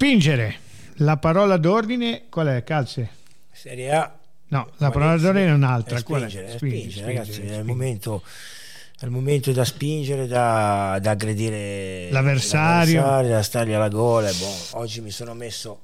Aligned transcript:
Spingere. 0.00 0.54
La 0.98 1.16
parola 1.16 1.56
d'ordine 1.56 2.26
qual 2.28 2.46
è? 2.46 2.62
Calze? 2.62 3.08
Serie 3.50 3.90
A. 3.92 4.16
No, 4.50 4.70
la 4.76 4.90
parola 4.92 5.16
d'ordine 5.16 5.46
è 5.48 5.52
un'altra. 5.52 5.98
È 5.98 6.02
Qual 6.04 6.22
è? 6.22 6.28
spingere, 6.28 6.46
è 6.52 6.56
Spingere, 6.56 6.80
spingere, 6.90 6.90
spingere, 6.92 7.06
ragazzi, 7.12 7.28
è 7.30 7.32
il 7.32 7.34
spingere. 7.40 7.62
momento, 7.64 8.22
è 9.00 9.04
il 9.06 9.10
momento 9.10 9.50
da 9.50 9.64
spingere, 9.64 10.26
da, 10.28 10.98
da 11.02 11.10
aggredire 11.10 12.10
L'avversario. 12.12 13.00
l'avversario, 13.00 13.28
da 13.30 13.42
stargli 13.42 13.72
alla 13.72 13.88
gola. 13.88 14.30
boh, 14.30 14.78
oggi 14.78 15.00
mi 15.00 15.10
sono 15.10 15.34
messo 15.34 15.80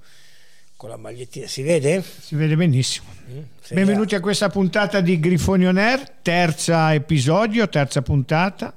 con 0.76 0.90
la 0.90 0.96
magliettina, 0.96 1.48
si 1.48 1.62
vede? 1.62 2.00
Si 2.20 2.36
vede 2.36 2.54
benissimo. 2.54 3.08
Mm? 3.32 3.38
Benvenuti 3.72 4.14
a 4.14 4.20
questa 4.20 4.48
puntata 4.48 5.00
di 5.00 5.18
Grifoni 5.18 5.66
On 5.66 5.76
Air, 5.76 6.08
terza 6.22 6.94
episodio, 6.94 7.68
terza 7.68 8.00
puntata. 8.00 8.74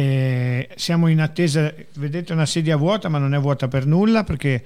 Eh, 0.00 0.68
siamo 0.76 1.08
in 1.08 1.20
attesa, 1.20 1.74
vedete 1.94 2.32
una 2.32 2.46
sedia 2.46 2.76
vuota, 2.76 3.08
ma 3.08 3.18
non 3.18 3.34
è 3.34 3.38
vuota 3.40 3.66
per 3.66 3.84
nulla 3.84 4.22
perché 4.22 4.64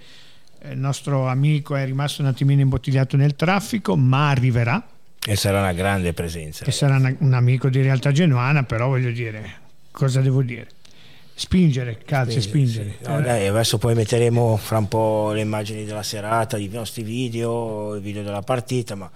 eh, 0.59 0.73
il 0.73 0.79
nostro 0.79 1.27
amico 1.27 1.75
è 1.75 1.87
rimasto 1.87 2.21
un 2.21 2.29
attimino 2.29 2.61
imbottigliato 2.61 3.17
nel 3.17 3.35
traffico, 3.35 3.97
ma 3.97 4.29
arriverà. 4.29 4.87
E 5.27 5.35
sarà 5.37 5.61
una 5.61 5.73
grande 5.73 6.13
presenza. 6.13 6.67
Che 6.67 6.71
sarà 6.71 6.97
una- 6.97 7.17
un 7.21 7.33
amico 7.33 7.71
di 7.71 7.81
realtà 7.81 8.13
genuana, 8.13 8.65
però 8.65 8.89
voglio 8.89 9.11
dire, 9.11 9.55
cosa 9.91 10.21
devo 10.21 10.43
dire? 10.43 10.67
Spingere, 11.35 12.03
calze, 12.05 12.43
spingere. 12.43 12.97
No, 13.07 13.23
dai, 13.23 13.47
adesso 13.47 13.79
poi 13.79 13.95
metteremo 13.95 14.59
fra 14.59 14.77
un 14.77 14.89
po' 14.89 15.33
le 15.33 15.41
immagini 15.41 15.87
della 15.87 16.03
serata, 16.03 16.59
i 16.59 16.69
nostri 16.71 17.05
video, 17.05 17.95
il 17.95 18.03
video 18.03 18.23
della 18.23 18.43
partita, 18.43 18.95
ma 18.97 19.11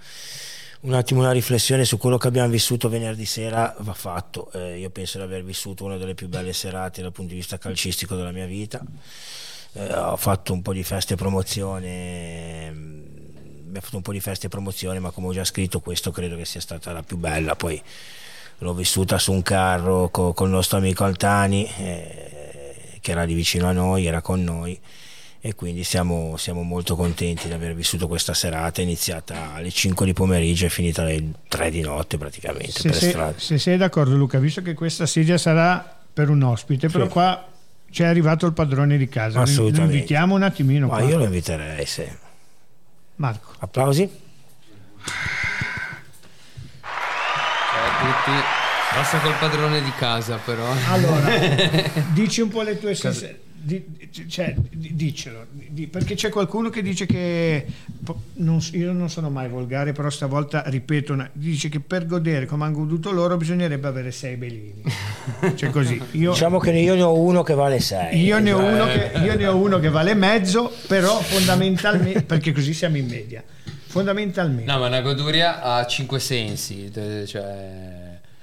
un 0.87 0.93
attimo 0.93 1.19
una 1.19 1.33
riflessione 1.33 1.83
su 1.83 1.97
quello 1.97 2.17
che 2.17 2.27
abbiamo 2.27 2.47
vissuto 2.47 2.87
venerdì 2.87 3.25
sera 3.25 3.75
va 3.79 3.93
fatto. 3.93 4.49
Eh, 4.53 4.79
io 4.79 4.89
penso 4.89 5.17
di 5.17 5.25
aver 5.25 5.43
vissuto 5.43 5.83
una 5.83 5.97
delle 5.97 6.13
più 6.13 6.29
belle 6.29 6.53
serate 6.53 7.01
dal 7.01 7.11
punto 7.11 7.31
di 7.31 7.39
vista 7.39 7.57
calcistico 7.57 8.15
della 8.15 8.31
mia 8.31 8.45
vita. 8.45 8.81
Eh, 9.73 9.93
ho 9.93 10.15
fatto 10.15 10.53
un 10.53 10.61
po' 10.61 10.71
di 10.71 10.83
feste 10.83 11.15
e 11.15 11.17
promozione, 11.17 12.71
mm, 12.71 13.01
abbiamo 13.65 13.81
fatto 13.81 13.97
un 13.97 14.01
po' 14.01 14.13
di 14.13 14.21
feste 14.21 14.45
e 14.45 14.49
promozione, 14.49 14.99
ma 14.99 15.11
come 15.11 15.27
ho 15.27 15.33
già 15.33 15.43
scritto 15.43 15.81
questo 15.81 16.11
credo 16.11 16.37
che 16.37 16.45
sia 16.45 16.61
stata 16.61 16.93
la 16.93 17.03
più 17.03 17.17
bella. 17.17 17.57
Poi 17.57 17.81
l'ho 18.59 18.73
vissuta 18.73 19.19
su 19.19 19.33
un 19.33 19.41
carro 19.41 20.07
co- 20.07 20.31
col 20.31 20.49
nostro 20.49 20.77
amico 20.77 21.03
Altani, 21.03 21.69
eh, 21.79 22.97
che 23.01 23.11
era 23.11 23.25
lì 23.25 23.33
vicino 23.33 23.67
a 23.67 23.73
noi, 23.73 24.05
era 24.05 24.21
con 24.21 24.41
noi 24.41 24.79
e 25.39 25.53
quindi 25.55 25.83
siamo, 25.83 26.35
siamo 26.37 26.63
molto 26.63 26.95
contenti 26.95 27.47
di 27.47 27.53
aver 27.53 27.73
vissuto 27.75 28.07
questa 28.07 28.33
serata, 28.33 28.81
iniziata 28.81 29.53
alle 29.53 29.69
5 29.71 30.05
di 30.05 30.13
pomeriggio 30.13 30.65
e 30.65 30.69
finita 30.69 31.03
alle 31.03 31.23
3 31.47 31.69
di 31.69 31.81
notte 31.81 32.17
praticamente 32.17 32.71
Se, 32.71 32.89
per 32.89 32.97
sei- 32.97 33.09
strada. 33.09 33.33
se 33.37 33.57
sei 33.57 33.77
d'accordo 33.77 34.15
Luca, 34.15 34.39
visto 34.39 34.61
che 34.61 34.73
questa 34.73 35.05
sedia 35.05 35.37
sarà 35.37 35.99
per 36.11 36.29
un 36.29 36.41
ospite, 36.41 36.89
però 36.89 37.05
Sì. 37.05 37.11
qua 37.11 37.47
c'è 37.89 38.05
arrivato 38.05 38.45
il 38.45 38.53
padrone 38.53 38.97
di 38.97 39.07
casa, 39.07 39.43
lo 39.45 39.67
invitiamo 39.67 40.35
un 40.35 40.43
attimino 40.43 40.87
Ma 40.87 40.97
qua. 40.97 41.07
io 41.07 41.17
lo 41.17 41.23
inviterei, 41.25 41.85
sì. 41.85 42.05
Marco. 43.15 43.53
Applausi? 43.59 44.09
Ciao 47.71 47.85
a 47.85 47.99
tutti. 47.99 48.31
Basta 48.95 49.19
col 49.19 49.33
padrone 49.39 49.81
di 49.83 49.91
casa, 49.97 50.37
però. 50.37 50.65
Allora, 50.89 51.29
dici 52.13 52.41
un 52.41 52.49
po' 52.49 52.61
le 52.63 52.79
tue 52.79 52.95
sensazioni. 52.95 53.45
Di, 53.67 53.83
cioè, 54.29 54.55
di- 54.71 54.95
dicelo, 54.95 55.45
di- 55.51 55.87
perché 55.87 56.15
c'è 56.15 56.29
qualcuno 56.29 56.69
che 56.69 56.81
dice 56.81 57.05
che 57.05 57.65
po- 58.01 58.21
non 58.35 58.61
io 58.71 58.93
non 58.93 59.09
sono 59.09 59.29
mai 59.29 59.49
volgare, 59.49 59.91
però 59.91 60.09
stavolta 60.09 60.63
ripeto, 60.67 61.11
una- 61.11 61.29
dice 61.33 61.67
che 61.67 61.81
per 61.81 62.05
godere 62.05 62.45
come 62.45 62.63
hanno 62.63 62.75
goduto 62.77 63.11
loro 63.11 63.35
bisognerebbe 63.35 63.85
avere 63.85 64.11
sei 64.11 64.37
belini. 64.37 64.81
Cioè 65.55 65.69
così, 65.69 66.01
io, 66.11 66.31
Diciamo 66.31 66.59
che 66.59 66.71
io 66.71 66.95
ne 66.95 67.01
ho 67.01 67.19
uno 67.19 67.43
che 67.43 67.55
vale 67.55 67.81
6. 67.81 68.17
io 68.23 68.39
ne 68.39 68.53
ho 68.53 68.59
uno 68.63 68.85
che, 68.85 69.11
io 69.21 69.35
ne 69.35 69.47
ho 69.47 69.57
uno 69.57 69.79
che 69.79 69.89
vale 69.89 70.13
mezzo, 70.13 70.71
però 70.87 71.19
fondamentalmente, 71.19 72.21
perché 72.23 72.53
così 72.53 72.73
siamo 72.73 72.95
in 72.95 73.07
media, 73.07 73.43
fondamentalmente 73.87 74.71
No, 74.71 74.79
ma 74.79 74.87
una 74.87 75.01
goduria 75.01 75.61
ha 75.61 75.85
cinque 75.85 76.19
sensi, 76.21 76.89
cioè... 77.25 77.96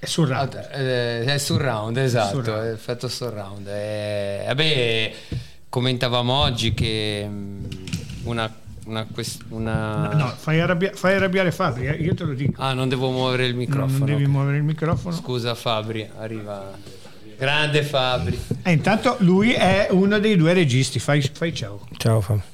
è 0.05 0.07
sul 0.07 0.27
round. 0.29 0.69
Eh, 0.73 1.25
È 1.25 1.39
surround, 1.39 1.97
esatto, 1.97 2.43
Surround. 2.43 2.65
è 2.67 2.73
effetto 2.73 3.09
surround. 3.09 3.67
Eh, 3.69 4.45
vabbè, 4.47 5.13
commentavamo 5.69 6.33
oggi 6.33 6.73
che 6.75 7.27
mm, 7.29 7.65
una... 8.25 8.53
una, 8.87 9.07
quest- 9.13 9.43
una- 9.49 10.09
No, 10.13 10.19
no, 10.19 10.35
fai, 10.37 10.61
arrabbia- 10.61 10.93
fai 10.95 11.15
arrabbiare 11.15 11.51
Fabri, 11.53 11.87
eh, 11.87 11.93
io 11.95 12.15
te 12.15 12.25
lo 12.25 12.35
dico. 12.35 12.61
Ah, 12.63 12.73
non 12.75 12.89
devo 12.89 13.11
muovere 13.11 13.47
il 13.47 13.55
microfono. 13.55 13.99
non 13.99 14.07
devi 14.07 14.27
muovere 14.27 14.57
il 14.59 14.63
microfono. 14.63 15.15
Scusa 15.15 15.55
Fabri, 15.55 16.09
arriva... 16.19 16.71
Grande 17.37 17.83
Fabri. 17.83 18.39
E 18.63 18.71
intanto 18.71 19.17
lui 19.19 19.53
è 19.53 19.89
uno 19.91 20.21
dei 20.21 20.37
due 20.37 20.53
registi. 20.53 21.01
Fai, 21.01 21.21
fai 21.21 21.53
ciao, 21.53 21.87
Ciao 21.97 22.21
Fabio. 22.21 22.45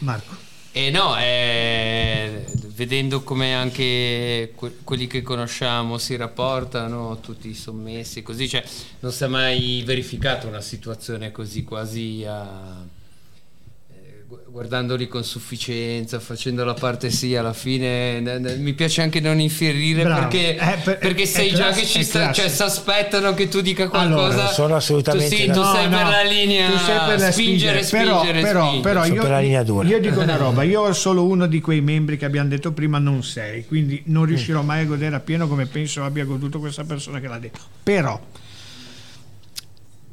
Marco. 0.00 0.36
E 0.78 0.90
no, 0.90 1.16
eh, 1.16 2.44
vedendo 2.74 3.22
come 3.22 3.54
anche 3.54 4.52
que- 4.54 4.76
quelli 4.84 5.06
che 5.06 5.22
conosciamo 5.22 5.96
si 5.96 6.16
rapportano, 6.16 7.18
tutti 7.20 7.54
sommessi, 7.54 8.22
così, 8.22 8.46
cioè 8.46 8.62
non 9.00 9.10
si 9.10 9.24
è 9.24 9.26
mai 9.26 9.82
verificata 9.86 10.46
una 10.46 10.60
situazione 10.60 11.32
così 11.32 11.64
quasi 11.64 12.26
a... 12.26 12.84
gu- 14.26 14.44
Guardandoli 14.50 15.06
con 15.06 15.22
sufficienza, 15.24 16.18
facendo 16.18 16.64
la 16.64 16.74
parte 16.74 17.10
sì, 17.10 17.36
alla 17.36 17.52
fine 17.52 18.20
n- 18.20 18.24
n- 18.40 18.62
mi 18.62 18.72
piace 18.72 19.02
anche 19.02 19.20
non 19.20 19.38
infierire 19.38 20.02
Bravo. 20.02 20.20
perché, 20.28 20.56
Eh, 20.56 20.76
per- 20.82 20.98
perché 20.98 21.22
è 21.22 21.26
sai 21.26 21.50
già 21.50 21.64
classe- 21.66 21.80
che 21.80 21.86
ci 21.86 21.98
è 22.00 22.02
sta, 22.02 22.32
cioè 22.32 22.48
si 22.48 22.62
aspettano 22.62 23.34
che 23.34 23.48
tu 23.48 23.60
dica 23.60 23.84
Allora, 23.90 24.14
qualcosa. 24.14 24.42
non 24.44 24.52
sono 24.52 24.76
assolutamente 24.76 25.28
tu, 25.28 25.36
sì, 25.36 25.46
tu 25.46 25.52
d'accordo. 25.52 25.74
sei 25.74 25.88
per 25.88 26.02
la 26.08 26.22
linea 26.22 26.70
tu 26.70 26.76
sei 26.78 26.86
per 27.06 27.18
la 27.20 27.30
spingere, 27.32 27.82
spingere, 27.82 27.82
spingere, 27.84 28.40
però, 28.40 28.66
spingere. 28.68 28.82
però, 28.82 28.82
però 28.82 29.02
Sono 29.02 29.14
io, 29.14 29.20
per 29.22 29.30
la 29.30 29.38
linea 29.40 29.62
dura. 29.62 29.88
io 29.88 30.00
dico 30.00 30.20
una 30.20 30.36
roba, 30.36 30.62
io 30.62 30.92
solo 30.92 31.24
uno 31.24 31.46
di 31.46 31.60
quei 31.60 31.80
membri 31.80 32.16
che 32.16 32.24
abbiamo 32.24 32.48
detto 32.48 32.72
prima, 32.72 32.98
non 32.98 33.22
sei, 33.22 33.66
quindi 33.66 34.02
non 34.06 34.24
riuscirò 34.24 34.62
mai 34.62 34.82
a 34.82 34.84
godere 34.86 35.14
appieno 35.16 35.46
come 35.48 35.66
penso 35.66 36.02
abbia 36.02 36.24
goduto 36.24 36.58
questa 36.58 36.84
persona 36.84 37.20
che 37.20 37.28
l'ha 37.28 37.38
detto. 37.38 37.60
Però, 37.82 38.18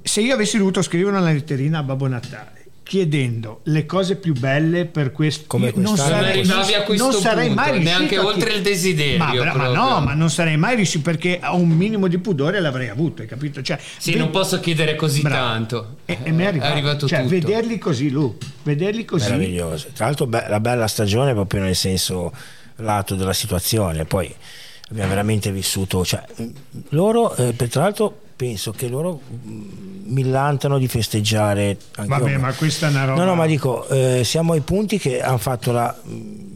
se 0.02 0.22
io 0.22 0.34
avessi 0.34 0.58
dovuto 0.58 0.82
scrivere 0.82 1.16
una 1.18 1.32
letterina 1.32 1.80
a 1.80 1.84
Babbo 1.84 2.08
Natale 2.08 2.63
chiedendo 2.84 3.62
le 3.64 3.86
cose 3.86 4.18
più 4.18 4.34
belle 4.34 4.86
per 4.86 5.12
questo 5.14 5.46
Come 5.48 5.72
non 5.76 5.96
sarei, 5.96 6.46
Non 6.46 6.58
arrivavi 6.60 6.74
a 6.74 6.84
questo 6.84 7.10
non 7.12 7.14
sarei 7.22 7.48
punto, 7.48 7.62
mai 7.62 7.72
riuscito 7.72 7.98
neanche 7.98 8.18
oltre 8.20 8.54
il 8.54 8.62
desiderio 8.62 9.18
ma, 9.18 9.34
ma 9.34 9.52
proprio. 9.52 9.74
no 9.74 10.00
ma 10.02 10.14
non 10.14 10.30
sarei 10.30 10.58
mai 10.58 10.76
riuscito 10.76 11.02
perché 11.04 11.40
a 11.40 11.54
un 11.54 11.70
minimo 11.70 12.08
di 12.08 12.18
pudore 12.18 12.60
l'avrei 12.60 12.90
avuto 12.90 13.22
hai 13.22 13.28
capito 13.28 13.62
cioè, 13.62 13.80
Sì, 13.98 14.12
ve- 14.12 14.18
non 14.20 14.30
posso 14.32 14.60
chiedere 14.60 14.96
così 14.96 15.22
Bravo. 15.22 15.36
tanto. 15.48 15.96
E, 16.06 16.18
e 16.24 16.32
mi 16.32 16.44
è 16.44 16.48
arrivato, 16.48 17.08
cioè, 17.08 17.20
tutto. 17.20 17.30
vederli 17.30 17.78
così, 17.78 18.10
Lu, 18.10 18.38
vederli 18.64 19.06
così. 19.06 19.26
meraviglioso. 19.32 19.88
Tra 19.94 20.06
l'altro 20.06 20.28
be- 20.28 20.46
la 20.50 20.60
bella 20.60 20.88
stagione 20.88 21.34
proprio 21.34 21.62
nel 21.62 21.76
senso 21.76 22.34
lato 22.78 23.16
della 23.16 23.34
situazione, 23.34 24.04
poi 24.04 24.34
abbiamo 24.90 25.10
veramente 25.10 25.52
vissuto, 25.54 26.04
cioè, 26.04 26.22
loro, 26.90 27.34
eh, 27.36 27.54
per- 27.54 27.70
tra 27.70 27.84
l'altro 27.84 28.20
penso 28.36 28.72
che 28.72 28.88
loro 28.88 29.20
mh, 29.28 30.12
millantano 30.12 30.78
di 30.78 30.88
festeggiare 30.88 31.78
anche 31.96 32.10
Vabbè, 32.10 32.32
io- 32.32 32.40
ma 32.40 32.54
questa 32.54 32.88
è 32.88 32.90
una 32.90 33.06
roba. 33.06 33.20
No, 33.24 33.26
no, 33.30 33.36
ma 33.36 33.46
dico, 33.46 33.88
eh, 33.88 34.24
siamo 34.24 34.54
ai 34.54 34.62
punti 34.62 34.98
che 34.98 35.22
hanno 35.22 35.38
fatto 35.38 35.72
la, 35.72 35.96
mh, 36.04 36.53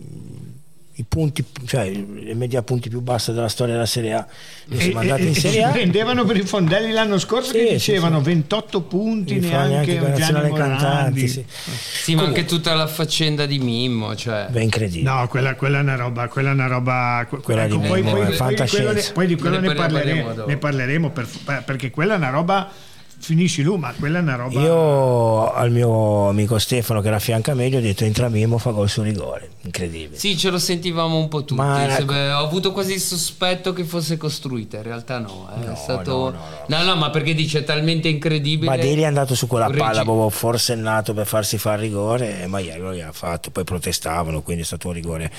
i 1.00 1.06
punti, 1.08 1.46
cioè 1.68 1.92
le 1.92 2.34
media 2.34 2.64
punti 2.64 2.90
più 2.90 3.02
basse 3.02 3.32
della 3.32 3.50
storia 3.50 3.74
della 3.76 3.86
Serie 3.86 4.14
A. 4.14 4.28
Noi 4.66 4.80
E, 4.80 4.82
siamo 4.82 5.00
e- 5.00 5.02
andati 5.04 5.28
in 5.28 5.36
Serie 5.36 5.60
si 5.62 5.64
A. 5.64 5.70
prendevano 5.70 6.26
per 6.26 6.38
i 6.38 6.42
fondelli 6.42 6.92
l'anno 6.92 7.20
scorso 7.20 7.52
Sì, 7.52 7.58
che 7.60 7.66
sì, 7.68 7.74
dicevano 7.74 8.18
sì. 8.18 8.24
28 8.26 8.82
punti 8.82 9.40
fa 9.42 9.66
neanche 9.68 10.00
la 10.00 10.12
Gianni 10.14 10.52
cantanti, 10.54 11.28
sì. 11.28 11.46
Sì, 11.48 12.16
ma 12.16 12.24
anche 12.24 12.46
tutta 12.46 12.74
la 12.74 12.88
faccenda 12.88 13.46
di 13.46 13.60
Mimmo, 13.60 14.16
cioè. 14.16 14.48
Beh, 14.50 14.64
incredibile. 14.64 15.08
No, 15.10 15.28
quella, 15.28 15.54
quella 15.56 15.78
è 15.78 15.82
una 15.82 15.96
roba, 15.96 16.28
quella 16.30 16.50
è 16.50 16.54
una 16.54 16.68
roba. 16.68 17.26
que- 17.30 17.40
Quella 17.42 17.66
ecco, 17.66 17.76
di 17.78 17.88
poi, 17.88 18.02
Mimmo 18.02 18.16
poi- 18.18 18.22
è 18.22 18.24
poi 18.26 18.32
di 18.32 18.38
quello 18.38 18.50
ne, 18.50 18.66
fantascienza. 18.66 19.12
poi 19.14 19.28
di 19.28 19.36
quello 19.36 19.60
Ne 19.60 19.68
ne 19.68 19.74
parleremo 19.76 20.46
ne 20.48 20.58
parleremo 20.58 21.10
per- 21.12 21.28
per- 21.46 21.64
perché 21.64 21.92
quella 21.92 22.16
è 22.16 22.18
una 22.18 22.30
roba. 22.30 22.72
Finisci 23.20 23.62
lui, 23.64 23.78
ma 23.80 23.92
quella 23.98 24.20
è 24.20 24.22
una 24.22 24.36
roba. 24.36 24.60
Io 24.62 25.52
al 25.52 25.72
mio 25.72 26.30
amico 26.30 26.60
Stefano 26.60 27.02
che 27.02 27.08
era 27.08 27.18
a 27.18 27.20
fianco 27.20 27.52
a 27.52 27.56
me 27.56 27.68
gli 27.68 27.76
ho 27.76 27.82
detto 27.82 28.06
entra 28.06 28.30
Mimo 28.30 28.58
fa 28.58 28.70
gol 28.72 28.88
sul 28.88 29.04
rigore 29.06 29.50
incredibile 29.64 30.18
Sì, 30.18 30.38
ce 30.38 30.50
lo 30.50 30.60
sentivamo 30.60 31.18
un 31.18 31.28
po' 31.28 31.40
tutti. 31.44 31.56
Ma 31.60 31.88
Se- 31.90 31.96
ecco. 32.04 32.06
beh, 32.14 32.32
ho 32.32 32.44
avuto 32.46 32.72
quasi 32.72 32.94
il 32.94 33.02
sospetto 33.02 33.74
che 33.74 33.84
fosse 33.84 34.16
costruita, 34.18 34.78
in 34.78 34.84
realtà 34.84 35.18
no. 35.20 35.50
eh, 35.54 35.66
No, 35.66 35.74
è 35.74 35.76
stato... 35.76 36.12
no, 36.32 36.38
no, 36.68 36.78
no, 36.78 36.84
no, 36.84 36.96
ma 36.96 37.10
perché 37.10 37.34
dice 37.34 37.60
è 37.60 37.64
talmente 37.64 38.08
incredibile. 38.08 38.70
ma 38.70 38.78
Deli 38.78 39.02
è 39.02 39.06
andato 39.06 39.36
su 39.36 39.48
quella 39.48 39.66
regi- 39.68 39.80
palla 39.80 40.04
proprio 40.04 40.30
forsennato 40.30 41.14
per 41.14 41.26
farsi 41.26 41.58
fare 41.58 41.82
rigore 41.82 42.44
e 42.44 42.48
Maiello 42.48 42.94
gli 42.94 43.02
ha 43.02 43.12
fatto 43.12 43.50
poi 43.50 43.64
protestavano 43.66 44.42
quindi 44.42 44.62
è 44.62 44.66
stato 44.66 44.88
un 44.88 44.94
rigore 44.94 45.32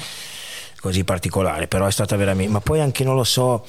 così 0.80 1.04
particolare 1.04 1.66
però 1.68 1.86
è 1.86 1.90
stata 1.92 2.16
veramente 2.16 2.52
ma 2.52 2.60
poi 2.60 2.80
anche 2.80 3.02
non 3.04 3.14
lo 3.14 3.24
so 3.24 3.64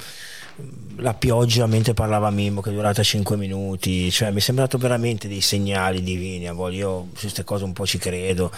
la 0.96 1.14
pioggia 1.14 1.66
mentre 1.66 1.94
parlava 1.94 2.30
Mimmo 2.30 2.60
che 2.60 2.70
è 2.70 2.72
durata 2.72 3.02
5 3.02 3.36
minuti 3.36 4.10
cioè 4.10 4.30
mi 4.30 4.38
è 4.38 4.40
sembrato 4.40 4.76
veramente 4.76 5.28
dei 5.28 5.40
segnali 5.40 6.02
divini 6.02 6.46
a 6.46 6.52
volte 6.52 6.76
io 6.76 7.08
su 7.14 7.20
queste 7.22 7.44
cose 7.44 7.64
un 7.64 7.72
po' 7.72 7.86
ci 7.86 7.98
credo. 7.98 8.52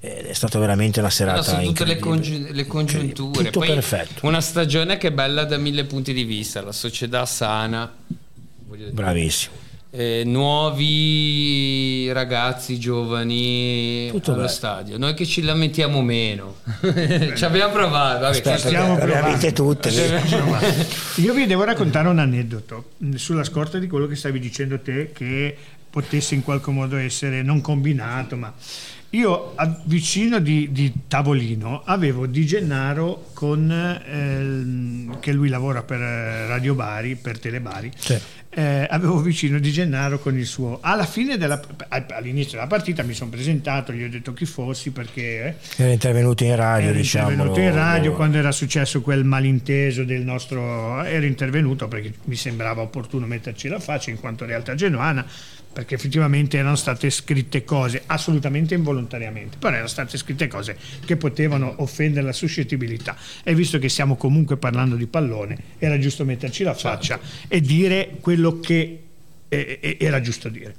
Ed 0.00 0.26
è 0.26 0.32
stata 0.32 0.58
veramente 0.58 1.00
una 1.00 1.10
serata 1.10 1.38
No, 1.38 1.42
sono 1.42 1.62
tutte 1.62 1.84
le, 1.84 1.98
congi- 1.98 2.52
le 2.52 2.66
congiunture. 2.66 3.44
tutto 3.44 3.58
Poi 3.58 3.68
perfetto. 3.68 4.26
Una 4.26 4.40
stagione 4.40 4.96
che 4.96 5.08
è 5.08 5.12
bella 5.12 5.44
da 5.44 5.58
mille 5.58 5.84
punti 5.84 6.12
di 6.12 6.24
vista, 6.24 6.62
la 6.62 6.72
società 6.72 7.26
sana. 7.26 7.92
bravissimo 8.90 9.68
eh, 9.92 10.22
nuovi 10.24 12.10
ragazzi 12.12 12.78
giovani 12.78 14.08
Tutto 14.10 14.30
allo 14.30 14.40
bello. 14.42 14.52
stadio. 14.52 14.98
Noi 14.98 15.14
che 15.14 15.26
ci 15.26 15.42
lamentiamo 15.42 16.00
meno. 16.02 16.56
ci 17.34 17.44
abbiamo 17.44 17.72
provato. 17.72 18.20
vabbè, 18.20 18.28
Aspetta, 18.30 18.56
ci 18.56 18.66
stiamo 18.68 18.96
provando. 18.96 19.52
tutte. 19.52 19.90
vedi? 19.90 20.86
Io 21.22 21.34
vi 21.34 21.46
devo 21.46 21.64
raccontare 21.64 22.08
un 22.08 22.18
aneddoto 22.18 22.90
mh, 22.98 23.14
sulla 23.14 23.44
scorta 23.44 23.78
di 23.78 23.86
quello 23.88 24.06
che 24.06 24.16
stavi 24.16 24.38
dicendo 24.38 24.78
te 24.80 25.10
che 25.12 25.56
potesse 25.90 26.34
in 26.34 26.42
qualche 26.42 26.70
modo 26.70 26.96
essere 26.96 27.42
non 27.42 27.60
combinato, 27.60 28.36
ma 28.36 28.54
io 29.12 29.54
a- 29.56 29.80
vicino 29.86 30.38
di, 30.38 30.68
di 30.70 30.92
tavolino 31.08 31.82
avevo 31.84 32.26
Di 32.26 32.46
Gennaro 32.46 33.30
con 33.34 33.68
ehm, 33.68 35.18
che 35.18 35.32
lui 35.32 35.48
lavora 35.48 35.82
per 35.82 36.00
eh, 36.00 36.46
Radio 36.46 36.74
Bari, 36.74 37.16
per 37.16 37.40
Telebari. 37.40 37.90
Sì. 37.98 38.16
Eh, 38.52 38.84
avevo 38.90 39.20
vicino 39.20 39.60
Di 39.60 39.70
Gennaro 39.70 40.18
con 40.18 40.36
il 40.36 40.44
suo 40.44 40.78
alla 40.82 41.06
fine 41.06 41.36
della 41.36 41.60
all'inizio 42.08 42.56
della 42.56 42.66
partita 42.66 43.04
mi 43.04 43.14
sono 43.14 43.30
presentato 43.30 43.92
gli 43.92 44.02
ho 44.02 44.08
detto 44.08 44.32
chi 44.32 44.44
fossi 44.44 44.90
perché 44.90 45.56
eh, 45.76 45.82
Era 45.84 45.92
intervenuto 45.92 46.42
in 46.42 46.56
radio, 46.56 46.88
era 46.88 46.98
diciamo. 46.98 47.30
intervenuto 47.30 47.60
in 47.60 47.72
radio 47.72 48.12
quando 48.12 48.38
era 48.38 48.50
successo 48.50 49.02
quel 49.02 49.22
malinteso 49.22 50.02
del 50.02 50.22
nostro 50.22 51.00
era 51.04 51.26
intervenuto 51.26 51.86
perché 51.86 52.12
mi 52.24 52.34
sembrava 52.34 52.82
opportuno 52.82 53.24
metterci 53.26 53.68
la 53.68 53.78
faccia 53.78 54.10
in 54.10 54.18
quanto 54.18 54.44
realtà 54.44 54.74
genuana 54.74 55.24
perché 55.72 55.94
effettivamente 55.94 56.58
erano 56.58 56.76
state 56.76 57.10
scritte 57.10 57.64
cose 57.64 58.02
assolutamente 58.06 58.74
involontariamente 58.74 59.56
però 59.58 59.72
erano 59.72 59.88
state 59.88 60.16
scritte 60.18 60.48
cose 60.48 60.76
che 61.04 61.16
potevano 61.16 61.74
offendere 61.78 62.26
la 62.26 62.32
suscettibilità 62.32 63.16
e 63.42 63.54
visto 63.54 63.78
che 63.78 63.88
stiamo 63.88 64.16
comunque 64.16 64.56
parlando 64.56 64.96
di 64.96 65.06
pallone 65.06 65.56
era 65.78 65.98
giusto 65.98 66.24
metterci 66.24 66.64
la 66.64 66.74
faccia 66.74 67.20
e 67.46 67.60
dire 67.60 68.16
quello 68.20 68.60
che 68.60 69.04
era 69.50 70.20
giusto 70.20 70.48
dire. 70.48 70.76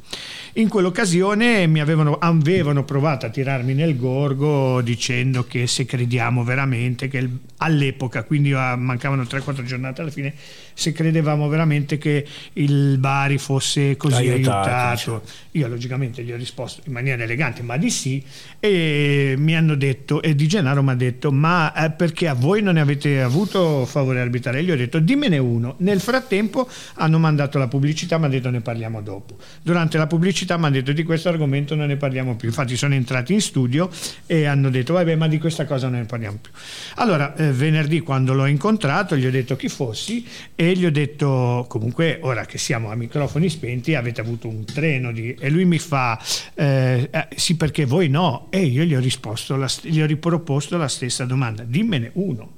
In 0.53 0.69
quell'occasione 0.69 1.67
mi 1.67 1.81
avevano, 1.81 2.17
avevano 2.17 2.85
provato 2.85 3.25
a 3.25 3.29
tirarmi 3.29 3.73
nel 3.73 3.97
gorgo 3.97 4.81
dicendo 4.81 5.45
che 5.45 5.67
se 5.67 5.85
crediamo 5.85 6.45
veramente 6.45 7.09
che 7.09 7.27
all'epoca, 7.57 8.23
quindi 8.23 8.53
ah, 8.53 8.77
mancavano 8.77 9.23
3-4 9.23 9.63
giornate 9.63 10.01
alla 10.01 10.09
fine, 10.09 10.33
se 10.81 10.93
credevamo 10.93 11.47
veramente 11.47 11.99
che 11.99 12.25
il 12.53 12.97
Bari 12.97 13.37
fosse 13.37 13.95
così 13.97 14.29
Aiutato, 14.29 14.69
aiutato. 14.69 15.23
Io 15.51 15.67
logicamente 15.67 16.23
gli 16.23 16.31
ho 16.31 16.35
risposto 16.35 16.81
in 16.85 16.93
maniera 16.93 17.21
elegante, 17.21 17.61
ma 17.61 17.77
di 17.77 17.91
sì, 17.91 18.23
e 18.59 19.35
mi 19.37 19.55
hanno 19.55 19.75
detto, 19.75 20.23
e 20.23 20.33
Di 20.33 20.47
Gennaro 20.47 20.81
mi 20.81 20.89
ha 20.89 20.95
detto, 20.95 21.31
ma 21.31 21.71
eh, 21.73 21.91
perché 21.91 22.27
a 22.27 22.33
voi 22.33 22.63
non 22.63 22.73
ne 22.73 22.81
avete 22.81 23.21
avuto 23.21 23.85
favore 23.85 24.21
arbitrale? 24.21 24.63
Gli 24.63 24.71
ho 24.71 24.75
detto, 24.75 24.97
dimmene 24.97 25.37
uno. 25.37 25.75
Nel 25.79 25.99
frattempo 25.99 26.67
hanno 26.95 27.19
mandato 27.19 27.59
la 27.59 27.67
pubblicità, 27.67 28.17
mi 28.17 28.25
hanno 28.25 28.33
detto 28.33 28.49
ne 28.49 28.61
parliamo 28.61 29.01
dopo. 29.01 29.37
Durante 29.61 29.99
la 29.99 30.07
pubblicità 30.07 30.57
mi 30.57 30.65
hanno 30.65 30.75
detto 30.75 30.93
di 30.93 31.03
questo 31.03 31.29
argomento 31.29 31.75
non 31.75 31.87
ne 31.87 31.97
parliamo 31.97 32.35
più. 32.35 32.47
Infatti 32.47 32.75
sono 32.75 32.95
entrati 32.95 33.33
in 33.33 33.41
studio 33.41 33.89
e 34.25 34.45
hanno 34.45 34.71
detto, 34.71 34.93
vabbè, 34.93 35.15
ma 35.15 35.27
di 35.27 35.37
questa 35.37 35.65
cosa 35.65 35.89
non 35.89 35.99
ne 35.99 36.05
parliamo 36.05 36.39
più. 36.41 36.51
Allora, 36.95 37.35
eh, 37.35 37.51
venerdì 37.51 37.99
quando 37.99 38.33
l'ho 38.33 38.47
incontrato, 38.47 39.15
gli 39.15 39.27
ho 39.27 39.31
detto 39.31 39.55
chi 39.55 39.69
fossi 39.69 40.25
e 40.55 40.70
gli 40.75 40.85
ho 40.85 40.91
detto, 40.91 41.65
comunque, 41.67 42.19
ora 42.21 42.45
che 42.45 42.57
siamo 42.57 42.89
a 42.91 42.95
microfoni 42.95 43.49
spenti, 43.49 43.95
avete 43.95 44.21
avuto 44.21 44.47
un 44.47 44.63
treno 44.65 45.11
di... 45.11 45.33
E 45.39 45.49
lui 45.49 45.65
mi 45.65 45.79
fa, 45.79 46.19
eh, 46.53 47.09
eh, 47.11 47.27
sì 47.35 47.55
perché 47.55 47.85
voi 47.85 48.09
no. 48.09 48.47
E 48.49 48.63
io 48.63 48.83
gli 48.83 48.95
ho 48.95 48.99
risposto, 48.99 49.55
la 49.55 49.67
gli 49.81 50.01
ho 50.01 50.05
riproposto 50.05 50.77
la 50.77 50.87
stessa 50.87 51.25
domanda, 51.25 51.63
dimmene 51.63 52.11
uno. 52.13 52.51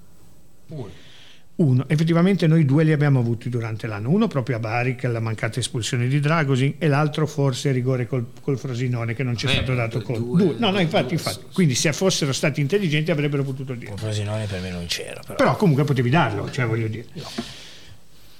Uno, 1.55 1.85
effettivamente 1.87 2.47
noi 2.47 2.65
due 2.65 2.83
li 2.83 2.91
abbiamo 2.91 3.19
avuti 3.19 3.47
durante 3.47 3.85
l'anno, 3.85 4.09
uno 4.09 4.27
proprio 4.27 4.55
a 4.55 4.59
Bari 4.59 4.95
che 4.95 5.05
è 5.05 5.09
la 5.11 5.19
mancata 5.19 5.59
espulsione 5.59 6.07
di 6.07 6.19
Dragosin 6.19 6.73
e 6.79 6.87
l'altro 6.87 7.27
forse 7.27 7.71
rigore 7.71 8.07
col, 8.07 8.25
col 8.41 8.57
Frosinone 8.57 9.13
che 9.13 9.21
non 9.21 9.37
ci 9.37 9.45
è 9.45 9.49
Vabbè, 9.49 9.61
stato 9.61 9.75
dato 9.77 9.97
due- 9.99 10.05
conto. 10.07 10.21
due- 10.21 10.45
Due. 10.45 10.55
No, 10.57 10.71
no, 10.71 10.79
infatti, 10.79 11.09
due, 11.09 11.17
infatti. 11.17 11.45
Quindi 11.53 11.75
se 11.75 11.93
fossero 11.93 12.33
stati 12.33 12.59
intelligenti 12.59 13.11
avrebbero 13.11 13.43
potuto 13.43 13.75
dire. 13.75 13.89
Con 13.91 13.99
Frosinone 13.99 14.47
per 14.47 14.61
me 14.61 14.71
non 14.71 14.87
c'era. 14.87 15.21
Però. 15.21 15.35
Però 15.35 15.55
comunque 15.55 15.83
potevi 15.83 16.09
darlo, 16.09 16.49
cioè 16.49 16.65
voglio 16.65 16.87
dire. 16.87 17.05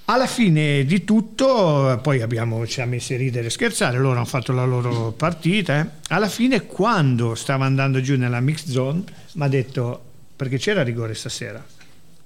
Alla 0.06 0.28
fine 0.28 0.84
di 0.84 1.06
tutto, 1.06 1.98
poi 2.04 2.22
abbiamo, 2.22 2.68
ci 2.68 2.82
ha 2.82 2.86
messi 2.86 3.14
a 3.14 3.18
ridere 3.18 3.48
e 3.48 3.50
scherzare, 3.50 3.98
loro 3.98 4.16
hanno 4.18 4.26
fatto 4.26 4.52
la 4.52 4.66
loro 4.66 5.12
partita. 5.14 5.80
eh. 5.80 5.88
Alla 6.10 6.28
fine, 6.28 6.66
quando 6.66 7.36
stava 7.36 7.64
andando 7.66 8.02
giù 8.02 8.18
nella 8.18 8.42
mixed 8.42 8.70
zone, 8.70 9.04
mi 9.34 9.44
ha 9.44 9.48
detto 9.48 10.04
perché 10.36 10.58
c'era 10.58 10.84
rigore 10.84 11.14
stasera. 11.14 11.64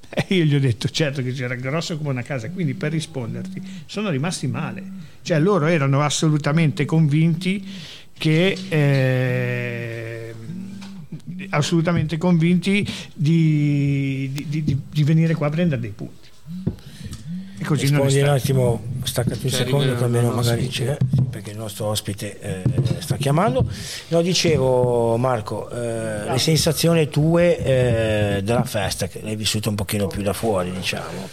E 0.10 0.36
io 0.36 0.46
gli 0.46 0.56
ho 0.56 0.60
detto 0.60 0.88
certo 0.88 1.22
che 1.22 1.34
c'era 1.34 1.54
grosso 1.56 1.98
come 1.98 2.10
una 2.10 2.22
casa, 2.24 2.50
quindi 2.50 2.74
per 2.74 2.94
risponderti 2.94 3.62
sono 3.86 4.10
rimasti 4.10 4.48
male. 4.48 4.82
Cioè 5.22 5.38
loro 5.40 5.66
erano 5.68 6.02
assolutamente 6.02 6.86
convinti 6.86 7.64
che... 8.18 8.58
eh, 8.70 10.34
assolutamente 11.50 12.18
convinti 12.18 12.88
di, 13.14 14.32
di- 14.48 14.64
di- 14.64 14.78
di 14.90 15.04
venire 15.04 15.36
qua 15.36 15.48
a 15.48 15.50
prendere 15.52 15.82
dei 15.82 15.92
punti. 15.92 16.30
Così 17.68 17.92
non 17.92 18.02
è 18.02 18.04
Rispondi 18.06 18.22
un 18.22 18.36
attimo, 18.36 18.82
staccati 19.04 19.44
un 19.44 19.50
Cioè, 19.52 19.66
secondo, 19.66 19.96
che 19.96 20.04
almeno 20.04 20.32
magari 20.32 20.68
c'è, 20.70 20.98
perché 21.30 21.52
il 21.52 21.58
nostro 21.58 21.88
ospite 21.88 22.40
eh, 22.40 22.64
sta 23.00 23.18
chiamando. 23.18 23.68
No, 24.08 24.22
dicevo 24.22 25.18
Marco, 25.18 25.70
eh, 25.70 26.32
le 26.32 26.38
sensazioni 26.38 27.10
tue 27.10 27.58
eh, 28.38 28.42
della 28.42 28.64
festa, 28.64 29.08
che 29.08 29.20
l'hai 29.22 29.36
vissuta 29.36 29.68
un 29.68 29.76
pochino 29.76 30.08
più 30.08 30.22
da 30.22 30.32
fuori, 30.32 30.72
diciamo. 30.72 31.30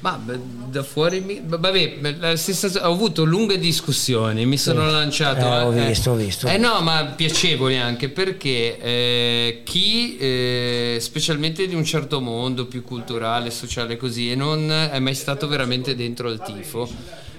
Ma 0.00 0.20
da 0.68 0.82
fuori, 0.82 1.20
mi- 1.20 1.40
vabbè, 1.44 2.34
stessa- 2.36 2.88
ho 2.88 2.92
avuto 2.92 3.24
lunghe 3.24 3.58
discussioni, 3.58 4.44
mi 4.46 4.58
sono 4.58 4.88
lanciato. 4.90 5.44
Eh, 5.44 5.62
ho 5.62 5.70
visto, 5.86 6.10
ho 6.10 6.14
visto. 6.14 6.46
Eh 6.46 6.58
no, 6.58 6.80
ma 6.80 7.04
piacevoli 7.16 7.76
anche 7.78 8.08
perché 8.08 8.78
eh, 8.78 9.60
chi, 9.64 10.16
eh, 10.18 10.98
specialmente 11.00 11.66
di 11.66 11.74
un 11.74 11.84
certo 11.84 12.20
mondo 12.20 12.66
più 12.66 12.82
culturale, 12.82 13.50
sociale 13.50 13.96
così, 13.96 14.30
e 14.30 14.34
non 14.34 14.70
è 14.70 14.98
mai 14.98 15.14
stato 15.14 15.48
veramente 15.48 15.96
dentro 15.96 16.30
il 16.30 16.40
tifo, 16.44 16.88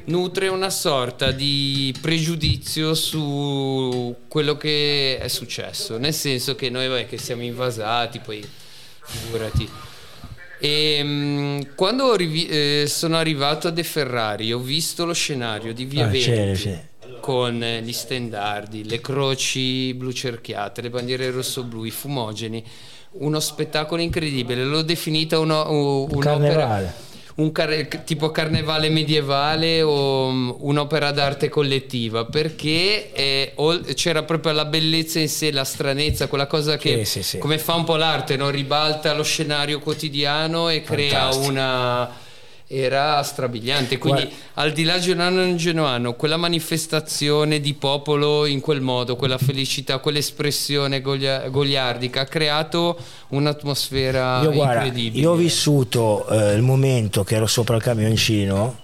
nutre 0.05 0.47
una 0.47 0.69
sorta 0.69 1.31
di 1.31 1.93
pregiudizio 2.01 2.93
su 2.95 4.15
quello 4.27 4.57
che 4.57 5.19
è 5.19 5.27
successo. 5.27 5.97
Nel 5.97 6.13
senso 6.13 6.55
che 6.55 6.69
noi, 6.69 6.87
vabbè, 6.87 7.07
che 7.07 7.17
siamo 7.17 7.43
invasati, 7.43 8.19
poi 8.19 8.45
figurati. 9.03 9.69
E 10.59 10.99
mm, 11.03 11.61
quando 11.75 12.15
rivi- 12.15 12.47
eh, 12.47 12.85
sono 12.87 13.17
arrivato 13.17 13.67
a 13.67 13.71
De 13.71 13.83
Ferrari 13.83 14.51
ho 14.51 14.59
visto 14.59 15.05
lo 15.05 15.13
scenario 15.13 15.73
di 15.73 15.85
Via 15.85 16.05
Ah, 16.07 16.09
c'eri, 16.11 16.55
sì. 16.55 16.75
con 17.19 17.61
eh, 17.61 17.81
gli 17.81 17.93
stendardi, 17.93 18.87
le 18.87 18.99
croci 18.99 19.93
blu 19.93 20.11
cerchiate, 20.11 20.81
le 20.81 20.89
bandiere 20.89 21.29
rosso-blu, 21.29 21.83
i 21.83 21.91
fumogeni, 21.91 22.63
uno 23.19 23.39
spettacolo 23.39 24.01
incredibile. 24.01 24.63
L'ho 24.63 24.81
definita 24.81 25.37
uno- 25.39 25.69
u- 25.69 26.07
un'opera, 26.11 26.37
carnevale. 26.37 26.93
Un 27.37 27.51
car- 27.51 28.01
tipo 28.03 28.31
carnevale 28.31 28.89
medievale 28.89 29.81
o 29.83 30.31
mm, 30.31 30.49
un'opera 30.59 31.11
d'arte 31.11 31.49
collettiva 31.49 32.25
perché 32.25 33.11
eh, 33.13 33.51
ol- 33.55 33.93
c'era 33.93 34.23
proprio 34.23 34.53
la 34.53 34.65
bellezza 34.65 35.19
in 35.19 35.29
sé, 35.29 35.51
la 35.51 35.63
stranezza, 35.63 36.27
quella 36.27 36.47
cosa 36.47 36.77
che 36.77 37.05
Sì, 37.05 37.21
sì, 37.21 37.23
sì. 37.23 37.37
come 37.37 37.59
fa 37.59 37.75
un 37.75 37.83
po' 37.83 37.95
l'arte, 37.95 38.37
no? 38.37 38.49
ribalta 38.49 39.13
lo 39.13 39.23
scenario 39.23 39.79
quotidiano 39.79 40.69
e 40.69 40.81
crea 40.81 41.19
Fantastico. 41.19 41.49
una 41.51 42.09
era 42.69 43.23
strabiliante 43.23 43.97
quindi 43.97 44.23
Guarda- 44.23 44.37
al 44.55 44.71
di 44.73 44.83
là 44.83 44.99
genuano 44.99 45.41
e 45.41 45.55
genuano 45.55 46.15
quella 46.15 46.35
manifestazione 46.35 47.61
di 47.61 47.73
popolo 47.73 48.45
in 48.45 48.59
quel 48.59 48.81
modo 48.81 49.15
quella 49.15 49.37
felicità 49.37 49.99
quell'espressione 49.99 50.99
goglia- 50.99 51.47
goliardica 51.47 52.21
ha 52.21 52.25
creato 52.25 52.97
un'atmosfera 53.29 54.41
Io 54.41 54.51
guarda, 54.51 54.83
incredibile 54.83 55.21
io 55.23 55.31
ho 55.31 55.35
vissuto 55.35 56.27
eh, 56.27 56.53
il 56.55 56.61
momento 56.61 57.23
che 57.23 57.35
ero 57.35 57.47
sopra 57.47 57.77
il 57.77 57.81
camioncino 57.81 58.79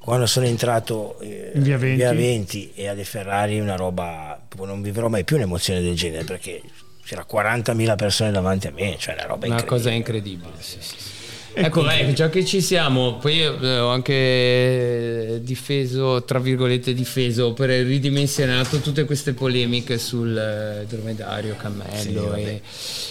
quando 0.00 0.26
sono 0.26 0.46
entrato 0.46 1.18
eh, 1.20 1.52
In 1.54 1.62
via 1.62 1.78
Venti. 1.78 2.04
20 2.16 2.72
e 2.74 2.88
a 2.88 2.94
De 2.94 3.04
Ferrari 3.04 3.60
una 3.60 3.76
roba 3.76 4.40
proprio 4.48 4.66
non 4.72 4.82
vivrò 4.82 5.08
mai 5.08 5.22
più 5.22 5.36
un'emozione 5.36 5.80
del 5.80 5.94
genere 5.94 6.24
perché 6.24 6.60
c'era 7.04 7.24
40.000 7.30 7.96
persone 7.96 8.32
davanti 8.32 8.66
a 8.66 8.72
me 8.72 8.96
cioè 8.98 9.14
una 9.14 9.26
roba 9.26 9.46
una 9.46 9.54
incredibile 9.60 9.66
cosa 9.68 9.90
incredibile 9.90 10.50
sì, 10.58 10.76
sì, 10.80 10.94
sì. 10.98 11.19
Ecco, 11.52 11.82
vai, 11.82 12.14
già 12.14 12.28
che 12.28 12.44
ci 12.44 12.60
siamo, 12.60 13.16
poi 13.16 13.34
io, 13.36 13.60
eh, 13.60 13.78
ho 13.80 13.88
anche 13.88 15.40
difeso, 15.42 16.22
tra 16.24 16.38
virgolette, 16.38 16.94
difeso 16.94 17.52
per 17.52 17.68
ridimensionato 17.70 18.78
tutte 18.78 19.04
queste 19.04 19.32
polemiche 19.32 19.98
sul 19.98 20.36
eh, 20.36 20.86
dromedario, 20.88 21.56
cammello 21.56 22.28
vabbè. 22.28 22.40
e, 22.40 22.60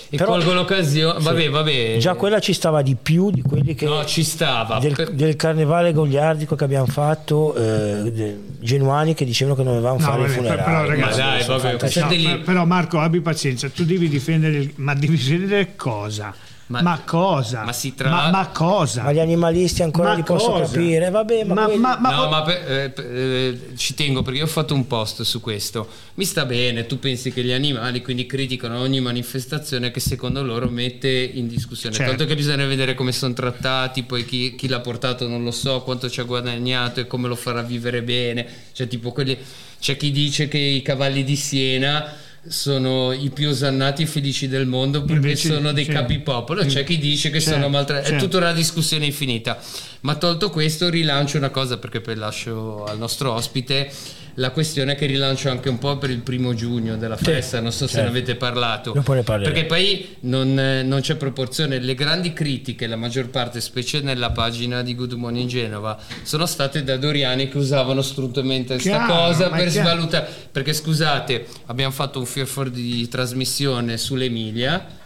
e 0.09 0.17
Però- 0.17 0.31
colgo 0.31 0.53
l'occasione. 0.53 1.19
Vabbè, 1.21 1.49
vabbè. 1.49 1.97
già 1.97 2.15
quella 2.15 2.39
ci 2.39 2.53
stava 2.53 2.81
di 2.81 2.95
più 3.01 3.29
di 3.29 3.41
quelli 3.41 3.75
che 3.75 3.85
No, 3.85 4.03
ci 4.05 4.23
stava. 4.23 4.79
del, 4.79 4.93
per- 4.95 5.11
del 5.11 5.35
carnevale 5.35 5.91
goliardico 5.91 6.55
che 6.55 6.63
abbiamo 6.63 6.87
fatto 6.87 7.53
eh, 7.55 8.11
de- 8.11 8.37
genuani 8.61 9.13
che 9.13 9.25
dicevano 9.25 9.55
che 9.57 9.63
dovevamo 9.63 9.99
No, 9.99 10.03
fare 10.05 10.21
vabbè, 10.21 10.33
funerali 10.33 10.63
però, 10.63 10.85
ragazzi, 10.85 11.19
Ma 11.19 11.25
dai, 11.25 11.45
vabbè, 11.45 11.71
No, 11.73 12.07
per- 12.07 12.41
però 12.45 12.65
Marco 12.65 12.99
abbi 12.99 13.19
pazienza, 13.21 13.69
tu 13.69 13.83
devi 13.83 14.07
difendere, 14.07 14.57
il- 14.57 14.71
ma 14.75 14.93
devi 14.93 15.15
difendere 15.17 15.75
cosa? 15.75 16.33
Ma, 16.69 16.83
ma 16.83 17.01
cosa? 17.03 17.63
Ma, 17.63 17.73
si 17.73 17.95
tra... 17.95 18.09
ma, 18.11 18.29
ma 18.29 18.47
cosa? 18.49 19.01
Ma 19.01 19.11
gli 19.11 19.17
animalisti 19.17 19.81
ancora 19.81 20.09
Ma 20.09 20.13
li 20.15 20.21
posso 20.21 20.51
cosa? 20.51 20.71
capire, 20.71 21.09
vabbè, 21.09 21.43
ma, 21.43 21.53
Ma- 21.55 21.63
quelli- 21.65 21.79
ma- 21.79 21.95
no, 21.97 22.29
ma 22.29 22.41
per- 22.43 22.71
eh, 22.71 22.89
per- 22.91 23.05
eh, 23.11 23.59
ci 23.75 23.95
tengo 23.95 24.21
perché 24.21 24.37
io 24.37 24.45
ho 24.45 24.47
fatto 24.47 24.75
un 24.75 24.85
post 24.85 25.23
su 25.23 25.41
questo. 25.41 25.87
Mi 26.13 26.25
sta 26.25 26.45
bene, 26.45 26.85
tu 26.85 26.99
pensi 26.99 27.33
che 27.33 27.43
gli 27.43 27.51
animali 27.51 28.03
quindi 28.03 28.27
criticano 28.27 28.77
ogni 28.79 28.99
manifestazione 28.99 29.89
che 29.89 29.99
secondo 29.99 30.43
loro 30.43 30.69
mette 30.69 31.09
in 31.09 31.47
discussione. 31.47 31.95
Certo. 31.95 32.11
Tanto 32.11 32.25
che 32.27 32.35
bisogna 32.35 32.67
vedere 32.67 32.93
come 32.93 33.13
sono 33.13 33.33
trattati, 33.33 34.03
poi 34.03 34.23
chi, 34.23 34.53
chi 34.53 34.67
l'ha 34.67 34.79
portato 34.79 35.27
non 35.27 35.43
lo 35.43 35.51
so, 35.51 35.81
quanto 35.81 36.07
ci 36.07 36.19
ha 36.19 36.23
guadagnato 36.23 36.99
e 36.99 37.07
come 37.07 37.27
lo 37.27 37.35
farà 37.35 37.63
vivere 37.63 38.03
bene. 38.03 38.45
Cioè, 38.73 38.87
tipo 38.87 39.11
quelli. 39.11 39.35
C'è 39.79 39.97
chi 39.97 40.11
dice 40.11 40.47
che 40.47 40.57
i 40.59 40.83
cavalli 40.83 41.23
di 41.23 41.35
Siena 41.35 42.13
sono 42.47 43.11
i 43.11 43.29
più 43.29 43.49
osannati 43.49 44.03
e 44.03 44.05
felici 44.05 44.47
del 44.47 44.65
mondo 44.65 45.01
perché 45.01 45.13
Invece- 45.13 45.47
sono 45.49 45.71
dei 45.71 45.85
sì. 45.85 45.91
capipopolo, 45.91 46.63
c'è 46.65 46.83
chi 46.83 46.97
dice 46.97 47.29
che 47.29 47.39
Certo, 47.39 47.57
sono 47.59 47.69
maltrattati. 47.69 48.13
È 48.13 48.17
tutta 48.17 48.37
una 48.37 48.53
discussione 48.53 49.05
infinita. 49.05 49.59
Ma 50.01 50.15
tolto 50.15 50.49
questo, 50.49 50.89
rilancio 50.89 51.37
una 51.37 51.49
cosa 51.49 51.77
perché 51.77 52.01
poi 52.01 52.15
lascio 52.15 52.85
al 52.85 52.97
nostro 52.97 53.33
ospite 53.33 53.91
la 54.35 54.51
questione 54.51 54.95
che 54.95 55.05
rilancio 55.05 55.49
anche 55.49 55.67
un 55.69 55.77
po' 55.77 55.97
per 55.97 56.09
il 56.09 56.19
primo 56.21 56.53
giugno 56.53 56.95
della 56.95 57.17
festa. 57.17 57.59
non 57.59 57.71
so 57.71 57.87
se 57.87 57.95
certo. 57.95 58.11
ne 58.11 58.17
avete 58.17 58.35
parlato. 58.35 58.91
Dopo 58.91 59.13
ne. 59.13 59.23
Perché 59.23 59.65
poi 59.65 60.15
non, 60.21 60.53
non 60.85 61.01
c'è 61.01 61.15
proporzione. 61.15 61.79
Le 61.79 61.93
grandi 61.93 62.31
critiche, 62.31 62.87
la 62.87 62.95
maggior 62.95 63.29
parte, 63.29 63.59
specie 63.59 63.99
nella 63.99 64.31
pagina 64.31 64.81
di 64.81 64.95
Good 64.95 65.13
Morning 65.13 65.49
Genova, 65.49 65.97
sono 66.23 66.45
state 66.45 66.83
da 66.83 66.95
Doriani 66.95 67.49
che 67.49 67.57
usavano 67.57 68.01
strutturalmente 68.01 68.75
questa 68.75 69.05
cosa 69.05 69.49
per 69.49 69.67
chiaro. 69.67 69.89
svalutare. 69.89 70.27
Perché 70.51 70.73
scusate, 70.73 71.45
abbiamo 71.65 71.91
fatto 71.91 72.19
un 72.19 72.25
Fear 72.25 72.47
for 72.47 72.69
di 72.69 73.07
trasmissione 73.09 73.97
sull'Emilia. 73.97 74.97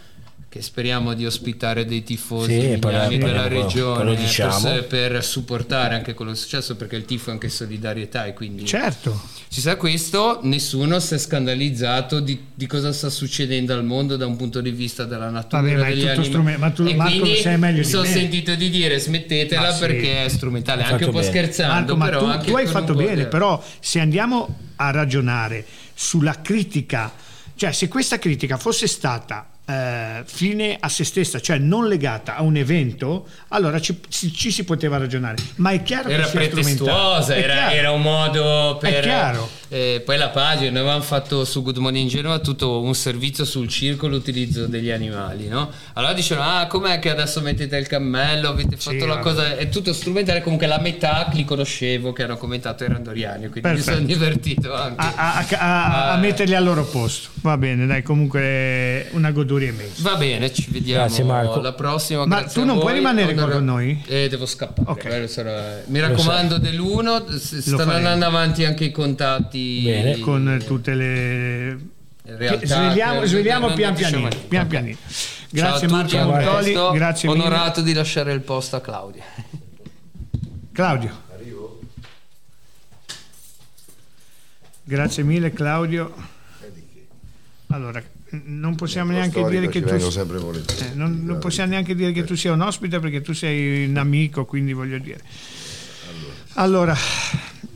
Che 0.54 0.62
speriamo 0.62 1.16
di 1.16 1.26
ospitare 1.26 1.84
dei 1.84 2.04
tifosi 2.04 2.62
Sì, 2.74 2.78
poi- 2.78 3.18
della 3.18 3.48
regione 3.48 3.96
poi 3.96 4.06
lo 4.06 4.14
per, 4.14 4.22
diciamo. 4.24 4.82
per 4.84 5.24
supportare 5.24 5.96
anche 5.96 6.14
quello 6.14 6.30
che 6.30 6.38
è 6.38 6.40
successo 6.40 6.76
perché 6.76 6.96
il 6.96 7.06
tifo 7.06 7.32
è 7.32 7.34
anche 7.34 7.50
solidarietà 7.50 8.26
e 8.26 8.34
quindi 8.36 8.64
Certo. 8.64 9.20
ci 9.48 9.62
sa 9.62 9.78
questo, 9.78 10.42
nessuno 10.44 11.00
si 11.00 11.16
è 11.16 11.18
scandalizzato 11.18 12.20
di, 12.20 12.40
di 12.54 12.68
cosa 12.68 12.94
sta 12.94 13.10
succedendo 13.10 13.74
al 13.74 13.84
mondo 13.84 14.16
da 14.16 14.28
un 14.28 14.36
punto 14.36 14.62
di 14.62 14.70
vista 14.70 15.06
della 15.06 15.32
natura 15.32 15.60
Vabbè, 15.64 15.76
ma 15.76 15.88
è 15.88 15.96
degli 15.96 16.24
strume- 16.24 16.58
ma 16.58 16.70
tu, 16.70 16.84
e 16.86 16.94
Marco, 16.94 17.16
lo 17.16 17.22
quindi 17.22 17.42
sai 17.42 17.58
meglio 17.58 17.78
mi 17.80 17.84
sono 17.86 18.04
me. 18.04 18.10
sentito 18.10 18.54
di 18.54 18.70
dire 18.70 19.00
smettetela 19.00 19.62
Ma 19.70 19.72
sì. 19.74 19.80
perché 19.80 20.26
è 20.26 20.30
strumentale, 20.30 20.84
anche 20.84 21.06
un 21.06 21.12
po' 21.14 21.18
bene. 21.18 21.32
scherzando, 21.32 21.96
Marco, 21.96 21.98
ma 21.98 22.06
però 22.06 22.20
tu, 22.20 22.26
anche 22.26 22.46
tu 22.52 22.56
hai 22.58 22.68
fatto 22.68 22.94
bene, 22.94 23.24
di- 23.24 23.26
però 23.28 23.60
se 23.80 24.00
andiamo 24.00 24.56
a 24.76 24.92
ragionare 24.92 25.66
sulla 25.96 26.42
critica, 26.44 27.12
cioè 27.56 27.72
se 27.72 27.88
questa 27.88 28.20
critica 28.20 28.58
fosse 28.58 28.86
stata 28.86 29.48
eh, 29.66 30.24
fine 30.26 30.78
a 30.80 30.90
se 30.90 31.04
stessa, 31.04 31.40
cioè 31.40 31.58
non 31.58 31.88
legata 31.88 32.36
a 32.36 32.42
un 32.42 32.56
evento, 32.58 33.28
allora 33.50 33.80
ci, 33.80 34.00
ci- 34.10 34.34
ci 34.34 34.52
si 34.52 34.64
poteva 34.64 34.98
ragionare. 34.98 35.38
Ma 35.56 35.72
è 35.72 35.82
chiaro 35.84 36.10
era 36.10 36.24
che 36.24 36.30
sia 36.30 36.40
pretestuosa, 36.40 37.36
era, 37.36 37.74
era 37.74 37.92
un 37.92 38.02
modo 38.02 38.78
per... 38.80 38.94
È 38.94 39.00
chiaro. 39.02 39.50
Eh, 39.74 40.02
poi 40.06 40.18
la 40.18 40.30
pagina, 40.30 40.70
noi 40.70 40.80
avevamo 40.82 41.02
fatto 41.02 41.44
su 41.46 41.64
Good 41.64 41.78
Morning 41.78 42.08
Genova 42.08 42.38
tutto 42.38 42.80
un 42.82 42.94
servizio 42.94 43.44
sul 43.44 43.68
circo, 43.68 44.08
l'utilizzo 44.08 44.68
degli 44.68 44.92
animali, 44.92 45.48
no? 45.48 45.72
Allora 45.94 46.14
dicevano, 46.14 46.60
ah 46.60 46.68
com'è 46.68 47.00
che 47.00 47.10
adesso 47.10 47.42
mettete 47.42 47.76
il 47.78 47.88
cammello, 47.88 48.50
avete 48.50 48.78
fatto 48.78 49.00
Sì, 49.00 49.06
la 49.08 49.18
cosa, 49.18 49.58
è 49.58 49.70
tutto 49.70 49.92
strumentale, 49.94 50.42
comunque 50.44 50.68
la 50.68 50.80
metà 50.80 51.28
li 51.34 51.44
conoscevo 51.44 52.14
che 52.14 52.22
hanno 52.24 52.38
commentato 52.38 52.84
erano 52.84 53.00
Doriani, 53.04 53.48
quindi 53.50 53.68
mi 53.70 53.76
Perfetto. 53.76 53.96
sono 53.96 54.06
divertito 54.06 54.74
anche. 54.76 55.02
A, 55.02 55.14
a- 55.16 55.34
a- 55.38 55.46
a- 55.58 56.10
a 56.10 56.12
Ah. 56.14 56.18
metterli 56.18 56.54
al 56.54 56.64
loro 56.64 56.84
posto. 56.86 57.30
Va 57.42 57.58
bene, 57.58 57.88
dai, 57.88 58.04
comunque 58.04 59.08
una 59.14 59.32
goduria 59.32 59.70
immensa. 59.70 60.02
Va 60.08 60.16
bene, 60.18 60.54
ci 60.54 60.68
vediamo 60.70 61.06
Grazie, 61.06 61.24
Marco. 61.24 61.60
la 61.62 61.74
prossima. 61.74 62.26
Ma 62.26 62.44
tu 62.44 62.64
non 62.64 62.78
puoi 62.80 62.94
rimanere 62.94 63.34
con 63.34 63.64
noi? 63.66 64.04
Eh, 64.06 64.28
devo 64.30 64.46
scappare. 64.46 64.90
Ok. 64.92 65.06
eh, 65.06 65.28
sarà- 65.28 65.82
Mi 65.88 66.00
raccomando 66.00 66.58
dell'uno, 66.60 67.26
stanno 67.38 67.92
andando 67.92 68.26
avanti 68.26 68.66
anche 68.66 68.84
i 68.86 68.92
contatti. 68.92 69.62
Bene. 69.84 70.20
Con 70.20 70.64
tutte 70.66 70.94
le... 70.94 71.80
realtà, 72.24 73.26
svegliamo 73.26 73.68
non 73.68 73.76
pian 73.76 73.94
pianino, 73.94 74.30
pian 74.48 74.68
pianino. 74.68 74.98
Grazie 75.50 75.88
Marco 75.88 76.18
Montoli, 76.18 76.74
grazie 76.94 77.30
mille. 77.30 77.42
Onorato 77.42 77.82
di 77.82 77.94
lasciare 77.94 78.34
il 78.34 78.42
posto 78.42 78.76
a 78.76 78.82
Claudia. 78.82 79.24
Claudio. 80.72 81.22
Grazie 84.84 85.24
mille 85.24 85.54
Claudio. 85.54 86.14
Allora, 87.68 88.04
non 88.46 88.76
possiamo 88.76 89.12
neanche 89.12 89.44
dire 89.46 89.68
che 89.68 89.82
tu 89.82 89.94
eh, 89.94 90.94
non, 90.94 91.22
non 91.24 91.40
possiamo 91.40 91.72
neanche 91.72 91.96
dire 91.96 92.12
che 92.12 92.24
tu 92.24 92.36
sia 92.36 92.52
un 92.52 92.62
ospite 92.62 93.00
perché 93.00 93.22
tu 93.22 93.34
sei 93.34 93.86
un 93.88 93.98
amico, 93.98 94.46
quindi 94.46 94.74
voglio 94.74 94.98
dire. 94.98 95.22
Allora, 96.54 96.96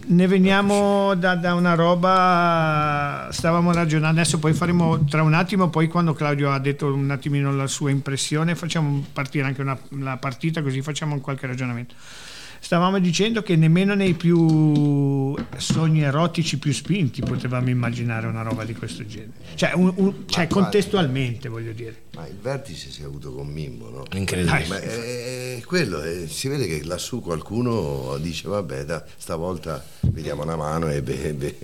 ne 0.09 0.27
veniamo 0.27 1.13
da, 1.15 1.35
da 1.35 1.53
una 1.53 1.73
roba, 1.73 3.27
stavamo 3.31 3.73
ragionando, 3.73 4.19
adesso 4.19 4.39
poi 4.39 4.53
faremo 4.53 5.03
tra 5.05 5.21
un 5.23 5.33
attimo, 5.33 5.69
poi 5.69 5.87
quando 5.87 6.13
Claudio 6.13 6.51
ha 6.51 6.59
detto 6.59 6.93
un 6.93 7.09
attimino 7.11 7.53
la 7.53 7.67
sua 7.67 7.89
impressione, 7.89 8.55
facciamo 8.55 9.05
partire 9.11 9.45
anche 9.45 9.61
una, 9.61 9.77
la 9.99 10.17
partita 10.17 10.61
così 10.61 10.81
facciamo 10.81 11.19
qualche 11.19 11.47
ragionamento. 11.47 11.95
Stavamo 12.67 12.99
dicendo 12.99 13.43
che 13.43 13.55
nemmeno 13.55 13.95
nei 13.95 14.13
più 14.13 15.33
sogni 15.55 16.01
erotici 16.01 16.57
più 16.59 16.73
spinti 16.73 17.21
potevamo 17.21 17.69
immaginare 17.69 18.27
una 18.27 18.41
roba 18.41 18.65
di 18.65 18.73
questo 18.75 19.05
genere. 19.05 19.31
Cioè, 19.55 19.71
un- 19.73 19.93
un- 19.95 20.13
cioè 20.25 20.47
contestualmente 20.47 21.47
voglio 21.47 21.71
dire. 21.71 21.95
Ma 22.15 22.27
il 22.27 22.35
vertice 22.41 22.89
si 22.91 23.03
è 23.03 23.05
avuto 23.05 23.31
con 23.31 23.47
Mimmo, 23.47 23.87
no? 23.89 24.03
Incredibile. 24.13 24.65
Ma 24.67 24.79
è, 24.81 25.55
è 25.59 25.61
quello, 25.63 26.01
è- 26.01 26.27
si 26.27 26.49
vede 26.49 26.67
che 26.67 26.83
lassù 26.83 27.21
qualcuno 27.21 28.17
dice 28.19 28.49
vabbè, 28.49 28.83
da, 28.83 29.01
stavolta 29.15 29.85
vediamo 30.01 30.43
una 30.43 30.55
mano 30.57 30.89
e, 30.91 31.01
be- 31.01 31.33
be- 31.33 31.55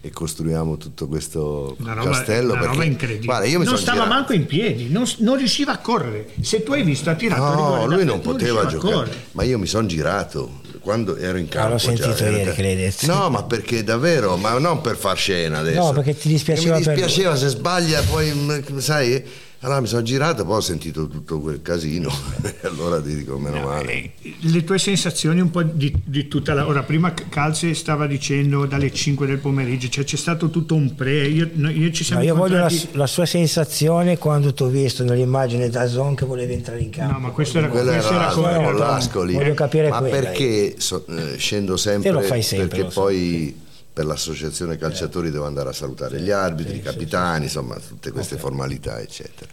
e 0.00 0.10
costruiamo 0.10 0.76
tutto 0.78 1.06
questo 1.06 1.76
Una 1.78 1.92
roba, 1.92 2.10
castello. 2.10 2.52
una 2.52 2.60
perché, 2.60 2.74
roba 2.74 2.84
incredibile. 2.86 3.26
Guarda, 3.26 3.46
io 3.46 3.58
mi 3.60 3.66
non 3.66 3.76
stava 3.76 3.98
girato. 4.02 4.14
manco 4.14 4.32
in 4.32 4.46
piedi, 4.46 4.88
non, 4.90 5.04
non 5.18 5.36
riusciva 5.36 5.72
a 5.72 5.78
correre. 5.78 6.30
Se 6.40 6.64
tu 6.64 6.72
hai 6.72 6.82
visto, 6.82 7.08
ha 7.10 7.14
tirato 7.14 7.40
No, 7.54 7.86
lui 7.86 8.04
non 8.04 8.20
poteva 8.20 8.66
giocare, 8.66 9.12
ma 9.32 9.44
io 9.44 9.56
mi 9.58 9.66
sono 9.66 9.86
girato 9.86 10.39
quando 10.80 11.16
ero 11.16 11.38
in 11.38 11.48
campo. 11.48 11.70
l'ho 11.70 11.76
già, 11.76 11.84
sentito 11.84 12.24
in 12.24 12.34
ieri 12.34 12.52
che 12.52 12.62
l'hai 12.62 12.76
detto. 12.76 13.06
No, 13.06 13.28
ma 13.30 13.42
perché 13.42 13.82
davvero, 13.84 14.36
ma 14.36 14.58
non 14.58 14.80
per 14.80 14.96
far 14.96 15.16
scena 15.16 15.58
adesso. 15.58 15.80
No, 15.80 15.92
perché 15.92 16.16
ti 16.16 16.28
dispiaceva 16.28 16.78
Che 16.78 16.88
Mi 16.88 16.94
dispiaceva 16.94 17.36
se 17.36 17.48
sbaglia, 17.48 18.02
poi 18.02 18.32
mm, 18.32 18.78
sai. 18.78 19.24
Allora 19.62 19.80
mi 19.80 19.88
sono 19.88 20.00
girato, 20.00 20.46
poi 20.46 20.56
ho 20.56 20.60
sentito 20.60 21.06
tutto 21.06 21.38
quel 21.38 21.60
casino, 21.60 22.10
e 22.40 22.54
allora 22.66 22.98
ti 22.98 23.14
dico 23.14 23.36
meno 23.36 23.60
male. 23.60 23.92
Eh, 23.92 24.12
Le 24.40 24.64
tue 24.64 24.78
sensazioni 24.78 25.38
un 25.40 25.50
po' 25.50 25.62
di, 25.62 25.94
di 26.02 26.28
tutta 26.28 26.54
la... 26.54 26.66
Ora, 26.66 26.82
prima 26.82 27.12
Calze 27.12 27.74
stava 27.74 28.06
dicendo 28.06 28.64
dalle 28.64 28.90
5 28.90 29.26
del 29.26 29.36
pomeriggio, 29.36 29.88
cioè 29.90 30.04
c'è 30.04 30.16
stato 30.16 30.48
tutto 30.48 30.74
un 30.74 30.94
pre, 30.94 31.26
io, 31.26 31.50
io 31.54 31.90
ci 31.90 32.02
Ma 32.02 32.06
siamo 32.08 32.22
io 32.22 32.34
voglio 32.34 32.56
la, 32.56 32.72
la 32.92 33.06
sua 33.06 33.26
sensazione 33.26 34.16
quando 34.16 34.54
ti 34.54 34.62
ho 34.62 34.68
visto 34.68 35.04
nell'immagine 35.04 35.68
da 35.68 35.86
Zon 35.86 36.14
che 36.14 36.24
volevi 36.24 36.54
entrare 36.54 36.80
in 36.80 36.88
campo. 36.88 37.12
No, 37.12 37.18
ma 37.18 37.28
questo 37.28 37.58
era, 37.58 37.68
Quello 37.68 37.90
questo 37.90 38.14
era 38.14 38.22
era 38.24 38.32
come- 38.32 38.64
con 38.64 38.76
l'Ascoli. 38.76 39.34
Voglio 39.34 39.52
capire 39.52 39.90
ma 39.90 39.98
quella, 39.98 40.16
perché 40.20 40.76
so- 40.78 41.04
eh, 41.06 41.36
scendo 41.36 41.76
sempre, 41.76 42.08
Te 42.08 42.16
lo 42.16 42.22
fai 42.22 42.40
sempre, 42.42 42.68
perché 42.68 42.84
lo 42.84 42.90
so. 42.90 43.00
poi 43.02 43.54
per 43.92 44.04
l'associazione 44.06 44.76
calciatori 44.76 45.30
devo 45.30 45.46
andare 45.46 45.68
a 45.70 45.72
salutare 45.72 46.20
gli 46.20 46.30
arbitri, 46.30 46.76
i 46.76 46.82
capitani, 46.82 47.44
insomma 47.44 47.76
tutte 47.76 48.10
queste 48.12 48.36
formalità 48.38 49.00
eccetera. 49.00 49.50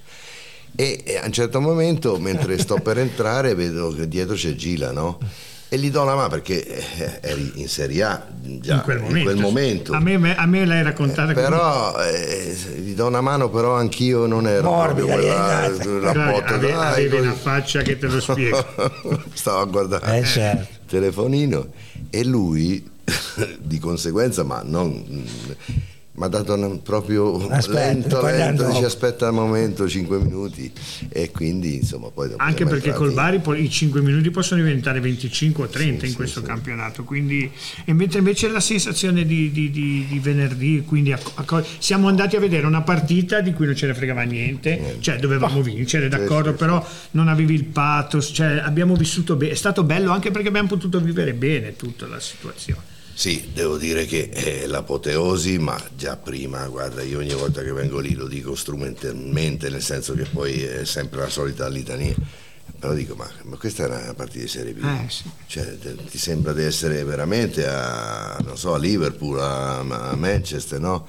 E, 0.75 1.01
e 1.05 1.17
a 1.17 1.25
un 1.25 1.31
certo 1.31 1.59
momento, 1.59 2.17
mentre 2.19 2.57
sto 2.59 2.75
per 2.79 2.97
entrare, 2.99 3.55
vedo 3.55 3.89
che 3.93 4.07
dietro 4.07 4.35
c'è 4.35 4.53
Gila, 4.53 4.91
no? 4.91 5.19
E 5.69 5.77
gli 5.79 5.91
do 5.91 6.03
la 6.05 6.15
mano 6.15 6.29
perché 6.29 6.65
eh, 6.65 7.19
eri 7.21 7.51
in 7.55 7.67
Serie 7.67 8.01
A 8.03 8.25
già 8.41 8.75
in 8.75 8.81
quel 8.83 8.99
momento. 9.01 9.35
momento. 9.41 9.93
A, 9.93 9.99
me, 9.99 10.33
a 10.35 10.45
me 10.45 10.65
l'hai 10.65 10.81
raccontata 10.81 11.33
come- 11.33 11.45
Però 11.45 11.99
eh, 12.03 12.55
gli 12.77 12.93
do 12.93 13.07
una 13.07 13.19
mano, 13.19 13.49
però 13.49 13.73
anch'io 13.75 14.27
non 14.27 14.47
ero 14.47 14.69
Morbida, 14.69 15.13
quella, 15.13 15.67
gli 15.69 15.79
hai 15.81 15.99
la 15.99 16.11
Dai, 16.13 16.31
botta, 16.31 16.53
ave- 16.53 16.73
avevi 16.73 17.17
una 17.17 17.33
faccia 17.33 17.81
che 17.81 17.97
te 17.97 18.07
lo 18.07 18.21
spiego. 18.21 18.63
Stavo 19.33 19.59
a 19.59 19.65
guardare 19.65 20.19
Eh, 20.19 20.23
certo. 20.23 20.61
il 20.71 20.79
telefonino 20.87 21.67
e 22.11 22.23
lui 22.23 22.89
di 23.59 23.79
conseguenza, 23.79 24.43
ma 24.43 24.61
non 24.65 25.25
mi 26.19 26.23
ha 26.23 26.29
dato 26.29 26.55
un- 26.55 26.81
proprio 26.81 27.47
Aspetta, 27.47 27.79
lento, 27.79 28.21
lento, 28.25 28.65
dice 28.69 28.85
aspetta 28.85 29.29
un 29.29 29.35
momento, 29.35 29.87
5 29.87 30.17
minuti 30.17 30.71
e 31.09 31.29
quindi 31.29 31.75
insomma 31.75 32.09
poi 32.09 32.29
dopo 32.29 32.41
Anche 32.41 32.65
perché 32.65 32.91
col 32.93 33.13
Bari 33.13 33.37
poi 33.37 33.61
i 33.63 33.69
5 33.69 34.01
minuti 34.01 34.31
possono 34.31 34.63
diventare 34.63 34.99
25 34.99 35.65
o 35.65 35.67
30 35.67 35.99
Sì, 35.99 36.05
in 36.05 36.09
sì, 36.09 36.15
questo 36.15 36.39
sì. 36.39 36.45
campionato. 36.47 37.03
Quindi, 37.03 37.47
e 37.85 37.93
mentre 37.93 38.17
invece 38.17 38.49
la 38.49 38.59
sensazione 38.59 39.27
di, 39.27 39.51
di- 39.51 39.69
di- 39.69 40.07
di 40.09 40.17
venerdì, 40.19 40.83
quindi 40.87 41.11
a- 41.11 41.19
a 41.35 41.63
siamo 41.77 42.07
andati 42.07 42.35
a 42.35 42.39
vedere 42.39 42.65
una 42.65 42.81
partita 42.81 43.39
di 43.41 43.53
cui 43.53 43.67
non 43.67 43.75
ce 43.75 43.85
ne 43.85 43.93
fregava 43.93 44.23
niente, 44.23 44.97
cioè 45.01 45.17
dovevamo 45.19 45.61
vincere, 45.61 46.09
d'accordo, 46.09 46.49
sì, 46.49 46.57
sì. 46.57 46.63
però 46.63 46.83
non 47.11 47.27
avevi 47.27 47.53
il 47.53 47.65
pathos, 47.65 48.31
cioè 48.33 48.57
abbiamo 48.57 48.95
vissuto 48.95 49.35
bene, 49.35 49.51
è 49.51 49.55
stato 49.55 49.83
bello 49.83 50.11
anche 50.11 50.31
perché 50.31 50.47
abbiamo 50.47 50.67
potuto 50.67 50.99
vivere 50.99 51.35
bene 51.35 51.75
tutta 51.75 52.07
la 52.07 52.19
situazione. 52.19 52.95
Sì, 53.17 53.49
devo 53.51 53.77
dire 53.77 54.05
che 54.05 54.29
è 54.29 54.67
l'apoteosi, 54.67 55.57
ma 55.57 55.75
già 55.95 56.17
prima, 56.17 56.67
guarda, 56.67 57.01
io 57.01 57.17
ogni 57.17 57.33
volta 57.33 57.63
che 57.63 57.71
vengo 57.71 57.97
lì 57.97 58.13
lo 58.13 58.27
dico 58.27 58.53
strumentalmente, 58.53 59.71
nel 59.71 59.81
senso 59.81 60.13
che 60.13 60.25
poi 60.25 60.61
è 60.61 60.85
sempre 60.85 61.21
la 61.21 61.27
solita 61.27 61.67
litania. 61.67 62.13
Però 62.77 62.93
dico, 62.93 63.15
ma, 63.15 63.27
ma 63.45 63.55
questa 63.55 63.85
è 63.85 63.87
una 63.87 64.13
partita 64.13 64.43
di 64.43 64.47
Serie 64.47 64.73
B. 64.73 64.83
Eh, 64.83 65.09
sì. 65.09 65.23
Cioè, 65.47 65.79
te- 65.79 65.95
ti 65.95 66.19
sembra 66.19 66.53
di 66.53 66.61
essere 66.61 67.03
veramente 67.03 67.67
a, 67.67 68.37
non 68.45 68.55
so, 68.55 68.75
a 68.75 68.77
Liverpool, 68.77 69.39
a, 69.39 69.79
a 69.79 70.15
Manchester, 70.15 70.79
no? 70.79 71.07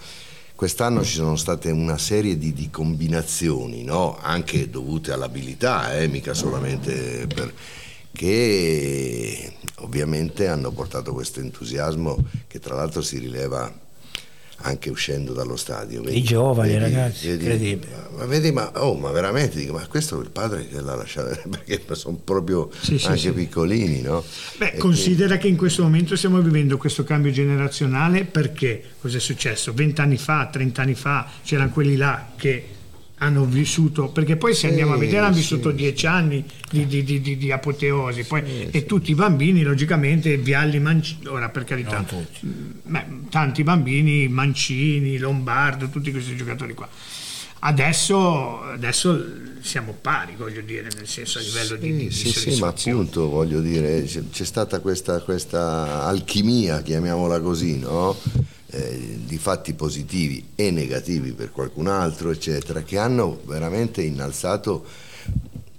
Quest'anno 0.55 1.05
ci 1.05 1.17
sono 1.17 1.37
state 1.37 1.71
una 1.71 1.99
serie 1.99 2.39
di, 2.39 2.55
di 2.55 2.71
combinazioni, 2.71 3.85
no? 3.85 4.19
anche 4.19 4.71
dovute 4.71 5.13
all'abilità, 5.13 5.95
eh? 5.95 6.09
mica 6.09 6.33
solamente 6.33 7.27
per 7.33 7.53
che 8.13 9.53
ovviamente 9.77 10.49
hanno 10.49 10.71
portato 10.73 11.13
questo 11.13 11.41
entusiasmo 11.41 12.17
che 12.47 12.59
tra 12.59 12.75
l'altro 12.75 13.03
si 13.03 13.19
rileva 13.19 13.87
anche 14.61 14.91
uscendo 14.91 15.33
dallo 15.33 15.57
stadio. 15.57 16.03
I 16.09 16.23
giovani, 16.23 16.77
ragazzi, 16.79 17.31
incredibile. 17.31 18.09
Ma, 18.17 18.25
vedi, 18.25 18.51
ma, 18.51 18.71
oh, 18.83 18.95
ma 18.95 19.11
veramente 19.11 19.59
dico, 19.59 19.75
ma 19.75 19.87
questo 19.87 20.19
è 20.19 20.23
il 20.23 20.31
padre 20.31 20.67
che 20.67 20.81
l'ha 20.81 20.97
lasciato, 20.97 21.39
perché 21.49 21.81
sono 21.95 22.19
proprio 22.23 22.69
Sì, 22.81 22.99
sì, 22.99 23.07
anche 23.07 23.19
sì. 23.19 23.33
piccolini, 23.33 24.01
no? 24.01 24.25
Beh, 24.57 24.73
E 24.73 24.79
considera 24.79 25.37
che 25.37 25.47
in 25.47 25.57
questo 25.57 25.83
momento 25.83 26.17
stiamo 26.17 26.41
vivendo 26.41 26.77
questo 26.77 27.05
cambio 27.05 27.31
generazionale 27.31 28.25
perché 28.25 28.83
cosa 29.01 29.19
è 29.19 29.21
successo? 29.21 29.73
Vent'anni 29.73 30.17
fa, 30.17 30.49
trent'anni 30.51 30.95
fa 30.95 31.29
c'erano 31.45 31.71
quelli 31.71 31.97
là 31.97 32.33
che 32.37 32.77
hanno 33.19 33.45
vissuto, 33.45 34.09
perché 34.09 34.37
poi 34.37 34.55
se 34.55 34.69
andiamo 34.69 34.93
a 34.93 34.97
vedere 34.97 35.27
hanno 35.27 35.35
vissuto 35.35 35.71
dieci 35.73 36.07
anni 36.07 36.45
di, 36.71 36.87
di- 36.87 37.03
di- 37.05 37.21
di- 37.21 37.37
di 37.37 37.51
apoteosi. 37.53 38.25
Poi, 38.25 38.43
e 38.71 38.87
tutti 38.87 39.11
i 39.11 39.15
bambini 39.15 39.63
logicamente 39.63 40.37
Vialli, 40.37 40.79
Mancini, 40.79 41.27
ora 41.27 41.49
per 41.49 41.65
carità, 41.65 42.05
mm, 42.47 42.71
beh, 42.85 43.05
tanti 43.31 43.63
bambini, 43.65 44.29
Mancini, 44.29 45.19
Lombardo, 45.19 45.89
tutti 45.89 46.11
questi 46.13 46.37
giocatori 46.37 46.75
qua. 46.75 46.89
Adesso, 47.61 48.63
adesso 48.63 49.47
siamo 49.61 49.97
pari, 50.01 50.35
voglio 50.37 50.61
dire, 50.61 50.89
nel 50.95 51.07
senso 51.07 51.39
a 51.39 51.43
livello 51.43 51.77
di, 51.77 51.93
di, 51.93 52.09
di 52.09 52.11
Sì, 52.11 52.31
sì, 52.31 52.53
sì, 52.53 52.61
ma 52.61 52.69
appunto 52.69 53.29
voglio 53.29 53.61
dire, 53.61 54.05
c'è, 54.05 54.23
c'è 54.31 54.45
stata 54.45 54.81
questa, 54.81 55.21
questa 55.21 56.05
alchimia, 56.05 56.83
chiamiamola 56.83 57.41
così, 57.41 57.79
no? 57.79 58.17
Eh, 58.71 59.21
di 59.25 59.39
fatti 59.39 59.73
positivi 59.73 60.51
e 60.55 60.71
negativi 60.71 61.33
per 61.33 61.51
qualcun 61.53 61.89
altro, 61.89 62.31
eccetera, 62.31 62.83
che 62.83 62.99
hanno 62.99 63.41
veramente 63.45 64.03
innalzato 64.03 64.87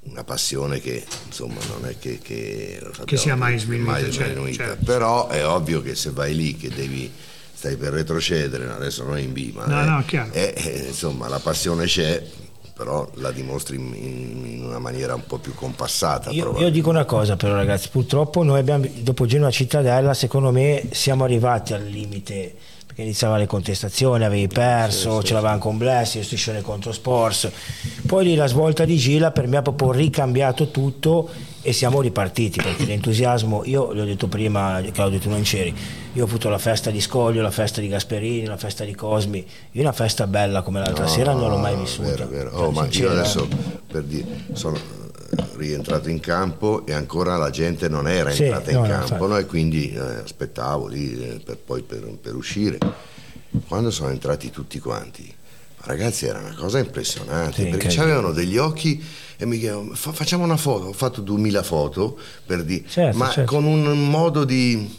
una 0.09 0.24
passione 0.24 0.79
che 0.79 1.05
insomma 1.27 1.59
non 1.69 1.88
è 1.88 1.98
che, 2.00 2.19
che, 2.21 2.79
sappiamo 2.81 3.24
sia 3.24 3.36
mai 3.36 3.59
sminuita, 3.59 3.91
mai 3.91 4.12
certo, 4.12 4.31
sminuita. 4.31 4.63
certo. 4.65 4.86
però 4.86 5.27
è 5.27 5.45
ovvio 5.45 5.81
che 5.81 5.93
se 5.93 6.09
vai 6.09 6.36
lì 6.36 6.57
che 6.57 6.69
devi 6.69 7.12
stai 7.59 7.75
per 7.75 7.91
retrocedere 7.91 8.69
adesso 8.71 9.03
non 9.03 9.17
è 9.17 9.19
in 9.21 9.33
B 9.33 9.51
ma 9.53 9.65
No, 9.65 9.81
eh, 9.81 9.85
no, 9.85 10.03
chiaro. 10.07 10.31
eh, 10.31 10.53
eh, 10.55 10.85
insomma 10.87 11.27
la 11.27 11.39
passione 11.39 11.83
c'è 11.87 12.23
però 12.73 13.05
la 13.15 13.31
dimostri 13.31 13.75
in, 13.75 13.93
in- 13.93 14.63
una 14.63 14.79
maniera 14.79 15.13
un 15.13 15.25
po' 15.27 15.39
più 15.39 15.53
compassata 15.53 16.29
Io, 16.29 16.57
io 16.57 16.69
dico 16.69 16.89
una 16.89 17.03
cosa 17.03 17.35
però 17.35 17.55
ragazzi, 17.55 17.89
purtroppo 17.89 18.43
noi 18.43 18.59
abbiamo, 18.59 18.85
dopo 18.99 19.25
Genoa 19.25 19.51
Cittadella 19.51 20.13
secondo 20.13 20.51
me 20.51 20.85
siamo 20.91 21.25
arrivati 21.25 21.73
al 21.73 21.83
limite 21.83 22.55
perché 22.85 23.01
iniziava 23.01 23.35
le 23.35 23.45
contestazioni, 23.45 24.23
avevi 24.23 24.47
perso, 24.47 25.21
ce 25.21 25.33
l'avevamo 25.33 25.59
con 25.59 25.77
Blessi, 25.77 26.23
striscione 26.23 26.61
contro 26.61 26.93
Sports, 26.93 27.51
poi 28.07 28.23
lì 28.25 28.35
la 28.35 28.47
svolta 28.47 28.85
di 28.85 28.95
Gila 28.95 29.31
per 29.31 29.47
me 29.47 29.57
ha 29.57 29.61
proprio 29.61 29.91
ricambiato 29.91 30.71
tutto 30.71 31.29
e 31.69 31.73
siamo 31.73 32.01
ripartiti 32.01 32.59
perché 32.59 32.83
l'entusiasmo, 32.85 33.61
io 33.63 33.93
l'ho 33.93 34.03
detto 34.03 34.27
prima 34.27 34.81
Claudio 34.91 35.19
tu 35.19 35.29
non 35.29 35.43
c'eri, 35.43 35.71
io 36.13 36.23
ho 36.23 36.25
avuto 36.25 36.49
la 36.49 36.57
festa 36.57 36.89
di 36.89 36.99
Scoglio, 36.99 37.43
la 37.43 37.51
festa 37.51 37.79
di 37.79 37.88
Gasperini, 37.88 38.45
la 38.45 38.57
festa 38.57 38.83
di 38.83 38.95
Cosmi, 38.95 39.45
io 39.73 39.81
una 39.81 39.91
festa 39.91 40.25
bella 40.25 40.63
come 40.63 40.79
l'altra 40.79 41.03
No, 41.03 41.09
sera 41.09 41.33
non 41.33 41.47
l'ho 41.49 41.57
mai 41.57 41.75
vissuta. 41.75 42.09
vero, 42.09 42.27
vero. 42.27 42.49
Cioè, 42.49 42.59
Oh, 42.59 42.71
ma 42.71 42.88
io 42.89 43.11
adesso 43.11 43.47
per 43.85 44.01
dire, 44.01 44.25
sono 44.53 44.77
eh, 44.77 45.43
rientrato 45.57 46.09
in 46.09 46.19
campo 46.19 46.83
e 46.88 46.93
ancora 46.93 47.38
la 47.38 47.51
gente 47.51 47.88
non 47.88 48.07
era 48.07 48.31
Sì, 48.31 48.45
entrata 48.45 48.71
no, 48.71 48.79
in 48.79 48.89
campo 48.89 49.27
no? 49.27 49.38
e 49.38 49.45
quindi 49.45 49.91
eh, 49.93 49.99
aspettavo 49.99 50.88
lì 50.88 51.21
eh, 51.21 51.39
per, 51.45 51.57
poi 51.57 51.83
per, 51.83 52.01
per 52.19 52.33
uscire. 52.33 52.79
Quando 53.67 53.91
sono 53.91 54.09
entrati 54.09 54.49
tutti 54.49 54.79
quanti, 54.79 55.31
ragazzi 55.81 56.25
era 56.25 56.39
una 56.39 56.53
cosa 56.55 56.79
impressionante 56.79 57.63
Sì, 57.63 57.69
perché 57.69 58.00
avevano 58.00 58.31
degli 58.31 58.57
occhi 58.57 59.01
e 59.37 59.46
mi 59.46 59.57
chiedono 59.59 59.94
"Fa- 59.94 60.11
facciamo 60.11 60.44
una 60.44 60.57
foto, 60.57 60.85
ho 60.87 60.94
fatto 60.94 61.22
2000 61.22 61.63
foto 61.63 62.18
per 62.46 62.63
dire, 62.63 62.83
Certo, 62.87 63.18
ma 63.18 63.29
certo. 63.29 63.53
con 63.53 63.63
un 63.65 64.09
modo 64.09 64.44
di 64.44 64.98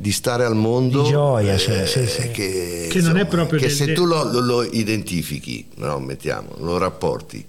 di 0.00 0.12
stare 0.12 0.44
al 0.44 0.54
mondo 0.54 1.02
Di 1.02 1.08
gioia, 1.10 1.54
eh, 1.54 1.58
cioè, 1.58 1.84
sì, 1.84 2.06
sì. 2.06 2.30
che, 2.30 2.86
Che 2.88 3.00
non 3.00 3.16
è 3.16 3.22
insomma, 3.22 3.24
proprio 3.26 3.58
che 3.58 3.66
del- 3.66 3.74
se 3.74 3.92
tu 3.94 4.04
lo, 4.04 4.22
lo- 4.30 4.38
lo 4.40 4.62
identifichi, 4.62 5.66
no, 5.78 5.98
mettiamo, 5.98 6.54
lo 6.58 6.78
rapporti 6.78 7.44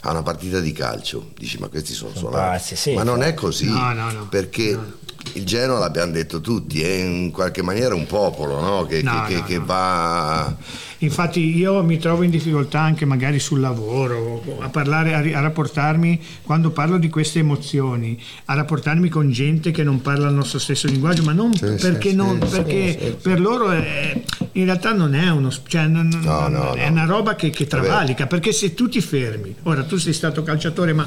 a 0.00 0.10
una 0.10 0.22
partita 0.22 0.60
di 0.60 0.70
calcio, 0.72 1.30
dici 1.34 1.56
ma 1.58 1.68
questi 1.68 1.94
sono, 1.94 2.10
Sono 2.14 2.28
suonati. 2.28 2.50
pazzi, 2.58 2.76
sì, 2.76 2.92
ma 2.92 3.04
non 3.04 3.22
è 3.22 3.32
così, 3.32 3.64
No, 3.70 3.94
no, 3.94 4.10
no. 4.12 4.28
perché 4.28 4.72
No. 4.72 4.92
Il 5.32 5.44
Genoa 5.44 5.78
l'abbiamo 5.78 6.12
detto 6.12 6.40
tutti, 6.40 6.82
è 6.82 6.92
in 7.02 7.30
qualche 7.32 7.62
maniera 7.62 7.94
un 7.94 8.06
popolo 8.06 8.60
no? 8.60 8.84
che, 8.86 9.02
No, 9.02 9.24
che- 9.26 9.34
no, 9.34 9.42
che 9.44 9.58
va... 9.58 10.56
Infatti 10.98 11.54
io 11.58 11.82
mi 11.82 11.98
trovo 11.98 12.22
in 12.22 12.30
difficoltà 12.30 12.80
anche 12.80 13.04
magari 13.04 13.38
sul 13.38 13.60
lavoro, 13.60 14.42
a 14.60 14.68
parlare, 14.70 15.12
a, 15.34 15.38
a 15.38 15.42
rapportarmi, 15.42 16.18
quando 16.42 16.70
parlo 16.70 16.96
di 16.96 17.10
queste 17.10 17.40
emozioni, 17.40 18.18
a 18.46 18.54
rapportarmi 18.54 19.10
con 19.10 19.30
gente 19.30 19.70
che 19.70 19.82
non 19.82 20.00
parla 20.00 20.28
il 20.28 20.34
nostro 20.34 20.58
stesso 20.58 20.86
linguaggio, 20.86 21.22
ma 21.24 21.32
non 21.32 21.52
Sì, 21.54 21.74
perché, 21.78 22.10
sì, 22.10 22.14
non- 22.14 22.40
sì, 22.46 22.48
perché 22.48 23.18
per 23.20 23.38
loro 23.38 23.70
è- 23.72 24.18
in 24.52 24.64
realtà 24.64 24.92
non 24.94 25.14
è 25.14 25.28
uno, 25.30 25.50
cioè, 25.66 25.86
non- 25.88 26.08
non- 26.08 26.22
No, 26.22 26.48
no, 26.48 26.72
è 26.72 26.88
una 26.88 27.04
roba 27.04 27.34
che, 27.34 27.50
che 27.50 27.66
travalica, 27.66 28.26
perché 28.26 28.52
se 28.52 28.72
tu 28.72 28.88
ti 28.88 29.02
fermi, 29.02 29.54
ora 29.64 29.82
tu 29.82 29.98
sei 29.98 30.12
stato 30.14 30.42
calciatore, 30.42 30.94
ma 30.94 31.06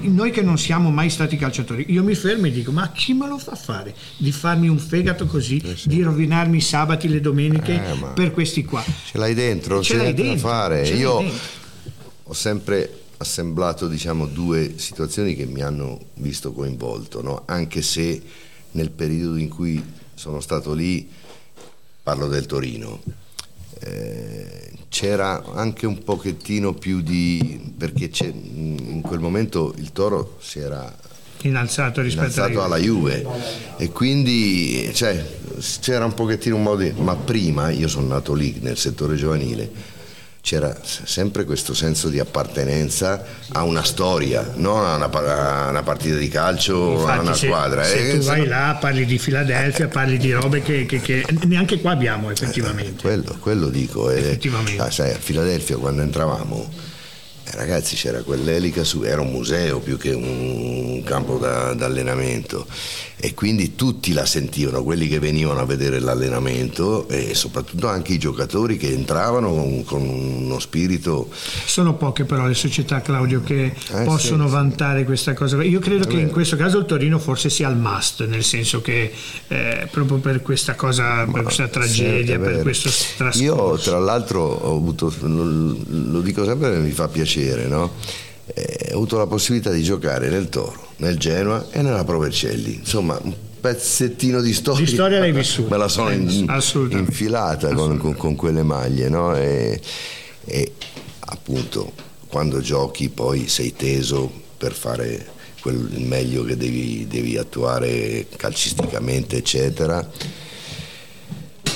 noi 0.00 0.30
che 0.32 0.42
non 0.42 0.58
siamo 0.58 0.90
mai 0.90 1.08
stati 1.10 1.36
calciatori, 1.36 1.86
io 1.88 2.02
mi 2.02 2.14
fermo 2.16 2.46
e 2.46 2.50
dico, 2.50 2.72
ma 2.72 2.90
chi 2.92 3.12
me 3.12 3.28
lo 3.28 3.38
fa 3.40 3.56
fare 3.56 3.94
di 4.18 4.30
farmi 4.30 4.68
un 4.68 4.78
fegato 4.78 5.26
così, 5.26 5.60
di 5.84 6.02
rovinarmi 6.02 6.58
i 6.58 6.60
sabati, 6.60 7.08
le 7.08 7.20
domeniche 7.20 7.74
Eh, 7.74 7.96
per 8.14 8.30
questi 8.30 8.64
qua? 8.64 8.84
Ce 9.06 9.18
l'hai 9.18 9.34
dentro, 9.34 9.82
Ce 9.82 9.94
c'è 9.96 10.02
l'hai 10.02 10.14
dentro, 10.14 10.48
fare. 10.48 10.84
ce 10.84 10.94
Io 10.94 11.18
dentro. 11.18 11.38
ho 12.24 12.32
sempre 12.34 12.94
assemblato 13.16 13.88
diciamo, 13.88 14.26
due 14.26 14.74
situazioni 14.78 15.34
che 15.34 15.46
mi 15.46 15.62
hanno 15.62 15.98
visto 16.14 16.52
coinvolto, 16.52 17.20
no? 17.22 17.42
anche 17.46 17.82
se 17.82 18.22
nel 18.72 18.90
periodo 18.90 19.36
in 19.36 19.48
cui 19.48 19.82
sono 20.14 20.40
stato 20.40 20.72
lì, 20.72 21.08
parlo 22.02 22.28
del 22.28 22.46
Torino, 22.46 23.02
eh, 23.80 24.70
c'era 24.88 25.42
anche 25.54 25.86
un 25.86 26.02
pochettino 26.02 26.74
più 26.74 27.00
di... 27.00 27.72
perché 27.76 28.08
c'è- 28.10 28.32
in 28.32 29.00
quel 29.02 29.20
momento 29.20 29.72
il 29.78 29.92
Toro 29.92 30.36
si 30.40 30.58
era 30.58 30.94
innalzato 31.42 32.00
rispetto 32.02 32.32
innalzato 32.40 32.62
alla 32.62 32.76
Juve 32.78 33.24
e 33.76 33.90
quindi 33.90 34.90
cioè, 34.92 35.24
c'era 35.80 36.04
un 36.04 36.14
pochettino 36.14 36.56
un 36.56 36.62
modo 36.62 36.82
di... 36.82 36.92
ma 36.96 37.14
prima 37.16 37.70
io 37.70 37.88
sono 37.88 38.06
nato 38.08 38.34
lì 38.34 38.58
nel 38.60 38.76
settore 38.76 39.16
giovanile 39.16 39.98
c'era 40.42 40.74
sempre 40.82 41.44
questo 41.44 41.74
senso 41.74 42.08
di 42.08 42.18
appartenenza 42.18 43.22
a 43.52 43.62
una 43.62 43.82
storia 43.84 44.52
non 44.56 44.82
a 44.86 44.94
una, 44.96 45.10
a 45.66 45.68
una 45.68 45.82
partita 45.82 46.16
di 46.16 46.28
calcio 46.28 46.92
a 46.92 47.00
Infatti, 47.00 47.20
una 47.20 47.34
se, 47.34 47.46
squadra 47.46 47.84
se 47.84 48.10
eh, 48.10 48.18
tu 48.18 48.24
vai 48.24 48.40
no- 48.40 48.46
là 48.48 48.76
parli 48.80 49.04
di 49.04 49.18
Filadelfia, 49.18 49.88
parli 49.88 50.16
di 50.16 50.32
robe 50.32 50.62
che, 50.62 50.86
che- 50.86 51.00
che 51.00 51.26
neanche 51.44 51.78
qua 51.80 51.90
abbiamo 51.90 52.30
effettivamente. 52.30 53.02
quello, 53.02 53.36
quello 53.38 53.68
dico 53.68 54.10
eh, 54.10 54.18
Effettivamente. 54.18 54.80
ah, 54.80 54.90
sai, 54.90 55.10
a 55.12 55.18
Filadelfia 55.18 55.76
quando 55.76 56.00
entravamo 56.00 56.70
eh, 56.72 56.89
ragazzi 57.52 57.96
c'era 57.96 58.22
quell'elica 58.22 58.84
su 58.84 59.02
era 59.02 59.20
un 59.20 59.30
museo 59.30 59.78
più 59.80 59.96
che 59.98 60.12
un 60.12 61.02
campo 61.04 61.36
da, 61.38 61.74
d'allenamento 61.74 62.66
e 63.22 63.34
quindi 63.34 63.74
tutti 63.74 64.12
la 64.14 64.24
sentivano 64.24 64.82
quelli 64.82 65.06
che 65.06 65.18
venivano 65.18 65.60
a 65.60 65.66
vedere 65.66 65.98
l'allenamento 66.00 67.06
e 67.08 67.34
soprattutto 67.34 67.86
anche 67.86 68.14
i 68.14 68.18
giocatori 68.18 68.78
che 68.78 68.90
entravano 68.92 69.50
con, 69.52 69.84
con 69.84 70.00
uno 70.08 70.58
spirito 70.58 71.28
Sono 71.66 71.94
poche 71.96 72.24
però 72.24 72.46
le 72.46 72.54
società, 72.54 73.02
Claudio, 73.02 73.42
che 73.42 73.74
Eh, 73.92 74.04
possono 74.04 74.44
sì, 74.44 74.48
sì. 74.48 74.54
vantare 74.54 75.04
questa 75.04 75.34
cosa. 75.34 75.62
Io 75.62 75.80
credo 75.80 76.06
che 76.06 76.16
in 76.18 76.30
questo 76.30 76.56
caso 76.56 76.78
il 76.78 76.86
Torino 76.86 77.18
forse 77.18 77.50
sia 77.50 77.68
il 77.68 77.76
must, 77.76 78.24
nel 78.26 78.42
senso 78.44 78.80
che 78.80 79.12
eh, 79.48 79.88
proprio 79.90 80.16
per 80.18 80.40
questa 80.40 80.74
cosa, 80.74 81.26
per 81.30 81.42
questa 81.42 81.64
Sì, 81.66 81.70
tragedia, 81.72 82.38
per 82.38 82.62
questo 82.62 82.88
trascorso. 83.18 83.42
Io 83.42 83.76
tra 83.78 83.98
l'altro 83.98 84.42
ho 84.44 84.76
avuto, 84.76 85.12
lo, 85.20 85.76
lo 85.88 86.20
dico 86.22 86.44
sempre 86.46 86.78
mi 86.78 86.90
fa 86.92 87.08
piacere, 87.08 87.39
no? 87.68 87.92
Eh, 88.46 88.88
ho 88.92 88.96
avuto 88.96 89.16
la 89.16 89.26
possibilità 89.26 89.70
di 89.70 89.82
giocare 89.82 90.28
nel 90.28 90.48
Toro, 90.48 90.88
nel 90.96 91.16
Genoa 91.18 91.66
e 91.70 91.82
nella 91.82 92.04
Provercelli, 92.04 92.74
insomma 92.74 93.18
un 93.22 93.34
pezzettino 93.60 94.40
di 94.40 94.52
storia. 94.52 94.84
Di 94.84 94.90
storia 94.92 95.18
l'hai 95.20 95.32
vissuta. 95.32 95.70
Me 95.76 95.76
la 95.76 95.88
sono 95.88 96.10
in- 96.10 96.46
infilata 96.90 97.72
con, 97.74 97.96
con- 97.98 98.16
con 98.16 98.34
quelle 98.34 98.62
maglie, 98.62 99.08
no? 99.08 99.36
E, 99.36 99.80
e 100.44 100.72
appunto 101.20 101.92
quando 102.28 102.60
giochi 102.60 103.08
poi 103.08 103.48
sei 103.48 103.74
teso 103.74 104.30
per 104.56 104.72
fare 104.72 105.26
quel, 105.60 105.88
il 105.94 106.04
meglio 106.06 106.44
che 106.44 106.56
devi, 106.56 107.06
devi 107.08 107.36
attuare 107.36 108.26
calcisticamente, 108.36 109.36
eccetera 109.36 110.08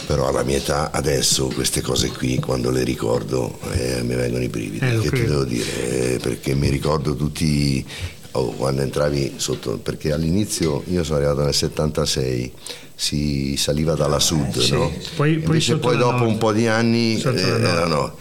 però 0.07 0.29
alla 0.29 0.43
mia 0.43 0.57
età 0.59 0.91
adesso 0.91 1.47
queste 1.49 1.81
cose 1.81 2.09
qui 2.11 2.39
quando 2.39 2.71
le 2.71 2.83
ricordo 2.83 3.59
eh, 3.73 4.03
mi 4.03 4.15
vengono 4.15 4.43
i 4.43 4.49
brividi, 4.49 4.85
Eh, 4.85 4.93
che 4.99 5.01
ti 5.01 5.09
credo. 5.09 5.31
devo 5.31 5.45
dire, 5.45 6.15
Eh, 6.15 6.19
perché 6.19 6.55
mi 6.55 6.69
ricordo 6.69 7.15
tutti 7.17 7.85
oh, 8.33 8.51
quando 8.53 8.83
entravi 8.83 9.35
sotto, 9.37 9.79
perché 9.79 10.13
all'inizio 10.13 10.83
io 10.91 11.03
sono 11.05 11.19
arrivato 11.19 11.43
nel 11.43 11.55
76, 11.55 12.53
si 12.95 13.57
saliva 13.57 13.95
dalla 13.95 14.21
sud, 14.21 14.59
sì. 14.59 14.73
no? 14.73 14.93
Poi- 15.17 15.39
poi 15.39 15.61
poi 15.79 15.97
dopo 15.97 16.19
nord. 16.19 16.31
un 16.31 16.39
po' 16.39 16.53
di 16.53 16.67
anni 16.67 17.21
la 17.23 17.33
eh, 17.33 17.41
erano 17.61 18.17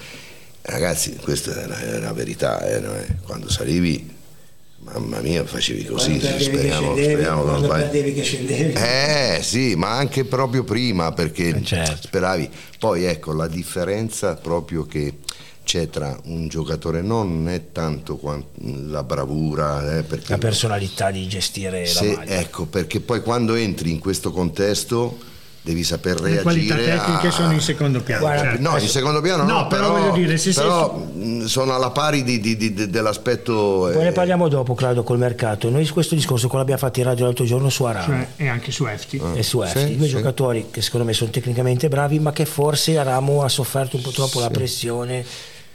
ragazzi, 0.61 1.15
questa 1.21 1.61
è 1.61 1.65
una, 1.65 1.79
è 1.79 1.97
una 1.97 2.13
verità, 2.13 2.65
eh, 2.67 2.79
no? 2.79 2.95
Eh, 2.95 3.05
quando 3.25 3.49
salivi 3.49 4.09
Mamma 4.83 5.19
mia, 5.21 5.45
facevi 5.45 5.85
così, 5.85 6.17
perdevi 6.17 6.37
che 6.37 6.43
speriamo, 6.43 6.81
scendevi, 6.93 7.13
speriamo 7.13 7.41
che 7.43 7.49
non 7.51 7.65
quando 7.65 7.87
sbagli. 7.87 8.13
che 8.13 8.23
scendevi. 8.23 8.73
Eh 8.73 9.39
sì, 9.41 9.75
ma 9.75 9.91
anche 9.91 10.25
proprio 10.25 10.63
prima 10.63 11.11
perché 11.13 11.47
Eh, 11.49 11.63
certo. 11.63 12.07
speravi. 12.07 12.49
Poi 12.79 13.05
ecco 13.05 13.33
la 13.33 13.47
differenza 13.47 14.35
proprio 14.35 14.85
che 14.85 15.19
c'è 15.63 15.89
tra 15.89 16.19
un 16.25 16.49
giocatore 16.49 17.01
non 17.01 17.47
è 17.47 17.71
tanto 17.71 18.19
la 18.87 19.03
bravura, 19.03 19.99
eh, 19.99 20.03
perché 20.03 20.31
La 20.31 20.37
personalità 20.37 21.09
di 21.11 21.25
gestire 21.27 21.85
se- 21.85 22.05
la 22.11 22.17
maglia. 22.17 22.39
ecco, 22.39 22.65
perché 22.65 22.99
poi 22.99 23.21
quando 23.21 23.55
entri 23.55 23.89
in 23.89 23.99
questo 23.99 24.31
contesto 24.31 25.17
devi 25.65 25.83
saper 25.85 26.19
Le 26.19 26.41
qualità 26.41 26.75
reagire 26.75 26.97
tecniche 26.97 27.27
a- 27.27 27.31
sono 27.31 27.53
in 27.53 27.61
secondo 27.61 28.01
piano. 28.01 28.21
Guarda, 28.21 28.41
certo. 28.43 28.61
No, 28.69 28.77
in 28.77 28.87
secondo 28.89 29.21
piano 29.21 29.43
no, 29.43 29.59
No, 29.61 29.67
però 29.67 29.91
voglio 29.91 30.11
dire, 30.11 30.37
se 30.37 30.51
sei 30.51 30.61
però, 30.63 30.93
mh, 30.97 31.45
sono 31.45 31.73
alla 31.73 31.89
pari 31.91 32.23
di- 32.23 32.39
di- 32.41 32.57
di- 32.57 32.89
dell'aspetto... 32.89 33.89
Poi 33.93 34.03
ne 34.03 34.09
eh, 34.09 34.11
parliamo 34.11 34.49
dopo, 34.49 34.75
Claudio, 34.75 35.03
col 35.03 35.17
mercato. 35.17 35.69
Noi 35.69 35.87
questo 35.87 36.15
discorso 36.15 36.49
qua 36.49 36.57
l'abbiamo 36.59 36.79
fatto 36.81 36.99
in 36.99 37.05
radio 37.05 37.25
l'altro 37.25 37.45
giorno 37.45 37.69
su 37.69 37.83
Arano 37.85 38.05
Cioè, 38.05 38.27
e 38.35 38.47
anche 38.47 38.71
su 38.71 38.85
Efti. 38.85 39.21
Ah. 39.23 39.37
e 39.37 39.43
su 39.43 39.63
Sì, 39.63 39.77
Efti, 39.79 39.95
due 39.95 40.05
sì. 40.07 40.11
giocatori 40.11 40.65
che 40.69 40.81
secondo 40.81 41.05
me 41.05 41.13
sono 41.13 41.29
tecnicamente 41.31 41.87
bravi, 41.87 42.19
ma 42.19 42.33
che 42.33 42.45
forse 42.45 42.97
Aramo 42.97 43.41
ha 43.43 43.49
sofferto 43.49 43.95
un 43.95 44.01
po' 44.03 44.11
troppo 44.11 44.41
la 44.41 44.49
pressione. 44.49 45.25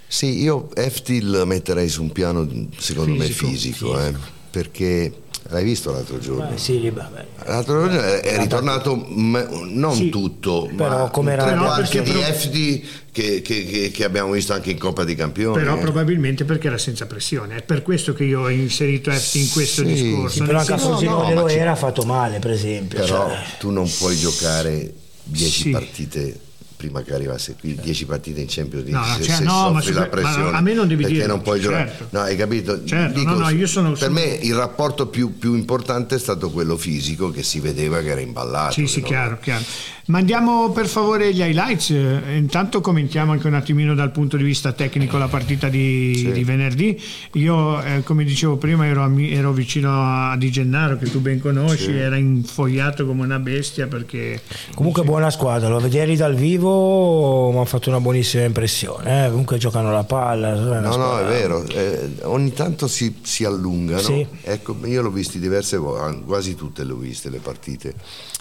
Sì, 0.07 0.40
io 0.42 0.68
Eftil 0.74 1.42
metterei 1.46 1.88
su 1.88 2.03
un 2.03 2.12
piano 2.12 2.46
secondo 2.79 3.12
Fisico. 3.22 3.46
me 3.46 3.51
fisico, 3.53 4.01
eh, 4.01 4.14
perché 4.51 5.12
l'hai 5.48 5.64
visto 5.64 5.90
l'altro 5.90 6.18
giorno? 6.18 6.50
Eh, 6.54 6.58
sì, 6.58 6.88
vabbè. 6.90 7.26
L'altro 7.46 7.82
giorno 7.88 8.00
è, 8.00 8.38
ritornato 8.38 9.06
non 9.08 9.94
Sì, 9.94 10.08
tutto, 10.11 10.68
però 10.76 11.04
ma 11.04 11.11
come 11.11 11.32
era- 11.32 11.44
tre 11.44 11.56
quarti 11.56 12.02
di 12.02 12.20
Efti 12.20 12.88
che, 13.11 13.40
che- 13.42 13.64
che- 13.64 13.90
che 13.90 14.04
abbiamo 14.04 14.32
visto 14.32 14.52
anche 14.52 14.70
in 14.70 14.78
Coppa 14.78 15.04
dei 15.04 15.14
Campioni. 15.14 15.56
Però 15.56 15.78
probabilmente 15.78 16.44
perché 16.44 16.66
era 16.68 16.78
senza 16.78 17.06
pressione. 17.06 17.56
È 17.56 17.62
per 17.62 17.82
questo 17.82 18.12
che 18.12 18.24
io 18.24 18.42
ho 18.42 18.48
inserito 18.50 19.11
Efti 19.11 19.40
in 19.40 19.50
questo 19.50 19.84
Sì, 19.87 19.92
discorso. 19.92 20.38
Sì, 20.38 20.44
però 20.44 20.58
anche 20.58 20.72
a 20.72 20.78
Frosinone 20.78 21.28
no, 21.28 21.34
ma 21.34 21.40
lo 21.42 21.48
ci- 21.48 21.56
era, 21.56 21.72
ha 21.72 21.76
fatto 21.76 22.02
male, 22.02 22.38
per 22.38 22.50
esempio. 22.52 23.00
Però 23.00 23.28
cioè. 23.28 23.37
tu 23.58 23.70
non 23.70 23.90
puoi 23.98 24.16
giocare 24.16 24.92
10 25.24 25.62
Sì. 25.62 25.70
partite 25.70 26.40
prima 26.78 27.02
che 27.02 27.12
arrivasse 27.12 27.56
qui 27.58 27.74
10 27.74 28.06
partite 28.06 28.40
in 28.40 28.46
Champions 28.48 28.84
League 28.86 28.98
No, 29.00 29.06
no, 29.06 29.14
se, 29.16 29.22
cioè, 29.24 29.34
se 29.36 29.42
no, 29.42 29.72
ma 29.72 29.82
la 29.84 30.00
ma 30.00 30.06
pressione 30.06 30.56
a 30.56 30.60
me 30.60 30.72
non 30.74 30.86
devi 30.86 31.02
perché 31.02 31.16
dire, 31.18 31.26
non 31.28 31.42
puoi 31.42 31.58
giocare 31.60 31.88
certo. 31.88 32.06
no 32.10 32.20
hai 32.20 32.36
capito 32.36 32.84
Certo, 32.84 33.22
no, 33.24 33.34
no, 33.34 33.48
io 33.50 33.66
sono- 33.66 33.88
per 33.90 33.98
sono- 33.98 34.12
me 34.14 34.22
il 34.24 34.54
rapporto 34.54 35.08
più, 35.08 35.36
più 35.36 35.54
importante 35.54 36.14
è 36.14 36.18
stato 36.18 36.50
quello 36.50 36.76
fisico 36.76 37.30
che 37.30 37.42
si 37.42 37.58
vedeva 37.58 38.00
che 38.00 38.10
era 38.10 38.20
imballato 38.20 38.72
Sì, 38.74 38.86
sì, 38.86 39.02
chiaro, 39.02 39.38
chiaro. 39.42 39.64
Mandiamo 40.09 40.71
per 40.71 40.87
favore 40.87 41.35
gli 41.35 41.42
highlights. 41.42 41.90
eh, 41.90 42.37
Intanto 42.37 42.81
commentiamo 42.81 43.33
anche 43.33 43.47
un 43.47 43.53
attimino 43.53 43.94
dal 43.94 44.11
punto 44.11 44.38
di 44.38 44.42
vista 44.42 44.73
tecnico 44.73 45.18
la 45.18 45.29
partita 45.29 45.68
di, 45.68 46.14
Sì. 46.16 46.33
di 46.33 46.44
venerdì. 46.44 46.99
Io, 47.35 47.83
eh, 47.83 48.03
come 48.05 48.25
dicevo 48.25 48.57
prima, 48.57 48.87
ero, 48.87 49.07
ero 49.18 49.53
vicino 49.53 49.90
a 50.31 50.35
Di 50.38 50.51
Gennaro, 50.51 50.97
che 50.97 51.11
tu 51.11 51.21
ben 51.21 51.40
conosci, 51.40 51.85
Sì. 51.85 51.97
era 51.99 52.16
infogliato 52.16 53.05
come 53.05 53.23
una 53.23 53.38
bestia 53.38 53.87
perché 53.87 54.40
Comunque 54.75 55.05
buona 55.05 55.29
squadra, 55.29 55.68
lo 55.68 55.79
vederli 55.79 56.16
dal 56.16 56.35
vivo 56.35 57.51
mi 57.51 57.57
hanno 57.57 57.64
fatto 57.66 57.90
una 57.90 58.01
buonissima 58.01 58.44
impressione. 58.44 59.27
eh. 59.27 59.29
Comunque 59.29 59.59
giocano 59.59 59.92
la 59.92 60.05
palla. 60.05 60.55
No, 60.55 60.81
no, 60.81 60.92
squadra- 60.92 61.27
è 61.29 61.31
vero, 61.31 61.64
eh, 61.66 62.09
ogni 62.23 62.55
tanto 62.55 62.88
si, 62.88 63.16
si 63.23 63.44
allungano. 63.44 64.01
Sì. 64.01 64.27
Ecco, 64.40 64.75
io 64.85 65.03
l'ho 65.03 65.11
visti 65.11 65.38
diverse 65.38 65.77
volte, 65.77 66.23
quasi 66.25 66.55
tutte 66.55 66.83
le 66.85 66.92
ho 66.92 66.97
viste 66.97 67.29
le 67.29 67.38
partite 67.40 67.94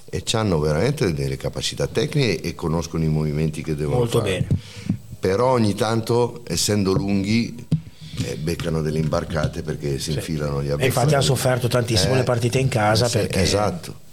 e 0.09 0.23
hanno 0.33 0.59
veramente 0.59 1.13
delle 1.13 1.37
capacità 1.37 1.87
tecniche 1.87 2.41
e 2.41 2.55
conoscono 2.55 3.03
i 3.03 3.09
movimenti 3.09 3.61
che 3.61 3.75
devono 3.75 3.97
Molto 3.99 4.19
fare. 4.19 4.31
bene. 4.47 4.47
Però 5.19 5.51
ogni 5.51 5.73
tanto, 5.75 6.43
essendo 6.47 6.93
lunghi, 6.93 7.65
eh, 8.23 8.35
beccano 8.37 8.81
delle 8.81 8.99
imbarcate 8.99 9.61
perché 9.63 9.99
si 9.99 10.11
infilano 10.13 10.61
gli 10.61 10.67
E 10.67 10.71
infatti 10.71 10.83
avversari. 10.87 11.13
hanno 11.13 11.23
sofferto 11.23 11.67
tantissimo 11.67 12.13
Eh, 12.13 12.17
le 12.17 12.23
partite 12.23 12.59
in 12.59 12.67
casa 12.69 13.07
sì, 13.07 13.17
perché 13.17 13.41
Esatto. 13.41 14.05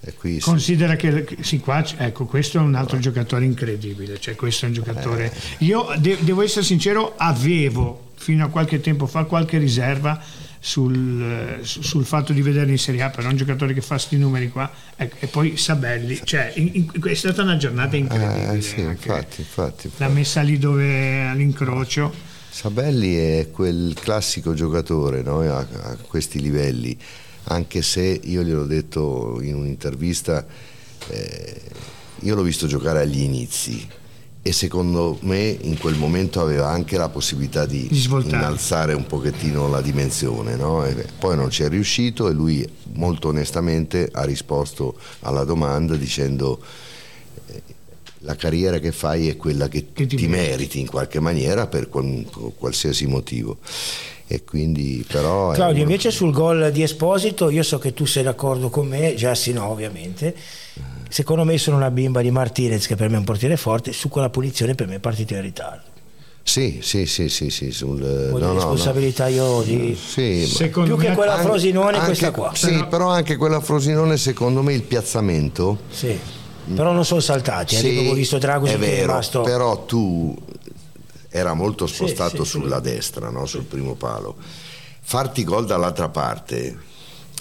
E 0.00 0.14
qui 0.14 0.34
sì. 0.34 0.40
Considera 0.40 0.94
che 0.94 1.24
che- 1.24 1.38
sì, 1.42 1.58
qua, 1.58 1.84
ecco, 1.96 2.26
questo 2.26 2.58
è 2.58 2.60
un 2.60 2.74
altro 2.76 2.98
giocatore 2.98 3.44
incredibile. 3.44 4.20
Cioè, 4.20 4.36
questo 4.36 4.66
è 4.66 4.68
un 4.68 4.74
giocatore. 4.74 5.32
Io 5.58 5.88
de- 5.98 6.18
devo 6.20 6.42
essere 6.42 6.64
sincero, 6.64 7.14
avevo 7.16 8.10
fino 8.14 8.44
a 8.44 8.48
qualche 8.48 8.80
tempo 8.80 9.06
fa 9.06 9.24
qualche 9.24 9.58
riserva 9.58 10.22
sul, 10.66 11.22
eh, 11.22 11.58
su- 11.64 11.80
sul 11.80 12.04
fatto 12.04 12.32
di 12.32 12.42
vederlo 12.42 12.72
in 12.72 12.78
Serie 12.78 13.02
A, 13.02 13.10
però 13.10 13.28
è 13.28 13.30
un 13.30 13.36
giocatore 13.36 13.72
che 13.72 13.80
fa 13.80 13.94
questi 13.94 14.16
numeri 14.16 14.48
qua. 14.48 14.68
Ecco, 14.96 15.14
e 15.20 15.28
poi 15.28 15.56
Sabelli, 15.56 16.20
cioè, 16.24 16.52
in- 16.56 16.70
in- 16.72 17.02
è 17.04 17.14
stata 17.14 17.42
una 17.42 17.56
giornata 17.56 17.94
incredibile. 17.94 18.56
Eh, 18.56 18.60
sì, 18.62 18.80
infatti, 18.80 19.42
infatti, 19.42 19.82
La 19.98 20.06
infatti. 20.06 20.12
messa 20.12 20.40
lì 20.40 20.58
dove 20.58 21.22
all'incrocio. 21.28 22.12
Sabelli 22.50 23.14
è 23.14 23.48
quel 23.52 23.94
classico 23.94 24.54
giocatore 24.54 25.22
no? 25.22 25.40
a, 25.42 25.58
a 25.58 25.96
questi 26.04 26.40
livelli, 26.40 26.98
anche 27.44 27.80
se 27.82 28.02
io 28.24 28.42
gliel'ho 28.42 28.66
detto 28.66 29.38
in 29.42 29.54
un'intervista, 29.54 30.44
eh, 31.08 31.60
io 32.22 32.34
l'ho 32.34 32.42
visto 32.42 32.66
giocare 32.66 33.02
agli 33.02 33.20
inizi 33.20 33.86
e 34.46 34.52
secondo 34.52 35.18
me 35.22 35.58
in 35.60 35.76
quel 35.76 35.96
momento 35.96 36.40
aveva 36.40 36.68
anche 36.68 36.96
la 36.96 37.08
possibilità 37.08 37.66
di, 37.66 37.88
Di 37.88 38.08
innalzare 38.26 38.94
un 38.94 39.04
pochettino 39.04 39.68
la 39.68 39.80
dimensione, 39.80 40.54
no? 40.54 40.84
E 40.84 41.04
poi 41.18 41.34
non 41.34 41.50
ci 41.50 41.64
è 41.64 41.68
riuscito 41.68 42.28
e 42.28 42.32
lui 42.32 42.64
molto 42.92 43.26
onestamente 43.28 44.08
ha 44.12 44.22
risposto 44.22 44.96
alla 45.22 45.42
domanda 45.42 45.96
dicendo 45.96 46.60
eh, 47.48 47.60
la 48.18 48.36
carriera 48.36 48.78
che 48.78 48.92
fai 48.92 49.28
è 49.28 49.36
quella 49.36 49.66
che, 49.66 49.86
Che 49.92 50.06
ti 50.06 50.14
ti, 50.14 50.28
meriti. 50.28 50.50
meriti 50.50 50.80
in 50.80 50.86
qualche 50.86 51.18
maniera 51.18 51.66
per 51.66 51.88
qual- 51.88 52.24
qualsiasi 52.56 53.06
motivo. 53.08 53.58
E 54.28 54.44
quindi 54.44 55.04
però... 55.08 55.50
Claudio 55.50 55.82
invece 55.82 56.12
sul 56.12 56.30
gol 56.30 56.70
di 56.70 56.82
Esposito 56.82 57.50
io 57.50 57.64
so 57.64 57.78
che 57.78 57.92
tu 57.92 58.04
sei 58.04 58.22
d'accordo 58.22 58.68
con 58.70 58.86
me, 58.86 59.14
Giassi 59.16 59.52
no 59.52 59.66
ovviamente. 59.66 60.36
Secondo 61.08 61.44
me 61.44 61.56
sono 61.58 61.76
una 61.76 61.90
bimba 61.90 62.20
di 62.20 62.30
Martinez 62.30 62.86
che 62.86 62.96
per 62.96 63.08
me 63.08 63.16
è 63.16 63.18
un 63.18 63.24
portiere 63.24 63.56
forte, 63.56 63.92
su 63.92 64.08
quella 64.08 64.28
punizione 64.30 64.74
per 64.74 64.86
me 64.88 64.96
è 64.96 64.98
partita 64.98 65.34
in 65.36 65.42
ritardo. 65.42 65.94
Sì, 66.42 66.78
sì, 66.80 67.06
sì, 67.06 67.28
sì, 67.28 67.50
sì, 67.50 67.72
sul... 67.72 68.00
No, 68.00 68.38
no, 68.38 68.54
responsabilità 68.54 69.26
io 69.26 69.62
di... 69.62 69.90
no. 69.90 69.96
Sì, 69.96 70.46
Secondo 70.46 70.94
Più 70.94 71.02
che 71.02 71.08
me- 71.10 71.14
quella 71.16 71.32
anche- 71.34 71.46
Frosinone 71.46 71.94
anche- 71.96 72.04
questa 72.04 72.30
qua. 72.30 72.52
Sì, 72.54 72.68
Però- 72.70 72.86
però 72.88 73.08
anche 73.08 73.36
quella 73.36 73.60
Frosinone 73.60 74.16
secondo 74.16 74.62
me 74.62 74.72
il 74.72 74.82
piazzamento... 74.82 75.78
Sì. 75.90 76.18
Però 76.74 76.92
non 76.92 77.04
sono 77.04 77.20
saltati, 77.20 77.76
eh, 77.76 77.78
Sì, 77.78 77.90
lì 78.00 78.08
ho 78.08 78.12
visto 78.12 78.38
Dragosi 78.38 78.74
è 78.74 78.78
che 78.78 78.84
è 78.84 78.88
vero, 78.88 79.06
rimasto... 79.06 79.40
però 79.42 79.84
tu 79.84 80.36
era 81.28 81.54
molto 81.54 81.86
spostato 81.86 82.42
sì, 82.44 82.50
sulla 82.50 82.80
destra, 82.80 83.28
no? 83.30 83.46
sul 83.46 83.62
primo 83.64 83.94
palo. 83.94 84.36
Farti 85.00 85.44
gol 85.44 85.64
dall'altra 85.66 86.08
parte 86.08 86.76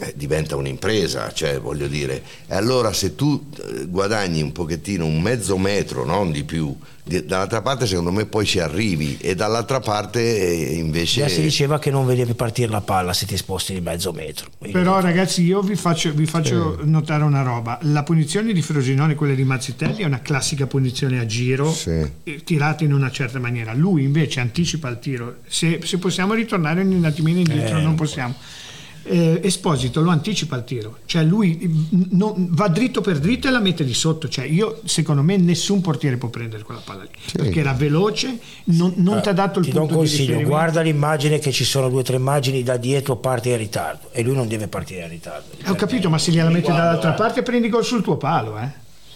eh, 0.02 0.14
diventa 0.16 0.56
un'impresa, 0.56 1.32
cioè 1.34 1.60
voglio 1.60 1.88
dire, 1.88 2.22
e 2.48 2.56
allora 2.56 2.92
se 2.94 3.16
tu 3.16 3.46
eh, 3.58 3.86
guadagni 3.86 4.42
un 4.42 4.52
pochettino, 4.52 5.06
un 5.06 5.22
mezzo 5.22 5.58
metro, 5.58 6.04
non 6.04 6.32
di 6.32 6.44
più, 6.44 6.76
di- 7.02 7.26
dall'altra 7.26 7.62
parte 7.62 7.86
secondo 7.88 8.12
me 8.12 8.26
poi 8.26 8.46
ci 8.46 8.60
arrivi 8.60 9.18
e 9.22 9.36
dall'altra 9.36 9.80
parte 9.80 10.20
eh, 10.22 10.74
invece... 10.76 11.22
Già 11.22 11.28
si 11.30 11.42
diceva 11.42 11.80
che 11.80 11.92
non 11.92 12.06
vedevi 12.06 12.34
partire 12.34 12.70
la 12.70 12.82
palla 12.82 13.14
se 13.14 13.26
ti 13.26 13.38
sposti 13.38 13.74
di 13.74 13.80
mezzo 13.80 14.12
metro. 14.12 14.50
Però 14.72 15.00
ragazzi 15.00 15.44
io 15.44 15.62
vi 15.62 15.76
faccio, 15.76 16.12
vi 16.14 16.26
faccio 16.26 16.80
notare 16.84 17.24
una 17.24 17.42
roba, 17.44 17.80
la 17.84 18.04
punizione 18.04 18.52
di 18.52 18.62
Frosinone, 18.62 19.16
quella 19.16 19.34
di 19.34 19.44
Mazzitelli, 19.46 20.02
è 20.02 20.06
una 20.06 20.20
classica 20.22 20.68
punizione 20.68 21.20
a 21.20 21.26
giro 21.26 21.72
Sì. 21.72 22.06
eh, 22.24 22.44
tirata 22.44 22.84
in 22.84 22.92
una 22.92 23.12
certa 23.12 23.40
maniera, 23.40 23.74
lui 23.74 24.04
invece 24.04 24.42
anticipa 24.42 24.90
il 24.90 25.00
tiro, 25.00 25.38
se, 25.48 25.80
se 25.84 25.98
possiamo 26.00 26.34
ritornare 26.34 26.82
un 26.82 27.06
attimino 27.06 27.38
indietro 27.40 27.78
Eh, 27.78 27.82
non 27.82 27.96
possiamo. 27.96 28.36
Eh, 29.08 29.40
Esposito 29.44 30.02
lo 30.02 30.10
anticipa 30.10 30.56
il 30.56 30.64
tiro, 30.64 30.98
cioè 31.06 31.22
lui 31.22 31.60
mm, 31.64 32.02
non- 32.18 32.48
va 32.50 32.68
dritto 32.70 33.02
per 33.02 33.20
dritto 33.20 33.48
e 33.48 33.52
la 33.52 33.60
mette 33.60 33.86
di 33.86 33.94
sotto, 33.94 34.28
cioè 34.28 34.46
io 34.46 34.82
secondo 34.86 35.22
me 35.22 35.38
nessun 35.38 35.80
portiere 35.82 36.18
può 36.18 36.30
prendere 36.30 36.64
quella 36.64 36.82
palla 36.84 37.04
lì, 37.04 37.10
perché 37.34 37.60
era 37.60 37.74
veloce, 37.74 38.40
non, 38.66 38.94
non 38.96 39.22
ti 39.22 39.30
ha 39.30 39.34
dato 39.34 39.60
il 39.60 39.66
ti 39.66 39.72
do 39.72 39.82
un 39.82 39.88
punto 39.88 40.02
di 40.02 40.08
consiglio, 40.10 40.42
guarda 40.42 40.82
l'immagine 40.82 41.38
che 41.38 41.52
ci 41.52 41.64
sono 41.66 41.88
due 41.88 42.00
o 42.00 42.04
tre 42.04 42.16
immagini 42.16 42.64
da 42.64 42.78
dietro 42.78 43.18
parte 43.18 43.50
in 43.50 43.58
ritardo 43.58 44.10
e 44.12 44.24
lui 44.24 44.34
non 44.36 44.48
deve 44.48 44.68
partire 44.68 45.04
in 45.04 45.10
ritardo. 45.10 45.50
Eh, 45.64 45.70
Ho 45.70 45.76
capito, 45.76 46.10
ma 46.10 46.18
se 46.18 46.32
gliela 46.32 46.50
metti 46.50 46.72
dall'altra 46.72 47.12
parte 47.14 47.44
prendi 47.44 47.70
gol 47.70 47.86
sul 47.86 48.02
tuo 48.02 48.18
palo, 48.18 48.58
eh. 48.58 48.70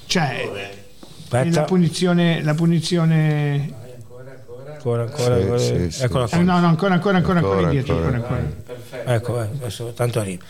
Cioè, 0.06 0.72
la 1.30 1.64
punizione, 1.64 2.44
la 2.44 2.54
punizione... 2.54 3.74
ancora, 4.72 5.02
ancora, 5.02 5.36
Sì, 5.36 5.42
ancora. 5.42 5.58
sì, 5.58 5.92
sì. 5.92 6.04
eccola 6.04 6.26
eh, 6.26 6.30
qua. 6.30 6.38
no, 6.42 6.60
no, 6.60 6.68
ancora, 6.68 6.94
ancora, 6.94 7.18
ancora, 7.18 7.40
ancora 7.40 7.40
Ancora, 7.40 7.62
indietro, 7.62 7.96
ancora, 7.96 8.16
ancora. 8.16 8.69
Ancora. 8.92 9.14
Ecco, 9.16 9.42
eh, 9.42 9.48
adesso 9.62 9.92
tanto 9.96 10.20
arriva. 10.20 10.44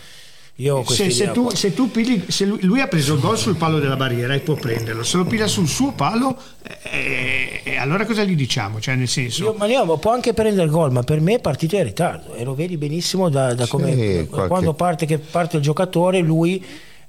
Io 0.56 0.84
se, 0.90 1.10
se, 1.10 1.32
tu, 1.32 1.50
se 1.56 1.74
tu 1.74 1.90
pigli, 1.90 2.26
se 2.28 2.44
lui, 2.44 2.62
lui 2.64 2.82
ha 2.82 2.88
preso 2.88 3.14
il 3.14 3.22
gol 3.22 3.38
sul 3.38 3.56
palo 3.56 3.80
della 3.80 3.96
barriera 3.96 4.34
e 4.34 4.40
può 4.40 4.56
prenderlo, 4.56 5.04
se 5.04 5.16
lo 5.16 5.24
piglia 5.24 5.48
sul 5.48 5.70
suo 5.70 5.94
palo, 5.94 6.38
eh, 6.84 7.62
eh, 7.64 7.78
allora 7.78 8.06
cosa 8.06 8.24
gli 8.26 8.36
diciamo? 8.36 8.82
Cioè, 8.82 8.96
nel 8.96 9.08
senso, 9.08 9.44
Io, 9.46 9.54
ma 9.58 9.68
io, 9.68 9.98
può 9.98 10.12
anche 10.12 10.34
prendere 10.34 10.66
il 10.66 10.70
gol, 10.72 10.92
ma 10.92 11.02
per 11.04 11.22
me 11.22 11.36
è 11.36 11.40
partita 11.40 11.78
in 11.78 11.84
ritardo 11.86 12.34
e 12.34 12.44
lo 12.44 12.56
vedi 12.56 12.76
benissimo 12.76 13.30
da, 13.30 13.54
da 13.54 13.68
come 13.68 13.94
Sì, 13.94 14.28
qualche- 14.30 14.48
quando 14.50 14.74
parte, 14.74 15.06
che 15.06 15.18
parte 15.18 15.56
il 15.56 15.64
giocatore, 15.64 16.20
lui 16.20 16.62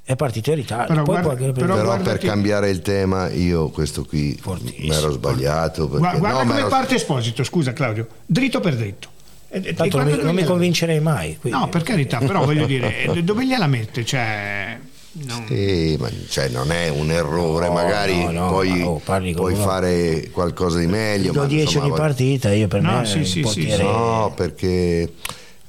è 0.05 0.15
partito 0.15 0.51
in 0.51 0.57
ritardo. 0.57 0.87
Però 0.87 1.03
Poi 1.03 1.15
guarda- 1.15 1.23
può 1.23 1.31
anche 1.47 1.53
però 1.61 1.75
Però 1.75 1.75
per 1.75 1.85
guardati- 2.03 2.27
cambiare 2.29 2.71
il 2.71 2.83
tema 2.83 3.31
io 3.31 3.69
questo 3.71 4.05
qui 4.05 4.41
mi 4.77 4.91
ero 4.95 5.11
sbagliato. 5.11 5.89
Perché, 5.89 5.99
Gua- 6.09 6.19
guarda 6.21 6.39
no, 6.39 6.43
come 6.45 6.55
m'ero- 6.55 6.69
parte 6.69 6.95
Esposito, 6.95 7.43
scusa 7.43 7.73
Claudio, 7.73 8.07
dritto 8.27 8.61
per 8.61 8.77
dritto. 8.77 9.09
E- 9.53 9.75
Tanto 9.75 9.99
non 9.99 10.07
mi, 10.07 10.23
non 10.23 10.35
mi 10.35 10.45
convincerei 10.45 11.01
mai. 11.01 11.37
quindi- 11.41 11.59
No, 11.59 11.69
per 11.69 11.83
carità, 11.83 12.19
però 12.19 12.45
voglio 12.45 12.67
dire, 12.67 13.07
dove 13.25 13.45
gliela 13.45 13.67
mette? 13.67 14.05
Cioè, 14.05 14.79
non- 15.25 15.45
Sì, 15.49 15.97
ma 15.99 16.09
cioè, 16.29 16.49
non 16.51 16.71
è 16.71 16.89
un 16.89 17.11
errore, 17.11 17.67
No, 17.67 17.73
magari 17.73 18.25
no, 18.27 18.31
no, 18.31 18.49
puoi, 18.49 18.69
ma, 18.79 18.87
oh, 18.87 19.01
puoi 19.35 19.53
uno- 19.55 19.63
fare 19.63 20.29
qualcosa 20.31 20.79
di 20.79 20.87
meglio. 20.87 21.33
Do 21.33 21.41
ma 21.41 21.47
10 21.47 21.63
insomma, 21.65 21.85
di 21.85 21.91
voglio- 21.91 22.03
partita, 22.03 22.53
io 22.53 22.69
per 22.69 22.81
No, 22.81 22.99
me 23.01 23.07
sì, 23.07 23.19
è 23.21 23.25
sì, 23.25 23.43
sì, 23.45 23.77
No, 23.79 24.33
perché 24.37 25.15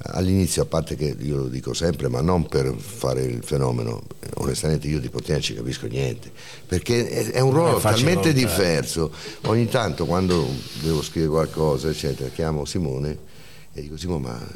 all'inizio, 0.04 0.62
a 0.62 0.66
parte 0.66 0.94
che 0.96 1.16
io 1.18 1.36
lo 1.38 1.46
dico 1.48 1.74
sempre, 1.74 2.08
ma 2.08 2.20
non 2.20 2.46
per 2.46 2.72
fare 2.76 3.22
il 3.22 3.42
fenomeno, 3.42 4.02
onestamente 4.34 4.86
io 4.86 5.00
di 5.00 5.08
portiere 5.08 5.34
non 5.34 5.42
ci 5.42 5.54
capisco 5.54 5.86
niente, 5.88 6.30
perché 6.68 7.08
è, 7.08 7.30
è 7.32 7.40
un 7.40 7.50
è 7.50 7.52
ruolo 7.52 7.80
facile 7.80 8.14
talmente 8.14 8.32
diverso. 8.32 9.10
Ogni 9.46 9.66
tanto 9.68 10.06
quando 10.06 10.48
devo 10.82 11.02
scrivere 11.02 11.32
qualcosa, 11.32 11.88
eccetera, 11.88 12.28
chiamo 12.30 12.64
Simone 12.64 13.30
e 13.74 13.80
dico 13.80 13.96
Simone, 13.96 14.20
ma 14.20 14.46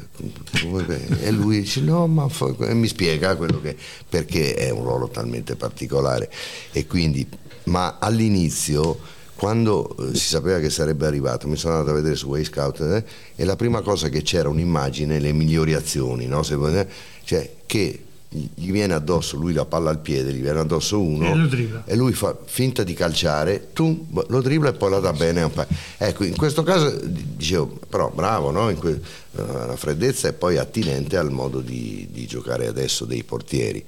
come 0.61 0.83
beh?" 0.83 1.21
e 1.21 1.31
lui 1.31 1.61
dice 1.61 1.81
no, 1.81 2.07
ma 2.07 2.27
fa-" 2.29 2.55
e 2.59 2.73
mi 2.73 2.87
spiega 2.87 3.35
quello 3.35 3.59
che 3.61 3.75
perché 4.07 4.53
è 4.55 4.69
un 4.69 4.83
ruolo 4.83 5.07
talmente 5.09 5.55
particolare 5.55 6.29
e 6.71 6.85
quindi 6.85 7.27
ma 7.65 7.97
all'inizio 7.99 9.15
quando 9.35 9.95
eh, 9.97 10.15
si 10.15 10.27
sapeva 10.27 10.59
che 10.59 10.71
sarebbe 10.71 11.05
arrivato, 11.05 11.47
mi 11.47 11.55
sono 11.55 11.75
andato 11.75 11.91
a 11.91 11.95
vedere 11.95 12.15
su 12.15 12.27
Way 12.27 12.43
Scout 12.43 12.79
eh, 12.81 13.03
e 13.35 13.45
la 13.45 13.55
prima 13.55 13.81
cosa 13.81 14.09
che 14.09 14.23
c'era 14.23 14.49
un'immagine, 14.49 15.19
le 15.19 15.31
migliori 15.31 15.75
azioni, 15.75 16.25
no? 16.25 16.41
Se- 16.41 16.79
eh, 16.79 16.87
cioè 17.23 17.53
che 17.67 18.06
gli 18.29 18.71
viene 18.71 18.93
addosso, 18.93 19.37
lui 19.37 19.53
la 19.53 19.63
palla 19.65 19.89
al 19.89 19.99
piede, 19.99 20.33
gli 20.33 20.41
viene 20.41 20.59
addosso 20.59 20.99
uno 21.01 21.25
E 21.27 21.31
e 21.85 21.95
lui 21.95 22.11
fa 22.13 22.37
finta 22.45 22.83
di 22.83 22.93
calciare, 22.93 23.69
tu 23.73 24.05
lo 24.27 24.41
dribbla 24.41 24.69
e 24.69 24.73
poi 24.73 24.89
la 24.91 24.99
dà 24.99 25.13
bene. 25.13 25.41
a 25.41 25.45
un 25.45 25.51
pa- 25.53 25.67
Ecco, 25.97 26.23
in 26.25 26.35
questo 26.35 26.61
caso 26.63 26.93
dicevo, 27.03 27.79
però 27.89 28.11
bravo, 28.13 28.51
no? 28.51 28.73
Que- 28.75 28.99
eh, 29.37 29.41
la 29.41 29.75
freddezza 29.77 30.27
è 30.27 30.33
poi 30.33 30.57
attinente 30.57 31.15
al 31.15 31.31
modo 31.31 31.61
di, 31.61 32.07
di 32.11 32.25
giocare 32.27 32.67
adesso 32.67 33.05
dei 33.05 33.23
portieri. 33.23 33.83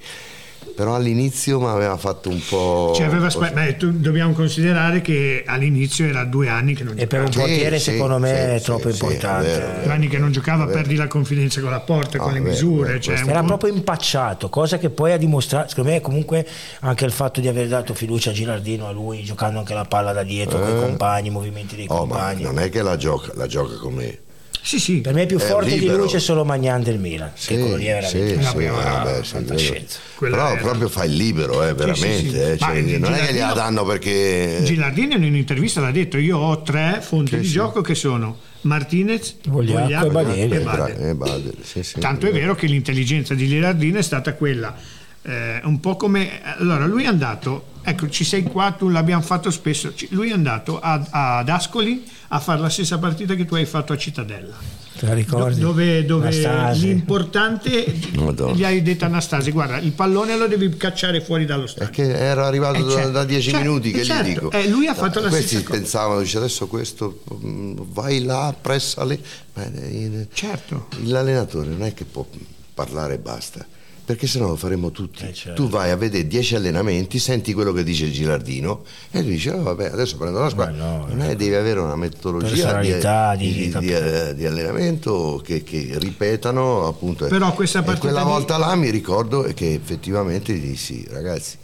Però 0.74 0.94
all'inizio 0.94 1.60
mi 1.60 1.66
aveva 1.66 1.96
fatto 1.98 2.30
un 2.30 2.40
po'... 2.48 2.92
Cioè, 2.94 3.06
aveva 3.06 3.24
un 3.24 3.30
spe- 3.30 3.50
beh, 3.52 3.76
tu- 3.76 3.90
dobbiamo 3.98 4.32
considerare 4.32 5.02
che 5.02 5.42
all'inizio 5.46 6.06
era 6.06 6.24
due 6.24 6.48
anni 6.48 6.74
che 6.74 6.84
non 6.84 6.94
E 6.98 7.06
per 7.06 7.20
un 7.20 7.26
giocava. 7.26 7.46
Sì, 7.48 7.52
portiere 7.54 7.78
sì, 7.78 7.90
secondo 7.92 8.18
me 8.18 8.28
sì, 8.28 8.34
è 8.34 8.58
sì, 8.58 8.64
troppo 8.64 8.88
sì, 8.90 9.02
importante. 9.02 9.46
è 9.54 9.58
vero, 9.58 9.82
Due 9.82 9.92
anni 9.92 10.08
che 10.08 10.18
non 10.18 10.32
giocava, 10.32 10.64
Vabbè. 10.64 10.72
perdi 10.76 10.94
la 10.96 11.06
confidenza 11.06 11.60
con 11.60 11.70
la 11.70 11.80
porta, 11.80 12.16
No, 12.16 12.22
con 12.24 12.32
le 12.32 12.38
vabbè, 12.38 12.50
misure. 12.50 13.00
cioè, 13.00 13.20
un 13.20 13.28
Era 13.28 13.40
po'- 13.40 13.46
proprio 13.46 13.74
impacciato, 13.74 14.48
cosa 14.48 14.78
che 14.78 14.88
poi 14.90 15.12
ha 15.12 15.18
dimostrato, 15.18 15.68
secondo 15.68 15.90
me 15.90 16.00
comunque 16.00 16.46
anche 16.80 17.04
il 17.04 17.12
fatto 17.12 17.40
di 17.40 17.48
aver 17.48 17.68
dato 17.68 17.92
fiducia 17.92 18.30
a 18.30 18.32
Gilardino 18.32 18.86
a 18.86 18.90
lui, 18.90 19.22
giocando 19.22 19.58
anche 19.58 19.74
la 19.74 19.84
palla 19.84 20.12
da 20.12 20.22
dietro 20.22 20.60
con 20.60 20.68
i 20.68 20.76
Eh. 20.78 20.80
compagni, 20.80 21.28
i 21.28 21.30
movimenti 21.30 21.76
dei 21.76 21.86
Oh, 21.90 22.06
ma 22.06 22.14
compagni. 22.16 22.42
non 22.42 22.58
è 22.58 22.70
che 22.70 22.80
la 22.82 22.96
gioca, 22.96 23.32
la 23.34 23.46
gioca 23.46 23.74
come... 23.76 24.18
Sì, 24.62 24.78
sì. 24.78 25.00
Per 25.00 25.14
me 25.14 25.26
più 25.26 25.38
È 25.38 25.40
forte 25.40 25.78
di 25.78 25.86
lui 25.86 26.06
c'è 26.06 26.20
solo 26.20 26.44
Magnan 26.44 26.82
del 26.82 26.98
Milan, 26.98 27.30
Sì, 27.34 27.54
che 27.54 27.60
quello 27.60 27.76
lì 27.76 27.84
veramente 27.84 28.28
sì, 28.28 28.44
sì, 28.44 28.66
vabbè, 28.66 29.22
sì, 29.58 29.84
Però 30.18 30.50
era- 30.50 30.60
proprio 30.60 30.88
fa 30.88 31.04
il 31.04 31.14
libero, 31.14 31.62
eh, 31.66 31.72
veramente. 31.74 32.20
sì, 32.20 32.28
sì. 32.28 32.36
eh, 32.38 32.56
Ma 32.60 32.66
cioè, 32.66 32.76
il 32.76 33.00
non 33.00 33.14
è 33.14 33.26
che 33.26 33.32
gliela 33.32 33.52
danno 33.52 33.84
perché... 33.84 34.60
Gilardini 34.64 35.14
in 35.14 35.24
un'intervista 35.24 35.80
l'ha 35.80 35.90
detto, 35.90 36.18
io 36.18 36.36
ho 36.38 36.62
tre 36.62 36.98
fonti 37.00 37.38
di 37.38 37.46
sì. 37.46 37.52
gioco 37.52 37.80
che 37.80 37.94
sono 37.94 38.38
Martinez, 38.62 39.36
Vogliacco 39.48 40.06
e 40.06 40.10
Badeli. 40.10 40.54
e 40.54 40.60
Badel. 40.60 41.02
eh, 41.08 41.14
Badel, 41.14 41.54
sì, 41.62 41.82
sì. 41.82 41.98
Tanto 41.98 42.26
è 42.26 42.32
vero 42.32 42.54
che 42.54 42.66
l'intelligenza 42.66 43.34
di 43.34 43.48
Gilardino 43.48 43.98
è 43.98 44.02
stata 44.02 44.34
quella, 44.34 44.76
eh, 45.22 45.60
un 45.64 45.80
po' 45.80 45.96
come... 45.96 46.40
Allora, 46.58 46.84
lui 46.86 47.04
è 47.04 47.06
andato, 47.06 47.68
ecco, 47.82 48.08
ci 48.08 48.24
sei 48.24 48.42
qua, 48.42 48.72
tu 48.72 48.88
l'abbiamo 48.88 49.22
fatto 49.22 49.50
spesso, 49.50 49.92
lui 50.10 50.30
è 50.30 50.32
andato 50.32 50.78
ad, 50.80 51.06
ad 51.10 51.48
Ascoli 51.48 52.04
a 52.28 52.38
fare 52.40 52.60
la 52.60 52.68
stessa 52.68 52.98
partita 52.98 53.34
che 53.34 53.44
tu 53.44 53.54
hai 53.54 53.66
fatto 53.66 53.92
a 53.92 53.96
Cittadella. 53.96 54.78
Te 54.98 55.06
la 55.06 55.14
ricordi? 55.14 55.58
dove, 55.60 56.04
dove 56.04 56.30
l'importante 56.74 57.94
Madonna. 58.16 58.52
gli 58.54 58.64
hai 58.64 58.82
detto 58.82 59.04
Anastasi 59.06 59.50
guarda 59.50 59.78
il 59.78 59.92
pallone 59.92 60.36
lo 60.36 60.46
devi 60.46 60.76
cacciare 60.76 61.22
fuori 61.22 61.46
dallo 61.46 61.66
stadio 61.66 61.90
che 61.90 62.12
era 62.14 62.46
arrivato 62.46 62.78
Eh, 62.78 62.82
da- 62.84 62.90
certo, 62.90 63.10
da 63.10 63.24
dieci 63.24 63.50
certo, 63.50 63.64
minuti 63.66 63.90
che 63.92 64.04
certo. 64.04 64.22
gli 64.28 64.32
dico. 64.34 64.50
Eh, 64.50 64.68
lui 64.68 64.86
ha 64.88 64.94
fatto 64.94 65.20
la 65.20 65.28
Questi 65.28 65.46
stessa 65.56 65.64
cosa. 65.64 65.78
pensavano, 65.78 66.20
dice 66.20 66.36
adesso 66.36 66.66
questo 66.66 67.22
mm, 67.32 67.78
vai 67.92 68.22
là, 68.24 68.54
pressale. 68.60 69.18
Ma 69.54 69.64
il- 69.64 70.26
certo 70.34 70.88
L'allenatore 71.04 71.68
non 71.68 71.82
è 71.84 71.94
che 71.94 72.04
può 72.04 72.26
parlare 72.74 73.14
e 73.14 73.18
basta. 73.18 73.64
Perché 74.10 74.26
sennò 74.26 74.48
lo 74.48 74.56
faremo 74.56 74.90
tutti. 74.90 75.24
Eh, 75.24 75.32
certo. 75.32 75.62
Tu 75.62 75.68
vai 75.68 75.90
a 75.90 75.96
vedere 75.96 76.26
10 76.26 76.56
allenamenti, 76.56 77.20
senti 77.20 77.52
quello 77.54 77.72
che 77.72 77.84
dice 77.84 78.10
Gilardino 78.10 78.82
e 79.12 79.22
lui 79.22 79.30
dice: 79.32 79.50
"Oh, 79.52 79.62
vabbè, 79.62 79.86
adesso 79.86 80.16
prendo 80.16 80.40
la 80.40 80.48
squadra. 80.48 80.74
No, 80.74 81.06
non 81.06 81.20
è, 81.22 81.36
devi 81.36 81.54
avere 81.54 81.78
una 81.78 81.94
metodologia 81.94 82.80
di, 82.80 82.88
di- 83.36 83.46
di- 83.46 83.70
di- 83.78 83.78
di- 83.78 84.34
di 84.34 84.46
allenamento 84.46 85.40
che, 85.44 85.62
che 85.62 85.92
ripetano 85.98 86.86
appunto. 86.88 87.26
Però 87.26 87.52
questa 87.54 87.78
E 87.78 87.82
partita 87.82 88.06
quella 88.08 88.22
lì- 88.24 88.28
volta 88.30 88.56
là 88.56 88.74
mi 88.74 88.90
ricordo 88.90 89.42
che 89.54 89.74
effettivamente 89.74 90.58
dissi, 90.58 91.06
ragazzi, 91.08 91.54
eh, 91.56 91.59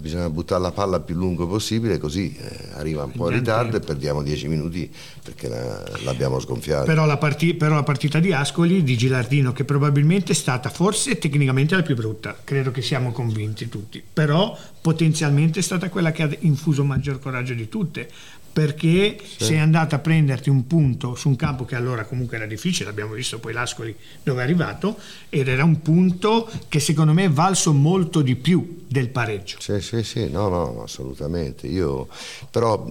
bisogna 0.00 0.28
buttare 0.28 0.60
la 0.62 0.72
palla 0.72 0.96
il 0.96 1.02
più 1.02 1.14
lungo 1.14 1.46
possibile, 1.46 1.98
così 1.98 2.36
eh, 2.36 2.68
arriva 2.74 3.04
un 3.04 3.12
po' 3.12 3.30
in 3.30 3.38
ritardo 3.38 3.76
e 3.76 3.80
perdiamo 3.80 4.22
10 4.22 4.48
minuti 4.48 4.90
perché 5.22 5.48
la- 5.48 5.82
l'abbiamo 6.04 6.38
sgonfiata. 6.38 6.84
però 6.84 7.06
però 7.54 7.74
la 7.76 7.82
partita 7.82 8.18
di 8.18 8.32
Ascoli 8.32 8.82
di 8.82 8.96
Gilardino 8.96 9.52
che 9.52 9.64
probabilmente 9.64 10.32
è 10.32 10.34
stata 10.34 10.68
forse 10.68 11.18
tecnicamente 11.18 11.74
la 11.74 11.82
più 11.82 11.94
brutta 11.94 12.36
credo 12.44 12.70
che 12.70 12.82
siamo 12.82 13.12
convinti 13.12 13.68
tutti 13.68 14.02
però 14.12 14.56
potenzialmente 14.80 15.60
è 15.60 15.62
stata 15.62 15.88
quella 15.88 16.12
che 16.12 16.22
ha 16.22 16.28
infuso 16.40 16.84
maggior 16.84 17.18
coraggio 17.18 17.54
di 17.54 17.68
tutte 17.68 18.08
perché 18.54 19.18
sei 19.36 19.58
andata 19.58 19.96
a 19.96 19.98
prenderti 19.98 20.48
un 20.48 20.68
punto 20.68 21.16
su 21.16 21.28
un 21.28 21.34
campo 21.34 21.64
che 21.64 21.74
allora 21.74 22.04
comunque 22.04 22.36
era 22.36 22.46
difficile, 22.46 22.88
abbiamo 22.88 23.14
visto 23.14 23.40
poi 23.40 23.52
l'Ascoli 23.52 23.94
dove 24.22 24.42
è 24.42 24.44
arrivato, 24.44 24.96
ed 25.28 25.48
era 25.48 25.64
un 25.64 25.82
punto 25.82 26.48
che 26.68 26.78
secondo 26.78 27.12
me 27.12 27.24
è 27.24 27.30
valso 27.30 27.72
molto 27.72 28.22
di 28.22 28.36
più 28.36 28.84
del 28.86 29.08
pareggio. 29.08 29.56
Sì, 29.58 29.80
sì, 29.80 30.04
sì, 30.04 30.30
no, 30.30 30.48
no, 30.48 30.84
assolutamente. 30.84 31.66
Io, 31.66 32.06
però 32.48 32.86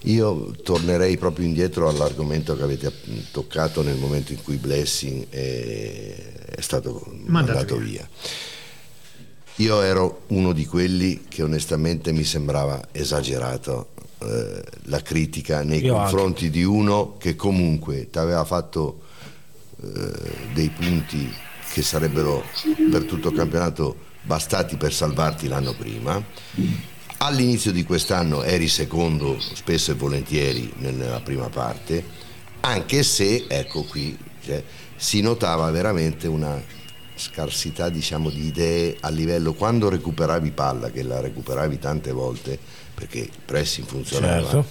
io 0.00 0.50
tornerei 0.64 1.16
proprio 1.16 1.46
indietro 1.46 1.88
all'argomento 1.88 2.56
che 2.56 2.62
avete 2.64 2.92
toccato 3.30 3.82
nel 3.82 3.96
momento 3.96 4.32
in 4.32 4.42
cui 4.42 4.56
Blessing 4.56 5.28
è, 5.28 6.46
è 6.56 6.60
stato 6.60 7.04
Mandato 7.26 7.30
mandato 7.30 7.76
via. 7.76 7.86
via. 7.86 8.08
Io 9.64 9.82
ero 9.82 10.22
uno 10.28 10.52
di 10.52 10.66
quelli 10.66 11.26
che 11.28 11.44
onestamente 11.44 12.10
mi 12.10 12.24
sembrava 12.24 12.88
esagerato 12.90 13.90
eh, 14.22 14.62
la 14.84 15.00
critica 15.02 15.62
nei 15.62 15.82
Io 15.82 15.96
anche. 15.96 16.10
confronti 16.10 16.50
di 16.50 16.62
uno 16.62 17.16
che 17.16 17.36
comunque 17.36 18.10
ti 18.10 18.18
aveva 18.18 18.44
fatto 18.44 19.02
eh, 19.82 20.12
dei 20.52 20.68
punti 20.68 21.32
che 21.72 21.82
sarebbero 21.82 22.42
per 22.90 23.04
tutto 23.04 23.28
il 23.28 23.36
campionato 23.36 23.96
bastati 24.22 24.76
per 24.76 24.92
salvarti 24.92 25.48
l'anno 25.48 25.74
prima. 25.74 26.22
All'inizio 27.18 27.70
di 27.72 27.84
quest'anno 27.84 28.42
eri 28.42 28.68
secondo 28.68 29.38
spesso 29.38 29.92
e 29.92 29.94
volentieri 29.94 30.72
nella 30.78 31.20
prima 31.20 31.48
parte, 31.48 32.04
anche 32.60 33.02
se, 33.02 33.44
ecco 33.48 33.84
qui, 33.84 34.16
cioè, 34.42 34.62
si 34.96 35.20
notava 35.20 35.70
veramente 35.70 36.26
una 36.26 36.62
scarsità 37.14 37.90
diciamo, 37.90 38.30
di 38.30 38.46
idee 38.46 38.96
a 39.00 39.10
livello 39.10 39.52
quando 39.52 39.88
recuperavi 39.88 40.50
palla, 40.50 40.90
che 40.90 41.02
la 41.02 41.20
recuperavi 41.20 41.78
tante 41.78 42.12
volte 42.12 42.58
perché 43.00 43.18
il 43.20 43.30
pressing 43.44 43.86
funzionava 43.86 44.40
Certo. 44.42 44.66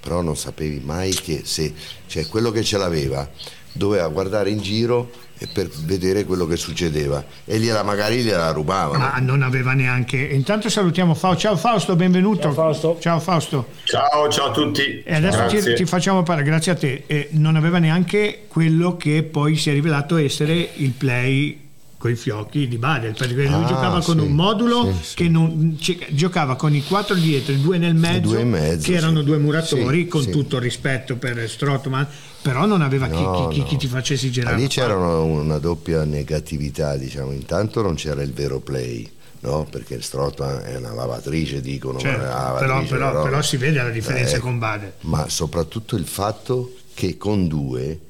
però 0.00 0.20
non 0.22 0.36
sapevi 0.36 0.80
mai 0.84 1.12
che 1.12 1.42
se 1.44 1.72
cioè 2.08 2.26
quello 2.26 2.50
che 2.50 2.64
ce 2.64 2.76
l'aveva 2.78 3.28
doveva 3.72 4.08
guardare 4.08 4.50
in 4.50 4.58
giro 4.58 5.12
e 5.38 5.46
per 5.46 5.68
vedere 5.84 6.24
quello 6.24 6.44
che 6.46 6.56
succedeva 6.56 7.24
e 7.44 7.58
gliela 7.58 7.82
magari 7.82 8.18
gliela 8.22 8.50
rubavano. 8.50 8.98
Ma 8.98 9.14
non 9.20 9.40
aveva 9.42 9.72
neanche. 9.72 10.18
Intanto 10.18 10.68
salutiamo 10.68 11.14
Fausto. 11.14 11.40
Ciao 11.40 11.56
Fausto, 11.56 11.96
benvenuto. 11.96 12.42
Ciao, 12.42 12.52
Fausto. 12.52 12.98
Ciao 13.00 13.20
Fausto. 13.20 13.68
Ciao, 13.84 14.28
ciao 14.28 14.48
a 14.48 14.50
tutti. 14.50 15.02
E 15.02 15.14
adesso 15.14 15.46
ti, 15.46 15.74
ti 15.74 15.84
facciamo 15.86 16.22
parlare, 16.24 16.46
grazie 16.46 16.72
a 16.72 16.74
te. 16.74 17.04
Eh, 17.06 17.28
non 17.30 17.56
aveva 17.56 17.78
neanche 17.78 18.44
quello 18.48 18.98
che 18.98 19.22
poi 19.22 19.56
si 19.56 19.70
è 19.70 19.72
rivelato 19.72 20.16
essere 20.16 20.70
il 20.74 20.90
play 20.90 21.68
con 22.00 22.10
i 22.10 22.16
fiocchi 22.16 22.66
di 22.66 22.78
Badel 22.78 23.12
perché 23.12 23.34
lui 23.44 23.62
Ah, 23.62 23.66
giocava 23.66 24.00
con 24.00 24.18
sì, 24.18 24.24
un 24.24 24.32
modulo 24.32 24.84
sì, 25.02 25.04
sì. 25.08 25.14
che 25.16 25.28
non, 25.28 25.78
giocava 26.12 26.56
con 26.56 26.74
i 26.74 26.82
quattro 26.82 27.14
dietro 27.14 27.52
i 27.52 27.60
due 27.60 27.76
nel 27.76 27.94
mezzo, 27.94 28.20
due 28.30 28.42
mezzo, 28.44 28.90
che 28.90 28.96
erano 28.96 29.20
due 29.20 29.36
muratori 29.36 30.08
con 30.08 30.26
tutto 30.30 30.56
il 30.56 30.62
rispetto 30.62 31.16
per 31.16 31.46
Strottman 31.46 32.06
però 32.40 32.64
non 32.64 32.80
aveva 32.80 33.06
chi- 33.06 33.20
No, 33.20 33.48
chi, 33.48 33.56
chi- 33.60 33.64
chi 33.66 33.72
no. 33.74 33.78
ti 33.80 33.86
facesse 33.86 34.30
girare 34.30 34.56
Lì 34.56 34.66
c'era 34.68 34.96
una, 34.96 35.18
una 35.18 35.58
doppia 35.58 36.04
negatività, 36.04 36.96
diciamo. 36.96 37.32
Intanto 37.32 37.82
non 37.82 37.96
c'era 37.96 38.22
il 38.22 38.32
vero 38.32 38.60
play, 38.60 39.06
no? 39.40 39.66
Perché 39.70 40.00
Strottman 40.00 40.62
è 40.64 40.76
una 40.76 40.94
lavatrice, 40.94 41.60
dicono, 41.60 41.98
Certo, 41.98 42.18
però, 42.18 42.32
lavatrice, 42.32 42.94
però- 42.94 43.10
però- 43.10 43.22
però 43.24 43.42
si 43.42 43.58
vede 43.58 43.82
la 43.82 43.90
differenza 43.90 44.36
Eh, 44.36 44.40
con 44.40 44.58
Badel 44.58 44.92
ma 45.02 45.28
soprattutto 45.28 45.96
il 45.96 46.06
fatto 46.06 46.76
che 46.94 47.18
con 47.18 47.46
due 47.46 48.00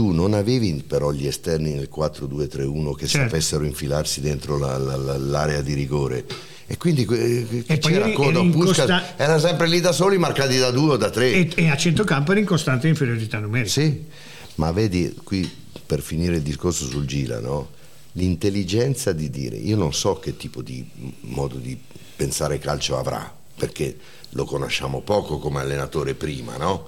tu 0.00 0.12
non 0.12 0.32
avevi 0.32 0.82
però 0.86 1.12
gli 1.12 1.26
esterni 1.26 1.74
nel 1.74 1.90
4-2-3-1 1.94 2.94
che 2.94 3.06
Certo. 3.06 3.28
sapessero 3.28 3.64
infilarsi 3.66 4.22
dentro 4.22 4.56
la- 4.56 4.78
la- 4.78 4.96
la- 4.96 5.18
l'area 5.18 5.60
di 5.60 5.74
rigore 5.74 6.24
e 6.66 6.78
quindi 6.78 7.04
che 7.04 7.64
E 7.66 7.78
c'era 7.78 8.06
in 8.06 8.50
Puskas, 8.50 9.14
era 9.16 9.38
sempre 9.38 9.68
lì 9.68 9.80
da 9.80 9.92
soli 9.92 10.16
marcati 10.16 10.56
da 10.56 10.70
due 10.70 10.92
o 10.92 10.96
da 10.96 11.10
tre 11.10 11.32
e, 11.32 11.50
e 11.54 11.68
a 11.68 11.76
centrocampo 11.76 12.30
era 12.30 12.40
in 12.40 12.46
costante 12.46 12.88
inferiorità 12.88 13.40
numerica 13.40 13.68
sì 13.70 14.06
ma 14.54 14.72
vedi 14.72 15.14
qui 15.22 15.46
per 15.84 16.00
finire 16.00 16.36
il 16.36 16.42
discorso 16.42 16.86
sul 16.86 17.04
Gila 17.04 17.38
no? 17.40 17.68
l'intelligenza 18.12 19.12
di 19.12 19.28
dire 19.28 19.56
io 19.56 19.76
non 19.76 19.92
so 19.92 20.18
che 20.18 20.34
tipo 20.34 20.62
di 20.62 20.82
modo 21.22 21.56
di 21.56 21.78
pensare 22.16 22.58
calcio 22.58 22.96
avrà 22.96 23.30
perché 23.54 23.94
lo 24.30 24.44
conosciamo 24.46 25.02
poco 25.02 25.38
come 25.38 25.60
allenatore 25.60 26.14
prima 26.14 26.56
no? 26.56 26.86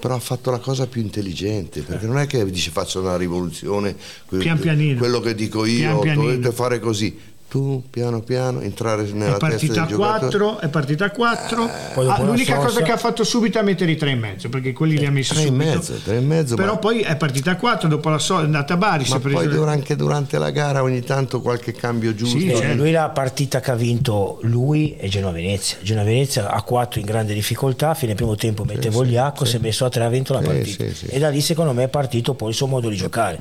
Però 0.00 0.14
ha 0.14 0.18
fatto 0.18 0.50
la 0.50 0.58
cosa 0.58 0.86
più 0.86 1.00
intelligente 1.02 1.82
perché 1.82 2.06
non 2.06 2.18
è 2.18 2.26
che 2.26 2.44
dice 2.50 2.70
faccio 2.70 3.00
una 3.00 3.16
rivoluzione 3.16 3.94
Pian 4.28 4.58
quello 4.98 5.20
che 5.20 5.34
dico 5.34 5.62
Pian 5.62 5.94
io 5.96 5.98
pianino. 6.00 6.22
dovete 6.24 6.52
fare 6.52 6.80
così 6.80 7.16
tu 7.50 7.82
piano 7.90 8.20
piano 8.20 8.60
entrare 8.60 9.02
nella 9.10 9.34
è 9.34 9.38
testa 9.38 9.46
partita 9.48 9.72
del 9.72 9.82
a 9.82 9.86
giocatore 9.86 10.28
4 10.30 10.60
è 10.60 10.68
partita 10.68 11.04
a 11.06 11.10
4 11.10 11.70
Poi 11.94 12.06
dopo 12.06 12.20
Ah, 12.22 12.24
l'unica 12.24 12.54
sosta- 12.54 12.68
cosa 12.68 12.82
che 12.82 12.92
ha 12.92 12.96
fatto 12.96 13.24
subito 13.24 13.58
è 13.58 13.62
mettere 13.62 13.90
i 13.90 13.96
tre 13.96 14.12
e 14.12 14.14
mezzo 14.14 14.48
perché 14.48 14.72
quelli 14.72 14.96
li 14.96 15.04
ha 15.04 15.10
messi 15.10 15.32
tre 15.34 15.42
e 15.42 15.46
subito 15.46 15.64
mezzo, 15.64 15.94
tre 16.04 16.16
e 16.16 16.20
mezzo, 16.20 16.54
però 16.54 16.74
ma- 16.74 16.78
poi 16.78 17.00
è 17.00 17.16
partita 17.16 17.50
a 17.50 17.56
4 17.56 17.88
dopo 17.88 18.08
la 18.08 18.18
so- 18.18 18.38
è 18.38 18.42
andata 18.44 18.74
a 18.74 18.76
Bari 18.76 19.04
ma 19.08 19.18
poi 19.18 19.46
le- 19.48 19.54
dura- 19.54 19.72
anche 19.72 19.96
durante 19.96 20.38
la 20.38 20.50
gara 20.50 20.82
ogni 20.84 21.00
tanto 21.02 21.40
qualche 21.40 21.72
cambio 21.72 22.14
giusto 22.14 22.38
Sì, 22.38 22.50
Eh, 22.50 22.54
certo. 22.56 22.76
Lui 22.76 22.92
la 22.92 23.08
partita 23.08 23.58
che 23.58 23.70
ha 23.72 23.74
vinto 23.74 24.38
lui 24.42 24.96
e 24.96 25.08
Genoa 25.08 25.32
Venezia. 25.32 25.76
Genoa 25.82 26.04
Venezia 26.04 26.48
a 26.50 26.62
4 26.62 27.00
in 27.00 27.06
grande 27.06 27.34
difficoltà, 27.34 27.94
fine 27.94 28.14
primo 28.14 28.36
tempo 28.36 28.62
mette 28.64 28.90
Vogliacco, 28.90 29.44
si 29.44 29.56
è 29.56 29.58
messo 29.58 29.84
a 29.84 29.88
3 29.88 30.04
ha 30.04 30.08
vinto 30.08 30.32
la 30.34 30.40
Sì, 30.40 30.46
partita. 30.46 30.84
sì, 30.84 30.94
sì. 30.94 31.06
E 31.06 31.18
da 31.18 31.28
lì 31.30 31.40
secondo 31.40 31.72
me 31.72 31.82
è 31.84 31.88
partito 31.88 32.34
poi 32.34 32.50
il 32.50 32.54
suo 32.54 32.68
modo 32.68 32.88
di 32.88 32.94
giocare. 32.96 33.40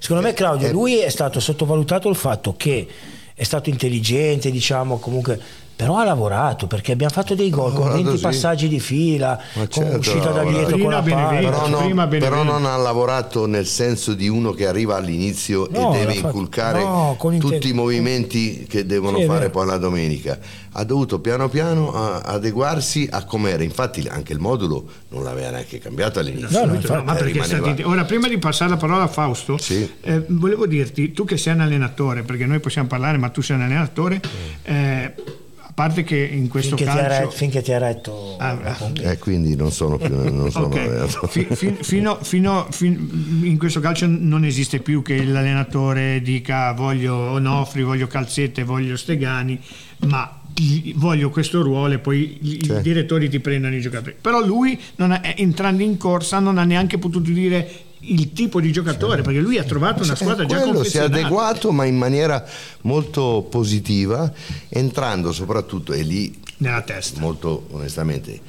Secondo 0.00 0.22
me 0.24 0.34
Claudio, 0.34 0.66
eh, 0.68 0.72
lui 0.72 0.98
è 0.98 1.08
stato 1.08 1.38
sottovalutato 1.38 2.08
il 2.10 2.16
fatto 2.16 2.54
che 2.56 2.86
è 3.34 3.42
stato 3.42 3.68
intelligente, 3.68 4.50
diciamo 4.50 4.98
comunque, 4.98 5.40
però 5.76 5.96
ha 5.96 6.04
lavorato 6.04 6.66
perché 6.66 6.92
abbiamo 6.92 7.12
fatto 7.12 7.34
dei 7.34 7.50
gol 7.50 7.72
con 7.72 7.80
lavorato, 7.86 8.02
20 8.02 8.16
sì. 8.16 8.22
passaggi 8.22 8.68
di 8.68 8.78
fila, 8.80 9.30
Ma 9.54 9.62
con 9.66 9.68
certo, 9.70 9.98
uscita 9.98 10.30
da 10.30 10.44
dietro 10.44 10.78
con 10.78 10.90
la 10.90 11.02
Prima 11.02 11.16
palla. 11.22 11.28
Benevento. 11.30 11.56
però, 11.58 11.68
non- 11.68 11.84
prima 11.84 12.06
però 12.06 12.42
non 12.44 12.64
ha 12.66 12.76
lavorato 12.76 13.46
nel 13.46 13.66
senso 13.66 14.14
di 14.14 14.28
uno 14.28 14.52
che 14.52 14.66
arriva 14.66 14.96
all'inizio 14.96 15.68
No, 15.70 15.94
e 15.94 15.98
deve 15.98 16.14
inculcare 16.14 16.82
no, 16.82 17.16
tutti 17.38 17.68
i 17.68 17.72
movimenti 17.72 18.66
che 18.68 18.86
devono 18.86 19.18
Sì, 19.18 19.26
fare 19.26 19.50
poi 19.50 19.66
la 19.66 19.76
domenica. 19.78 20.38
Ha 20.76 20.82
dovuto 20.84 21.20
piano 21.20 21.48
piano 21.48 21.92
a- 21.92 22.20
adeguarsi 22.20 23.08
a 23.10 23.24
com'era. 23.24 23.62
Infatti 23.62 24.06
anche 24.08 24.32
il 24.32 24.38
modulo 24.40 24.84
non 25.10 25.22
l'aveva 25.22 25.50
neanche 25.50 25.78
cambiato 25.78 26.18
all'inizio. 26.20 26.66
No, 26.66 26.72
no, 26.72 26.80
no, 26.82 27.02
ma 27.04 27.14
Eh, 27.14 27.16
perché 27.18 27.32
rimaneva- 27.32 27.64
stati- 27.66 27.82
ora 27.82 28.04
prima 28.04 28.28
di 28.28 28.38
passare 28.38 28.70
la 28.70 28.76
parola 28.76 29.04
a 29.04 29.08
Fausto 29.08 29.56
Sì. 29.58 29.88
eh, 30.02 30.24
volevo 30.28 30.66
dirti 30.66 31.12
tu 31.12 31.24
che 31.24 31.36
sei 31.36 31.54
un 31.54 31.60
allenatore 31.60 32.22
perché 32.22 32.46
noi 32.46 32.58
possiamo 32.60 32.88
parlare 32.88 33.18
ma 33.18 33.28
tu 33.28 33.40
sei 33.40 33.56
un 33.56 33.62
allenatore 33.62 34.20
eh, 34.62 35.14
a 35.14 35.43
parte 35.74 36.04
che 36.04 36.16
in 36.16 36.48
questo 36.48 36.76
Finché 36.76 36.92
ti, 36.92 36.96
calcio 36.98 37.18
retto, 37.18 37.30
finché 37.30 37.62
ti 37.62 37.72
ha 37.72 37.78
retto 37.78 38.36
Ah, 38.38 38.50
ah. 38.62 38.92
Eh, 39.02 39.18
quindi 39.18 39.56
non 39.56 39.72
sono 39.72 39.96
più 39.98 40.14
non 40.32 40.48
sono 40.52 40.66
Ok. 40.66 40.76
allenatore. 40.76 41.26
Fi- 41.28 41.46
fi- 41.50 41.76
fino, 41.80 42.18
fino- 42.22 42.66
fin- 42.70 43.40
in 43.42 43.58
questo 43.58 43.80
calcio 43.80 44.06
non 44.08 44.44
esiste 44.44 44.78
più 44.78 45.02
che 45.02 45.22
l'allenatore 45.24 46.20
dica 46.22 46.72
voglio 46.72 47.14
Onofri, 47.14 47.82
voglio 47.82 48.06
Calzette, 48.06 48.62
voglio 48.64 48.96
Stegani, 48.96 49.58
ma 50.06 50.40
gli- 50.54 50.92
voglio 50.94 51.30
questo 51.30 51.60
ruolo 51.62 51.94
e 51.94 51.98
poi 51.98 52.38
i 52.40 52.60
Sì. 52.64 52.80
direttori 52.80 53.28
ti 53.28 53.40
prendono 53.40 53.74
i 53.74 53.80
giocatori. 53.80 54.14
Però 54.20 54.44
lui, 54.44 54.78
non 54.96 55.10
ha- 55.10 55.20
entrando 55.34 55.82
in 55.82 55.96
corsa, 55.96 56.38
non 56.38 56.58
ha 56.58 56.64
neanche 56.64 56.98
potuto 56.98 57.30
dire 57.30 57.68
il 58.12 58.32
tipo 58.32 58.60
di 58.60 58.70
giocatore, 58.72 59.22
perché 59.22 59.38
lui 59.40 59.58
ha 59.58 59.64
trovato 59.64 60.02
una 60.02 60.14
squadra 60.14 60.44
già 60.44 60.60
Eh, 60.60 60.62
quello 60.64 60.84
si 60.84 60.98
è 60.98 61.02
adeguato 61.02 61.72
ma 61.72 61.84
in 61.84 61.96
maniera 61.96 62.44
molto 62.82 63.46
positiva 63.50 64.32
entrando 64.68 65.32
soprattutto 65.32 65.92
e 65.92 66.02
lì 66.02 66.40
nella 66.58 66.82
testa. 66.82 67.20
molto 67.20 67.66
onestamente 67.70 68.40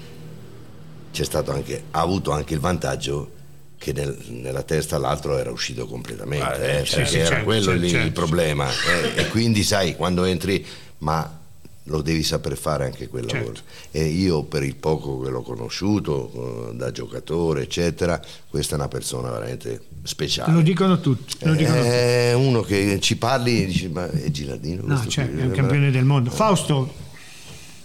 c'è 1.11 1.23
stato 1.23 1.51
anche, 1.51 1.83
ha 1.91 2.01
avuto 2.01 2.31
anche 2.31 2.53
il 2.53 2.59
vantaggio 2.59 3.31
che 3.77 3.93
nel- 3.93 4.17
nella 4.29 4.63
testa 4.63 4.97
l'altro 4.97 5.37
era 5.37 5.51
uscito 5.51 5.85
completamente, 5.85 6.45
Ah, 6.45 6.55
eh, 6.57 6.85
sì, 6.85 6.95
perché 6.95 7.09
sì, 7.09 7.17
era 7.19 7.27
certo, 7.27 7.43
quello 7.45 7.63
certo, 7.63 7.79
lì 7.81 7.89
certo. 7.89 8.05
il 8.07 8.11
problema. 8.13 8.67
eh, 8.69 9.21
e 9.21 9.27
quindi 9.29 9.63
sai, 9.63 9.95
quando 9.95 10.23
entri, 10.25 10.65
ma 10.99 11.39
lo 11.87 12.01
devi 12.01 12.23
saper 12.23 12.57
fare 12.57 12.85
anche 12.85 13.07
quel 13.07 13.27
Certo. 13.27 13.37
lavoro. 13.45 13.61
E 13.91 14.05
io 14.05 14.43
per 14.43 14.63
il 14.63 14.75
poco 14.75 15.19
che 15.21 15.29
l'ho 15.29 15.41
conosciuto, 15.43 16.69
eh, 16.71 16.75
da 16.75 16.91
giocatore, 16.91 17.61
eccetera, 17.63 18.19
questa 18.49 18.73
è 18.75 18.77
una 18.79 18.87
persona 18.87 19.29
veramente 19.29 19.81
speciale. 20.03 20.51
Lo 20.51 20.61
dicono 20.61 20.99
tutti. 20.99 21.35
Lo 21.45 21.53
dicono 21.53 21.77
tutti. 21.77 21.87
È 21.89 22.33
uno 22.33 22.61
che 22.61 22.97
ci 23.01 23.17
parli 23.17 23.63
e 23.63 23.65
dici, 23.67 23.87
ma 23.87 24.09
è 24.09 24.31
Gilardino? 24.31 24.81
No, 24.85 25.05
cioè, 25.07 25.29
qui?" 25.29 25.41
è 25.41 25.43
un 25.45 25.51
campione 25.51 25.91
del 25.91 26.05
mondo. 26.05 26.31
Fausto, 26.31 26.91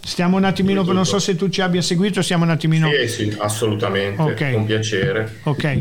stiamo 0.03 0.39
un 0.39 0.45
attimino, 0.45 0.83
non 0.83 1.05
so 1.05 1.19
se 1.19 1.37
tu 1.37 1.51
ci 1.51 1.61
abbia 1.61 1.83
seguito, 1.83 2.23
stiamo 2.23 2.45
un 2.45 2.51
attimino... 2.51 2.89
Sì, 2.91 3.07
sì, 3.09 3.37
assolutamente, 3.39 4.23
Ok. 4.23 4.53
con 4.55 4.65
piacere. 4.65 5.41
Ok, 5.43 5.79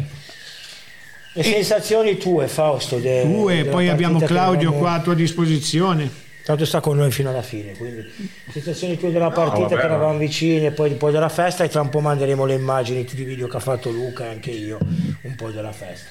Le 1.35 1.43
sensazioni 1.43 2.17
tue, 2.17 2.47
Fausto? 2.49 2.97
de- 2.97 3.21
tu 3.21 3.47
e 3.49 3.57
della 3.57 3.71
poi 3.71 3.87
abbiamo 3.87 4.19
Claudio 4.19 4.73
qua 4.73 4.93
a 4.93 5.01
tua 5.01 5.13
disposizione. 5.13 6.27
Tanto 6.49 6.65
sta 6.65 6.79
con 6.79 6.97
noi 6.97 7.11
fino 7.11 7.29
alla 7.29 7.43
fine, 7.43 7.73
quindi 7.77 8.11
sensazioni 8.49 8.97
tue 8.97 9.11
della 9.11 9.29
partita 9.29 9.67
vabbè, 9.67 9.81
che 9.81 9.85
eravamo 9.85 10.17
vicini 10.17 10.65
e 10.65 10.71
poi, 10.71 10.95
poi 10.95 11.11
della 11.11 11.29
festa 11.29 11.63
e 11.63 11.69
tra 11.69 11.81
un 11.81 11.89
po' 11.89 11.99
manderemo 11.99 12.43
le 12.43 12.55
immagini, 12.55 13.05
tutti 13.05 13.21
i 13.21 13.23
video 13.23 13.45
che 13.45 13.57
ha 13.57 13.59
fatto 13.59 13.91
Luca 13.91 14.25
e 14.25 14.29
anche 14.29 14.49
io, 14.49 14.79
un 14.79 15.35
po' 15.35 15.51
della 15.51 15.71
festa. 15.71 16.09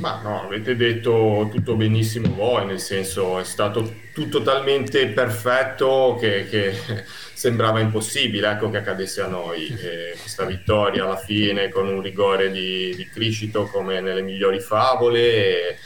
Ma 0.00 0.20
no, 0.20 0.42
avete 0.42 0.74
detto 0.74 1.48
tutto 1.52 1.76
benissimo 1.76 2.34
voi, 2.34 2.66
nel 2.66 2.80
senso 2.80 3.38
è 3.38 3.44
stato 3.44 3.98
tutto 4.12 4.42
talmente 4.42 5.06
perfetto 5.06 6.16
che, 6.18 6.48
che 6.48 6.72
sembrava 7.32 7.78
impossibile 7.78 8.50
ecco, 8.50 8.68
che 8.68 8.78
accadesse 8.78 9.20
a 9.20 9.28
noi. 9.28 9.68
E 9.68 10.16
questa 10.18 10.44
vittoria 10.44 11.04
alla 11.04 11.16
fine 11.16 11.68
con 11.68 11.86
un 11.86 12.02
rigore 12.02 12.50
di, 12.50 12.96
di 12.96 13.08
Criscito 13.08 13.66
come 13.66 14.00
nelle 14.00 14.22
migliori 14.22 14.58
favole, 14.58 15.20
e 15.20 15.76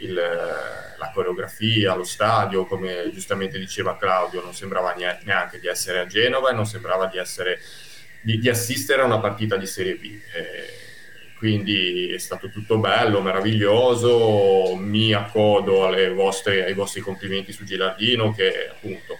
il- 0.00 0.14
la 0.14 1.10
coreografia, 1.14 1.94
lo 1.94 2.04
stadio, 2.04 2.66
come 2.66 3.10
giustamente 3.12 3.58
diceva 3.58 3.96
Claudio, 3.96 4.42
non 4.42 4.54
sembrava 4.54 4.94
neanche 4.94 5.58
di 5.58 5.66
essere 5.66 6.00
a 6.00 6.06
Genova 6.06 6.50
e 6.50 6.54
non 6.54 6.66
sembrava 6.66 7.06
di, 7.06 7.18
essere, 7.18 7.58
di, 8.20 8.38
di 8.38 8.48
assistere 8.48 9.02
a 9.02 9.06
una 9.06 9.20
partita 9.20 9.56
di 9.56 9.66
Serie 9.66 9.96
B. 9.96 10.04
E 10.34 10.88
quindi 11.38 12.12
è 12.12 12.18
stato 12.18 12.50
tutto 12.50 12.76
bello, 12.78 13.22
meraviglioso. 13.22 14.76
Mi 14.76 15.14
accodo 15.14 15.90
vostre- 16.14 16.64
ai 16.64 16.74
vostri 16.74 17.00
complimenti 17.00 17.52
su 17.52 17.64
Gilardino, 17.64 18.32
che 18.34 18.68
appunto 18.70 19.18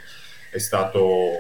è 0.50 0.58
stato 0.58 1.32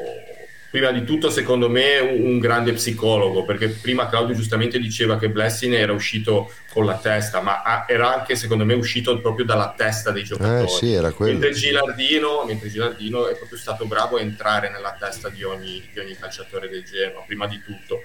prima 0.70 0.90
di 0.92 1.04
tutto, 1.04 1.30
secondo 1.30 1.68
me, 1.68 1.98
un, 1.98 2.24
un 2.24 2.38
grande 2.38 2.72
psicologo. 2.72 3.44
Perché 3.44 3.68
prima 3.68 4.08
Claudio 4.08 4.34
giustamente 4.34 4.78
diceva 4.78 5.18
che 5.18 5.28
Blessing 5.28 5.74
era 5.74 5.92
uscito 5.92 6.52
con 6.72 6.84
la 6.86 6.96
testa, 6.96 7.40
ma 7.40 7.62
era 7.88 8.14
anche, 8.14 8.36
secondo 8.36 8.64
me, 8.64 8.74
uscito 8.74 9.20
proprio 9.20 9.44
dalla 9.44 9.74
testa 9.76 10.10
dei 10.12 10.22
giocatori. 10.24 10.64
Eh 10.64 10.68
sì. 10.68 11.22
Mentre 11.24 11.52
Gilardino, 11.52 12.44
mentre 12.46 12.68
Gilardino 12.70 13.28
è 13.28 13.36
proprio 13.36 13.58
stato 13.58 13.84
bravo 13.86 14.16
a 14.16 14.20
entrare 14.20 14.70
nella 14.70 14.96
testa 14.98 15.28
di 15.28 15.42
ogni, 15.42 15.88
di 15.92 15.98
ogni 15.98 16.16
calciatore 16.16 16.68
del 16.68 16.84
Genoa, 16.84 17.24
prima 17.26 17.46
di 17.46 17.60
tutto. 17.64 18.02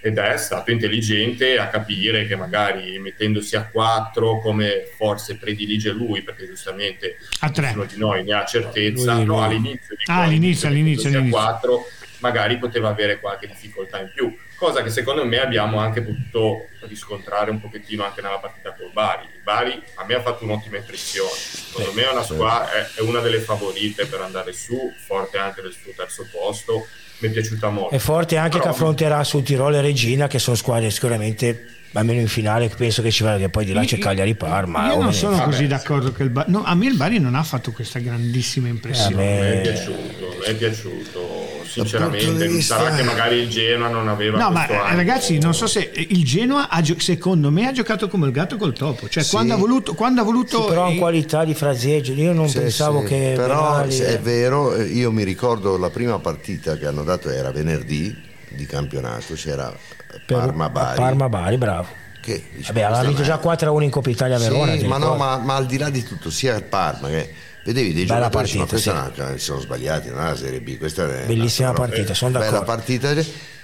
Ed 0.00 0.16
è 0.16 0.36
stato 0.36 0.70
intelligente 0.70 1.58
a 1.58 1.66
capire 1.66 2.24
che 2.24 2.36
magari 2.36 3.00
mettendosi 3.00 3.56
a 3.56 3.66
4 3.66 4.38
come 4.38 4.84
forse 4.96 5.34
predilige 5.36 5.90
lui, 5.90 6.22
perché 6.22 6.46
giustamente 6.46 7.16
A 7.40 7.50
tre. 7.50 7.66
nessuno 7.66 7.84
di 7.84 7.96
noi 7.98 8.22
ne 8.22 8.32
ha 8.32 8.44
certezza, 8.44 9.14
Lui- 9.14 9.24
no, 9.24 9.42
all'inizio 9.42 9.96
di 9.96 10.04
Ah, 10.06 10.22
all'inizio, 10.22 10.68
all'inizio, 10.68 11.08
all'inizio. 11.08 11.36
a 11.38 11.42
4 11.48 11.86
magari 12.18 12.58
poteva 12.58 12.88
avere 12.88 13.20
qualche 13.20 13.46
difficoltà 13.46 14.00
in 14.00 14.10
più, 14.12 14.36
cosa 14.56 14.82
che 14.82 14.90
secondo 14.90 15.24
me 15.24 15.40
abbiamo 15.40 15.78
anche 15.78 16.02
potuto 16.02 16.66
riscontrare 16.80 17.50
un 17.50 17.60
pochettino 17.60 18.04
anche 18.04 18.20
nella 18.20 18.38
partita 18.38 18.74
col 18.74 18.90
Bari. 18.92 19.24
Il 19.24 19.42
Bari 19.42 19.82
a 19.94 20.04
me 20.04 20.14
ha 20.14 20.20
fatto 20.20 20.44
un'ottima 20.44 20.76
impressione, 20.76 21.30
secondo 21.30 21.92
me 21.92 22.08
è 22.08 22.12
una 22.12 22.22
squadra, 22.22 22.70
è, 22.94 23.00
una 23.00 23.20
delle 23.20 23.40
favorite 23.40 24.06
per 24.06 24.20
andare 24.20 24.52
su, 24.52 24.92
forte 24.96 25.38
anche 25.38 25.62
del 25.62 25.72
suo 25.72 25.92
terzo 25.94 26.26
posto 26.30 26.86
mi 27.20 27.28
è 27.28 27.32
piaciuta 27.32 27.68
molto. 27.68 27.94
È 27.94 27.98
forte 27.98 28.36
anche 28.36 28.58
Però- 28.58 28.62
che 28.62 28.68
affronterà 28.68 29.24
sul 29.24 29.42
Tirolo 29.42 29.76
e 29.76 29.80
Regina, 29.80 30.26
che 30.28 30.38
sono 30.38 30.56
squadre 30.56 30.90
sicuramente, 30.90 31.77
almeno 31.92 32.20
in 32.20 32.28
finale, 32.28 32.68
penso 32.68 33.02
che 33.02 33.10
ci 33.10 33.22
vada, 33.22 33.38
che 33.38 33.48
poi 33.48 33.64
di 33.64 33.72
là 33.72 33.82
c'è 33.84 33.98
Cagliari 33.98 34.34
Parma. 34.34 34.88
Io 34.92 35.00
non 35.00 35.12
sono 35.12 35.42
così 35.42 35.58
sì. 35.62 35.66
d'accordo 35.66 36.12
che 36.12 36.22
il 36.22 36.30
Bari. 36.30 36.50
No, 36.52 36.62
a 36.64 36.74
me 36.74 36.86
il 36.86 36.96
Bari 36.96 37.18
non 37.18 37.34
ha 37.34 37.42
fatto 37.42 37.72
questa 37.72 37.98
grandissima 37.98 38.66
Eh, 38.66 38.70
impressione. 38.70 39.14
a 39.14 39.16
me- 39.42 39.50
Mi 39.50 39.56
è 39.56 39.60
piaciuto, 39.62 40.36
mi 40.38 40.44
è 40.44 40.54
piaciuto, 40.54 41.46
sinceramente. 41.64 42.46
vista- 42.48 42.76
sarà 42.78 42.94
che 42.94 43.02
magari 43.02 43.36
il 43.36 43.48
Genoa 43.48 43.88
non 43.88 44.08
aveva 44.08 44.38
No, 44.38 44.50
ma 44.50 44.66
eh, 44.66 44.74
animo. 44.76 44.96
ragazzi, 44.96 45.38
non 45.38 45.54
so 45.54 45.66
se 45.66 45.90
il 45.94 46.24
Genoa 46.24 46.68
ha 46.68 46.80
gio- 46.82 46.98
secondo 47.00 47.50
me 47.50 47.66
ha 47.66 47.72
giocato 47.72 48.08
come 48.08 48.26
il 48.26 48.32
gatto 48.32 48.56
col 48.56 48.72
topo. 48.74 49.08
Cioè, 49.08 49.22
Sì. 49.22 49.30
quando 49.30 49.54
ha 49.54 49.56
voluto, 49.56 49.94
quando 49.94 50.20
ha 50.20 50.24
voluto 50.24 50.62
Sì, 50.62 50.68
però 50.68 50.88
eh, 50.88 50.92
in 50.92 50.98
qualità 50.98 51.44
di 51.44 51.54
fraseggio, 51.54 52.12
io 52.12 52.32
non 52.32 52.48
Sì, 52.48 52.58
pensavo 52.58 53.00
sì, 53.00 53.06
che 53.06 53.32
però 53.36 53.70
Benali- 53.72 53.92
se 53.92 54.06
è 54.14 54.20
vero 54.20 54.74
eh, 54.74 54.84
io 54.84 55.10
mi 55.10 55.24
ricordo 55.24 55.76
la 55.76 55.90
prima 55.90 56.18
partita 56.18 56.76
che 56.76 56.86
hanno 56.86 57.02
dato 57.02 57.30
era 57.30 57.50
venerdì 57.50 58.26
di 58.58 58.66
campionato 58.66 59.34
c'era 59.34 59.74
per- 60.26 60.36
Parma 60.38 60.68
Bari 60.68 60.96
Parma 60.98 61.28
Bari, 61.28 61.56
bravo. 61.56 61.86
che 62.20 62.42
diciamo, 62.56 62.78
Vabbè, 62.78 62.82
aveva 62.92 63.02
vinto 63.08 63.22
già 63.22 63.34
una- 63.34 63.42
4-1 63.42 63.82
in 63.84 63.90
Coppa 63.90 64.10
Italia 64.10 64.36
a 64.36 64.38
Verona. 64.38 64.76
sì, 64.76 64.86
ma 64.86 64.98
no 64.98 65.14
ma, 65.14 65.36
ma 65.38 65.54
al 65.54 65.66
di 65.66 65.78
là 65.78 65.88
di 65.90 66.02
tutto 66.02 66.30
sia 66.30 66.56
il 66.56 66.64
Parma 66.64 67.08
che 67.08 67.32
vedevi 67.64 67.92
dei 67.94 68.04
Bella 68.04 68.28
giocatori 68.28 68.44
dici, 68.44 68.58
ma 68.58 68.64
partita, 68.66 68.92
questa 69.12 69.22
una- 69.24 69.32
si 69.38 69.44
sono 69.44 69.60
sbagliati 69.60 70.08
non 70.10 70.20
è 70.20 70.24
la 70.30 70.36
Serie 70.36 70.60
B 70.60 70.76
questa 70.78 71.04
è 71.22 71.26
Bellissima 71.26 71.70
una- 71.70 71.78
partita, 71.78 72.14
sono 72.14 72.32
bella 72.32 72.44
d'accordo. 72.50 72.64
partita 72.66 73.14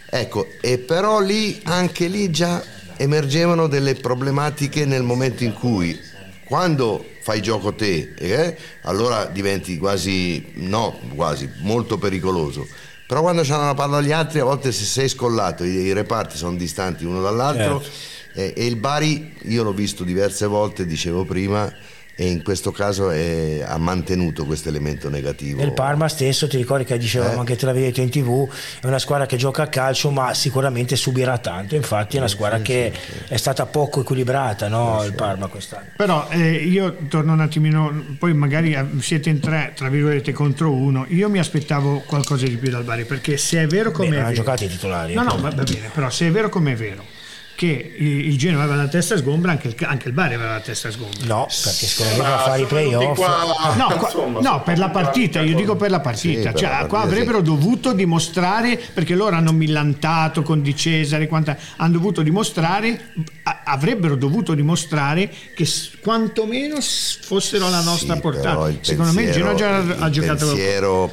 ecco 0.07 0.49
e 0.61 0.78
però 0.78 1.20
lì 1.20 1.61
anche 1.64 2.07
lì 2.07 2.30
già 2.30 2.62
emergevano 2.97 3.66
delle 3.66 3.95
problematiche 3.97 4.84
nel 4.84 5.03
momento 5.03 5.42
in 5.42 5.53
cui 5.55 5.99
quando 6.45 7.05
fai 7.22 7.40
gioco 7.42 7.74
te 7.74 8.12
eh, 8.16 8.57
allora 8.82 9.24
diventi 9.24 9.78
quasi 9.78 10.53
no 10.57 10.99
quasi 11.14 11.51
molto 11.62 11.97
pericoloso 11.99 12.66
però 13.07 13.20
quando 13.20 13.42
c'hanno 13.42 13.64
la 13.66 13.74
palla 13.74 14.00
gli 14.00 14.12
altri 14.12 14.40
a 14.40 14.44
volte 14.44 14.72
se 14.72 14.84
sei 14.84 15.09
scollato 15.09 15.64
i, 15.64 15.70
i 15.70 15.92
reparti 15.92 16.36
sono 16.36 16.57
distanti 16.57 17.05
uno 17.05 17.20
dall'altro 17.20 17.80
Certo. 17.82 18.40
e, 18.40 18.55
e 18.57 18.66
il 18.66 18.76
Bari 18.76 19.36
io 19.42 19.62
l'ho 19.62 19.72
visto 19.72 20.05
diverse 20.05 20.46
volte 20.46 20.86
dicevo 20.86 21.24
prima 21.24 21.72
e 22.16 22.26
in 22.26 22.42
questo 22.42 22.70
caso 22.70 23.10
è- 23.10 23.62
ha 23.66 23.76
mantenuto 23.78 24.44
questo 24.44 24.68
elemento 24.68 25.08
negativo 25.08 25.60
E 25.60 25.64
il 25.64 25.72
Parma 25.72 26.08
stesso, 26.08 26.46
ti 26.48 26.56
ricordi 26.56 26.84
che 26.84 26.96
dicevamo 26.98 27.34
Eh. 27.34 27.38
anche 27.38 27.56
te 27.56 27.66
l'avevi 27.66 27.86
detto 27.86 28.00
in 28.00 28.10
tv, 28.10 28.48
è 28.80 28.86
una 28.86 28.98
squadra 28.98 29.26
che 29.26 29.36
gioca 29.36 29.62
a 29.64 29.66
calcio 29.66 30.10
ma 30.10 30.32
sicuramente 30.34 30.96
subirà 30.96 31.38
tanto, 31.38 31.74
infatti 31.74 32.16
è 32.16 32.18
una 32.20 32.28
squadra 32.28 32.60
che 32.60 32.92
è 33.28 33.36
stata 33.36 33.66
poco 33.66 34.00
equilibrata, 34.02 34.68
no, 34.68 35.02
il 35.04 35.14
Parma 35.14 35.46
quest'anno. 35.48 35.86
Però 35.96 36.26
eh, 36.30 36.52
io 36.54 36.96
torno 37.08 37.32
un 37.32 37.40
attimino, 37.40 38.04
poi 38.18 38.32
magari 38.34 38.74
eh, 38.74 38.84
siete 39.00 39.30
in 39.30 39.40
tre, 39.40 39.72
tra 39.74 39.88
virgolette, 39.88 40.32
contro 40.32 40.72
uno. 40.72 41.06
Io 41.08 41.28
mi 41.28 41.38
aspettavo 41.38 42.02
qualcosa 42.06 42.46
di 42.46 42.56
più 42.56 42.70
dal 42.70 42.84
Bari, 42.84 43.04
perché 43.04 43.36
se 43.36 43.62
è 43.62 43.66
vero 43.66 43.90
come 43.90 44.08
Beh, 44.10 44.14
è 44.14 44.18
non 44.18 44.24
hanno 44.26 44.32
vero, 44.34 44.44
giocato 44.44 44.64
i 44.64 44.68
titolari. 44.68 45.14
No, 45.14 45.22
eh, 45.22 45.24
no, 45.24 45.40
va 45.40 45.50
bene, 45.50 45.90
però 45.92 46.10
se 46.10 46.26
è 46.28 46.30
vero 46.30 46.48
come 46.48 46.72
è 46.72 46.76
vero 46.76 47.04
che 47.57 47.94
il, 47.98 48.26
il 48.28 48.36
Genoa 48.38 48.64
aveva 48.64 48.76
la 48.82 48.88
testa 48.88 49.16
sgombra, 49.16 49.52
anche 49.52 49.68
il, 49.68 49.76
anche 49.82 50.09
il 50.09 50.14
Bari 50.14 50.34
aveva 50.34 50.52
la 50.52 50.61
testa 50.61 50.90
sgombra. 50.90 51.24
No, 51.26 51.46
perché 51.46 51.86
secondo 51.86 52.12
me 52.16 52.22
Ma 52.22 52.28
va 52.28 52.34
a 52.34 52.38
fare 52.48 52.61
i 52.62 52.64
playoff. 52.66 53.16
qua- 53.16 53.74
No, 53.76 53.86
qua- 53.96 54.09
insomma, 54.09 54.40
no, 54.40 54.62
per 54.62 54.78
la 54.78 54.88
partita, 54.90 55.40
io 55.40 55.55
dico 55.55 55.76
per 55.76 55.90
la 55.90 56.00
partita, 56.00 56.38
Sì, 56.38 56.42
per 56.42 56.55
cioè, 56.55 56.68
la 56.68 56.74
partita, 56.78 56.86
qua 56.88 57.00
avrebbero 57.02 57.38
sì. 57.38 57.44
dovuto 57.44 57.92
dimostrare, 57.92 58.80
perché 58.92 59.14
loro 59.14 59.36
hanno 59.36 59.52
millantato 59.52 60.42
con 60.42 60.62
Di 60.62 60.74
Cesare, 60.74 61.28
quanta- 61.28 61.57
hanno 61.76 61.92
dovuto 61.92 62.22
dimostrare, 62.22 63.12
a- 63.44 63.61
avrebbero 63.64 64.16
dovuto 64.16 64.55
dimostrare 64.55 65.30
che 65.55 65.64
s- 65.64 65.92
quantomeno 66.00 66.76
fossero 66.80 67.66
alla 67.66 67.82
nostra 67.82 68.14
Sì, 68.14 68.20
portata. 68.20 68.68
il 68.68 68.78
Secondo 68.80 69.12
me 69.12 69.22
il 69.22 69.32
Genoa 69.32 69.55
già 69.55 69.68
pensiero- 69.70 70.02
ha 70.02 70.07
il 70.07 70.12
giocato 70.12 70.46
pensiero 70.46 71.12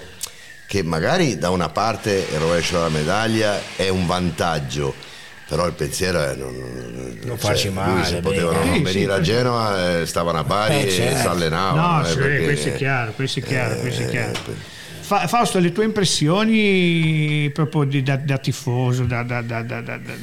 che 0.66 0.84
magari 0.84 1.38
da 1.38 1.50
una 1.50 1.70
parte 1.70 2.28
il 2.32 2.40
rovescio 2.40 2.76
della 2.78 2.90
medaglia 2.90 3.60
è 3.76 3.90
un 3.90 4.08
vantaggio 4.08 4.94
però 5.52 5.68
il 5.68 5.74
pensiero 5.74 6.24
è 6.24 6.34
non, 6.36 6.56
non- 6.56 7.18
Non 7.26 7.38
cioè, 7.38 7.50
farci 7.50 7.66
lui 7.68 7.76
male, 7.76 8.06
se 8.06 8.22
potevano 8.22 8.62
Sì, 8.62 8.68
non 8.70 8.76
sì, 8.78 8.82
venire 8.84 9.14
a 9.14 9.20
Genova 9.20 10.00
eh, 10.00 10.06
stavano 10.06 10.38
a 10.40 10.44
Bari 10.46 10.74
Eh, 10.76 10.86
e 10.86 10.90
certo. 10.90 11.20
si 11.20 11.28
allenavano 11.28 11.98
No, 11.98 12.06
eh, 12.06 12.10
sì, 12.10 12.18
perché- 12.18 12.44
questo 12.46 12.68
è 12.70 12.74
chiaro, 12.76 13.12
questo 13.12 13.40
è 13.40 13.44
chiaro, 13.44 13.80
questo 13.82 14.02
è 14.04 14.06
chiaro. 14.08 14.32
per- 14.32 14.56
Fa- 15.02 15.28
Fausto, 15.28 15.60
le 15.60 15.74
tue 15.74 15.84
impressioni 15.84 17.50
proprio 17.54 17.84
di- 17.84 18.02
da, 18.02 18.16
da 18.16 18.38
tifoso, 18.38 19.04
da, 19.04 19.24
da, 19.24 19.42
da, 19.42 19.62
da, 19.62 19.82
da- 19.82 19.98
da- 19.98 20.14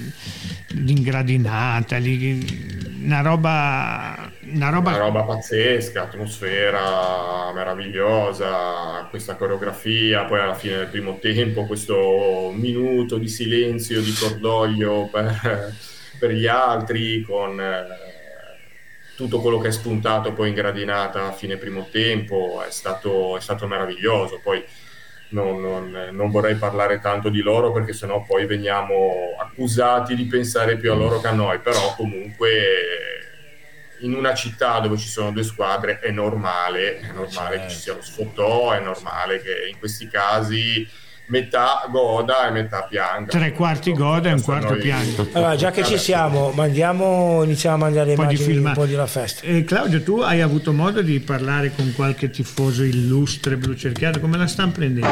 d'ingradinata, 0.72 1.98
lì, 1.98 2.96
una 3.04 3.20
roba, 3.20 4.32
una 4.52 4.70
roba, 4.70 4.90
Una 4.90 4.98
roba 4.98 5.24
pazzesca, 5.24 6.02
atmosfera 6.04 7.52
meravigliosa, 7.52 9.06
questa 9.10 9.36
coreografia, 9.36 10.24
poi 10.24 10.40
alla 10.40 10.54
fine 10.54 10.76
del 10.76 10.88
primo 10.88 11.18
tempo 11.18 11.66
questo 11.66 12.50
minuto 12.54 13.18
di 13.18 13.28
silenzio, 13.28 14.00
di 14.00 14.12
cordoglio 14.12 15.08
per, 15.10 15.74
per 16.18 16.30
gli 16.30 16.46
altri, 16.46 17.22
con 17.22 17.60
eh, 17.60 17.86
tutto 19.16 19.40
quello 19.40 19.58
che 19.58 19.68
è 19.68 19.70
spuntato 19.72 20.32
poi 20.32 20.48
in 20.48 20.54
gradinata 20.54 21.26
a 21.26 21.32
fine 21.32 21.56
primo 21.56 21.88
tempo, 21.90 22.62
è 22.66 22.70
stato, 22.70 23.36
è 23.36 23.40
stato 23.40 23.66
meraviglioso. 23.66 24.40
Poi 24.42 24.64
non, 25.30 25.60
non- 25.60 26.08
non 26.12 26.30
vorrei 26.30 26.54
parlare 26.56 27.00
tanto 27.00 27.28
di 27.28 27.40
loro 27.42 27.72
perché 27.72 27.92
sennò 27.92 28.22
poi 28.24 28.46
veniamo 28.46 29.34
accusati 29.40 30.14
di 30.14 30.24
pensare 30.26 30.76
più 30.78 30.92
a 30.92 30.94
loro 30.94 31.20
che 31.20 31.26
a 31.26 31.32
noi, 31.32 31.58
però 31.60 31.94
comunque 31.96 33.27
in 34.00 34.14
una 34.14 34.34
città 34.34 34.78
dove 34.80 34.96
ci 34.96 35.08
sono 35.08 35.30
due 35.32 35.42
squadre 35.42 35.98
è 36.00 36.10
normale, 36.10 37.00
è 37.00 37.12
normale 37.12 37.60
che 37.62 37.68
ci 37.70 37.78
sia 37.78 37.94
lo 37.94 38.02
sfottò, 38.02 38.72
è 38.72 38.80
normale 38.80 39.40
che 39.42 39.68
in 39.70 39.78
questi 39.78 40.08
casi 40.08 40.86
metà 41.28 41.86
goda 41.90 42.48
e 42.48 42.50
metà 42.50 42.84
pianga. 42.84 43.30
Tre 43.30 43.52
quarti 43.52 43.92
goda 43.92 44.30
e 44.30 44.32
un 44.32 44.42
quarto 44.42 44.70
noi- 44.70 44.80
pianga. 44.80 45.26
Allora, 45.32 45.56
già 45.56 45.70
che 45.70 45.84
ci 45.84 45.98
siamo, 45.98 46.50
mandiamo, 46.52 47.42
iniziamo 47.44 47.76
a 47.76 47.78
mandare 47.78 48.10
un 48.10 48.16
po' 48.16 48.24
di 48.24 48.34
immagini 48.34 48.52
film. 48.54 48.66
un 48.66 48.72
po' 48.72 48.86
della 48.86 49.06
festa. 49.06 49.46
Eh, 49.46 49.64
Claudio, 49.64 50.02
tu 50.02 50.20
hai 50.20 50.40
avuto 50.40 50.72
modo 50.72 51.02
di 51.02 51.20
parlare 51.20 51.72
con 51.74 51.92
qualche 51.94 52.30
tifoso 52.30 52.82
illustre 52.82 53.56
blu 53.56 53.74
cerchiato? 53.74 54.20
Come 54.20 54.38
la 54.38 54.46
stanno 54.46 54.72
prendendo? 54.72 55.06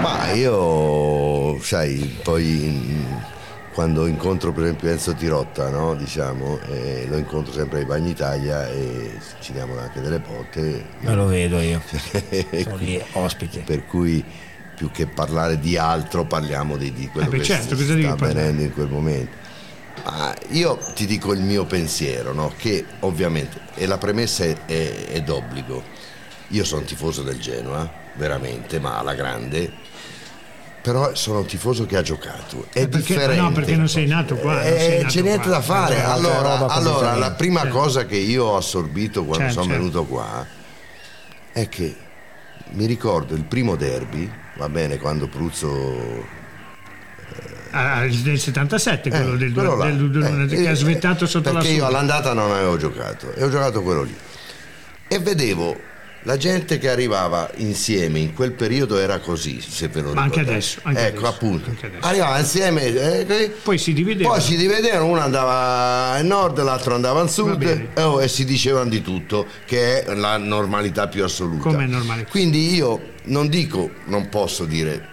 Ma 0.00 0.30
io, 0.32 1.58
sai, 1.60 2.16
poi 2.22 3.04
quando 3.78 4.08
incontro 4.08 4.50
per 4.50 4.64
esempio 4.64 4.90
Enzo 4.90 5.14
Tirotta, 5.14 5.70
no, 5.70 5.94
diciamo, 5.94 6.58
eh, 6.68 7.06
lo 7.08 7.16
incontro 7.16 7.52
sempre 7.52 7.78
ai 7.78 7.84
Bagni 7.84 8.10
Italia 8.10 8.68
e 8.68 9.20
ci 9.38 9.52
diamo 9.52 9.78
anche 9.78 10.00
delle 10.00 10.18
botte. 10.18 10.84
Me 10.98 11.14
lo 11.14 11.26
vedo 11.26 11.60
io, 11.60 11.80
sono 12.60 12.74
lì 12.74 13.00
ospite. 13.12 13.60
per 13.60 13.86
cui 13.86 14.24
più 14.74 14.90
che 14.90 15.06
parlare 15.06 15.60
di 15.60 15.76
altro 15.76 16.24
parliamo 16.24 16.76
di, 16.76 16.92
di 16.92 17.06
quello 17.06 17.28
Eh 17.28 17.30
beh, 17.30 17.36
che 17.38 17.44
certo, 17.44 17.76
sta 17.76 18.10
avvenendo 18.10 18.62
in 18.62 18.72
quel 18.72 18.88
momento. 18.88 19.36
Ma 20.04 20.34
io 20.48 20.76
ti 20.96 21.06
dico 21.06 21.32
il 21.32 21.42
mio 21.42 21.64
pensiero, 21.64 22.32
no? 22.32 22.52
che 22.56 22.84
ovviamente, 23.00 23.60
e 23.76 23.86
la 23.86 23.96
premessa 23.96 24.42
è, 24.42 24.56
è- 24.66 25.06
è 25.06 25.22
d'obbligo, 25.22 25.84
io 26.48 26.64
sono 26.64 26.82
tifoso 26.82 27.22
del 27.22 27.38
Genoa, 27.38 27.88
veramente, 28.14 28.80
ma 28.80 28.98
alla 28.98 29.14
grande, 29.14 29.70
però 30.90 31.14
sono 31.14 31.40
un 31.40 31.46
tifoso 31.46 31.84
che 31.84 31.98
ha 31.98 32.02
giocato. 32.02 32.66
È 32.72 32.80
Eh, 32.80 32.88
perché- 32.88 33.14
differente. 33.14 33.40
no, 33.42 33.52
perché 33.52 33.76
non 33.76 33.88
sei 33.90 34.06
nato 34.06 34.36
qua, 34.36 34.62
Eh, 34.64 34.78
sei 34.78 34.96
nato 35.02 35.08
c'è 35.12 35.20
niente 35.20 35.42
qua. 35.48 35.50
da 35.50 35.60
fare. 35.60 35.96
Eh, 35.96 36.00
Allora, 36.00 36.66
allora, 36.68 37.14
la 37.14 37.32
prima 37.32 37.60
Certo. 37.60 37.76
cosa 37.76 38.06
che 38.06 38.16
io 38.16 38.44
ho 38.46 38.56
assorbito 38.56 39.24
quando 39.24 39.44
Certo, 39.44 39.60
sono 39.60 39.66
certo. 39.66 39.78
venuto 39.80 40.04
qua 40.06 40.46
è 41.52 41.68
che 41.68 41.94
mi 42.70 42.86
ricordo 42.86 43.34
il 43.34 43.44
primo 43.44 43.76
derby, 43.76 44.30
va 44.56 44.68
bene, 44.70 44.96
quando 44.96 45.28
Pruzzo 45.28 46.36
Ah, 47.72 48.04
il 48.06 48.16
del 48.20 48.38
77, 48.38 49.10
quello 49.10 49.34
eh, 49.34 49.36
del, 49.36 49.52
quello 49.52 49.76
là. 49.76 49.84
del- 49.84 50.10
del- 50.10 50.22
Eh, 50.50 50.56
che 50.56 50.68
ha 50.68 50.70
eh, 50.70 50.74
svettato 50.74 51.26
sotto 51.26 51.52
la 51.52 51.58
perché 51.58 51.74
io 51.74 51.80
sua. 51.80 51.88
all'andata 51.88 52.32
non 52.32 52.50
avevo 52.50 52.78
giocato 52.78 53.34
e 53.34 53.44
ho 53.44 53.50
giocato 53.50 53.82
quello 53.82 54.04
lì 54.04 54.16
e 55.06 55.18
vedevo 55.18 55.78
la 56.22 56.36
gente 56.36 56.78
che 56.78 56.90
arrivava 56.90 57.50
insieme 57.56 58.18
in 58.18 58.34
quel 58.34 58.52
periodo 58.52 58.98
era 58.98 59.18
così 59.20 59.60
se 59.60 59.88
ve 59.88 60.00
lo 60.02 60.12
Ma 60.12 60.22
anche 60.22 60.40
adesso, 60.40 60.80
anche 60.82 61.06
ecco 61.06 61.18
adesso, 61.20 61.34
appunto 61.34 61.70
anche 61.70 61.86
adesso. 61.86 62.06
arrivava 62.06 62.38
insieme 62.40 62.82
eh. 62.84 63.54
Poi 63.62 63.78
si 63.78 63.92
divideva. 63.92 64.30
poi 64.30 64.40
si 64.40 64.56
dividevano 64.56 65.06
uno 65.06 65.20
andava 65.20 66.12
a 66.12 66.22
nord 66.22 66.60
l'altro 66.62 66.94
andava 66.94 67.20
al 67.20 67.26
Va 67.26 67.32
sud 67.32 67.56
bene. 67.56 67.88
e, 67.94 68.02
oh, 68.02 68.20
e 68.20 68.28
si 68.28 68.44
dicevano 68.44 68.90
di 68.90 69.00
tutto 69.00 69.46
che 69.64 70.02
è 70.04 70.14
la 70.14 70.36
normalità 70.38 71.06
più 71.08 71.22
assoluta 71.24 71.62
Come 71.62 71.86
normale. 71.86 72.26
quindi 72.28 72.74
io 72.74 73.12
non 73.24 73.48
dico 73.48 73.90
non 74.06 74.28
posso 74.28 74.64
dire 74.64 75.06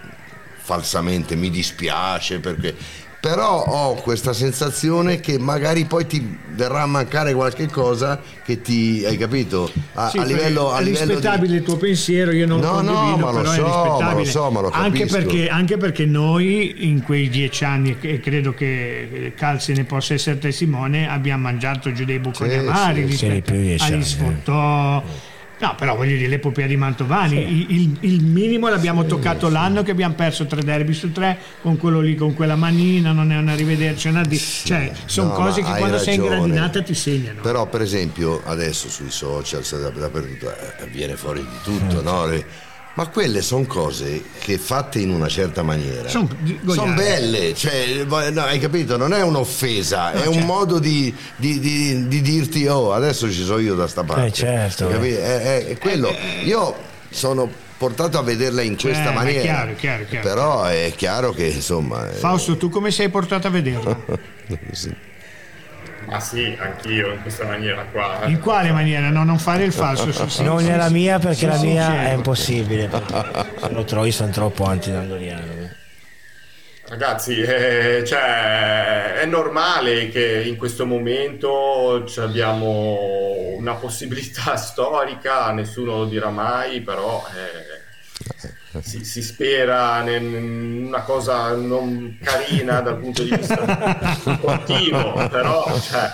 falsamente 0.58 1.36
mi 1.36 1.50
dispiace 1.50 2.40
perché 2.40 2.74
però 3.20 3.64
ho 3.64 3.94
questa 3.94 4.32
sensazione 4.32 5.20
che 5.20 5.38
magari 5.38 5.84
poi 5.84 6.06
ti 6.06 6.38
verrà 6.50 6.82
a 6.82 6.86
mancare 6.86 7.34
qualche 7.34 7.66
cosa 7.68 8.20
che 8.44 8.60
ti 8.62 9.04
hai 9.04 9.16
capito? 9.16 9.70
A, 9.94 10.08
Sì, 10.10 10.18
a 10.18 10.24
livello, 10.24 10.72
a 10.72 10.78
è 10.78 10.82
livello 10.82 11.14
rispettabile 11.14 11.52
di 11.52 11.58
il 11.58 11.62
tuo 11.62 11.76
pensiero, 11.76 12.32
io 12.32 12.46
non 12.46 12.60
No, 12.60 12.80
no, 12.80 12.92
condivido, 12.92 13.16
ma 13.16 13.30
lo 13.30 13.36
però 13.38 13.52
so, 13.52 13.98
è 13.98 14.02
ma 14.02 14.12
lo 14.12 14.24
so, 14.24 14.50
ma 14.50 14.60
lo 14.60 14.70
anche, 14.70 15.06
perché, 15.06 15.48
anche 15.48 15.76
perché 15.76 16.06
noi 16.06 16.86
in 16.88 17.02
quei 17.02 17.28
dieci 17.28 17.64
anni, 17.64 17.96
e 18.00 18.20
credo 18.20 18.54
che 18.54 19.32
Cal 19.36 19.60
se 19.60 19.72
ne 19.74 19.84
possa 19.84 20.14
essere 20.14 20.38
testimone, 20.38 21.08
abbiamo 21.08 21.42
mangiato 21.42 21.92
giù 21.92 22.04
dei 22.04 22.18
bocconi 22.18 22.50
Sì, 22.50 22.56
amari 22.56 23.00
sì, 23.02 23.28
rispetto 23.28 23.52
agli 23.52 24.02
sfottò, 24.04 25.02
No, 25.58 25.74
però 25.74 25.96
voglio 25.96 26.16
dire, 26.16 26.28
l'epopea 26.28 26.66
di 26.66 26.76
Mantovani, 26.76 27.36
sì. 27.36 27.74
il, 27.74 27.96
il, 28.00 28.24
minimo 28.24 28.68
l'abbiamo 28.68 29.02
sì, 29.02 29.08
toccato 29.08 29.46
sì. 29.46 29.52
l'anno 29.54 29.82
che 29.82 29.90
abbiamo 29.90 30.14
perso 30.14 30.44
tre 30.46 30.62
derby 30.62 30.92
su 30.92 31.12
tre 31.12 31.38
con 31.62 31.78
quello 31.78 32.00
lì, 32.00 32.14
con 32.14 32.34
quella 32.34 32.56
manina, 32.56 33.12
non 33.12 33.32
è 33.32 33.38
una 33.38 33.54
rivederci, 33.54 34.08
una 34.08 34.22
di... 34.22 34.36
cioè 34.36 34.92
sono 35.06 35.30
no, 35.30 35.34
cose 35.34 35.62
che 35.62 35.68
quando 35.68 35.96
ragione. 35.96 36.02
sei 36.02 36.14
in 36.16 36.22
gradinata 36.22 36.82
ti 36.82 36.94
segnano. 36.94 37.40
Però 37.40 37.66
per 37.66 37.80
esempio 37.80 38.42
adesso 38.44 38.90
sui 38.90 39.10
social, 39.10 39.62
dappertutto, 39.62 40.50
eh, 40.50 40.86
viene 40.88 41.16
fuori 41.16 41.40
di 41.40 41.58
tutto, 41.62 42.02
no? 42.02 42.28
Ma 42.96 43.08
quelle 43.08 43.42
sono 43.42 43.66
cose 43.66 44.22
che 44.38 44.56
fatte 44.56 45.00
in 45.00 45.10
una 45.10 45.28
certa 45.28 45.62
maniera 45.62 46.08
sono 46.08 46.28
son 46.66 46.94
belle, 46.94 47.54
cioè, 47.54 48.04
no, 48.04 48.40
hai 48.40 48.58
capito? 48.58 48.96
Non 48.96 49.12
è 49.12 49.22
un'offesa, 49.22 50.12
no, 50.12 50.20
è 50.20 50.22
certo. 50.22 50.38
un 50.38 50.44
modo 50.44 50.78
di, 50.78 51.14
di, 51.36 51.58
di, 51.58 52.08
di, 52.08 52.22
dirti 52.22 52.66
oh 52.66 52.94
adesso 52.94 53.30
ci 53.30 53.44
sono 53.44 53.58
io 53.58 53.74
da 53.74 53.86
sta 53.86 54.02
parte. 54.02 54.28
Eh, 54.28 54.32
certo. 54.32 54.88
È, 54.88 54.98
è, 54.98 55.66
è 55.66 55.78
quello. 55.78 56.10
Io 56.44 56.74
sono 57.10 57.50
portato 57.76 58.16
a 58.16 58.22
vederla 58.22 58.62
in 58.62 58.78
questa 58.78 59.10
maniera. 59.10 59.40
È 59.40 59.42
chiaro, 59.42 59.74
chiaro, 59.74 60.04
chiaro. 60.06 60.26
Però 60.26 60.64
è 60.64 60.92
chiaro 60.96 61.32
che 61.32 61.48
insomma. 61.48 62.06
Fausto, 62.06 62.56
tu 62.56 62.70
come 62.70 62.90
sei 62.90 63.10
portato 63.10 63.46
a 63.46 63.50
vederla? 63.50 63.94
sì. 64.72 64.94
Ma 66.06 66.20
sì, 66.20 66.56
anch'io 66.58 67.12
in 67.12 67.22
questa 67.22 67.44
maniera 67.44 67.84
qua. 67.90 68.20
In 68.26 68.40
quale 68.40 68.70
maniera? 68.70 69.10
No, 69.10 69.24
non 69.24 69.38
fare 69.38 69.64
il 69.64 69.72
falso. 69.72 70.12
Su, 70.12 70.42
non 70.42 70.66
è 70.68 70.76
la 70.76 70.88
mia 70.88 71.18
perché 71.18 71.46
la 71.46 71.58
mia 71.58 72.08
è 72.08 72.12
impossibile. 72.12 72.88
Se 72.88 73.68
lo 73.70 73.84
trovi 73.84 74.12
sono 74.12 74.30
troppo 74.30 74.64
antidandoliano. 74.64 75.74
Ragazzi, 76.88 77.40
eh, 77.40 78.04
cioè, 78.06 79.14
è 79.14 79.26
normale 79.26 80.08
che 80.08 80.44
in 80.46 80.56
questo 80.56 80.86
momento 80.86 82.04
abbiamo 82.18 83.54
una 83.56 83.74
possibilità 83.74 84.54
storica, 84.56 85.50
nessuno 85.50 85.96
lo 85.96 86.04
dirà 86.04 86.30
mai, 86.30 86.82
però 86.82 87.24
eh, 87.34 87.75
si, 88.82 89.04
si, 89.04 89.22
spera 89.22 90.02
in 90.10 90.86
una 90.86 91.02
cosa 91.02 91.54
non 91.54 92.18
carina 92.22 92.80
dal 92.80 92.98
punto 92.98 93.22
di 93.22 93.34
vista 93.34 94.16
sportivo, 94.20 95.28
però 95.28 95.78
cioè, 95.80 96.10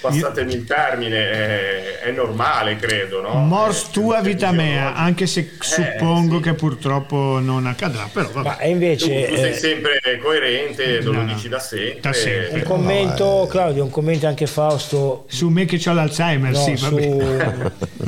passatemi 0.00 0.52
il 0.54 0.64
termine, 0.64 1.30
è, 1.30 1.98
è, 2.00 2.10
normale, 2.12 2.76
credo. 2.76 3.20
No? 3.20 3.34
Mors 3.34 3.88
eh, 3.88 3.92
tua 3.92 4.20
vita 4.20 4.52
mea, 4.52 4.94
anche 4.94 5.26
se 5.26 5.40
eh, 5.40 5.48
suppongo 5.60 6.36
sì. 6.36 6.42
che 6.42 6.54
purtroppo 6.54 7.38
non 7.40 7.66
accadrà. 7.66 8.08
Però 8.12 8.28
vabbè. 8.30 8.48
Ma 8.48 8.64
invece. 8.64 9.26
Tu, 9.26 9.34
tu 9.34 9.40
sei 9.40 9.50
eh, 9.50 9.54
sempre 9.54 10.00
coerente, 10.22 11.00
no, 11.00 11.12
lo 11.12 11.24
dici 11.24 11.48
da 11.48 11.58
sempre. 11.58 12.00
Da 12.00 12.12
sempre. 12.12 12.60
Un 12.60 12.62
commento, 12.64 13.24
no, 13.24 13.44
eh. 13.44 13.48
Claudio, 13.48 13.84
un 13.84 13.90
commento 13.90 14.26
anche 14.26 14.46
Fausto. 14.46 15.24
Su 15.28 15.48
me 15.48 15.64
che 15.64 15.80
ho 15.88 15.92
l'Alzheimer, 15.92 16.56
sì, 16.56 16.76
su... 16.76 16.96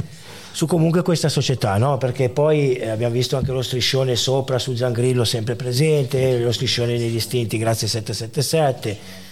su 0.61 0.67
comunque 0.67 1.01
questa 1.01 1.31
società, 1.31 1.79
no? 1.79 1.97
perché 1.97 2.29
poi 2.29 2.75
eh, 2.75 2.91
abbiamo 2.91 3.15
visto 3.15 3.39
anche 3.39 3.51
lo 3.51 3.63
striscione 3.63 4.15
sopra 4.15 4.59
su 4.59 4.75
Zangrillo 4.75 5.25
sempre 5.25 5.57
presente, 5.57 6.39
lo 6.39 6.53
striscione 6.53 6.99
degli 6.99 7.15
istinti 7.15 7.57
grazie 7.57 7.89
777 7.89 9.29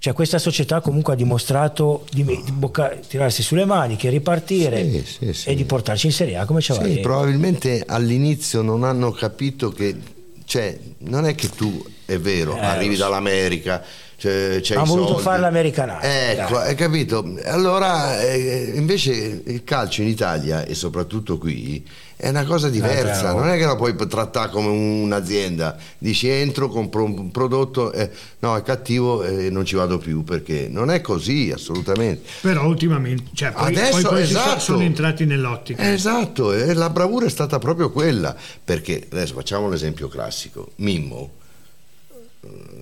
cioè 0.00 0.12
questa 0.12 0.40
società 0.40 0.80
comunque 0.80 1.12
ha 1.12 1.16
dimostrato 1.16 2.04
di, 2.10 2.24
bocca, 2.24 2.98
tirarsi 3.06 3.44
sulle 3.44 3.64
maniche, 3.64 4.10
ripartire 4.10 4.82
sì, 4.90 5.04
sì, 5.06 5.32
sì. 5.32 5.48
e 5.50 5.54
di 5.54 5.64
portarci 5.64 6.06
in 6.06 6.12
Serie 6.12 6.36
A 6.36 6.46
come 6.46 6.60
ci 6.60 6.72
sì, 6.72 6.98
probabilmente 6.98 7.84
all'inizio 7.86 8.62
non 8.62 8.82
hanno 8.82 9.12
capito 9.12 9.70
che 9.70 9.96
cioè, 10.44 10.76
non 10.98 11.26
è 11.26 11.36
che 11.36 11.48
tu 11.48 11.80
è 12.04 12.18
vero, 12.18 12.56
eh, 12.56 12.60
arrivi 12.60 12.96
dall'America 12.96 13.84
c'è, 14.22 14.60
c'è 14.60 14.76
ha 14.76 14.84
voluto 14.84 15.18
fare 15.18 15.40
l'americanata 15.40 16.30
ecco 16.30 16.58
hai 16.58 16.76
capito? 16.76 17.34
Allora 17.44 18.20
eh, 18.22 18.70
invece 18.76 19.42
il 19.44 19.64
calcio 19.64 20.02
in 20.02 20.06
Italia 20.06 20.64
e 20.64 20.76
soprattutto 20.76 21.38
qui 21.38 21.84
è 22.14 22.28
una 22.28 22.44
cosa 22.44 22.68
diversa. 22.68 23.32
eh, 23.32 23.34
non 23.34 23.48
è 23.48 23.58
che 23.58 23.64
la 23.64 23.74
puoi 23.74 23.96
trattare 23.96 24.48
come 24.48 24.68
un'azienda. 24.68 25.76
Dici 25.98 26.28
entro 26.28 26.68
compro 26.68 27.02
un 27.02 27.32
prodotto 27.32 27.90
eh, 27.90 28.08
no 28.38 28.56
è 28.56 28.62
cattivo 28.62 29.24
e 29.24 29.50
non 29.50 29.64
ci 29.64 29.74
vado 29.74 29.98
più 29.98 30.22
perché 30.22 30.68
non 30.70 30.88
è 30.92 31.00
così 31.00 31.50
assolutamente. 31.52 32.28
Però 32.42 32.64
ultimamente 32.64 33.24
cioè, 33.34 33.50
poi, 33.50 33.74
adesso 33.74 33.90
poi, 33.90 34.02
poi 34.04 34.22
esatto, 34.22 34.60
sono 34.60 34.82
entrati 34.82 35.24
nell'ottica. 35.24 35.92
Esatto 35.92 36.52
e 36.52 36.72
la 36.74 36.90
bravura 36.90 37.26
è 37.26 37.30
stata 37.30 37.58
proprio 37.58 37.90
quella 37.90 38.36
perché 38.64 39.04
adesso 39.10 39.34
facciamo 39.34 39.68
l'esempio 39.68 40.06
classico. 40.06 40.70
Mimmo 40.76 41.30
eh, 41.32 41.41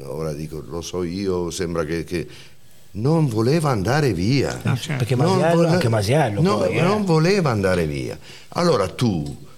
ora 0.05 0.33
dico, 0.33 0.63
lo 0.67 0.81
so 0.81 1.03
io, 1.03 1.51
sembra 1.51 1.85
che, 1.85 2.05
che 2.05 2.27
non 2.93 3.27
voleva 3.29 3.71
andare 3.71 4.13
via. 4.13 4.61
Ah, 4.63 4.77
certo. 4.77 4.99
Perché 4.99 5.17
Masiello, 5.17 5.55
vole... 5.57 5.69
anche 5.69 5.89
Masiello 5.89 6.41
no, 6.41 6.59
poi, 6.59 6.77
eh. 6.77 6.81
non 6.81 7.05
voleva 7.05 7.51
andare 7.51 7.87
via. 7.87 8.19
Allora 8.51 8.89
tu 8.89 9.49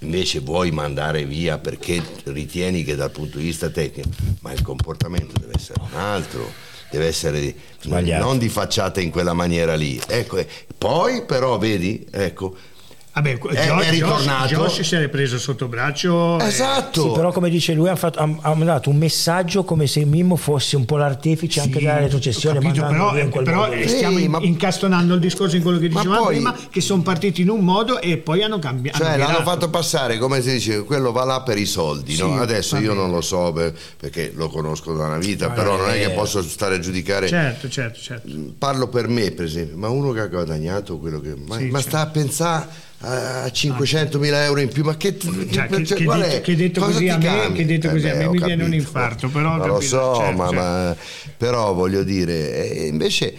invece 0.00 0.38
vuoi 0.40 0.70
mandare 0.70 1.24
via 1.24 1.58
perché 1.58 2.00
ritieni 2.24 2.84
che 2.84 2.94
dal 2.94 3.10
punto 3.10 3.38
di 3.38 3.44
vista 3.44 3.68
tecnico, 3.68 4.10
ma 4.40 4.52
il 4.52 4.62
comportamento 4.62 5.38
deve 5.38 5.54
essere 5.56 5.80
un 5.80 5.98
altro, 5.98 6.50
deve 6.90 7.06
essere 7.06 7.54
Sbagliato. 7.80 8.24
non 8.24 8.38
di 8.38 8.48
facciata 8.48 9.00
in 9.00 9.10
quella 9.10 9.32
maniera 9.32 9.74
lì. 9.74 10.00
Ecco, 10.06 10.44
poi 10.76 11.24
però 11.24 11.58
vedi, 11.58 12.06
ecco, 12.10 12.56
Vabbè, 13.18 13.38
è, 13.38 13.66
Josh, 13.66 13.84
è 13.84 13.90
ritornato. 13.90 14.46
Josh, 14.46 14.76
Josh 14.76 14.80
si 14.80 14.94
è 14.94 15.08
preso 15.08 15.38
sotto 15.38 15.66
braccio. 15.66 16.38
Esatto. 16.40 17.02
Sì, 17.02 17.10
però 17.14 17.32
come 17.32 17.50
dice 17.50 17.74
lui 17.74 17.88
ha, 17.88 17.96
fatto, 17.96 18.20
ha, 18.20 18.28
ha, 18.40 18.54
dato 18.54 18.90
un 18.90 18.96
messaggio 18.96 19.64
come 19.64 19.86
se 19.86 20.04
Mimmo 20.04 20.36
fosse 20.36 20.76
un 20.76 20.84
po' 20.84 20.96
l'artefice 20.96 21.60
sì, 21.60 21.66
anche 21.66 21.80
della 21.80 21.98
retrocessione. 21.98 22.60
Capito, 22.60 22.86
però, 22.86 23.12
però 23.42 23.68
stiamo 23.86 24.18
sì, 24.18 24.28
ma... 24.28 24.38
incastonando 24.40 25.14
il 25.14 25.20
discorso 25.20 25.56
in 25.56 25.62
quello 25.62 25.78
che 25.78 25.88
dicevamo 25.88 26.24
poi... 26.24 26.34
prima, 26.36 26.54
che 26.70 26.80
sono 26.80 27.02
partiti 27.02 27.42
in 27.42 27.50
un 27.50 27.60
modo 27.60 28.00
e 28.00 28.18
poi 28.18 28.42
hanno 28.42 28.58
cambiato. 28.58 28.98
Cioè 28.98 29.16
l'hanno 29.16 29.42
fatto 29.42 29.68
passare, 29.68 30.18
come 30.18 30.40
si 30.40 30.52
dice, 30.52 30.84
quello 30.84 31.10
va 31.10 31.24
là 31.24 31.42
per 31.42 31.58
i 31.58 31.66
soldi. 31.66 32.14
Sì, 32.14 32.22
no? 32.22 32.40
Adesso 32.40 32.76
io 32.76 32.94
non 32.94 33.10
lo 33.10 33.20
so 33.20 33.52
perché 33.98 34.32
lo 34.34 34.48
conosco 34.48 34.94
da 34.94 35.06
una 35.06 35.18
vita, 35.18 35.48
ma 35.48 35.54
però 35.54 35.76
non 35.76 35.90
è 35.90 35.98
che 35.98 36.10
posso 36.10 36.40
stare 36.42 36.76
a 36.76 36.78
giudicare. 36.78 37.26
Certo, 37.26 37.68
certo, 37.68 37.98
certo. 37.98 38.28
Parlo 38.56 38.88
per 38.88 39.08
me, 39.08 39.32
per 39.32 39.46
esempio, 39.46 39.76
ma 39.76 39.88
uno 39.88 40.12
che 40.12 40.20
ha 40.20 40.26
guadagnato 40.26 40.98
quello 40.98 41.20
che... 41.20 41.34
Ma, 41.34 41.56
ma 41.56 41.58
certo. 41.58 41.80
sta 41.80 42.00
a 42.00 42.06
pensare 42.06 42.86
a 43.00 43.48
500 43.50 44.18
mila 44.18 44.44
euro 44.44 44.60
in 44.60 44.68
più 44.68 44.82
ma 44.82 44.96
che, 44.96 45.16
cioè, 45.16 45.68
che, 45.68 45.84
cioè, 45.84 45.98
che, 45.98 46.40
che 46.40 46.56
detto 46.56 46.80
così 46.80 47.08
a 47.08 47.16
me, 47.16 47.52
che 47.52 47.64
detto 47.64 47.90
così 47.90 48.06
eh, 48.06 48.10
a 48.10 48.14
me 48.16 48.28
mi 48.28 48.42
viene 48.42 48.64
un 48.64 48.74
infarto 48.74 49.28
però 49.28 49.56
ma 49.56 49.66
lo 49.66 49.80
so 49.80 50.16
certo, 50.16 50.36
ma, 50.36 50.48
certo. 50.48 50.60
ma, 50.60 50.96
però 51.36 51.72
voglio 51.74 52.02
dire 52.02 52.70
eh, 52.70 52.86
invece 52.86 53.36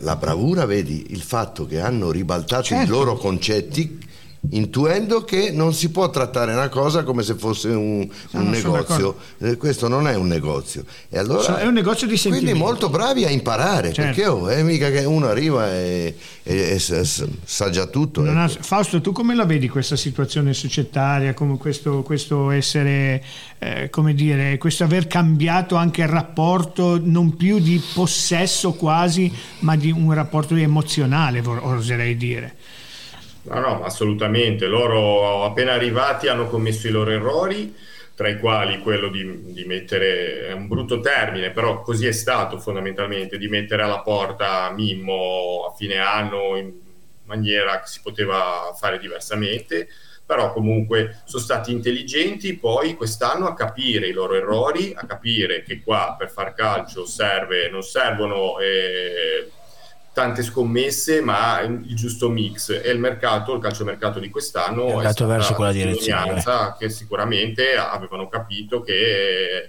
la 0.00 0.16
bravura 0.16 0.64
vedi 0.64 1.08
il 1.10 1.20
fatto 1.20 1.66
che 1.66 1.78
hanno 1.78 2.10
ribaltato 2.10 2.64
certo. 2.64 2.84
i 2.84 2.88
loro 2.88 3.16
concetti 3.16 4.04
intuendo 4.50 5.24
che 5.24 5.50
non 5.50 5.72
si 5.72 5.90
può 5.90 6.08
trattare 6.10 6.52
una 6.52 6.68
cosa 6.68 7.02
come 7.02 7.22
se 7.22 7.34
fosse 7.34 7.68
un, 7.68 8.08
un 8.32 8.48
negozio. 8.50 9.16
Eh, 9.38 9.56
questo 9.56 9.88
non 9.88 10.06
è 10.06 10.14
un 10.14 10.26
negozio. 10.26 10.84
E 11.08 11.18
allora, 11.18 11.58
è 11.58 11.66
un 11.66 11.74
negozio 11.74 12.06
di 12.06 12.16
sentimenti. 12.16 12.50
Quindi 12.50 12.68
molto 12.68 12.88
bravi 12.88 13.24
a 13.24 13.30
imparare, 13.30 13.92
certo. 13.92 14.02
perché 14.02 14.26
oh, 14.26 14.48
è 14.48 14.62
mica 14.62 14.90
che 14.90 15.04
uno 15.04 15.26
arriva 15.26 15.72
e, 15.72 16.16
e, 16.42 16.56
e 16.74 16.78
sa 16.78 17.70
già 17.70 17.86
tutto. 17.86 18.24
Ecco. 18.24 18.38
Ha, 18.38 18.48
Fausto, 18.48 19.00
tu 19.00 19.12
come 19.12 19.34
la 19.34 19.44
vedi 19.44 19.68
questa 19.68 19.96
situazione 19.96 20.54
societaria, 20.54 21.34
come 21.34 21.56
questo, 21.56 22.02
questo 22.02 22.50
essere, 22.50 23.22
eh, 23.58 23.90
come 23.90 24.14
dire, 24.14 24.58
questo 24.58 24.84
aver 24.84 25.06
cambiato 25.06 25.76
anche 25.76 26.02
il 26.02 26.08
rapporto, 26.08 27.00
non 27.02 27.36
più 27.36 27.58
di 27.58 27.82
possesso 27.94 28.72
quasi, 28.72 29.32
ma 29.60 29.76
di 29.76 29.90
un 29.90 30.12
rapporto 30.12 30.54
emozionale, 30.54 31.40
oserei 31.40 32.16
dire. 32.16 32.54
No, 33.48 33.60
no, 33.60 33.84
assolutamente. 33.84 34.66
Loro 34.66 35.44
appena 35.44 35.72
arrivati 35.72 36.28
hanno 36.28 36.48
commesso 36.48 36.88
i 36.88 36.90
loro 36.90 37.10
errori, 37.10 37.74
tra 38.14 38.28
i 38.28 38.38
quali 38.38 38.80
quello 38.80 39.08
di, 39.08 39.52
di 39.52 39.64
mettere, 39.64 40.48
è 40.48 40.52
un 40.52 40.66
brutto 40.66 41.00
termine, 41.00 41.50
però 41.50 41.80
così 41.80 42.06
è 42.06 42.12
stato 42.12 42.58
fondamentalmente, 42.58 43.38
di 43.38 43.48
mettere 43.48 43.82
alla 43.82 44.00
porta 44.00 44.70
Mimmo 44.70 45.70
a 45.70 45.76
fine 45.76 45.98
anno 45.98 46.56
in 46.56 46.72
maniera 47.24 47.80
che 47.80 47.86
si 47.86 48.00
poteva 48.02 48.72
fare 48.76 48.98
diversamente 48.98 49.88
però 50.26 50.52
comunque 50.52 51.22
sono 51.24 51.40
stati 51.40 51.70
intelligenti 51.70 52.56
poi 52.56 52.94
quest'anno 52.94 53.46
a 53.46 53.54
capire 53.54 54.08
i 54.08 54.12
loro 54.12 54.34
errori, 54.34 54.92
a 54.92 55.06
capire 55.06 55.62
che 55.62 55.82
qua 55.84 56.16
per 56.18 56.32
far 56.32 56.52
calcio 56.52 57.06
serve, 57.06 57.70
non 57.70 57.82
servono 57.82 58.58
eh, 58.58 59.48
tante 60.16 60.42
scommesse, 60.42 61.20
ma 61.20 61.60
il 61.60 61.94
giusto 61.94 62.30
mix. 62.30 62.70
E 62.82 62.90
il 62.90 62.98
mercato, 62.98 63.52
il 63.52 63.60
calciomercato 63.60 64.18
di 64.18 64.30
quest'anno 64.30 64.86
è 64.88 64.94
andato 64.94 65.26
verso 65.26 65.52
quella 65.52 65.72
direzione. 65.72 66.42
Che 66.78 66.88
sicuramente 66.88 67.76
avevano 67.76 68.26
capito 68.26 68.80
che 68.80 69.68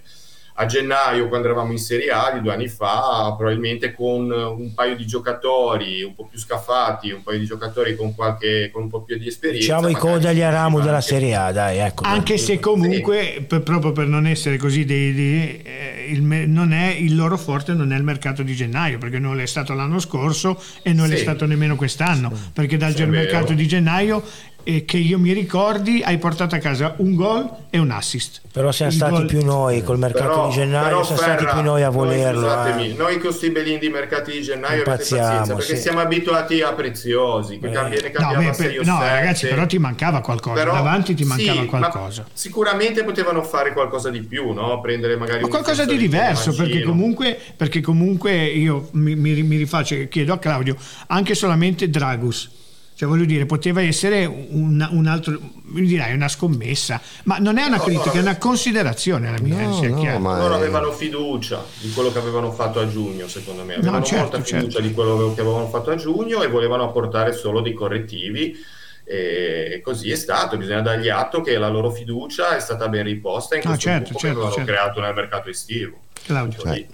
a 0.59 0.65
gennaio 0.65 1.27
quando 1.27 1.47
eravamo 1.47 1.71
in 1.71 1.77
Serie 1.77 2.09
A 2.09 2.31
di 2.33 2.41
due 2.41 2.51
anni 2.51 2.67
fa, 2.67 3.33
probabilmente 3.37 3.93
con 3.93 4.31
un 4.31 4.73
paio 4.73 4.95
di 4.95 5.05
giocatori 5.05 6.01
un 6.01 6.15
po' 6.15 6.25
più 6.25 6.39
scaffati, 6.39 7.11
un 7.11 7.21
paio 7.21 7.37
di 7.37 7.45
giocatori 7.45 7.95
con, 7.95 8.15
qualche, 8.15 8.71
con 8.73 8.83
un 8.83 8.89
po' 8.89 9.01
più 9.01 9.17
di 9.17 9.27
esperienza. 9.27 9.75
Diciamo 9.75 9.87
i 9.87 9.93
coda 9.93 10.29
agli 10.29 10.41
aramu 10.41 10.79
della 10.79 11.01
Serie 11.01 11.35
A, 11.35 11.51
dai, 11.51 11.77
ecco. 11.77 12.03
Anche 12.05 12.37
se 12.37 12.59
comunque, 12.59 13.33
sì. 13.35 13.41
per, 13.43 13.61
proprio 13.61 13.91
per 13.91 14.07
non 14.07 14.25
essere 14.25 14.57
così, 14.57 14.83
dei, 14.83 15.13
dei, 15.13 15.61
eh, 15.61 16.07
il, 16.09 16.23
non 16.23 16.73
è, 16.73 16.87
il 16.87 17.15
loro 17.15 17.37
forte 17.37 17.73
non 17.73 17.93
è 17.93 17.95
il 17.95 18.03
mercato 18.03 18.41
di 18.41 18.55
gennaio, 18.55 18.97
perché 18.97 19.19
non 19.19 19.39
è 19.39 19.45
stato 19.45 19.75
l'anno 19.75 19.99
scorso 19.99 20.59
e 20.81 20.91
non 20.91 21.07
sì. 21.09 21.13
è 21.13 21.17
stato 21.17 21.45
nemmeno 21.45 21.75
quest'anno, 21.75 22.31
perché 22.51 22.77
dal 22.77 22.95
mercato 23.07 23.53
di 23.53 23.67
gennaio 23.67 24.23
e 24.69 24.83
che 24.83 24.97
io 24.97 25.17
mi 25.17 25.31
ricordi 25.31 26.01
hai 26.03 26.17
portato 26.17 26.53
a 26.53 26.57
casa 26.57 26.95
un 26.97 27.15
gol 27.15 27.49
e 27.69 27.77
un 27.77 27.89
assist. 27.89 28.41
Però 28.51 28.69
siamo 28.73 28.91
Il 28.91 28.97
stati 28.97 29.13
gol... 29.13 29.25
più 29.25 29.41
noi 29.45 29.81
col 29.81 29.97
mercato 29.97 30.27
però, 30.27 30.47
di 30.49 30.55
gennaio, 30.55 31.03
siamo 31.03 31.21
Ferra, 31.21 31.37
stati 31.37 31.53
più 31.53 31.63
noi 31.63 31.83
a 31.83 31.89
volerlo. 31.89 32.53
Noi, 32.53 32.89
eh. 32.89 32.93
noi 32.93 33.13
con 33.13 33.21
questi 33.21 33.49
belini 33.49 33.77
di 33.77 33.87
mercati 33.87 34.31
di 34.31 34.41
gennaio 34.41 34.81
avete 34.81 34.89
pazienza 34.89 35.55
perché 35.55 35.77
sì. 35.77 35.81
siamo 35.81 36.01
abituati 36.01 36.59
a 36.59 36.73
preziosi, 36.73 37.59
che 37.59 37.67
eh. 37.67 37.69
viene 37.69 38.11
cambiato 38.11 38.41
no, 38.41 38.55
per, 38.57 38.85
no 38.85 38.99
ragazzi, 38.99 39.47
però 39.47 39.65
ti 39.65 39.77
mancava 39.77 40.19
qualcosa, 40.19 40.55
però, 40.55 40.73
davanti 40.73 41.13
ti 41.13 41.23
mancava 41.23 41.61
sì, 41.61 41.65
qualcosa. 41.65 42.25
Sicuramente 42.33 43.05
potevano 43.05 43.43
fare 43.43 43.71
qualcosa 43.71 44.09
di 44.09 44.21
più, 44.21 44.51
no? 44.51 44.81
Prendere 44.81 45.15
magari 45.15 45.43
ma 45.43 45.47
qualcosa 45.47 45.85
di 45.85 45.95
diverso, 45.95 46.53
perché 46.53 46.81
comunque, 46.81 47.39
perché 47.55 47.79
comunque 47.79 48.43
io 48.47 48.89
mi, 48.91 49.15
mi, 49.15 49.41
mi 49.43 49.55
rifaccio, 49.55 49.95
chiedo 50.09 50.33
a 50.33 50.39
Claudio, 50.39 50.75
anche 51.07 51.35
solamente 51.35 51.89
Dragus 51.89 52.55
cioè, 52.97 53.07
voglio 53.07 53.25
dire, 53.25 53.45
poteva 53.45 53.79
essere 53.79 54.25
un, 54.25 54.85
un 54.89 55.05
altro, 55.05 55.39
mi 55.65 55.85
direi 55.85 56.15
una 56.15 56.27
scommessa, 56.27 56.99
ma 57.25 57.37
non 57.37 57.59
è 57.59 57.65
una 57.65 57.77
no, 57.77 57.83
critica, 57.83 58.11
no, 58.13 58.17
è 58.17 58.21
una 58.21 58.37
considerazione 58.39 59.29
la 59.29 59.39
mia. 59.39 59.67
No, 59.67 59.79
no, 59.79 60.19
ma 60.19 60.39
loro 60.39 60.55
avevano 60.55 60.91
fiducia 60.91 61.63
di 61.79 61.91
quello 61.91 62.11
che 62.11 62.17
avevano 62.17 62.51
fatto 62.51 62.79
a 62.79 62.87
giugno, 62.89 63.27
secondo 63.27 63.63
me. 63.63 63.75
Avevano 63.75 64.03
certo, 64.03 64.23
molta 64.23 64.41
fiducia 64.41 64.71
certo. 64.71 64.81
di 64.81 64.93
quello 64.95 65.31
che 65.35 65.41
avevano 65.41 65.67
fatto 65.67 65.91
a 65.91 65.95
giugno 65.95 66.41
e 66.41 66.47
volevano 66.47 66.85
apportare 66.85 67.33
solo 67.33 67.61
dei 67.61 67.73
correttivi. 67.73 68.55
E 69.03 69.79
così 69.83 70.09
è 70.09 70.15
stato, 70.15 70.57
bisogna 70.57 70.81
dargli 70.81 71.09
atto 71.09 71.41
che 71.41 71.55
la 71.59 71.69
loro 71.69 71.91
fiducia 71.91 72.57
è 72.57 72.59
stata 72.59 72.89
ben 72.89 73.03
riposta 73.03 73.55
in 73.57 73.61
questo 73.61 73.79
certo, 73.79 74.05
certo, 74.05 74.19
che 74.19 74.27
avevano 74.27 74.51
certo. 74.51 74.71
creato 74.71 75.01
nel 75.01 75.13
mercato 75.13 75.49
estivo. 75.49 75.99
Claudio. 76.23 76.59
Cioè, 76.59 76.85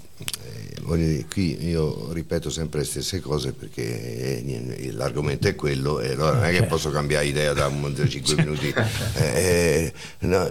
dire, 0.95 1.25
qui 1.29 1.65
io 1.65 2.11
ripeto 2.11 2.49
sempre 2.49 2.79
le 2.79 2.85
stesse 2.85 3.19
cose 3.19 3.53
perché 3.53 4.43
eh, 4.43 4.91
l'argomento 4.91 5.47
è 5.47 5.55
quello 5.55 5.99
e 5.99 6.11
allora 6.11 6.33
non 6.33 6.43
è 6.45 6.49
che 6.49 6.57
certo. 6.57 6.69
posso 6.69 6.89
cambiare 6.91 7.25
idea 7.25 7.53
da 7.53 7.71
5 8.07 8.35
minuti. 8.43 8.73
Eh, 9.15 9.23
eh, 9.23 9.93
no, 10.19 10.49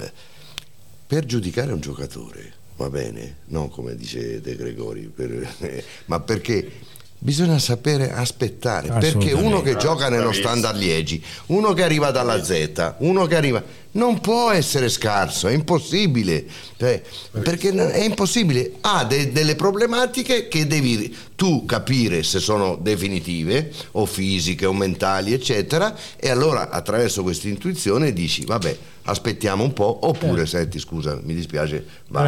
per 1.06 1.26
giudicare 1.26 1.72
un 1.72 1.80
giocatore, 1.80 2.52
va 2.76 2.88
bene, 2.88 3.36
non 3.46 3.68
come 3.68 3.94
dice 3.94 4.40
De 4.40 4.56
Gregori, 4.56 5.12
per, 5.14 5.54
eh, 5.60 5.84
ma 6.06 6.20
perché 6.20 6.70
Bisogna 7.24 7.60
sapere 7.60 8.12
aspettare, 8.12 8.88
perché 8.98 9.30
uno 9.30 9.62
che 9.62 9.76
gioca 9.76 10.08
nello 10.08 10.32
standard 10.32 10.76
Liegi, 10.76 11.22
uno 11.46 11.72
che 11.72 11.84
arriva 11.84 12.10
dalla 12.10 12.42
Z, 12.42 12.94
uno 12.98 13.26
che 13.26 13.36
arriva, 13.36 13.62
non 13.92 14.18
può 14.18 14.50
essere 14.50 14.88
scarso, 14.88 15.46
è 15.46 15.52
impossibile, 15.52 16.44
cioè, 16.76 17.00
perché 17.30 17.70
è 17.70 18.02
impossibile, 18.02 18.72
ha 18.80 19.04
de- 19.04 19.30
delle 19.30 19.54
problematiche 19.54 20.48
che 20.48 20.66
devi 20.66 21.16
tu 21.36 21.64
capire 21.64 22.24
se 22.24 22.40
sono 22.40 22.76
definitive 22.80 23.70
o 23.92 24.04
fisiche 24.04 24.66
o 24.66 24.72
mentali, 24.72 25.32
eccetera, 25.32 25.96
e 26.16 26.28
allora 26.28 26.70
attraverso 26.70 27.22
questa 27.22 27.46
intuizione 27.46 28.12
dici, 28.12 28.44
vabbè, 28.44 28.76
aspettiamo 29.02 29.62
un 29.62 29.72
po', 29.72 30.06
oppure 30.08 30.44
certo. 30.44 30.56
senti, 30.56 30.80
scusa, 30.80 31.20
mi 31.22 31.34
dispiace, 31.34 31.86
va. 32.08 32.22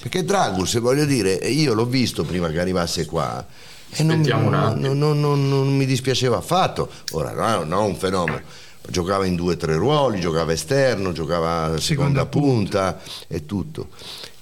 Perché 0.00 0.24
Dragus, 0.24 0.78
voglio 0.78 1.04
dire, 1.04 1.32
io 1.32 1.74
l'ho 1.74 1.86
visto 1.86 2.22
prima 2.22 2.48
che 2.50 2.60
arrivasse 2.60 3.06
qua 3.06 3.44
e 3.92 4.02
non, 4.02 4.20
non, 4.20 5.20
non, 5.20 5.48
non, 5.48 5.76
mi 5.76 5.86
dispiaceva 5.86 6.38
affatto. 6.38 6.90
Ora, 7.12 7.32
no, 7.32 7.64
no, 7.64 7.84
un 7.84 7.96
fenomeno. 7.96 8.40
Giocava 8.88 9.26
in 9.26 9.36
due 9.36 9.54
o 9.54 9.56
tre 9.56 9.76
ruoli, 9.76 10.20
giocava 10.20 10.52
esterno, 10.52 11.12
giocava 11.12 11.78
seconda, 11.78 11.80
seconda 11.80 12.26
punta, 12.26 12.92
punta 12.94 13.00
e 13.28 13.46
tutto. 13.46 13.88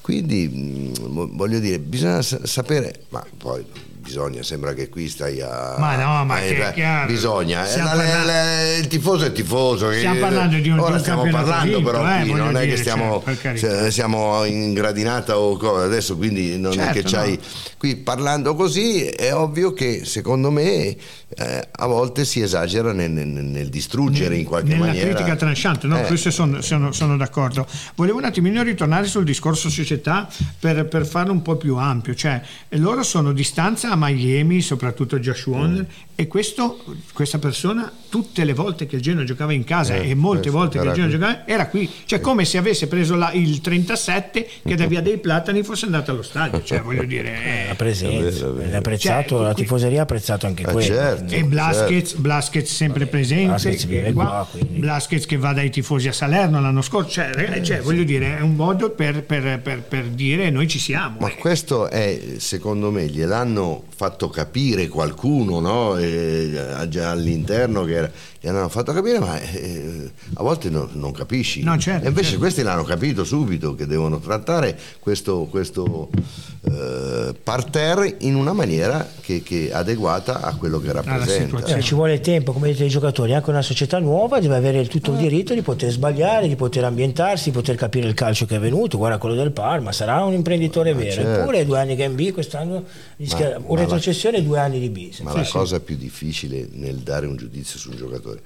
Quindi 0.00 0.90
voglio 1.00 1.58
dire, 1.58 1.78
bisogna 1.78 2.22
sapere, 2.22 3.04
ma 3.10 3.22
poi 3.36 3.64
bisogna, 4.08 4.42
sembra 4.42 4.72
che 4.72 4.88
qui 4.88 5.06
stai 5.06 5.40
a... 5.42 5.76
Ma 5.78 5.96
no, 5.96 6.24
ma 6.24 6.36
a, 6.36 6.72
che, 6.72 7.02
eh, 7.02 7.06
bisogna, 7.06 7.70
eh, 7.70 7.76
la, 7.76 7.94
la, 7.94 8.24
la, 8.24 8.76
il 8.76 8.86
tifoso 8.86 9.26
è 9.26 9.32
tifoso. 9.32 9.92
Stiamo 9.92 10.20
parlando 10.20 10.56
di 10.56 10.68
un 10.70 10.78
Ora 10.78 10.98
stiamo 10.98 11.28
parlando 11.28 11.76
vinto, 11.76 11.90
però 11.90 12.08
eh, 12.08 12.22
qui, 12.22 12.32
non 12.32 12.48
dire, 12.48 12.62
è 12.62 12.68
che 12.68 12.76
stiamo, 12.78 13.22
cioè, 13.42 13.90
siamo 13.90 14.44
in 14.44 14.72
gradinata 14.72 15.38
o 15.38 15.56
cosa, 15.58 15.84
adesso 15.84 16.16
quindi 16.16 16.58
non 16.58 16.72
certo, 16.72 16.90
è 16.90 16.92
che 16.94 17.08
certo, 17.08 17.16
c'hai... 17.16 17.36
No. 17.36 17.76
Qui 17.78 17.94
parlando 17.94 18.56
così 18.56 19.04
è 19.04 19.32
ovvio 19.32 19.72
che 19.72 20.04
secondo 20.04 20.50
me 20.50 20.96
eh, 21.36 21.68
a 21.70 21.86
volte 21.86 22.24
si 22.24 22.40
esagera 22.40 22.92
nel, 22.92 23.10
nel, 23.10 23.28
nel 23.28 23.68
distruggere 23.68 24.30
nel, 24.30 24.38
in 24.40 24.44
qualche 24.44 24.70
nella 24.70 24.86
maniera. 24.86 25.04
Nella 25.04 25.16
critica 25.16 25.36
tranciante, 25.36 25.86
no? 25.86 26.00
Eh. 26.00 26.06
Questo 26.06 26.32
sono, 26.32 26.60
sono, 26.60 26.90
sono, 26.90 27.16
d'accordo. 27.16 27.66
Volevo 27.94 28.18
un 28.18 28.24
attimino 28.24 28.62
ritornare 28.62 29.06
sul 29.06 29.22
discorso 29.22 29.70
società 29.70 30.28
per, 30.58 30.86
per 30.86 31.06
farlo 31.06 31.32
un 31.32 31.42
po' 31.42 31.54
più 31.54 31.76
ampio, 31.76 32.14
cioè 32.14 32.40
loro 32.70 33.04
sono 33.04 33.32
di 33.32 33.44
stanza 33.44 33.90
a 33.90 33.96
Miami, 33.98 34.62
soprattutto 34.62 35.18
Josh 35.18 35.46
Warner, 35.46 35.82
mm. 35.82 36.07
E 36.20 36.26
questo, 36.26 36.80
questa 37.12 37.38
persona 37.38 37.92
tutte 38.08 38.42
le 38.42 38.52
volte 38.52 38.86
che 38.86 38.96
il 38.96 39.02
Genoa 39.02 39.22
giocava 39.22 39.52
in 39.52 39.62
casa 39.62 39.94
eh, 39.94 40.10
e 40.10 40.14
molte 40.16 40.50
volte 40.50 40.80
che 40.80 40.88
il 40.88 40.92
Genoa 40.92 41.10
giocava 41.10 41.46
era 41.46 41.68
qui, 41.68 41.88
cioè 42.06 42.18
come 42.18 42.44
se 42.44 42.58
avesse 42.58 42.88
preso 42.88 43.14
la, 43.14 43.30
il 43.30 43.60
37 43.60 44.48
che 44.64 44.74
da 44.74 44.86
via 44.86 45.00
dei 45.00 45.18
Platani 45.18 45.62
fosse 45.62 45.84
andato 45.84 46.10
allo 46.10 46.22
stadio, 46.22 46.60
cioè 46.64 46.82
voglio 46.82 47.04
dire... 47.06 47.28
Eh, 47.44 47.68
la 47.68 47.74
presenza, 47.76 48.52
apprezzato, 48.72 49.36
cioè, 49.36 49.42
la 49.44 49.54
tifoseria 49.54 50.00
ha 50.00 50.02
apprezzato 50.02 50.46
anche 50.46 50.62
eh, 50.62 50.72
quello. 50.72 50.80
Certo, 50.80 51.32
e 51.32 51.44
Blaschez, 51.44 52.08
certo. 52.08 52.20
Blaschez 52.20 52.68
sempre 52.68 52.98
Vabbè, 53.04 53.10
presente, 53.12 53.46
Blaschez, 53.46 53.86
che, 53.86 54.12
qua, 54.12 54.48
Blaschez 54.58 55.24
che 55.24 55.36
va 55.36 55.52
dai 55.52 55.70
tifosi 55.70 56.08
a 56.08 56.12
Salerno 56.12 56.60
l'anno 56.60 56.82
scorso, 56.82 57.10
cioè, 57.10 57.30
eh, 57.36 57.62
cioè 57.62 57.80
voglio 57.80 58.02
dire 58.02 58.38
è 58.38 58.40
un 58.40 58.56
modo 58.56 58.90
per, 58.90 59.22
per, 59.22 59.60
per, 59.60 59.82
per 59.82 60.06
dire 60.06 60.50
noi 60.50 60.66
ci 60.66 60.80
siamo. 60.80 61.18
Ma 61.20 61.32
questo 61.36 61.88
è 61.88 62.20
secondo 62.38 62.90
me 62.90 63.06
gliel'hanno 63.06 63.84
fatto 63.94 64.28
capire 64.28 64.88
qualcuno 64.88 65.60
no? 65.60 65.96
Già 66.88 67.10
all'interno 67.10 67.84
che 67.84 67.94
era, 67.94 68.10
gli 68.40 68.46
hanno 68.46 68.68
fatto 68.68 68.92
capire 68.92 69.18
ma 69.18 69.40
eh, 69.40 70.10
a 70.34 70.42
volte 70.42 70.70
no, 70.70 70.88
non 70.92 71.10
capisci 71.10 71.62
no, 71.62 71.76
certo, 71.76 72.04
e 72.04 72.08
invece 72.08 72.28
certo. 72.28 72.40
questi 72.40 72.62
l'hanno 72.62 72.84
capito 72.84 73.24
subito 73.24 73.74
che 73.74 73.86
devono 73.86 74.20
trattare 74.20 74.78
questo, 75.00 75.46
questo 75.50 76.08
eh, 76.62 77.34
parterre 77.42 78.14
in 78.20 78.36
una 78.36 78.52
maniera 78.52 79.08
che, 79.20 79.42
che, 79.42 79.70
adeguata 79.72 80.40
a 80.40 80.54
quello 80.54 80.78
che 80.78 80.92
rappresenta 80.92 81.64
eh, 81.64 81.82
ci 81.82 81.94
vuole 81.94 82.20
tempo 82.20 82.52
come 82.52 82.68
dite 82.68 82.84
i 82.84 82.88
giocatori 82.88 83.34
anche 83.34 83.50
una 83.50 83.62
società 83.62 83.98
nuova 83.98 84.38
deve 84.38 84.54
avere 84.54 84.86
tutto 84.86 85.10
il 85.10 85.18
eh. 85.18 85.22
diritto 85.22 85.52
di 85.52 85.62
poter 85.62 85.90
sbagliare 85.90 86.46
di 86.46 86.54
poter 86.54 86.84
ambientarsi 86.84 87.50
di 87.50 87.56
poter 87.56 87.74
capire 87.74 88.06
il 88.06 88.14
calcio 88.14 88.46
che 88.46 88.54
è 88.54 88.60
venuto 88.60 88.98
guarda 88.98 89.18
quello 89.18 89.34
del 89.34 89.50
Parma 89.50 89.90
sarà 89.90 90.22
un 90.22 90.32
imprenditore 90.32 90.92
ma 90.92 91.00
vero 91.00 91.10
certo. 91.10 91.40
eppure 91.40 91.66
due 91.66 91.80
anni 91.80 91.96
che 91.96 92.04
è 92.04 92.08
in 92.08 92.14
B 92.14 92.30
quest'anno 92.30 92.84
rischia 93.16 93.58
ma, 93.58 93.64
un 93.66 93.76
retrocessione 93.76 94.36
e 94.36 94.42
due 94.44 94.60
anni 94.60 94.78
di 94.78 94.90
B 94.90 95.10
ma 95.22 95.32
sì, 95.32 95.36
la 95.38 95.44
sì. 95.44 95.52
cosa 95.52 95.80
più 95.80 95.96
difficile 95.96 96.68
nel 96.70 96.96
dare 96.98 97.26
un 97.26 97.36
giudizio 97.36 97.80
su 97.80 97.90
un 97.90 97.96
giocatore 97.96 98.27
giocatore. 98.28 98.40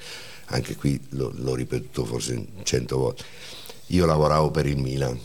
Anche 0.47 0.77
qui 0.77 1.01
lo, 1.11 1.33
l'ho 1.35 1.55
ripetuto 1.55 2.05
forse 2.05 2.45
cento 2.63 2.99
volte. 2.99 3.25
Io 3.89 4.07
lavoravo 4.07 4.51
per 4.51 4.67
il 4.67 4.77
Milan, 4.77 5.19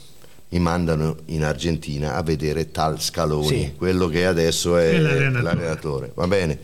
mi 0.49 0.59
mandano 0.59 1.17
in 1.25 1.43
Argentina 1.43 2.15
a 2.15 2.21
vedere 2.21 2.71
tal 2.71 3.01
Scaloni, 3.01 3.47
sì. 3.47 3.73
quello 3.77 4.07
che 4.07 4.25
adesso 4.25 4.77
è 4.77 4.97
l'allenatore. 4.97 5.41
l'allenatore. 5.41 6.11
Va 6.13 6.27
bene. 6.27 6.59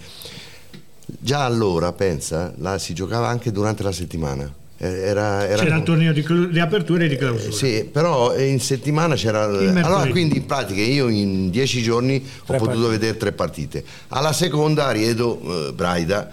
Già 1.05 1.43
allora, 1.43 1.91
pensa, 1.91 2.53
là 2.57 2.77
si 2.77 2.93
giocava 2.93 3.27
anche 3.27 3.51
durante 3.51 3.83
la 3.83 3.91
settimana. 3.91 4.51
Era, 4.75 5.47
era 5.47 5.63
c'era 5.63 5.77
il 5.77 5.83
torneo 5.83 6.11
di, 6.11 6.25
di, 6.49 6.59
apertura 6.59 7.05
e 7.05 7.07
di 7.07 7.15
clausura. 7.15 7.49
Eh, 7.49 7.55
sì, 7.55 7.89
però 7.89 8.37
in 8.37 8.59
settimana 8.59 9.15
c'era. 9.15 9.43
Allora, 9.43 10.07
quindi 10.07 10.37
in 10.37 10.45
pratica 10.45 10.81
io 10.81 11.07
in 11.07 11.49
dieci 11.51 11.81
giorni 11.81 12.21
tre 12.21 12.57
ho 12.57 12.59
potuto 12.59 12.81
partite. 12.81 12.89
vedere 12.89 13.17
tre 13.17 13.31
partite. 13.31 13.83
Alla 14.09 14.33
seconda 14.33 14.91
Riedo 14.91 15.67
eh, 15.67 15.73
Braida 15.73 16.29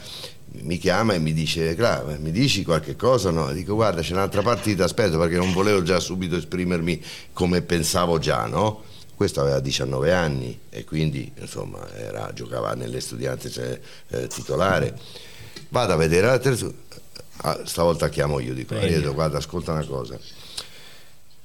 mi 0.52 0.78
chiama 0.78 1.14
e 1.14 1.18
mi 1.18 1.32
dice 1.32 1.76
mi 2.18 2.32
dici 2.32 2.64
qualche 2.64 2.96
cosa 2.96 3.30
no? 3.30 3.52
dico 3.52 3.74
guarda 3.74 4.00
c'è 4.00 4.12
un'altra 4.12 4.42
partita 4.42 4.84
aspetta 4.84 5.16
perché 5.16 5.36
non 5.36 5.52
volevo 5.52 5.82
già 5.82 6.00
subito 6.00 6.36
esprimermi 6.36 7.02
come 7.32 7.62
pensavo 7.62 8.18
già 8.18 8.46
no? 8.46 8.82
questo 9.14 9.40
aveva 9.40 9.60
19 9.60 10.12
anni 10.12 10.58
e 10.70 10.84
quindi 10.84 11.30
insomma 11.38 11.86
era, 11.94 12.30
giocava 12.34 12.74
nelle 12.74 13.00
studianze 13.00 13.50
cioè, 13.50 13.80
eh, 14.08 14.26
titolare 14.26 14.98
vado 15.68 15.92
a 15.92 15.96
vedere 15.96 16.26
la 16.26 16.38
terza 16.38 16.70
ah, 17.42 17.60
stavolta 17.64 18.08
chiamo 18.08 18.40
io 18.40 18.52
dico, 18.52 18.74
dico 18.76 19.14
guarda 19.14 19.38
ascolta 19.38 19.72
una 19.72 19.84
cosa 19.84 20.18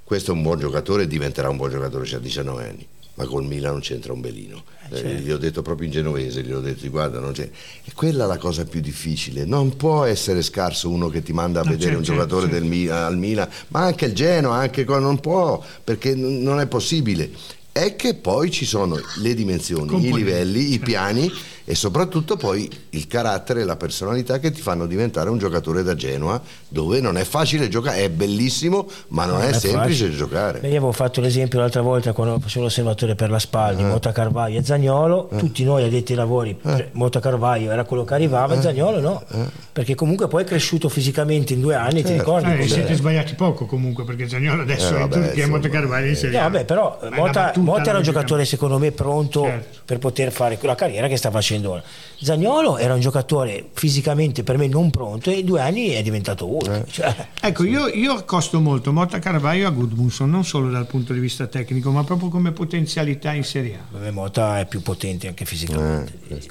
questo 0.04 0.32
è 0.32 0.34
un 0.34 0.42
buon 0.42 0.60
giocatore 0.60 1.04
e 1.04 1.08
diventerà 1.08 1.50
un 1.50 1.58
buon 1.58 1.70
giocatore 1.70 2.06
c'ha 2.08 2.18
19 2.18 2.68
anni 2.68 2.88
ma 3.16 3.26
col 3.26 3.46
Milan 3.46 3.72
non 3.74 3.82
c'entra 3.82 4.14
un 4.14 4.22
belino. 4.22 4.64
Eh, 4.90 4.98
certo. 4.98 5.24
Gli 5.24 5.32
ho 5.32 5.38
detto 5.38 5.62
proprio 5.62 5.88
in 5.88 5.94
genovese, 5.94 6.44
gli 6.44 6.52
ho 6.52 6.60
detto 6.60 6.88
guarda, 6.90 7.20
non 7.20 7.32
c'è. 7.32 7.50
E 7.84 7.92
quella 7.94 8.26
è 8.26 8.28
la 8.28 8.38
cosa 8.38 8.66
più 8.66 8.82
difficile. 8.82 9.46
Non 9.46 9.76
può 9.76 10.04
essere 10.04 10.42
scarso 10.42 10.90
uno 10.90 11.10
che 11.10 11.24
ti 11.24 11.34
manda 11.34 11.62
a 11.62 11.64
no, 11.64 11.72
vedere 11.72 11.94
certo, 11.94 11.98
un 11.98 12.04
giocatore 12.04 12.50
certo. 12.50 12.68
del, 12.68 12.92
al 12.92 13.18
Milan, 13.18 13.50
ma 13.70 13.82
anche 13.82 14.06
il 14.06 14.14
Genoa, 14.14 14.58
anche 14.58 14.84
non 14.86 15.20
può, 15.20 15.64
perché 15.84 16.14
non 16.16 16.60
è 16.60 16.68
possibile. 16.68 17.32
È 17.72 17.96
che 17.98 18.14
poi 18.14 18.52
ci 18.52 18.64
sono 18.64 18.98
le 19.18 19.34
dimensioni, 19.34 19.88
Componenti. 19.88 20.10
i 20.10 20.24
livelli, 20.24 20.74
i 20.74 20.80
piani 20.80 21.30
e 21.66 21.74
soprattutto 21.74 22.38
poi 22.38 22.70
il 22.92 23.08
carattere 23.08 23.62
e 23.62 23.64
la 23.66 23.76
personalità 23.76 24.38
che 24.40 24.52
ti 24.52 24.62
fanno 24.62 24.86
diventare 24.86 25.30
un 25.32 25.40
giocatore 25.40 25.82
da 25.82 25.96
Genoa 25.96 26.40
dove 26.68 27.02
non 27.02 27.18
è 27.18 27.24
facile 27.24 27.68
giocare, 27.68 28.04
è 28.04 28.10
bellissimo 28.10 28.88
ma 29.10 29.26
non, 29.26 29.40
non 29.40 29.48
è, 29.48 29.50
è, 29.50 29.54
semplice 29.54 30.06
facile. 30.06 30.16
giocare. 30.16 30.60
Io 30.60 30.68
avevo 30.68 30.92
fatto 30.92 31.22
l'esempio 31.22 31.60
l'altra 31.60 31.82
volta 31.82 32.14
quando 32.14 32.40
facevo 32.40 32.66
l'osservatore 32.66 33.16
per 33.16 33.32
la 33.32 33.40
Spaldi, 33.40 33.82
eh. 33.82 33.86
Mota 33.86 34.12
Carvaio 34.12 34.60
e 34.60 34.64
Zagnolo, 34.64 35.30
eh. 35.32 35.38
tutti 35.38 35.64
noi 35.64 35.84
addetti 35.84 36.12
ai 36.12 36.18
lavori, 36.20 36.58
eh. 36.64 36.90
Mota 36.92 37.20
Carvaio 37.20 37.72
era 37.72 37.84
quello 37.84 38.04
che 38.04 38.14
arrivava, 38.14 38.56
eh. 38.56 38.62
Zagnolo 38.62 39.00
no, 39.00 39.24
eh. 39.32 39.46
perché 39.72 39.96
comunque 39.96 40.28
poi 40.28 40.44
è 40.44 40.46
cresciuto 40.46 40.88
fisicamente 40.88 41.54
in 41.54 41.62
due 41.62 41.74
anni, 41.74 42.02
certo. 42.02 42.08
ti 42.10 42.18
ricordi? 42.18 42.52
Eh, 42.52 42.68
siete 42.68 42.94
sbagliati 42.94 43.34
poco 43.34 43.66
comunque 43.66 44.04
perché 44.04 44.30
Zagnolo 44.30 44.62
adesso 44.62 44.96
eh, 44.96 45.00
vabbè, 45.00 45.14
è 45.14 45.18
in 45.18 45.24
Turchia 45.24 45.44
e 45.44 45.48
Mota 45.48 45.70
Carvaio 45.70 46.08
in 46.10 46.16
Serie 46.16 46.38
no, 46.38 46.44
vabbè, 46.44 46.66
però 46.66 47.00
Mota, 47.12 47.54
Mota 47.58 47.90
era 47.90 47.98
un 47.98 48.04
giocatore 48.04 48.46
secondo 48.46 48.78
me 48.78 48.92
pronto 48.92 49.44
certo. 49.44 49.80
per 49.86 49.98
poter 49.98 50.32
fare 50.32 50.58
quella 50.60 50.76
carriera 50.76 51.08
che 51.08 51.18
sta 51.18 51.32
facendo 51.32 51.55
ora. 51.64 51.84
Zagnolo 52.18 52.78
era 52.78 52.94
un 52.94 53.00
giocatore 53.00 53.70
fisicamente 53.74 54.44
per 54.44 54.58
me 54.58 54.68
non 54.68 54.90
pronto 54.90 55.30
e 55.30 55.40
in 55.40 55.46
due 55.46 55.62
anni 55.62 55.90
è 55.90 56.02
diventato 56.02 56.48
uno. 56.48 56.74
Eh. 56.74 56.86
Cioè, 56.90 57.28
ecco, 57.40 57.64
io, 57.64 57.88
io, 57.88 58.14
accosto 58.14 58.60
molto 58.60 58.92
Motta 58.92 59.20
Carvaio 59.20 59.68
a 59.68 59.72
Gudmundsson, 59.72 60.30
non 60.30 60.44
solo 60.44 60.70
dal 60.70 60.88
punto 60.88 61.14
di 61.14 61.20
vista 61.20 61.48
tecnico, 61.48 61.92
ma 61.92 62.04
proprio 62.04 62.30
come 62.30 62.52
potenzialità 62.52 63.34
in 63.34 63.44
Serie 63.44 63.76
A. 63.76 63.98
Beh, 63.98 64.12
Motta 64.12 64.60
è 64.60 64.66
più 64.66 64.82
potente 64.82 65.28
anche 65.28 65.46
fisicamente. 65.46 66.20
Eh, 66.30 66.42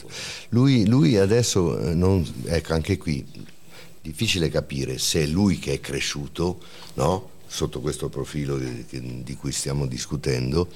lui, 0.51 0.87
lui, 0.87 1.17
adesso, 1.17 1.79
eh, 1.79 1.95
non, 1.95 2.25
ecco, 2.47 2.75
anche 2.75 2.97
qui, 2.97 3.25
difficile 4.01 4.49
capire 4.49 4.99
se 4.99 5.23
è 5.23 5.27
lui 5.27 5.59
che 5.59 5.73
è 5.73 5.81
cresciuto, 5.81 6.61
no? 6.95 7.31
Sotto 7.55 7.81
questo 7.81 8.09
profilo 8.09 8.59
di, 8.59 9.23
di, 9.23 9.37
cui 9.37 9.53
stiamo 9.53 9.87
discutendo 9.87 10.67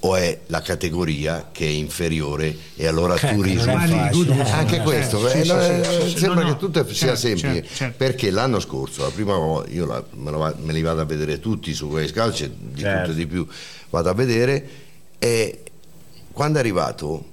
o 0.00 0.16
è 0.16 0.40
la 0.46 0.62
categoria 0.62 1.50
che 1.52 1.66
è 1.66 1.68
inferiore 1.68 2.56
e 2.74 2.86
allora 2.86 3.16
eh, 3.16 3.34
tu 3.34 3.42
risulti 3.42 4.30
anche 4.40 4.80
questo 4.80 5.28
eh, 5.28 5.40
eh, 5.40 6.14
sembra 6.16 6.46
che 6.46 6.56
tutto 6.56 6.82
sia 6.86 7.14
certo, 7.14 7.16
semplice 7.16 7.54
certo, 7.56 7.74
certo. 7.74 7.96
perché 7.98 8.30
l'anno 8.30 8.60
scorso 8.60 9.02
la 9.02 9.10
prima 9.10 9.36
volta 9.36 9.70
io 9.72 9.84
la, 9.84 10.02
me, 10.14 10.30
la, 10.30 10.54
me, 10.58 10.72
li 10.72 10.80
vado 10.80 11.02
a 11.02 11.04
vedere 11.04 11.38
tutti 11.38 11.74
su 11.74 11.90
quei 11.90 12.08
scalci 12.08 12.50
di 12.50 12.80
certo. 12.80 13.00
tutto 13.00 13.12
e 13.12 13.14
di 13.14 13.26
più 13.26 13.46
vado 13.90 14.08
a 14.08 14.14
vedere 14.14 14.68
e 15.18 15.60
quando 16.32 16.56
è 16.56 16.60
arrivato 16.60 17.26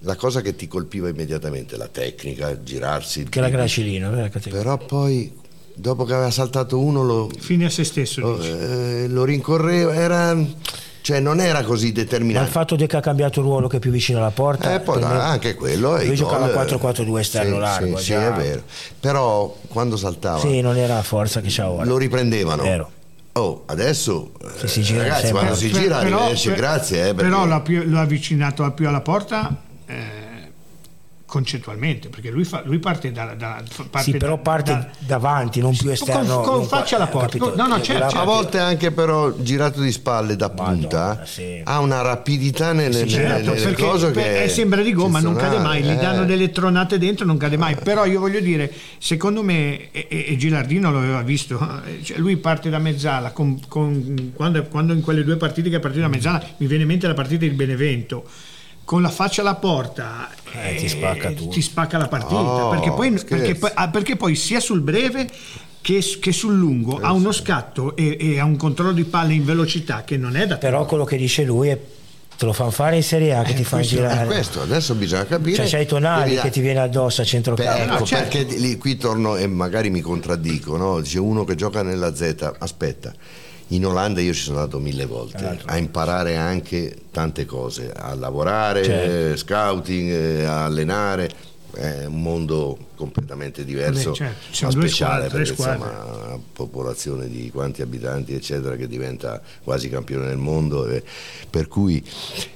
la 0.00 0.16
cosa 0.16 0.40
che 0.40 0.56
ti 0.56 0.66
colpiva 0.66 1.08
immediatamente 1.08 1.76
la 1.76 1.86
tecnica 1.86 2.60
girarsi 2.60 3.28
che 3.28 3.40
la 3.40 3.48
gracilina 3.48 4.10
però 4.50 4.76
poi 4.76 5.38
dopo 5.80 6.04
che 6.04 6.12
aveva 6.12 6.30
saltato 6.30 6.78
uno 6.78 7.02
lo, 7.02 7.30
fine 7.38 7.64
a 7.64 7.70
se 7.70 7.84
stesso 7.84 8.20
lo, 8.20 8.42
eh, 8.42 9.06
lo 9.08 9.24
rincorreva 9.24 9.94
era 9.94 10.36
cioè 11.02 11.18
non 11.18 11.40
era 11.40 11.62
così 11.62 11.92
determinato. 11.92 12.40
Ma 12.40 12.46
il 12.46 12.52
fatto 12.52 12.76
che 12.76 12.96
ha 12.96 13.00
cambiato 13.00 13.40
ruolo 13.40 13.68
che 13.68 13.78
è 13.78 13.80
più 13.80 13.90
vicino 13.90 14.18
alla 14.18 14.30
porta. 14.30 14.74
Eh, 14.74 14.80
poi, 14.80 15.02
anche 15.02 15.54
quello. 15.54 15.96
Lui 15.96 16.14
giocava 16.14 16.46
4-4-2 16.48 17.18
esterno 17.18 17.54
sì, 17.54 17.60
largo. 17.60 17.96
Sì, 17.96 18.04
sì, 18.04 18.12
è 18.12 18.32
vero. 18.32 18.62
Però 19.00 19.56
quando 19.68 19.96
saltava. 19.96 20.38
Sì, 20.38 20.60
non 20.60 20.76
era 20.76 20.96
la 20.96 21.02
forza 21.02 21.40
che 21.40 21.48
c'ha 21.50 21.70
ora. 21.70 21.84
Lo 21.84 21.96
riprendevano. 21.96 22.62
Vero. 22.62 22.90
Oh, 23.32 23.62
adesso 23.66 24.32
si, 24.56 24.68
si 24.68 24.82
gira 24.82 25.02
ragazzi, 25.02 25.22
sempre. 25.22 25.38
quando 25.40 25.56
si 25.56 25.72
gira, 25.72 25.98
però, 25.98 26.16
arrivederci, 26.16 26.52
grazie. 26.52 26.98
Eh, 26.98 27.14
perché... 27.14 27.30
Però 27.30 27.46
l'ha, 27.46 27.60
più, 27.60 27.82
l'ha 27.88 28.00
avvicinato 28.00 28.70
più 28.72 28.86
alla 28.86 29.00
porta. 29.00 29.56
Eh, 29.86 30.19
concettualmente, 31.30 32.08
perché 32.08 32.28
lui, 32.28 32.42
fa, 32.42 32.62
lui 32.64 32.80
parte 32.80 33.12
da, 33.12 33.34
da 33.36 33.62
parte 33.88 34.10
sì, 34.10 34.18
però 34.18 34.38
parte 34.38 34.72
da, 34.72 34.88
davanti, 34.98 35.60
non 35.60 35.76
più 35.76 35.88
esterno. 35.88 36.40
Con, 36.40 36.58
con 36.58 36.66
faccia 36.66 36.96
alla 36.96 37.06
porta. 37.06 37.38
No, 37.38 37.68
no, 37.68 37.80
certo, 37.80 38.02
certo. 38.02 38.18
A 38.18 38.24
volte 38.24 38.58
anche 38.58 38.90
però 38.90 39.32
girato 39.36 39.80
di 39.80 39.92
spalle 39.92 40.34
da 40.34 40.50
punta 40.50 40.98
Madonna, 40.98 41.24
sì. 41.24 41.60
ha 41.62 41.78
una 41.78 42.02
rapidità 42.02 42.72
nelle, 42.72 43.02
sì, 43.02 43.10
certo, 43.10 43.52
nelle 43.52 43.74
cose 43.74 44.10
che 44.10 44.42
è, 44.42 44.48
sembra 44.48 44.82
di 44.82 44.92
gomma, 44.92 45.20
non 45.20 45.36
cade 45.36 45.58
mai, 45.58 45.82
eh. 45.82 45.84
gli 45.84 45.94
danno 45.94 46.24
delle 46.24 46.50
tronate 46.50 46.98
dentro, 46.98 47.24
non 47.24 47.36
cade 47.36 47.56
mai. 47.56 47.76
Però 47.76 48.04
io 48.06 48.18
voglio 48.18 48.40
dire, 48.40 48.68
secondo 48.98 49.44
me, 49.44 49.92
e, 49.92 50.08
e 50.08 50.36
Gilardino 50.36 50.90
lo 50.90 50.98
aveva 50.98 51.22
visto, 51.22 51.56
cioè 52.02 52.18
lui 52.18 52.36
parte 52.38 52.70
da 52.70 52.78
mezzala, 52.80 53.30
con, 53.30 53.60
con, 53.68 54.32
quando, 54.34 54.64
quando 54.64 54.92
in 54.92 55.00
quelle 55.00 55.22
due 55.22 55.36
partite 55.36 55.70
che 55.70 55.76
è 55.76 55.80
partito 55.80 56.02
da 56.02 56.08
mezzala, 56.08 56.42
mi 56.56 56.66
viene 56.66 56.82
in 56.82 56.88
mente 56.88 57.06
la 57.06 57.14
partita 57.14 57.44
del 57.44 57.54
Benevento 57.54 58.26
con 58.90 59.02
la 59.02 59.08
faccia 59.08 59.42
alla 59.42 59.54
porta 59.54 60.28
eh, 60.50 60.74
ti, 60.74 60.88
spacca 60.88 61.28
eh, 61.28 61.34
ti, 61.48 61.62
spacca 61.62 61.96
la 61.96 62.08
partita 62.08 62.40
oh, 62.40 62.70
perché, 62.70 62.90
poi, 62.90 63.12
perché, 63.12 63.56
ah, 63.74 63.88
perché, 63.88 64.16
poi, 64.16 64.34
sia 64.34 64.58
sul 64.58 64.80
breve 64.80 65.28
che, 65.80 66.04
che 66.20 66.32
sul 66.32 66.56
lungo 66.56 66.98
eh, 66.98 67.04
ha 67.04 67.12
uno 67.12 67.30
scatto 67.30 67.94
e, 67.94 68.16
e, 68.18 68.40
ha 68.40 68.44
un 68.44 68.56
controllo 68.56 68.90
di 68.90 69.04
palle 69.04 69.34
in 69.34 69.44
velocità 69.44 70.02
che 70.02 70.16
non 70.16 70.34
è 70.34 70.44
da 70.48 70.56
però 70.56 70.86
quello 70.86 71.04
che 71.04 71.16
dice 71.16 71.44
lui 71.44 71.68
è 71.68 71.78
te 72.36 72.44
lo 72.44 72.52
fanno 72.52 72.72
fare 72.72 72.96
in 72.96 73.04
Serie 73.04 73.32
A 73.32 73.44
che 73.44 73.52
eh, 73.52 73.54
ti 73.54 73.62
fanno 73.62 73.84
girare. 73.84 74.26
questo 74.26 74.60
adesso 74.62 74.96
bisogna 74.96 75.24
capire. 75.24 75.54
Cioè, 75.54 75.68
c'hai 75.68 75.86
Tonali 75.86 76.34
che 76.38 76.50
ti 76.50 76.60
viene 76.60 76.80
addosso 76.80 77.20
a 77.20 77.24
centrocampo. 77.24 77.82
Ecco, 77.82 77.98
no, 78.00 78.04
certo. 78.04 78.38
perché 78.38 78.56
lì, 78.56 78.76
qui 78.76 78.96
torno 78.96 79.36
e 79.36 79.46
magari 79.46 79.90
mi 79.90 80.00
contraddico, 80.00 80.76
no? 80.76 81.00
Dice 81.00 81.20
uno 81.20 81.44
che 81.44 81.54
gioca 81.54 81.84
nella 81.84 82.12
Z, 82.12 82.54
aspetta 82.58 83.14
in 83.70 83.86
Olanda 83.86 84.20
io 84.20 84.32
ci 84.32 84.42
sono 84.42 84.58
andato 84.58 84.78
mille 84.78 85.06
volte 85.06 85.58
a 85.64 85.76
imparare 85.76 86.36
anche 86.36 86.96
tante 87.10 87.44
cose, 87.44 87.92
a 87.92 88.14
lavorare, 88.14 88.84
certo. 88.84 89.36
scouting, 89.36 90.10
eh, 90.10 90.44
a 90.44 90.64
allenare, 90.64 91.30
è 91.72 92.04
un 92.06 92.20
mondo 92.20 92.76
completamente 92.96 93.64
diverso, 93.64 94.10
Beh, 94.10 94.16
certo. 94.16 94.64
ma 94.64 94.70
speciale 94.70 95.28
squadre, 95.28 95.28
perché 95.28 95.50
insomma 95.50 96.04
una 96.04 96.38
popolazione 96.52 97.28
di 97.28 97.50
quanti 97.50 97.82
abitanti 97.82 98.34
eccetera 98.34 98.74
che 98.74 98.88
diventa 98.88 99.40
quasi 99.62 99.88
campione 99.88 100.26
del 100.26 100.36
mondo, 100.36 100.86
eh, 100.86 101.02
per 101.48 101.68
cui 101.68 102.04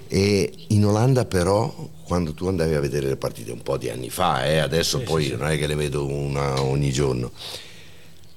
e 0.08 0.52
in 0.68 0.84
Olanda 0.84 1.24
però 1.24 1.90
quando 2.04 2.34
tu 2.34 2.46
andavi 2.48 2.74
a 2.74 2.80
vedere 2.80 3.06
le 3.06 3.16
partite 3.16 3.52
un 3.52 3.62
po' 3.62 3.76
di 3.76 3.88
anni 3.88 4.10
fa, 4.10 4.44
eh, 4.46 4.58
adesso 4.58 4.98
sì, 4.98 5.04
poi 5.04 5.24
sì, 5.26 5.36
non 5.36 5.48
è 5.48 5.56
che 5.58 5.66
le 5.66 5.76
vedo 5.76 6.06
una 6.06 6.60
ogni 6.60 6.90
giorno 6.90 7.30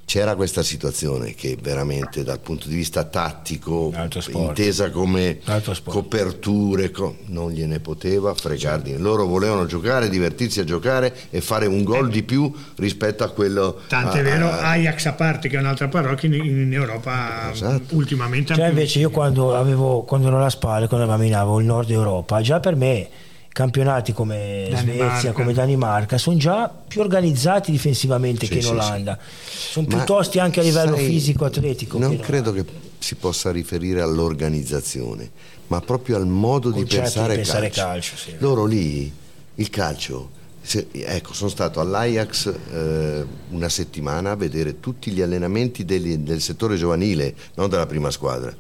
c'era 0.07 0.35
questa 0.35 0.63
situazione 0.63 1.35
che 1.35 1.57
veramente 1.61 2.23
dal 2.23 2.39
punto 2.39 2.69
di 2.69 2.75
vista 2.75 3.03
tattico, 3.03 3.91
intesa 4.31 4.89
come 4.89 5.39
coperture, 5.83 6.93
non 7.25 7.51
gliene 7.51 7.81
poteva 7.81 8.33
fregardi. 8.33 8.91
Sì. 8.91 8.99
Loro 8.99 9.25
volevano 9.25 9.65
giocare, 9.65 10.07
divertirsi 10.07 10.61
a 10.61 10.63
giocare 10.63 11.13
e 11.29 11.41
fare 11.41 11.65
un 11.65 11.83
gol 11.83 12.07
eh. 12.07 12.11
di 12.11 12.23
più 12.23 12.49
rispetto 12.77 13.25
a 13.25 13.31
quello... 13.31 13.81
Tanto 13.89 14.15
è 14.15 14.23
vero, 14.23 14.49
Ajax 14.49 15.07
a 15.07 15.11
parte 15.11 15.49
che 15.49 15.57
è 15.57 15.59
un'altra 15.59 15.89
parrocchia 15.89 16.29
in, 16.29 16.35
in 16.35 16.73
Europa 16.73 17.51
esatto. 17.51 17.93
ultimamente... 17.93 18.55
Cioè 18.55 18.69
invece 18.69 18.99
io 18.99 19.09
quando, 19.09 19.57
avevo, 19.57 20.03
quando 20.03 20.27
ero 20.27 20.37
alla 20.37 20.49
spalla, 20.49 20.87
quando 20.87 21.05
camminavo 21.05 21.59
il 21.59 21.65
nord 21.65 21.89
Europa, 21.89 22.39
già 22.39 22.61
per 22.61 22.77
me 22.77 23.09
campionati 23.57 24.13
come 24.13 24.67
Danimarca. 24.69 25.09
Svezia, 25.09 25.31
come 25.31 25.51
Danimarca, 25.51 26.19
sono 26.19 26.37
già 26.37 26.69
più 26.69 27.01
organizzati 27.01 27.71
difensivamente 27.71 28.45
sì, 28.45 28.51
che 28.51 28.57
in 28.57 28.63
sì, 28.63 28.69
Olanda. 28.69 29.17
Sì. 29.19 29.71
Sono 29.71 29.87
più 29.87 30.03
tosti 30.03 30.37
anche 30.37 30.59
a 30.59 30.63
livello 30.63 30.95
sai, 30.95 31.07
fisico, 31.07 31.45
atletico. 31.45 31.97
Non 31.97 32.17
che 32.17 32.21
credo 32.21 32.53
che 32.53 32.63
si 32.99 33.15
possa 33.15 33.51
riferire 33.51 34.01
all'organizzazione, 34.01 35.31
ma 35.67 35.81
proprio 35.81 36.17
al 36.17 36.27
modo 36.27 36.69
di 36.69 36.85
pensare, 36.85 37.29
di 37.29 37.35
pensare 37.37 37.71
calcio. 37.71 38.13
calcio 38.13 38.37
Loro 38.45 38.65
lì, 38.65 39.11
il 39.55 39.69
calcio, 39.71 40.29
se, 40.61 40.89
ecco, 40.91 41.33
sono 41.33 41.49
stato 41.49 41.79
all'Ajax 41.79 42.53
eh, 42.71 43.25
una 43.49 43.69
settimana 43.69 44.31
a 44.31 44.35
vedere 44.35 44.79
tutti 44.79 45.09
gli 45.09 45.21
allenamenti 45.23 45.83
degli, 45.83 46.17
del 46.17 46.41
settore 46.41 46.75
giovanile, 46.75 47.33
non 47.55 47.69
della 47.69 47.87
prima 47.87 48.11
squadra 48.11 48.55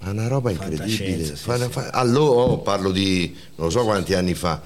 ma 0.00 0.10
una 0.10 0.28
roba 0.28 0.50
incredibile. 0.50 1.24
Sì, 1.24 1.34
fa, 1.36 1.58
sì. 1.58 1.68
Fa, 1.70 1.90
allora, 1.90 2.40
oh, 2.40 2.58
parlo 2.58 2.90
di 2.90 3.34
non 3.56 3.70
so 3.70 3.84
quanti 3.84 4.14
anni 4.14 4.34
fa, 4.34 4.60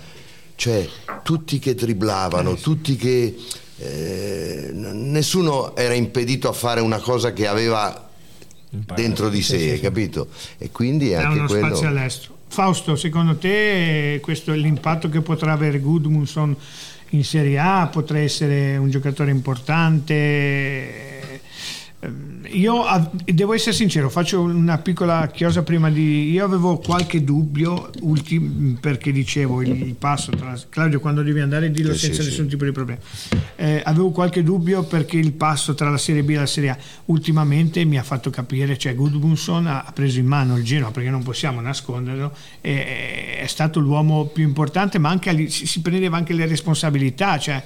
cioè 0.55 0.89
tutti 1.23 1.59
che 1.59 1.75
dribblavano, 1.75 2.53
eh, 2.53 2.61
tutti 2.61 2.97
che... 2.97 3.37
Eh, 3.77 4.71
nessuno 4.73 5.75
era 5.75 5.95
impedito 5.95 6.49
a 6.49 6.53
fare 6.53 6.81
una 6.81 7.01
cosa 7.01 7.33
che 7.33 7.49
aveva 7.49 8.09
dentro 8.71 9.29
di 9.29 9.43
sé, 9.43 9.75
sì, 9.75 9.81
capito? 9.81 10.29
E 10.59 10.71
quindi 10.71 11.11
è 11.11 11.17
anche 11.17 11.39
uno 11.39 11.49
quello... 11.49 11.67
spazio 11.67 11.89
all'estero. 11.89 12.37
Fausto, 12.47 12.95
secondo 12.95 13.37
te 13.37 14.21
questo 14.23 14.53
è 14.53 14.57
l'impatto 14.57 15.09
che 15.09 15.23
potrà 15.23 15.53
avere 15.53 15.81
Gudmundsson 15.81 16.55
in 17.11 17.25
Serie 17.25 17.59
A? 17.59 17.89
Potrà 17.89 18.21
essere 18.21 18.77
un 18.77 18.91
giocatore 18.91 19.33
importante? 19.33 20.13
Ehm, 22.05 22.33
io 22.49 22.85
devo 23.25 23.55
essere 23.55 23.75
sincero, 23.75 24.11
faccio 24.11 24.43
una 24.43 24.79
piccola 24.79 25.29
chiosa 25.29 25.63
prima 25.63 25.91
di... 25.91 26.31
Io 26.31 26.45
avevo 26.45 26.77
qualche 26.77 27.25
dubbio 27.25 27.91
ultim, 28.01 28.77
perché 28.81 29.11
dicevo 29.13 29.63
il, 29.63 29.95
passo 29.99 30.31
tra... 30.33 30.55
Claudio 30.69 31.01
quando 31.01 31.23
devi 31.23 31.41
andare 31.41 31.71
dillo 31.71 31.95
sì, 31.95 32.07
senza 32.07 32.23
sì, 32.23 32.29
nessun 32.29 32.45
sì. 32.45 32.51
tipo 32.51 32.65
di 32.65 32.73
problema. 32.73 33.01
Eh, 33.57 33.83
avevo 33.85 34.11
qualche 34.11 34.43
dubbio 34.43 34.85
perché 34.85 35.17
il 35.17 35.33
passo 35.33 35.75
tra 35.75 35.89
la 35.89 35.97
Serie 35.97 36.23
B 36.23 36.31
e 36.31 36.35
la 36.35 36.47
Serie 36.47 36.71
A 36.71 36.79
ultimamente 37.07 37.85
mi 37.85 37.99
ha 37.99 38.03
fatto 38.03 38.31
capire, 38.31 38.77
cioè 38.77 38.95
Gudmundsson 38.95 39.67
ha 39.67 39.91
preso 39.95 40.19
in 40.19 40.27
mano 40.27 40.57
il 40.57 40.65
Genoa 40.65 40.91
perché 40.91 41.11
non 41.11 41.23
possiamo 41.23 41.61
nasconderlo, 41.61 42.33
è, 42.61 43.39
è 43.41 43.47
stato 43.47 43.81
l'uomo 43.81 44.27
più 44.27 44.45
importante 44.45 44.99
ma 44.99 45.09
anche 45.09 45.49
si 45.49 45.81
prendeva 45.81 46.17
anche 46.17 46.35
le 46.35 46.47
responsabilità, 46.47 47.39
cioè 47.39 47.63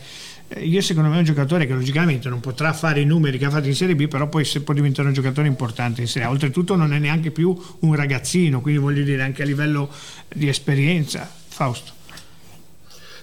io 0.57 0.81
secondo 0.81 1.11
me 1.11 1.17
è 1.17 1.19
un 1.19 1.25
giocatore 1.25 1.67
che 1.67 1.75
logicamente 1.75 2.29
non 2.29 2.41
potrà 2.41 2.73
fare 2.73 3.01
i 3.01 3.05
numeri 3.05 3.37
che 3.37 3.45
ha 3.45 3.51
fatto 3.51 3.67
in 3.67 3.75
Serie 3.75 3.95
B, 3.95 4.09
però 4.09 4.29
poi 4.29 4.47
può 4.65 4.73
diventare 4.73 5.09
un 5.09 5.15
giocatore 5.15 5.47
importante 5.47 6.01
in 6.01 6.09
Serie 6.09 6.27
A. 6.27 6.31
Oltretutto 6.31 6.75
non 6.75 6.93
è 6.95 6.99
neanche 6.99 7.31
più 7.31 7.57
un 7.81 7.95
ragazzino, 7.95 8.61
quindi 8.61 8.81
voglio 8.81 9.03
dire 9.03 9.23
anche 9.23 9.43
a 9.43 9.45
livello 9.45 9.91
di 10.27 10.49
esperienza. 10.49 11.31
Fausto. 11.49 11.93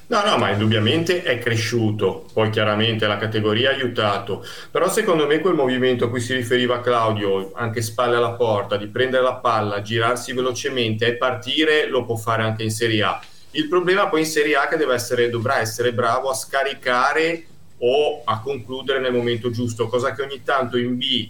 No, 0.08 0.24
no, 0.24 0.38
ma 0.38 0.52
indubbiamente 0.52 1.24
è 1.24 1.40
cresciuto, 1.40 2.30
poi 2.32 2.52
chiaramente 2.52 3.08
la 3.08 3.18
categoria 3.18 3.72
ha 3.72 3.74
aiutato, 3.74 4.46
però 4.70 4.88
secondo 4.88 5.26
me 5.26 5.40
quel 5.40 5.56
movimento 5.56 6.06
a 6.06 6.10
cui 6.10 6.20
si 6.20 6.36
riferiva 6.36 6.80
Claudio, 6.80 7.54
anche 7.56 7.82
spalle 7.82 8.18
alla 8.18 8.34
porta, 8.34 8.78
di 8.78 8.86
prendere 8.86 9.24
la 9.24 9.34
palla, 9.34 9.82
girarsi 9.82 10.32
velocemente 10.34 11.08
e 11.08 11.16
partire, 11.16 11.88
lo 11.88 12.06
può 12.06 12.18
fare 12.18 12.44
anche 12.44 12.62
in 12.62 12.70
Serie 12.70 13.02
A 13.02 13.20
il 13.56 13.68
problema 13.68 14.08
poi 14.08 14.22
in 14.22 14.26
Serie 14.26 14.56
A 14.56 14.68
che 14.68 14.78
essere, 14.94 15.30
dovrà 15.30 15.60
essere 15.60 15.94
bravo 15.94 16.30
a 16.30 16.34
scaricare 16.34 17.46
o 17.80 18.22
a 18.24 18.40
concludere 18.40 19.00
nel 19.00 19.14
momento 19.14 19.50
giusto, 19.50 19.88
cosa 19.88 20.14
che 20.14 20.22
ogni 20.22 20.42
tanto 20.44 20.78
in 20.78 20.98
B 20.98 21.30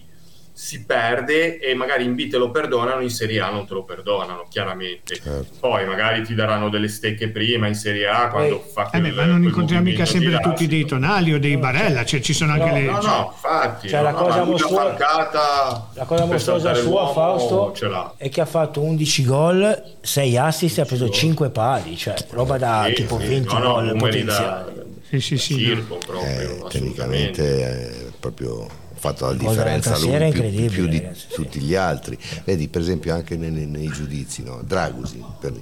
si 0.57 0.85
perde 0.85 1.59
e 1.59 1.75
magari 1.75 2.05
in 2.05 2.15
B 2.15 2.29
te 2.29 2.37
lo 2.37 2.49
perdonano, 2.49 3.01
in 3.01 3.09
Serie 3.09 3.41
A 3.41 3.49
non 3.49 3.67
te 3.67 3.73
lo 3.73 3.83
perdonano, 3.83 4.45
chiaramente. 4.49 5.15
Certo. 5.15 5.47
Poi 5.59 5.85
magari 5.85 6.23
ti 6.23 6.33
daranno 6.33 6.69
delle 6.69 6.87
stecche 6.87 7.27
prima 7.27 7.67
in 7.67 7.75
Serie 7.75 8.07
A 8.07 8.29
quando 8.29 8.63
eh, 8.63 8.69
fa 8.71 8.85
quel, 8.85 9.05
eh 9.05 9.11
Ma 9.11 9.25
non 9.25 9.43
incontriamo 9.43 9.83
mica 9.83 10.05
sempre 10.05 10.39
tutti 10.39 10.65
dei 10.67 10.85
Tonali 10.85 11.33
o 11.33 11.39
dei 11.39 11.57
Barella, 11.57 12.05
cioè 12.05 12.21
ci 12.21 12.31
sono 12.31 12.53
anche 12.53 12.67
no, 12.67 12.73
le... 12.73 12.81
No, 12.83 13.01
no, 13.01 13.31
infatti. 13.33 13.89
Cioè, 13.89 13.99
no, 13.99 14.05
la, 14.05 14.13
cosa 14.13 14.39
no, 14.39 14.45
mostruosa, 14.45 14.81
falcata, 14.81 15.89
la 15.93 16.05
cosa 16.05 16.25
mostruosa 16.25 16.73
sua, 16.73 17.11
Fausto, 17.11 18.15
è 18.15 18.29
che 18.29 18.39
ha 18.39 18.45
fatto 18.45 18.79
11 18.79 19.25
gol, 19.25 19.83
6 19.99 20.37
assist 20.37 20.77
e 20.77 20.81
ha 20.81 20.85
preso 20.85 21.09
5 21.09 21.49
pali, 21.49 21.97
cioè 21.97 22.15
roba 22.29 22.57
da 22.57 22.85
sì, 22.87 22.93
tipo 22.93 23.19
sì, 23.19 23.27
20 23.27 23.47
gol 23.59 23.95
potenziali. 23.97 24.83
Sì, 25.09 25.19
sì, 25.19 25.37
sì. 25.37 25.57
Circo 25.57 25.97
proprio, 25.97 26.65
eh, 26.65 26.69
tecnicamente 26.69 27.61
è 27.61 27.91
proprio 28.19 28.83
fatto 29.05 29.25
la 29.27 29.33
differenza 29.33 29.97
lui 29.97 30.31
più, 30.31 30.69
più 30.69 30.87
di 30.87 30.99
ragazzi, 30.99 31.27
tutti 31.33 31.59
sì. 31.59 31.65
gli 31.65 31.75
altri. 31.75 32.17
Vedi, 32.43 32.67
per 32.67 32.81
esempio, 32.81 33.13
anche 33.13 33.35
nei, 33.37 33.65
nei 33.65 33.87
giudizi, 33.89 34.43
no? 34.43 34.61
Dragusi, 34.65 35.23
per, 35.39 35.53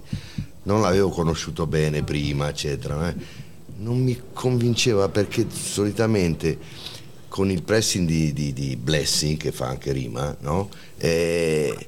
non 0.64 0.82
l'avevo 0.82 1.10
conosciuto 1.10 1.68
bene 1.68 2.04
prima, 2.04 2.50
eccetera. 2.50 3.10
Eh? 3.10 3.16
Non 3.78 4.02
mi 4.02 4.20
convinceva 4.34 5.10
perché 5.10 5.48
solitamente 5.50 6.58
con 7.28 7.50
il 7.50 7.64
pressing 7.64 8.08
di, 8.08 8.32
di, 8.32 8.54
di 8.54 8.76
Blessing, 8.76 9.38
che 9.38 9.52
fa 9.52 9.68
anche 9.68 9.92
rima, 9.92 10.36
no? 10.42 10.70
eh, 10.98 11.88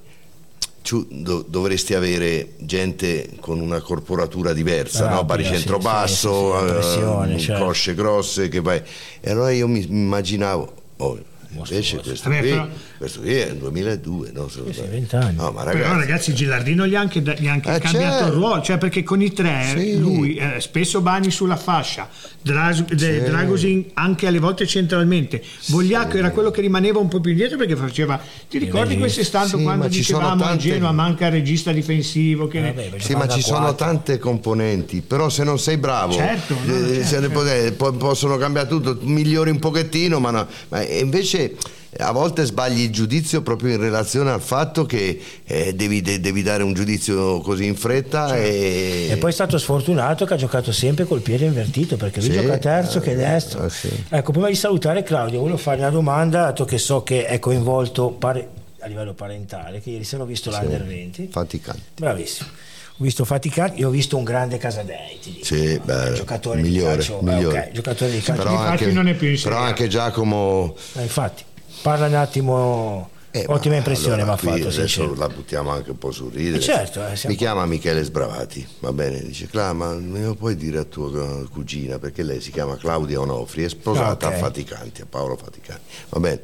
dovresti 1.46 1.94
avere 1.94 2.54
gente 2.58 3.30
con 3.40 3.60
una 3.60 3.80
corporatura 3.80 4.54
diversa, 4.54 5.02
Rapida, 5.02 5.16
no? 5.16 5.26
baricentro 5.26 5.78
sì, 5.78 5.84
basso, 5.84 6.82
sì, 6.82 6.88
sì, 6.90 7.32
eh, 7.32 7.40
certo. 7.40 7.66
cosce 7.66 7.94
grosse, 7.96 8.50
che 8.50 8.62
vai. 8.62 8.82
E 9.20 9.32
allora 9.32 9.52
io 9.52 9.68
mi 9.68 9.86
immaginavo, 9.88 10.74
oh, 10.98 11.20
Invece 11.56 12.00
questo, 12.00 12.30
Vabbè, 12.30 12.42
qui, 12.42 12.50
però... 12.50 12.68
questo 12.98 13.20
qui 13.20 13.34
è 13.34 13.48
il 13.48 13.58
2002, 13.58 14.32
no? 14.34 14.48
Sì, 14.48 14.62
sì, 14.72 14.82
20 14.82 15.16
anni. 15.16 15.36
No, 15.36 15.52
ma 15.52 15.64
ragazzi, 15.64 15.84
però 15.84 16.00
ragazzi 16.00 16.34
Gilardino 16.34 16.88
gli 16.88 16.96
ha 16.96 17.00
anche, 17.02 17.20
gli 17.20 17.48
ha 17.48 17.52
anche 17.52 17.76
eh, 17.76 17.80
cambiato 17.80 18.18
certo. 18.18 18.28
il 18.28 18.34
ruolo, 18.34 18.62
cioè 18.62 18.78
perché 18.78 19.04
con 19.04 19.22
i 19.22 19.34
tre 19.34 19.74
sì. 19.76 19.98
lui 19.98 20.36
eh, 20.36 20.62
spesso 20.62 21.02
Bani 21.02 21.30
sulla 21.30 21.58
fascia, 21.58 22.08
Dras- 22.42 22.84
Dragosin 22.84 23.92
anche 23.96 24.28
alle 24.28 24.40
volte 24.40 24.66
centralmente, 24.66 25.44
Vogliacco 25.68 26.12
sì. 26.12 26.18
era 26.18 26.32
quello 26.32 26.52
che 26.52 26.62
rimaneva 26.62 27.00
un 27.00 27.10
po' 27.10 27.20
più 27.20 27.32
indietro 27.32 27.58
perché 27.58 27.76
faceva, 27.76 28.20
ti 28.50 28.58
ricordi 28.58 28.98
quest'estate 28.98 29.62
quando 29.62 29.88
dicevamo 29.88 30.44
tante... 30.44 30.54
a 30.54 30.56
Genoa 30.56 30.92
manca 30.94 31.26
il 31.26 31.34
regista 31.34 31.74
difensivo? 31.74 32.48
Che... 32.48 32.62
Vabbè, 32.62 32.92
sì, 33.00 33.14
ma 33.16 33.28
ci 33.28 33.42
sono 33.42 33.76
tante 33.76 34.20
componenti, 34.20 35.02
però 35.02 35.28
se 35.28 35.44
non 35.44 35.60
sei 35.60 35.78
bravo, 35.78 36.14
certo, 36.14 36.56
no, 36.64 36.76
eh, 36.76 37.04
certo. 37.06 37.30
Potete, 37.30 37.72
possono 37.74 38.38
cambiare 38.38 38.68
tutto, 38.68 38.98
migliori 39.02 39.50
un 39.50 39.60
pochettino, 39.60 40.20
ma, 40.20 40.32
no, 40.32 40.48
ma 40.70 40.82
invece 40.88 41.56
a 41.98 42.12
volte 42.12 42.44
sbagli 42.46 42.82
il 42.82 42.92
giudizio 42.92 43.42
proprio 43.42 43.74
in 43.74 43.80
relazione 43.80 44.32
al 44.32 44.42
fatto 44.42 44.86
che 44.86 45.20
eh, 45.44 45.74
devi, 45.74 46.02
de, 46.02 46.20
devi, 46.20 46.44
dare 46.44 46.64
un 46.64 46.74
giudizio 46.74 47.40
così 47.40 47.66
in 47.66 47.76
fretta 47.76 48.28
certo. 48.28 48.44
e... 48.44 49.08
e... 49.12 49.18
poi 49.18 49.30
è 49.30 49.34
stato 49.34 49.58
sfortunato 49.58 50.26
che 50.26 50.34
ha 50.34 50.38
giocato 50.38 50.72
sempre 50.72 51.06
col 51.06 51.22
piede 51.22 51.46
invertito 51.46 51.96
perché 51.96 52.20
lui 52.20 52.32
sì, 52.32 52.36
gioca 52.36 52.58
terzo 52.58 52.98
eh, 52.98 53.02
che 53.02 53.16
destro 53.16 53.66
eh, 53.66 53.70
sì. 53.70 53.90
ecco 54.10 54.32
prima 54.32 54.48
di 54.48 54.56
salutare 54.56 55.04
Claudio 55.04 55.40
volevo 55.40 55.58
fare 55.58 55.80
una 55.80 55.90
domanda 55.90 56.42
dato 56.46 56.66
che 56.66 56.78
so 56.78 57.04
che 57.04 57.26
è 57.26 57.40
coinvolto 57.40 58.10
pare, 58.10 58.48
a 58.80 58.88
livello 58.88 59.14
parentale 59.14 59.80
che 59.80 59.92
ieri 59.92 60.04
sera 60.04 60.24
ho 60.24 60.26
visto 60.26 60.52
sì, 60.52 60.60
l'Under 60.60 60.86
20 60.86 61.30
faticante 61.32 61.82
bravissimo 61.96 62.50
ho 62.98 63.04
visto 63.04 63.26
faticante, 63.26 63.78
io 63.78 63.90
ho 63.90 63.92
visto 63.92 64.16
un 64.16 64.24
grande 64.24 64.58
Casadei, 64.58 65.20
ti 65.22 65.34
dico. 65.34 65.44
Sì, 65.44 65.78
beh, 65.84 66.14
giocatore 66.14 66.62
migliore, 66.62 66.92
di 66.92 66.96
calcio, 66.96 67.20
migliore. 67.22 67.60
Okay, 67.60 67.72
giocatore 67.74 68.12
di 68.12 68.22
calcio. 68.22 68.42
Però 68.42 68.56
anche, 68.58 68.86
non 68.94 69.10
è 69.10 69.14
più 69.16 69.28
in 69.28 69.42
però 69.42 69.58
anche 69.58 69.90
Giacomo 69.90 70.74
eh, 70.94 71.02
infatti, 71.02 71.44
parla 71.86 72.08
un 72.08 72.16
attimo 72.16 73.12
eh, 73.30 73.44
Ottima 73.48 73.76
impressione 73.76 74.22
allora, 74.22 74.28
mi 74.28 74.32
ha 74.32 74.38
fatto. 74.38 74.68
Adesso 74.68 74.88
sincero. 74.88 75.14
la 75.14 75.28
buttiamo 75.28 75.70
anche 75.70 75.92
un 75.92 75.98
po' 75.98 76.10
sul 76.10 76.32
ridere. 76.32 76.58
Eh 76.58 76.62
certo, 76.62 77.06
eh, 77.06 77.20
mi 77.28 77.36
chiama 77.36 77.66
Michele 77.66 78.02
Sbravati, 78.02 78.66
va 78.80 78.94
bene? 78.94 79.22
Dice, 79.22 79.48
Cla, 79.48 79.74
ma 79.74 79.94
me 79.94 80.24
lo 80.24 80.36
puoi 80.36 80.56
dire 80.56 80.80
a 80.80 80.84
tua 80.86 81.46
cugina? 81.52 82.00
Perché 82.00 82.24
lei 82.24 82.40
si 82.40 82.50
chiama 82.50 82.78
Claudia 82.78 83.20
Onofri, 83.20 83.66
è 83.66 83.70
sposata 83.70 84.28
okay. 84.28 84.40
a 84.40 84.42
Faticanti, 84.42 85.02
a 85.02 85.06
Paolo 85.06 85.36
Faticanti. 85.36 85.84
Va 86.10 86.20
bene? 86.22 86.42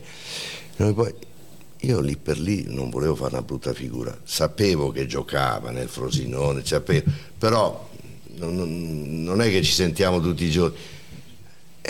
Noi 0.75 0.93
poi 0.93 1.13
io 1.79 1.99
lì 2.01 2.17
per 2.17 2.37
lì 2.37 2.65
non 2.67 2.89
volevo 2.89 3.15
fare 3.15 3.35
una 3.35 3.41
brutta 3.41 3.71
figura, 3.71 4.15
sapevo 4.23 4.91
che 4.91 5.05
giocava 5.05 5.71
nel 5.71 5.87
Frosinone, 5.87 6.65
sapevo, 6.65 7.09
però 7.37 7.89
non, 8.35 9.23
non, 9.23 9.41
è 9.41 9.49
che 9.49 9.63
ci 9.63 9.71
sentiamo 9.71 10.19
tutti 10.19 10.43
i 10.43 10.51
giorni. 10.51 10.77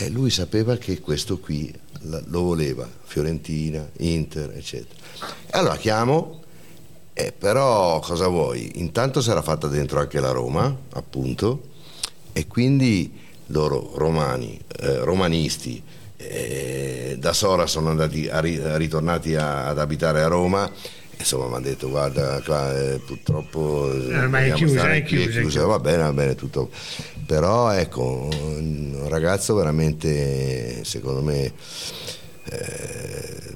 E 0.02 0.10
lui 0.10 0.32
sapeva 0.32 0.78
che 0.78 1.00
questo 1.00 1.38
qui 1.38 1.72
lo 2.02 2.42
voleva, 2.42 2.90
Fiorentina, 3.04 3.88
Inter, 3.98 4.52
eccetera. 4.56 5.00
E 5.46 5.50
allora 5.52 5.78
chiamo, 5.78 6.42
eh, 7.14 7.32
però 7.32 8.00
cosa 8.00 8.28
vuoi? 8.28 8.80
Intanto 8.80 9.20
era 9.20 9.44
fatta 9.44 9.68
dentro 9.68 10.00
anche 10.00 10.20
la 10.20 10.32
Roma, 10.32 10.76
appunto, 10.94 11.70
e 12.34 12.48
quindi 12.48 13.16
loro 13.48 13.92
romani, 13.94 14.60
eh, 14.80 15.04
romanisti, 15.04 15.80
eh, 16.18 17.18
da 17.20 17.34
Sora 17.34 17.68
sono 17.68 17.90
andati 17.90 18.28
a, 18.28 18.40
ritornati 18.40 19.36
a, 19.36 19.68
ad 19.68 19.78
abitare 19.78 20.24
a 20.24 20.28
Roma 20.28 20.72
insomma 21.22 21.48
mi 21.48 21.56
hanno 21.56 21.66
detto 21.66 21.90
guarda 21.90 22.42
qua, 22.44 22.78
eh, 22.78 23.00
purtroppo 23.06 23.92
eh, 23.94 24.28
ma 24.28 24.44
è 24.44 24.54
chiusa, 24.54 24.92
è 24.92 25.04
chiusa, 25.04 25.40
è 25.40 25.42
chiusa. 25.42 25.66
va 25.66 25.80
bene 25.80 26.04
va 26.04 26.14
bene 26.14 26.36
tutto 26.36 26.70
però 27.32 27.72
ecco 27.72 28.28
un 28.28 29.06
ragazzo 29.08 29.56
veramente 29.56 30.84
secondo 30.84 31.22
me 31.22 31.54
eh, 32.44 33.51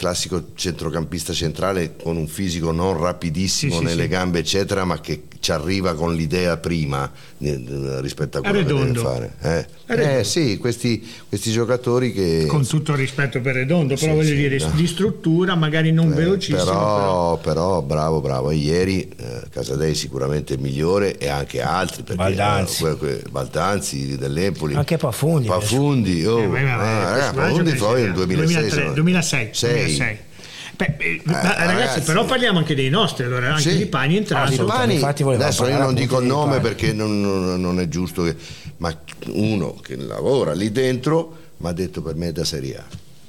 classico 0.00 0.52
centrocampista 0.54 1.34
centrale 1.34 1.94
con 2.02 2.16
un 2.16 2.26
fisico 2.26 2.72
non 2.72 2.98
rapidissimo 2.98 3.80
sì, 3.80 3.84
nelle 3.84 4.04
sì, 4.04 4.08
gambe 4.08 4.38
eccetera 4.38 4.86
ma 4.86 4.98
che 4.98 5.24
ci 5.40 5.52
arriva 5.52 5.94
con 5.94 6.14
l'idea 6.14 6.56
prima 6.56 7.10
rispetto 7.38 8.38
a 8.38 8.40
quello 8.40 8.64
che 8.64 8.64
deve 8.64 8.98
fare 8.98 9.34
eh, 9.40 9.66
eh 9.86 10.24
sì 10.24 10.56
questi, 10.56 11.06
questi, 11.28 11.50
giocatori 11.50 12.12
che 12.12 12.46
con 12.46 12.66
tutto 12.66 12.92
il 12.92 12.98
rispetto 12.98 13.42
per 13.42 13.56
Redondo 13.56 13.94
però 13.96 14.14
voglio 14.14 14.34
dire 14.34 14.56
no. 14.58 14.70
di 14.74 14.86
struttura 14.86 15.54
magari 15.54 15.92
non 15.92 16.12
eh, 16.12 16.14
velocissimo 16.14 16.64
però, 16.64 17.36
però. 17.36 17.38
però, 17.38 17.82
bravo 17.82 18.20
bravo. 18.20 18.50
Ieri 18.52 19.08
eh, 19.16 19.42
Casadei 19.50 19.94
sicuramente 19.94 20.54
il 20.54 20.60
migliore 20.60 21.18
e 21.18 21.28
anche 21.28 21.60
altri 21.60 22.02
perché 22.02 22.22
Baldanzi, 22.22 22.82
que, 22.82 22.96
que, 22.96 23.22
Baldanzi 23.30 24.16
dell'Empoli. 24.16 24.74
Anche 24.74 24.96
Pafundi 24.96 25.48
Pafundi 25.48 26.24
oh, 26.24 26.56
eh, 26.56 26.68
ah, 26.68 27.10
ragazzi, 27.10 27.34
Pafundi 27.34 27.72
poi 27.72 28.02
nel 28.02 28.12
2006 28.12 28.60
2003, 28.60 28.92
2006, 28.92 29.50
2006. 29.96 30.18
Beh, 30.76 30.96
eh, 30.96 31.14
eh, 31.14 31.22
ragazzi, 31.24 31.66
ragazzi, 31.66 32.00
però 32.00 32.24
parliamo 32.24 32.58
anche 32.58 32.74
dei 32.74 32.88
nostri, 32.88 33.24
allora 33.24 33.50
anche 33.50 33.70
sì. 33.70 33.76
di 33.76 33.86
Pani 33.86 34.16
entrati. 34.16 34.58
Ah, 34.58 34.64
Pani, 34.64 35.02
adesso 35.02 35.68
io 35.68 35.76
non 35.76 35.94
dico 35.94 36.20
il 36.20 36.26
nome 36.26 36.60
perché 36.60 36.92
non, 36.92 37.20
non, 37.20 37.60
non, 37.60 37.80
è 37.80 37.88
giusto, 37.88 38.22
che, 38.22 38.34
ma 38.78 38.96
uno 39.26 39.74
che 39.74 39.96
lavora 39.96 40.54
lì 40.54 40.72
dentro 40.72 41.36
mi 41.58 41.68
ha 41.68 41.72
detto 41.72 42.00
per 42.00 42.14
me 42.14 42.28
è 42.28 42.32
da 42.32 42.44
Serie 42.44 42.76
A. 42.76 42.84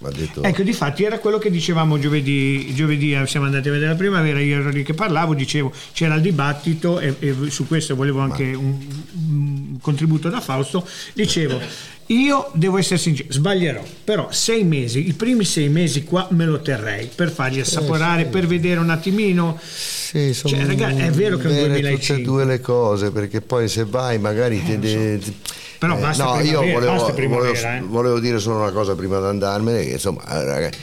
Detto... 0.10 0.42
Ecco, 0.42 0.64
difatti 0.64 1.04
era 1.04 1.20
quello 1.20 1.38
che 1.38 1.52
dicevamo 1.52 2.00
giovedì, 2.00 2.74
giovedì 2.74 3.14
eh, 3.14 3.28
siamo 3.28 3.46
andati 3.46 3.70
a 3.70 3.72
vedere 3.72 3.92
la 3.92 3.98
primavera, 3.98 4.40
io 4.40 4.60
ero 4.60 4.70
lì 4.70 4.84
che 4.84 4.94
parlavo, 4.94 5.36
dicevo 5.36 5.72
c'era 5.94 6.16
il 6.16 6.22
dibattito 6.22 7.00
e, 7.00 7.16
e 7.20 7.36
su 7.50 7.68
questo 7.68 7.96
volevo 7.96 8.20
anche 8.20 8.54
un, 8.54 8.78
un, 9.14 9.78
contributo 9.80 10.30
da 10.30 10.42
Fausto, 10.42 10.88
dicevo, 11.14 11.60
io 12.08 12.50
devo 12.54 12.78
essere 12.78 12.98
sincero, 12.98 13.32
sbaglierò, 13.32 13.84
però 14.04 14.32
sei 14.32 14.64
mesi, 14.64 15.08
i 15.08 15.14
primi 15.14 15.46
sei 15.46 15.70
mesi 15.70 16.04
qua 16.04 16.28
me 16.32 16.46
lo 16.46 16.62
terrei 16.62 17.10
per 17.14 17.30
fargli 17.30 17.60
assaporare, 17.60 18.26
per 18.26 18.48
vedere 18.48 18.80
un 18.80 18.90
attimino. 18.90 19.60
Sì, 19.62 20.34
sono 20.34 20.56
Cioè, 20.56 20.66
ragazzi, 20.66 21.02
è 21.02 21.12
vero 21.12 21.38
che 21.38 21.44
è 21.44 21.48
un 21.48 21.56
vere 21.56 21.80
2005. 21.80 21.98
tutte 22.00 22.20
e 22.20 22.24
due 22.24 22.46
le 22.46 22.60
cose, 22.60 23.12
perché 23.12 23.42
poi 23.42 23.68
se 23.68 23.86
vai 23.86 24.18
magari 24.20 24.62
ti... 24.64 24.74
Eh, 24.74 25.20
ti- 25.20 25.36
Però 25.82 25.96
basta 25.98 26.24
no, 26.26 26.36
io 26.42 26.60
primavera, 26.60 26.74
volevo, 26.74 26.92
basta 26.94 27.14
primavera, 27.14 27.52
volevo- 27.60 27.86
eh. 27.86 27.88
volevo 27.90 28.20
dire 28.20 28.38
solo 28.38 28.58
una 28.58 28.72
cosa 28.72 28.94
prima 28.94 29.18
di 29.20 29.26
andarmene, 29.26 29.84
che 29.84 29.90
insomma, 29.94 30.24
eh, 30.28 30.44
ragazzi, 30.46 30.80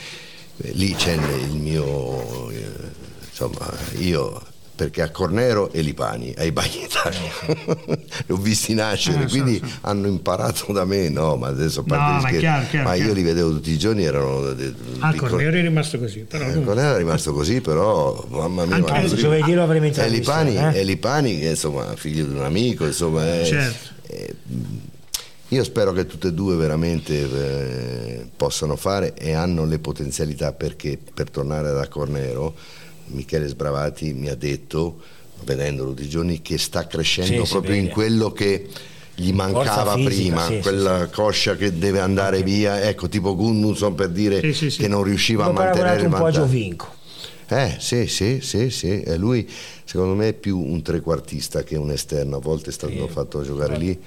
eh, 0.57 0.71
lì 0.73 0.93
c'è 0.93 1.13
il 1.13 1.55
mio... 1.55 2.49
eh, 2.51 2.65
insomma, 3.29 3.71
io... 3.97 4.41
Perché 4.79 5.01
a 5.01 5.09
Cornero 5.09 5.73
e 5.73 5.81
Lipani, 5.81 6.33
ai 6.37 6.53
bagni 6.53 6.83
Italia, 6.83 7.19
li 8.27 8.31
ho 8.33 8.37
visti 8.37 8.73
nascere, 8.73 9.23
Eh, 9.25 9.27
so, 9.27 9.27
quindi 9.27 9.57
so. 9.61 9.69
hanno 9.81 10.07
imparato 10.07 10.71
da 10.71 10.85
me, 10.85 11.09
no, 11.09 11.35
ma 11.35 11.47
adesso 11.47 11.81
a 11.81 11.83
parte 11.85 12.03
No, 12.05 12.09
gli 12.11 12.13
ma 12.13 12.19
scherzi, 12.21 12.39
chiaro, 12.39 12.65
chiaro, 12.69 12.87
ma 12.87 12.93
io 12.93 13.01
chiaro. 13.03 13.13
li 13.19 13.23
vedevo 13.23 13.49
tutti 13.49 13.71
i 13.71 13.77
giorni, 13.77 14.03
erano 14.05 14.37
Ah, 14.99 15.11
piccoli- 15.11 15.17
Cornero 15.31 15.57
è 15.57 15.61
rimasto 15.61 15.99
così, 15.99 16.19
però 16.21 16.47
eh, 16.47 16.63
Cornero 16.63 16.93
è 16.95 16.97
rimasto 16.97 17.33
così, 17.33 17.59
però 17.59 18.25
mamma 18.29 18.63
mia, 18.65 18.75
Anche 18.77 19.15
giovedì 19.15 19.53
lo 19.53 19.63
avremo 19.63 19.83
e 19.83 19.87
intervistato, 19.89 20.43
Lipani, 20.47 20.73
eh? 20.75 20.79
e 20.79 20.83
Lipani, 20.85 21.45
insomma 21.45 21.93
figlio 21.97 22.23
di 22.25 22.33
un 22.35 22.43
amico, 22.45 22.85
insomma, 22.85 23.37
è- 23.41 23.43
Certo. 23.43 23.87
è- 23.95 23.98
io 25.51 25.63
spero 25.63 25.91
che 25.93 26.05
tutte 26.05 26.27
e 26.27 26.33
due 26.33 26.55
veramente 26.55 27.13
eh, 27.21 28.27
possano 28.35 28.75
fare 28.75 29.13
e 29.15 29.33
hanno 29.33 29.65
le 29.65 29.79
potenzialità 29.79 30.53
perché 30.53 30.99
per 31.13 31.31
tornare 31.31 31.71
da 31.71 31.87
Cornero 31.87 32.53
Michele 33.07 33.47
Sbravati 33.47 34.13
mi 34.13 34.29
ha 34.29 34.35
detto, 34.35 34.99
vedendolo 35.43 35.89
tutti 35.89 36.03
i 36.03 36.09
giorni, 36.09 36.41
che 36.41 36.59
sta 36.59 36.85
crescendo 36.85 37.45
Sì, 37.45 37.51
proprio 37.51 37.73
in 37.73 37.89
quello 37.89 38.31
che 38.31 38.67
gli 39.15 39.33
mancava 39.33 39.95
fisica, 39.95 40.09
prima, 40.09 40.45
sì, 40.45 40.53
sì, 40.53 40.59
quella 40.61 41.07
coscia 41.11 41.55
che 41.55 41.77
deve 41.77 41.99
andare 41.99 42.43
via, 42.43 42.81
ecco 42.87 43.09
tipo 43.09 43.35
Gudmundsson 43.35 43.95
per 43.95 44.09
dire 44.09 44.39
Sì, 44.41 44.53
sì, 44.53 44.69
sì. 44.69 44.81
che 44.81 44.87
non 44.87 45.03
riusciva 45.03 45.45
L'ho 45.45 45.49
a 45.49 45.53
mantenere 45.53 45.99
il 46.01 46.05
un 46.05 46.11
po' 46.11 46.15
a 46.17 46.19
vantaggio. 46.19 46.45
Giovinco. 46.45 46.97
Eh 47.51 47.77
sì, 47.79 48.05
sì, 48.05 48.39
sì, 48.41 48.69
sì. 48.69 49.01
E 49.01 49.17
lui 49.17 49.49
secondo 49.89 50.13
me 50.13 50.27
è 50.27 50.33
più 50.33 50.59
un 50.59 50.83
trequartista 50.83 51.63
che 51.63 51.75
un 51.75 51.89
esterno, 51.89 52.35
a 52.35 52.39
volte 52.39 52.69
è 52.69 52.73
stato 52.73 53.07
fatto 53.07 53.41
giocare 53.43 53.75
lì, 53.75 53.99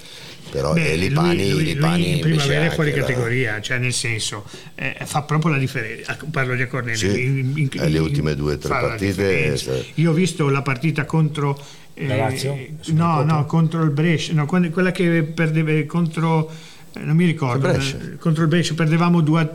però 0.49 0.71
Beh, 0.71 0.93
eh, 0.93 0.95
Lipani, 0.95 1.49
lui, 1.49 1.51
lui- 1.51 1.63
Lipani 1.73 1.97
lui 1.97 2.05
in 2.05 2.17
invece 2.19 2.29
primavera 2.29 2.65
è 2.65 2.69
fuori 2.73 2.93
categoria, 2.93 3.59
cioè 3.59 3.79
nel 3.79 3.91
senso 3.91 4.45
eh, 4.75 4.95
fa 5.03 5.23
proprio 5.23 5.51
la 5.51 5.57
differenza. 5.57 6.17
Parlo 6.31 6.55
di 6.55 6.65
Cornelio. 6.67 6.97
Sì, 6.97 7.69
eh, 7.73 7.89
le 7.89 7.99
ultime 7.99 8.33
due 8.33 8.53
o 8.53 8.57
tre 8.57 8.69
partite, 8.69 9.57
sì. 9.57 9.71
Io 9.95 10.11
ho 10.11 10.13
visto 10.13 10.47
la 10.47 10.61
partita 10.61 11.03
contro. 11.03 11.61
eh, 11.95 12.07
La 12.07 12.15
Lazio? 12.15 12.57
no, 12.91 13.23
no, 13.23 13.45
contro 13.45 13.83
il 13.83 13.89
Brescia, 13.89 14.31
no, 14.31 14.45
quella 14.45 14.91
che 14.91 15.23
perdeva 15.23 15.85
contro. 15.85 16.49
Eh, 16.95 16.99
Non 16.99 17.15
mi 17.15 17.25
ricordo, 17.25 17.69
Il 17.69 18.11
eh, 18.13 18.17
contro 18.17 18.43
il 18.43 18.49
Brescia 18.49 18.73
perdevamo 18.73 19.21
2 19.21 19.51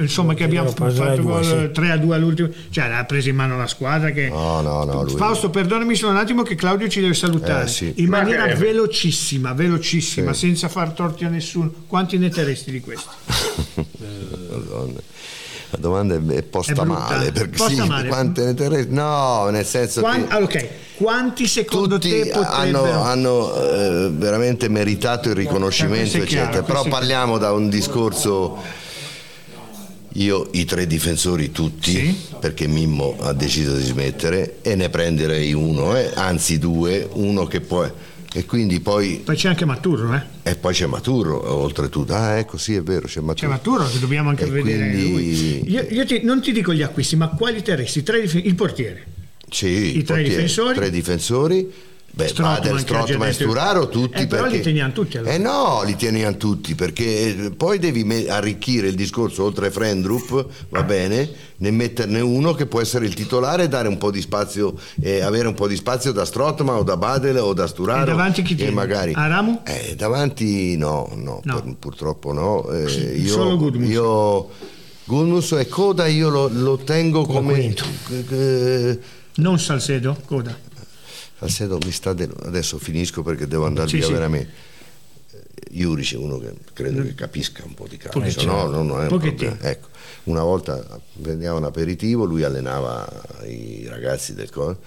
insomma 0.00 0.34
che 0.34 0.44
abbiamo 0.44 0.70
fatto 0.70 0.92
due, 0.92 1.20
gol 1.20 1.44
sì. 1.44 1.70
3 1.72 1.90
a 1.90 1.96
2 1.96 2.14
all'ultimo, 2.14 2.48
cioè 2.70 2.84
ha 2.90 3.04
preso 3.04 3.28
in 3.28 3.36
mano 3.36 3.56
la 3.56 3.66
squadra 3.66 4.10
che 4.10 4.28
No, 4.28 4.60
no, 4.60 4.84
no, 4.84 5.02
lui- 5.04 5.16
Fausto 5.16 5.50
perdonami 5.50 5.94
solo 5.94 6.12
un 6.12 6.18
attimo 6.18 6.42
che 6.42 6.54
Claudio 6.54 6.88
ci 6.88 7.00
deve 7.00 7.14
salutare 7.14 7.64
Eh, 7.64 7.68
sì. 7.68 7.92
in 7.96 8.08
maniera 8.08 8.42
Ma 8.46 8.52
che- 8.52 8.54
velocissima, 8.56 9.52
velocissima, 9.52 10.32
Sì. 10.32 10.46
senza 10.46 10.68
far 10.68 10.90
torti 10.92 11.24
a 11.24 11.28
nessuno. 11.28 11.72
Quanti 11.86 12.18
ne 12.18 12.28
terresti 12.28 12.70
di 12.70 12.80
questi? 12.80 13.08
Madonna. 14.50 15.00
La 15.70 15.78
domanda 15.78 16.14
è- 16.14 16.42
posta 16.42 16.82
È 16.82 16.84
male, 16.84 17.32
perché 17.32 17.56
Posta 17.56 17.82
sì, 17.82 17.88
male. 17.88 18.08
quante 18.08 18.44
ne 18.44 18.54
terresti? 18.54 18.92
No, 18.94 19.48
nel 19.50 19.66
senso 19.66 20.00
Quan- 20.00 20.26
che 20.26 20.32
ah, 20.34 20.38
ok, 20.42 20.68
quanti 20.96 21.46
secondo 21.48 21.98
tutti 21.98 22.08
te 22.22 22.30
hanno, 22.32 22.78
potrebbero? 22.78 23.02
hanno, 23.02 23.54
eh, 23.62 24.10
veramente 24.12 24.68
meritato 24.68 25.28
il 25.28 25.34
riconoscimento, 25.34 26.18
chiaro, 26.20 26.24
eccetera. 26.50 26.62
Però 26.62 26.84
parliamo 26.84 27.36
da 27.38 27.52
un 27.52 27.68
discorso. 27.68 28.56
Io 30.12 30.48
i 30.52 30.64
tre 30.64 30.86
difensori 30.86 31.50
tutti, 31.52 31.90
Sì. 31.90 32.16
perché 32.40 32.66
Mimmo 32.66 33.16
ha 33.20 33.32
deciso 33.34 33.74
di 33.76 33.84
smettere, 33.84 34.58
e 34.62 34.74
ne 34.74 34.88
prenderei 34.88 35.52
uno, 35.52 35.94
eh, 35.94 36.10
anzi 36.14 36.58
due, 36.58 37.06
uno 37.12 37.44
che 37.46 37.60
poi. 37.60 37.90
E 38.36 38.44
quindi 38.44 38.80
poi. 38.80 39.22
Poi 39.24 39.34
c'è 39.34 39.48
anche 39.48 39.64
Maturro, 39.64 40.12
eh? 40.12 40.22
E 40.50 40.56
poi 40.56 40.74
c'è 40.74 40.84
Maturro, 40.84 41.54
oltretutto. 41.54 42.12
Ah, 42.12 42.36
ecco, 42.36 42.58
sì, 42.58 42.74
è 42.74 42.82
vero, 42.82 43.06
c'è 43.06 43.14
C'è 43.14 43.20
Maturro. 43.22 43.48
Maturro 43.48 43.88
che 43.88 43.98
dobbiamo 43.98 44.28
anche 44.28 44.44
E 44.44 44.50
vedere 44.50 44.90
quindi-. 44.90 45.70
Io, 45.70 45.86
io 45.88 46.04
ti- 46.04 46.20
non 46.22 46.42
ti 46.42 46.52
dico 46.52 46.74
gli 46.74 46.82
acquisti, 46.82 47.16
ma 47.16 47.28
quali 47.28 47.62
terresti? 47.62 48.04
Il 48.44 48.54
portiere. 48.54 49.06
Sì, 49.48 49.66
I 49.96 50.02
tre 50.02 50.16
portieri, 50.16 50.28
difensori? 50.28 50.74
Tre 50.74 50.90
difensori. 50.90 51.72
Beh, 52.16 52.32
Bader, 52.34 52.78
Strootman 52.80 53.28
e 53.28 53.32
Sturaro 53.34 53.88
tutti 53.90 54.22
Eh, 54.22 54.26
però 54.26 54.44
perché... 54.44 54.56
li 54.56 54.62
teniamo 54.62 54.90
tutti, 54.94 55.18
allora. 55.18 55.34
Eh 55.34 55.36
no, 55.38 55.82
li 55.84 55.96
teniamo 55.96 56.34
tutti 56.38 56.74
perché 56.74 57.04
eh, 57.44 57.50
poi 57.50 57.78
devi 57.78 58.04
me- 58.04 58.26
arricchire 58.26 58.88
il 58.88 58.94
discorso 58.94 59.44
oltre 59.44 59.70
Frendrup, 59.70 60.46
va 60.70 60.82
bene, 60.82 61.28
ne 61.58 61.70
metterne 61.70 62.20
uno 62.20 62.54
che 62.54 62.64
può 62.64 62.80
essere 62.80 63.04
il 63.04 63.12
titolare 63.12 63.64
e 63.64 63.68
dare 63.68 63.88
un 63.88 63.98
po' 63.98 64.10
di 64.10 64.22
spazio, 64.22 64.78
eh, 65.02 65.20
avere 65.20 65.46
un 65.48 65.52
po' 65.52 65.68
di 65.68 65.76
spazio 65.76 66.12
da 66.12 66.24
Strootman 66.24 66.76
o 66.76 66.82
da 66.84 66.96
Badel 66.96 67.36
o 67.36 67.52
da 67.52 67.66
Sturaro. 67.66 68.00
E 68.04 68.06
davanti 68.06 68.40
chi 68.40 68.54
che 68.54 68.62
tieni? 68.62 68.72
magari... 68.72 69.12
Aramu? 69.14 69.60
Eh, 69.66 69.94
davanti 69.94 70.74
no, 70.78 71.10
no, 71.16 71.42
No. 71.44 71.60
pur- 71.60 71.76
purtroppo 71.78 72.32
no. 72.32 72.66
Eh, 72.70 72.90
io, 73.18 73.30
Solo 73.30 73.58
Gudmundsson. 73.58 73.90
Io, 73.92 74.48
Gudmundsson 75.04 75.58
e 75.58 75.68
Coda 75.68 76.06
io 76.06 76.30
lo, 76.30 76.48
lo 76.50 76.78
tengo 76.78 77.26
come... 77.26 77.52
quinto. 77.52 77.84
eh, 78.30 78.98
Non 79.34 79.58
Salcedo, 79.58 80.16
coda. 80.24 80.64
Salcedo 81.38 81.78
mi 81.84 81.90
sta 81.92 82.12
de- 82.12 82.28
adesso 82.44 82.78
finisco 82.78 83.22
perché 83.22 83.46
devo 83.46 83.66
andare 83.66 83.88
Sì, 83.88 83.96
via 83.96 84.06
sì. 84.06 84.12
veramente. 84.12 84.52
Eh, 85.32 85.42
Juric 85.70 86.14
è 86.14 86.16
uno 86.16 86.38
che 86.38 86.52
credo 86.72 87.02
che 87.02 87.14
capisca 87.14 87.62
un 87.64 87.74
po' 87.74 87.86
di 87.86 87.96
calcio, 87.98 88.44
no, 88.44 88.66
no, 88.66 88.82
non 88.82 89.02
è 89.02 89.08
un. 89.10 89.56
Ecco, 89.60 89.88
una 90.24 90.42
volta 90.42 91.00
prendiamo 91.20 91.58
un 91.58 91.64
aperitivo, 91.64 92.24
lui 92.24 92.42
allenava 92.42 93.06
i 93.44 93.86
ragazzi 93.88 94.34
del 94.34 94.50
co 94.50 94.78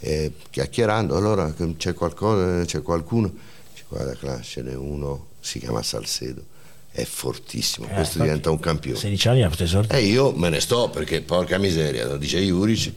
e 0.00 0.32
chiacchierando, 0.50 1.16
allora 1.16 1.52
c'è 1.76 1.92
qualcosa, 1.92 2.64
c'è 2.64 2.82
qualcuno, 2.82 3.32
dice, 3.72 3.84
guarda 3.88 4.16
là, 4.20 4.40
ce 4.40 4.62
n'è 4.62 4.74
uno, 4.74 5.26
si 5.40 5.58
chiama 5.58 5.82
Salcedo, 5.82 6.42
è 6.90 7.04
fortissimo, 7.04 7.86
Eh, 7.90 7.94
questo 7.94 8.20
diventa 8.22 8.50
un 8.50 8.60
campione. 8.60 8.96
16 8.98 9.28
anni 9.28 9.42
ha 9.42 9.50
esordiare. 9.56 10.00
E 10.00 10.06
io 10.06 10.32
me 10.32 10.48
ne 10.48 10.60
sto 10.60 10.88
perché 10.88 11.20
porca 11.20 11.58
miseria, 11.58 12.06
lo 12.06 12.16
dice 12.16 12.40
Juric. 12.40 12.92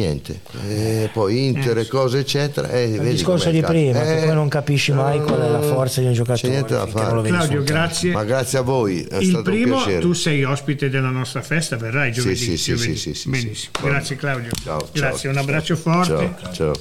Niente, 0.00 0.40
e 0.66 1.10
poi 1.12 1.46
Inter 1.48 1.76
e 1.76 1.86
cose 1.86 2.20
eccetera. 2.20 2.70
E 2.70 2.84
Il 2.84 2.98
vedi 2.98 3.10
discorso 3.10 3.50
di 3.50 3.60
prima, 3.60 4.00
che 4.00 4.22
Eh, 4.22 4.24
poi 4.24 4.34
non 4.34 4.48
capisci 4.48 4.92
mai 4.92 5.20
qual 5.20 5.40
è 5.40 5.48
la 5.50 5.60
forza 5.60 6.00
di 6.00 6.06
un 6.06 6.14
giocatore. 6.14 6.40
C'è 6.40 6.48
niente 6.48 6.72
da 6.72 6.86
fare. 6.86 7.28
Claudio, 7.28 7.62
grazie. 7.62 8.12
Ma 8.12 8.24
grazie 8.24 8.58
a 8.58 8.62
voi, 8.62 9.02
è 9.02 9.18
Il 9.18 9.42
primo, 9.44 9.82
tu 9.98 10.14
sei 10.14 10.42
ospite 10.44 10.88
della 10.88 11.10
nostra 11.10 11.42
festa, 11.42 11.76
verrai 11.76 12.12
giovedì. 12.12 12.36
sì, 12.36 12.56
sì, 12.56 12.72
giovedì. 12.72 12.96
sì, 12.96 13.12
sì, 13.12 13.20
sì, 13.20 13.28
Benissimo, 13.28 13.72
sì. 13.78 13.84
grazie 13.84 14.16
Claudio. 14.16 14.50
Ciao, 14.64 14.88
grazie, 14.92 15.18
ciao, 15.18 15.30
un 15.32 15.36
abbraccio 15.36 15.76
forte. 15.76 16.34
Ciao, 16.40 16.52
ciao. 16.52 16.72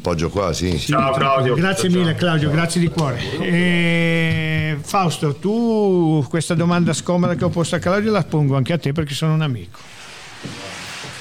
Poggio 0.00 0.30
qua, 0.30 0.52
sì. 0.52 0.78
Sì, 0.78 0.92
Ciao, 0.92 1.12
Claudio. 1.12 1.54
Grazie 1.54 1.90
Ciao, 1.90 1.98
mille 1.98 2.12
ciao. 2.12 2.20
Claudio, 2.20 2.50
grazie 2.50 2.80
di 2.80 2.88
cuore. 2.88 3.18
E, 3.40 4.76
Fausto, 4.80 5.34
tu 5.34 6.24
questa 6.28 6.54
domanda 6.54 6.92
scomoda 6.92 7.34
che 7.34 7.44
ho 7.44 7.48
posto 7.50 7.74
a 7.76 7.78
Claudio 7.78 8.10
la 8.12 8.22
pongo 8.22 8.56
anche 8.56 8.72
a 8.72 8.78
te 8.78 8.92
perché 8.92 9.14
sono 9.14 9.34
un 9.34 9.42
amico. 9.42 9.78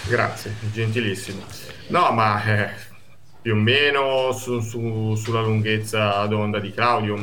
Grazie, 0.08 0.54
gentilissimo. 0.72 1.42
No, 1.88 2.12
ma 2.12 2.44
eh, 2.44 2.70
più 3.42 3.54
o 3.54 3.58
meno 3.58 4.32
su- 4.34 4.60
su- 4.60 5.16
sulla 5.16 5.42
lunghezza 5.42 6.26
d'onda 6.26 6.60
di 6.60 6.72
Claudio, 6.72 7.14
un, 7.14 7.22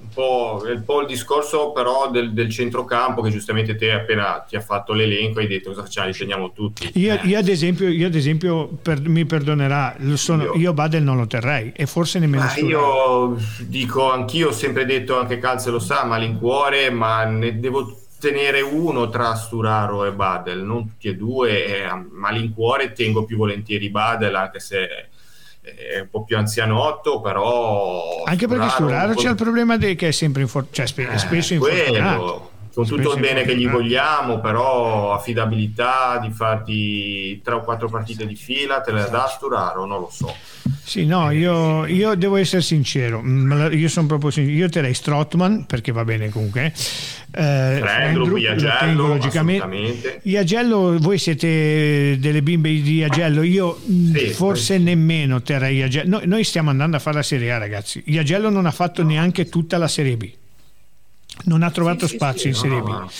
un 0.00 0.08
po', 0.14 0.62
un 0.64 0.82
po' 0.84 1.00
il 1.02 1.06
discorso 1.06 1.70
però 1.72 2.10
del, 2.10 2.32
del 2.32 2.48
centrocampo 2.50 3.20
che 3.22 3.30
giustamente 3.30 3.76
te 3.76 3.92
appena 3.92 4.44
ti 4.48 4.56
ha 4.56 4.60
fatto 4.60 4.92
l'elenco 4.94 5.38
hai 5.40 5.46
detto 5.46 5.68
cosa 5.70 5.82
facciamo, 5.82 6.08
li 6.08 6.14
teniamo 6.14 6.52
tutti. 6.52 6.90
Io, 6.94 7.14
Eh, 7.14 7.20
io 7.24 7.38
ad 7.38 7.48
esempio, 7.48 7.88
io 7.88 8.06
ad 8.06 8.14
esempio 8.14 8.68
per- 8.68 9.06
mi 9.06 9.26
perdonerà, 9.26 9.96
sono- 10.14 10.44
Io- 10.44 10.54
io 10.54 10.72
Badel 10.72 11.02
non 11.02 11.18
lo 11.18 11.26
terrei 11.26 11.72
e 11.76 11.86
forse 11.86 12.18
nemmeno 12.18 12.44
Ma 12.44 12.56
io 12.56 13.36
dico, 13.60 14.10
anch'io 14.10 14.48
ho 14.48 14.52
sempre 14.52 14.86
detto, 14.86 15.18
anche 15.18 15.38
Calze 15.38 15.70
lo 15.70 15.78
sa, 15.78 16.04
malincuore, 16.04 16.90
ma 16.90 17.24
ne 17.24 17.60
devo 17.60 18.00
tenere 18.18 18.60
uno 18.60 19.08
tra 19.08 19.34
Sturaro 19.34 20.04
e 20.04 20.12
Badel, 20.12 20.62
non 20.62 20.86
tutti 20.88 21.08
e 21.08 21.14
due. 21.16 21.66
E 21.66 21.82
a 21.84 22.02
malincuore 22.10 22.92
tengo 22.92 23.24
più 23.24 23.36
volentieri 23.36 23.90
Badel, 23.90 24.34
anche 24.34 24.60
se 24.60 24.88
è 25.60 26.00
un 26.00 26.08
po' 26.10 26.24
più 26.24 26.36
anzianotto, 26.36 27.20
però... 27.20 28.22
Anche 28.24 28.46
perché 28.46 28.68
Sturaro 28.70 29.14
c'è 29.14 29.28
il 29.30 29.34
problema 29.34 29.76
de- 29.76 29.94
che 29.94 30.08
è 30.08 30.12
sempre 30.12 30.42
in 30.42 30.48
for- 30.48 30.66
cioè, 30.70 30.86
spe- 30.86 31.10
Eh, 31.10 31.18
spesso 31.18 31.56
quello, 31.58 31.74
infortunato. 31.76 32.50
Con 32.74 32.86
tutto 32.86 33.14
il 33.14 33.20
bene 33.20 33.42
che 33.42 33.56
gli 33.56 33.66
Eh. 33.66 33.70
vogliamo, 33.70 34.40
però 34.40 35.12
affidabilità 35.14 36.18
di 36.20 36.30
farti 36.30 37.40
tre 37.42 37.54
o 37.54 37.60
quattro 37.62 37.88
partite 37.88 38.26
di 38.26 38.34
fila, 38.36 38.80
te 38.80 38.92
le 38.92 39.08
dà 39.10 39.26
Sturaro? 39.26 39.84
Non 39.86 40.00
lo 40.00 40.10
so. 40.12 40.34
Sì, 40.84 41.04
no, 41.04 41.30
io, 41.30 41.84
io 41.86 42.14
devo 42.14 42.36
essere 42.36 42.62
sincero, 42.62 43.20
mm, 43.22 43.52
la- 43.52 43.70
io 43.72 43.88
sono 43.88 44.06
proprio 44.06 44.30
sincero, 44.30 44.56
io 44.56 44.68
terrei 44.70 44.94
Strotman 44.94 45.66
perché 45.66 45.92
va 45.92 46.04
bene 46.04 46.30
comunque. 46.30 46.72
Eh, 47.30 47.78
Frendrup, 47.80 48.28
lo 48.28 48.36
Iagello, 48.38 49.06
logicamente. 49.06 50.20
Iagello, 50.22 50.96
voi 50.98 51.18
siete 51.18 52.16
delle 52.18 52.42
bimbe 52.42 52.70
di 52.70 52.96
Iagello, 52.96 53.42
io 53.42 53.78
mm, 53.90 54.14
Sì, 54.14 54.26
forse 54.28 54.76
poi- 54.76 54.84
nemmeno 54.84 55.42
terrei 55.42 55.76
Iagello. 55.76 56.08
Noi, 56.18 56.26
noi 56.26 56.44
stiamo 56.44 56.70
andando 56.70 56.96
a 56.96 57.00
fare 57.00 57.16
la 57.16 57.22
Serie 57.22 57.52
A, 57.52 57.58
ragazzi. 57.58 58.02
Iagello 58.06 58.48
non 58.48 58.64
ha 58.64 58.70
fatto 58.70 59.02
neanche 59.02 59.48
tutta 59.50 59.76
la 59.76 59.88
Serie 59.88 60.16
B. 60.16 60.30
Non 61.44 61.62
ha 61.62 61.70
trovato 61.70 62.06
Sì, 62.06 62.08
sì, 62.08 62.14
spazio 62.16 62.40
sì, 62.40 62.46
in 62.48 62.52
no, 62.52 62.58
Serie 62.58 62.78
no, 62.78 62.84
B. 62.84 62.88
no. 62.88 63.10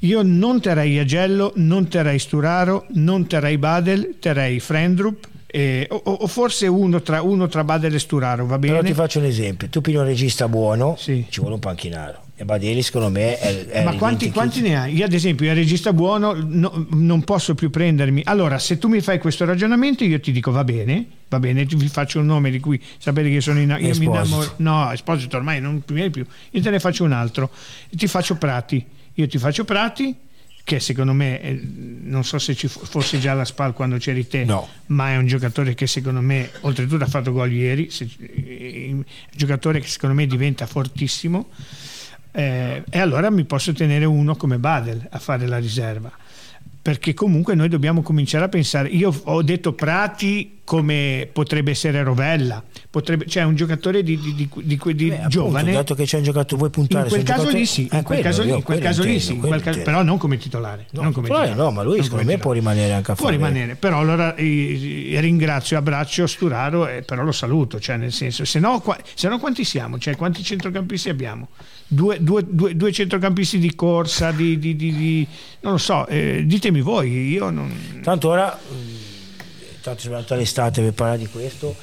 Io 0.00 0.22
non 0.22 0.60
terrei 0.60 0.92
Iagello, 0.92 1.52
non 1.56 1.88
terrei 1.88 2.18
Sturaro, 2.18 2.86
non 2.94 3.26
terrei 3.26 3.58
Badel, 3.58 4.16
terrei 4.20 4.58
Frendrup. 4.60 5.26
eh, 5.46 5.86
o, 5.90 5.96
o 5.96 6.26
forse 6.26 6.66
uno 6.66 7.00
tra, 7.02 7.22
uno 7.22 7.46
tra 7.46 7.64
Badel 7.64 7.94
e 7.94 7.98
Sturaro, 7.98 8.44
va 8.46 8.58
Però 8.58 8.74
bene? 8.76 8.88
ti 8.88 8.94
faccio 8.94 9.18
un 9.20 9.24
esempio, 9.26 9.68
tu 9.68 9.80
pigli 9.80 9.96
un 9.96 10.04
regista 10.04 10.48
buono, 10.48 10.96
Sì. 10.98 11.24
ci 11.30 11.40
vuole 11.40 11.54
un 11.54 11.60
panchinaro. 11.60 12.24
E 12.38 12.82
secondo 12.82 13.08
me 13.08 13.38
è, 13.38 13.66
è 13.66 13.82
Ma 13.84 13.94
quanti, 13.94 14.30
quanti 14.30 14.60
ne 14.60 14.76
hai? 14.78 14.94
Io 14.94 15.06
ad 15.06 15.12
esempio, 15.14 15.48
il 15.48 15.54
regista 15.56 15.94
buono 15.94 16.34
no- 16.34 16.86
non 16.90 17.22
posso 17.24 17.54
più 17.54 17.70
prendermi. 17.70 18.20
Allora, 18.24 18.58
se 18.58 18.76
tu 18.76 18.88
mi 18.88 19.00
fai 19.00 19.18
questo 19.18 19.46
ragionamento, 19.46 20.04
io 20.04 20.20
ti 20.20 20.32
dico 20.32 20.50
va 20.50 20.62
bene, 20.62 21.06
va 21.28 21.38
bene, 21.38 21.64
vi 21.64 21.88
faccio 21.88 22.20
un 22.20 22.26
nome 22.26 22.50
di 22.50 22.60
cui 22.60 22.78
sapete 22.98 23.30
che 23.30 23.40
sono 23.40 23.58
in, 23.58 23.70
io 23.70 23.76
mi 23.76 23.88
Esposito. 23.88 24.10
innamoro. 24.12 24.52
No, 24.58 24.92
Esposito 24.92 25.36
ormai 25.38 25.62
non 25.62 25.82
mi 25.88 26.10
più. 26.10 26.26
Io 26.50 26.60
te 26.60 26.68
ne 26.68 26.78
faccio 26.78 27.04
un 27.04 27.12
altro. 27.12 27.50
Ti 27.90 28.06
faccio 28.06 28.34
Prati. 28.36 28.84
Io 29.14 29.26
ti 29.26 29.38
faccio 29.38 29.64
Prati, 29.64 30.14
che 30.62 30.78
secondo 30.78 31.14
me, 31.14 31.40
eh, 31.40 31.58
non 32.02 32.22
so 32.22 32.38
se 32.38 32.54
ci 32.54 32.68
fo- 32.68 32.80
fosse 32.84 33.18
già 33.18 33.32
la 33.32 33.46
SPAL 33.46 33.72
quando 33.72 33.96
c'eri 33.96 34.26
te, 34.28 34.44
No. 34.44 34.68
ma 34.88 35.12
è 35.12 35.16
un 35.16 35.26
giocatore 35.26 35.72
che 35.72 35.86
secondo 35.86 36.20
me, 36.20 36.50
oltretutto 36.60 37.02
ha 37.02 37.06
fatto 37.06 37.32
gol 37.32 37.50
ieri, 37.50 37.88
se- 37.88 38.06
eh, 38.18 38.88
un 38.92 39.02
giocatore 39.34 39.80
che 39.80 39.86
secondo 39.86 40.14
me 40.14 40.26
diventa 40.26 40.66
fortissimo. 40.66 41.48
Eh, 42.38 42.82
e 42.90 42.98
allora 42.98 43.30
mi 43.30 43.44
posso 43.44 43.72
tenere 43.72 44.04
uno 44.04 44.36
come 44.36 44.58
Badel 44.58 45.06
a 45.10 45.18
fare 45.18 45.46
la 45.46 45.56
riserva. 45.58 46.10
Perché 46.82 47.14
comunque 47.14 47.56
noi 47.56 47.68
dobbiamo 47.68 48.00
cominciare 48.02 48.44
a 48.44 48.48
pensare 48.48 48.88
io 48.90 49.12
ho 49.24 49.42
detto 49.42 49.72
Prati 49.72 50.58
come 50.62 51.28
potrebbe 51.32 51.72
essere 51.72 52.00
Rovella 52.04 52.62
potrebbe, 52.90 53.26
cioè 53.26 53.42
un 53.42 53.56
giocatore 53.56 54.04
di, 54.04 54.16
di, 54.16 54.34
di, 54.34 54.48
di- 54.62 54.76
Beh, 54.76 55.14
appunto, 55.16 55.28
giovane. 55.28 55.72
dato 55.72 55.96
che 55.96 56.04
c'è 56.04 56.18
un 56.18 56.22
giocatore, 56.22 56.56
vuoi 56.58 56.70
puntare 56.70 57.04
in 57.04 57.10
quel 57.10 57.22
caso 57.24 57.48
lì 57.50 57.66
sì 57.66 57.80
Eh, 57.90 57.96
in 57.96 58.02
quel 58.02 58.04
quello, 58.04 58.22
caso 58.22 58.42
lì, 58.42 58.48
io 58.50 58.56
in 58.56 58.62
quel 58.62 58.78
caso 58.78 59.02
lì 59.02 59.18
sì 59.18 59.34
però 59.82 60.02
non 60.04 60.16
come 60.18 60.36
titolare 60.38 60.86
No, 60.92 61.02
non 61.02 61.12
come 61.12 61.26
però, 61.26 61.40
titolare. 61.42 61.60
no, 61.60 61.70
ma 61.72 61.82
lui 61.82 62.02
secondo 62.04 62.24
me 62.24 62.38
può 62.38 62.52
rimanere 62.52 62.92
anche 62.92 63.10
a 63.10 63.14
può 63.16 63.24
fare. 63.24 63.36
rimanere 63.36 63.74
però 63.74 63.98
allora 63.98 64.36
eh, 64.36 65.12
eh, 65.12 65.20
ringrazio 65.20 65.76
abbraccio 65.78 66.26
Sturaro 66.28 66.86
e 66.86 67.02
però 67.02 67.24
lo 67.24 67.32
saluto 67.32 67.80
cioè 67.80 67.96
nel 67.96 68.12
senso 68.12 68.44
se 68.44 68.60
no, 68.60 68.78
qua- 68.80 68.98
se 69.14 69.28
no 69.28 69.38
quanti 69.40 69.64
siamo? 69.64 69.98
Cioè 69.98 70.14
quanti 70.14 70.44
centrocampisti 70.44 71.08
abbiamo 71.08 71.48
due, 71.86 72.18
due- 72.20 72.44
due- 72.48 72.76
due 72.76 72.92
centrocampisti 72.92 73.58
di 73.58 73.74
corsa 73.74 74.30
di, 74.32 74.58
di- 74.58 74.74
di- 74.76 74.92
di- 74.94 75.26
non 75.60 75.72
lo 75.72 75.78
so 75.78 76.06
eh, 76.06 76.42
ditemi 76.44 76.80
voi 76.80 77.28
io 77.30 77.50
non 77.50 78.00
Tanto 78.02 78.28
ora, 78.28 78.46
mh, 78.56 78.74
tanto 79.82 80.00
siamo 80.00 80.16
andati 80.16 80.32
all'estate 80.34 80.82
per 80.82 80.92
parlare 80.92 81.18
di 81.18 81.26
questo, 81.28 81.74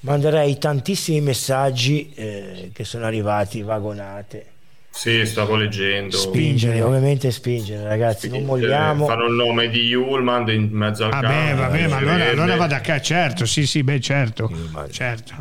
manderei 0.00 0.58
tantissimi 0.58 1.20
messaggi 1.20 2.12
eh, 2.14 2.70
che 2.72 2.84
sono 2.84 3.04
arrivati, 3.06 3.62
vagonate. 3.62 4.46
Sì, 4.94 5.24
stavo 5.24 5.56
leggendo. 5.56 6.16
Spingere, 6.18 6.82
ovviamente 6.82 7.30
spingere, 7.30 7.82
ragazzi, 7.84 8.28
non 8.28 8.44
molliamo. 8.44 9.06
Fanno 9.06 9.26
il 9.26 9.32
nome 9.32 9.70
di 9.70 9.86
Yulman 9.86 10.46
in 10.50 10.68
mezzo 10.70 11.04
al 11.04 11.10
Vabbè, 11.12 11.26
campo. 11.26 11.62
vabbè, 11.62 11.82
ma 11.88 11.96
si 11.96 12.04
allora, 12.04 12.28
allora 12.28 12.56
vado 12.56 12.74
a 12.74 12.80
ca- 12.80 13.00
certo, 13.00 13.46
sì, 13.46 13.64
sì, 13.66 13.82
beh, 13.82 14.00
certo, 14.00 14.50
Yulman. 14.52 14.90
certo. 14.90 15.34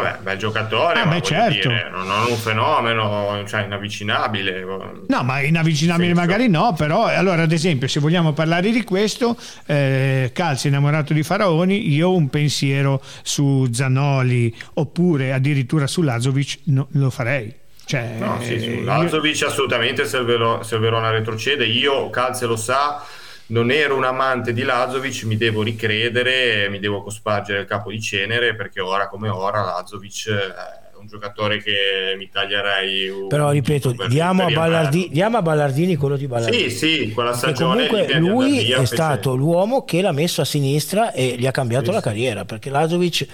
Vabbè, 0.00 0.18
bel 0.22 0.36
giocatore, 0.38 1.00
Ah, 1.00 1.06
beh, 1.06 1.22
certo. 1.22 1.68
dire, 1.68 1.88
non 1.90 2.06
non 2.06 2.26
un 2.28 2.36
fenomeno, 2.36 3.44
cioè 3.46 3.62
inavvicinabile. 3.64 4.64
No, 5.06 5.22
ma 5.22 5.40
inavvicinabile 5.40 6.08
Senso. 6.14 6.20
magari 6.20 6.48
no, 6.48 6.74
però 6.76 7.04
allora 7.06 7.42
ad 7.42 7.52
esempio 7.52 7.86
se 7.86 8.00
vogliamo 8.00 8.32
parlare 8.32 8.70
di 8.72 8.82
questo, 8.82 9.36
eh, 9.66 10.30
Calzi 10.34 10.66
innamorato 10.68 11.12
di 11.12 11.22
Faraoni, 11.22 11.92
io 11.94 12.08
ho 12.08 12.16
un 12.16 12.28
pensiero 12.28 13.00
su 13.22 13.68
Zanoli 13.72 14.54
oppure 14.74 15.32
addirittura 15.32 15.86
su 15.86 16.02
Lazovic 16.02 16.58
no, 16.64 16.88
lo 16.92 17.10
farei. 17.10 17.54
Cioè, 17.86 18.16
No, 18.18 18.38
sì, 18.40 18.54
eh, 18.54 18.60
su 18.60 18.68
io- 18.70 18.82
Lazovic 18.84 19.42
assolutamente 19.42 20.06
se 20.06 20.16
il, 20.16 20.24
Vero- 20.24 20.62
se 20.62 20.74
il 20.74 20.80
Verona 20.80 21.10
retrocede, 21.10 21.66
io, 21.66 22.10
Calze 22.10 22.46
lo 22.46 22.56
sa, 22.56 23.04
non 23.46 23.70
ero 23.70 23.96
un 23.96 24.04
amante 24.04 24.52
di 24.52 24.62
Lazovic, 24.62 25.24
mi 25.24 25.36
devo 25.36 25.62
ricredere, 25.62 26.68
mi 26.70 26.78
devo 26.78 27.02
cospargere 27.02 27.60
il 27.60 27.66
capo 27.66 27.90
di 27.90 28.00
cenere 28.00 28.54
perché 28.54 28.80
ora 28.80 29.08
come 29.08 29.28
ora 29.28 29.62
Lazovic 29.62 30.30
è 30.30 30.96
un 30.96 31.06
giocatore 31.06 31.62
che 31.62 32.14
mi 32.16 32.30
taglierei 32.30 33.08
un 33.10 33.28
Però 33.28 33.50
ripeto, 33.50 33.94
diamo 34.08 34.46
a, 34.46 34.50
Ballardi- 34.50 35.08
diamo 35.10 35.36
a 35.36 35.42
Ballardini 35.42 35.96
quello 35.96 36.16
di 36.16 36.26
Ballardini. 36.26 36.70
Sì, 36.70 36.76
sì, 37.04 37.12
quella 37.12 37.34
stagione 37.34 37.86
comunque 37.86 38.18
lui 38.18 38.70
è 38.70 38.84
stato 38.86 39.34
l'uomo 39.34 39.84
che 39.84 40.00
l'ha 40.00 40.12
messo 40.12 40.40
a 40.40 40.44
sinistra 40.46 41.12
e 41.12 41.36
gli 41.38 41.46
ha 41.46 41.50
cambiato 41.50 41.86
Sì, 41.86 41.92
la 41.92 42.00
carriera 42.00 42.44
perché 42.46 42.70
Lazovic 42.70 43.26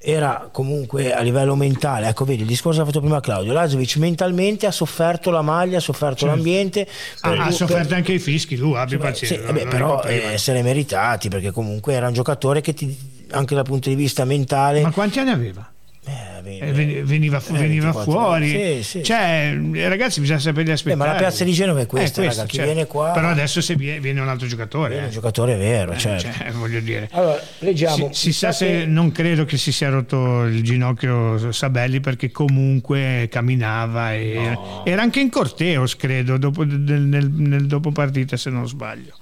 era 0.00 0.48
comunque 0.52 1.12
a 1.12 1.20
livello 1.22 1.56
mentale 1.56 2.06
ecco 2.08 2.24
vedi 2.24 2.42
il 2.42 2.46
discorso 2.46 2.78
che 2.78 2.84
ha 2.84 2.86
fatto 2.86 3.00
prima 3.00 3.20
Claudio 3.20 3.52
Lazovic 3.52 3.96
mentalmente 3.96 4.66
ha 4.66 4.70
sofferto 4.70 5.30
la 5.32 5.42
maglia 5.42 5.78
ha 5.78 5.80
sofferto 5.80 6.24
l'ambiente 6.24 6.86
Ah, 7.20 7.30
per- 7.30 7.38
ha 7.40 7.44
per- 7.46 7.52
sofferto 7.52 7.94
anche 7.94 8.12
i 8.12 8.18
fischi, 8.20 8.56
lui 8.56 8.76
abbi 8.76 8.92
Sì, 8.92 8.96
pazienza. 8.98 9.46
vabbè, 9.46 9.60
non 9.62 9.68
però 9.68 10.02
eh, 10.04 10.38
se 10.38 10.52
meritati 10.62 11.28
perché 11.28 11.50
comunque 11.50 11.94
era 11.94 12.06
un 12.06 12.12
giocatore 12.12 12.60
che 12.60 12.74
ti, 12.74 12.96
anche 13.30 13.54
dal 13.56 13.64
punto 13.64 13.88
di 13.88 13.96
vista 13.96 14.24
mentale 14.24 14.82
Ma 14.82 14.92
quanti 14.92 15.18
anni 15.18 15.30
aveva? 15.30 15.68
Eh, 16.08 16.36
Eh, 16.60 16.72
veni- 16.72 17.02
veniva, 17.02 17.40
fu- 17.40 17.54
eh, 17.54 17.58
veniva 17.58 17.90
24 17.92 18.10
fuori. 18.10 18.48
Sì, 18.48 18.82
sì. 18.82 19.02
cioè 19.02 19.56
eh, 19.74 19.88
ragazzi 19.88 20.20
bisogna 20.20 20.38
saperli 20.38 20.70
Eh, 20.70 20.72
aspettare. 20.72 20.98
ma 21.04 21.12
la 21.12 21.18
piazza 21.18 21.44
di 21.44 21.52
Genova 21.52 21.80
è 21.80 21.86
questa, 21.86 22.22
raga, 22.24 22.46
chi 22.46 22.58
viene 22.62 22.86
qua- 22.86 23.10
Però 23.10 23.28
adesso 23.28 23.60
se 23.60 23.74
viene, 23.76 24.00
viene 24.00 24.20
un 24.20 24.28
altro 24.28 24.46
giocatore, 24.48 24.94
è 24.96 24.98
un 25.00 25.04
eh. 25.04 25.10
giocatore 25.10 25.56
vero 25.56 25.92
Eh, 25.92 25.98
certo. 25.98 26.28
cioè, 26.36 26.50
voglio 26.52 26.80
dire. 26.80 27.08
allora 27.12 27.40
leggiamo 27.58 28.08
Si, 28.12 28.30
si 28.30 28.32
sa 28.32 28.50
se 28.52 28.86
non 28.86 29.12
credo 29.12 29.44
che 29.44 29.56
si 29.58 29.70
sia 29.72 29.90
rotto 29.90 30.44
il 30.44 30.62
ginocchio 30.62 31.52
Sabelli 31.52 32.00
perché 32.00 32.30
comunque 32.30 33.28
camminava 33.30 34.14
e 34.14 34.58
era 34.84 35.02
anche 35.02 35.20
in 35.20 35.28
corteos 35.30 35.96
credo 35.96 36.38
dopo, 36.38 36.64
nel, 36.64 36.78
nel- 37.02 37.30
nel 37.30 37.66
dopo 37.66 37.90
partita 37.92 38.36
se 38.36 38.48
non 38.50 38.66
sbaglio 38.66 39.12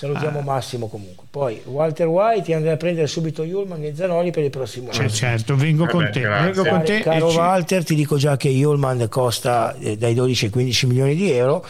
salutiamo 0.00 0.38
Ah. 0.38 0.42
Massimo 0.42 0.88
comunque 0.88 1.26
poi 1.30 1.60
Walter 1.66 2.06
White 2.06 2.54
andrà 2.54 2.72
a 2.72 2.76
prendere 2.76 3.06
subito 3.06 3.44
Yulman 3.44 3.84
e 3.84 3.94
Zanoli 3.94 4.30
per 4.30 4.44
il 4.44 4.50
prossimo 4.50 4.90
Cioè, 4.90 5.02
anno 5.04 5.12
certo 5.12 5.56
vengo 5.56 5.84
Eh 5.84 5.88
con 5.88 6.08
te 6.10 6.20
vengo 6.20 6.64
con 6.64 6.82
te 6.82 7.00
Caro 7.00 7.28
e 7.28 7.30
ci- 7.30 7.36
Walter, 7.36 7.84
ti 7.84 7.94
dico 7.94 8.16
già 8.16 8.36
che 8.38 8.48
Yulman 8.48 9.06
costa 9.10 9.76
eh, 9.78 9.98
dai 9.98 10.14
12 10.14 10.46
ai 10.46 10.50
15 10.50 10.86
milioni 10.86 11.14
di 11.14 11.30
euro. 11.30 11.66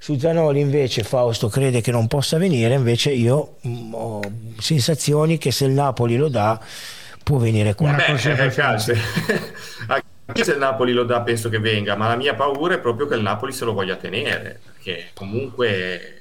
Su 0.00 0.16
Zanoli 0.18 0.60
invece 0.60 1.02
Fausto 1.02 1.48
crede 1.48 1.80
che 1.80 1.90
non 1.90 2.06
possa 2.06 2.38
venire, 2.38 2.74
invece 2.74 3.10
io 3.12 3.56
mm, 3.66 3.94
ho 3.94 4.20
sensazioni 4.58 5.38
che 5.38 5.50
se 5.50 5.64
il 5.64 5.72
Napoli 5.72 6.16
lo 6.16 6.28
dà 6.28 6.60
può 7.22 7.38
venire 7.38 7.74
qua. 7.74 7.88
Una 7.88 7.96
Beh, 7.96 8.12
cosa 8.12 8.30
eh. 8.30 8.96
Anche 10.26 10.44
se 10.44 10.52
il 10.52 10.58
Napoli 10.58 10.92
lo 10.92 11.04
dà, 11.04 11.20
penso 11.22 11.48
che 11.48 11.58
venga, 11.58 11.96
ma 11.96 12.08
la 12.08 12.16
mia 12.16 12.34
paura 12.34 12.74
è 12.74 12.78
proprio 12.80 13.06
che 13.06 13.14
il 13.14 13.22
Napoli 13.22 13.50
se 13.52 13.64
lo 13.64 13.72
voglia 13.72 13.96
tenere, 13.96 14.60
perché 14.64 15.06
comunque 15.14 16.17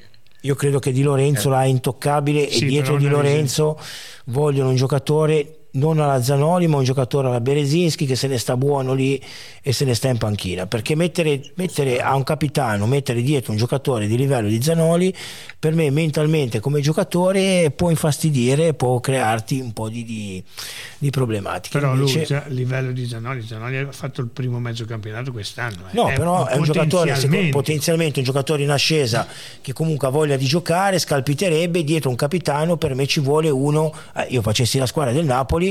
Io 0.48 0.56
credo 0.56 0.80
che 0.80 0.94
Di 0.94 1.04
Lorenzo 1.04 1.50
l'ha 1.50 1.66
intoccabile 1.66 2.50
Sì, 2.50 2.64
e 2.64 2.68
dietro 2.68 2.96
Di 2.96 3.08
Lorenzo 3.08 3.78
vogliono 4.26 4.70
un 4.70 4.76
giocatore 4.76 5.57
non 5.78 6.00
alla 6.00 6.22
Zanoli 6.22 6.68
ma 6.68 6.78
un 6.78 6.84
giocatore 6.84 7.28
alla 7.28 7.42
Berezinski 7.42 8.06
che 8.06 8.16
se 8.16 8.28
ne 8.28 8.38
sta 8.38 8.58
buono 8.58 8.94
lì 8.94 9.22
e 9.62 9.72
se 9.72 9.86
ne 9.86 9.94
sta 9.94 10.08
in 10.08 10.18
panchina 10.18 10.68
perché 10.68 10.96
mettere, 10.96 11.42
mettere 11.56 12.02
a 12.02 12.16
un 12.16 12.24
capitano 12.24 12.86
mettere 12.86 13.22
dietro 13.22 13.52
un 13.52 13.58
giocatore 13.58 14.08
di 14.08 14.18
livello 14.18 14.48
di 14.48 14.62
Zanoli 14.62 15.14
per 15.58 15.74
me 15.74 15.90
mentalmente 15.90 16.60
come 16.60 16.82
giocatore 16.82 17.72
può 17.72 17.90
infastidire 17.90 18.74
può 18.74 19.00
crearti 19.00 19.60
un 19.60 19.74
po' 19.74 19.90
di, 19.90 20.04
di, 20.04 20.44
di 20.98 21.10
problematiche 21.10 21.80
però 21.80 21.94
lui 21.96 22.08
Invece- 22.12 22.26
già, 22.26 22.44
a 22.46 22.50
livello 22.50 22.92
di 22.92 23.06
Zanoli 23.06 23.42
Zanoli 23.42 23.78
ha 23.78 23.92
fatto 23.92 24.22
il 24.22 24.28
primo 24.28 24.60
mezzo 24.60 24.86
campionato 24.86 25.32
quest'anno 25.32 25.88
eh. 25.90 25.96
No, 25.96 26.12
però 26.16 26.46
è 26.46 26.56
un 26.56 26.64
giocatore 26.64 27.16
secondo- 27.16 27.52
potenzialmente. 27.52 27.52
potenzialmente 27.52 28.20
un 28.20 28.26
giocatore 28.26 28.64
in 28.64 28.70
ascesa 28.70 29.28
che 29.62 29.74
comunque 29.74 30.08
ha 30.08 30.12
voglia 30.12 30.38
di 30.38 30.46
giocare, 30.46 31.00
scalpiterebbe 31.00 31.84
dietro 31.84 32.10
un 32.10 32.16
capitano, 32.16 32.78
per 32.78 32.94
me 32.96 33.06
ci 33.06 33.20
vuole 33.20 33.50
uno, 33.50 33.94
eh, 34.16 34.28
io 34.30 34.42
facessi 34.42 34.78
la 34.78 34.86
squadra 34.86 35.14
del 35.14 35.26
Napoli, 35.26 35.67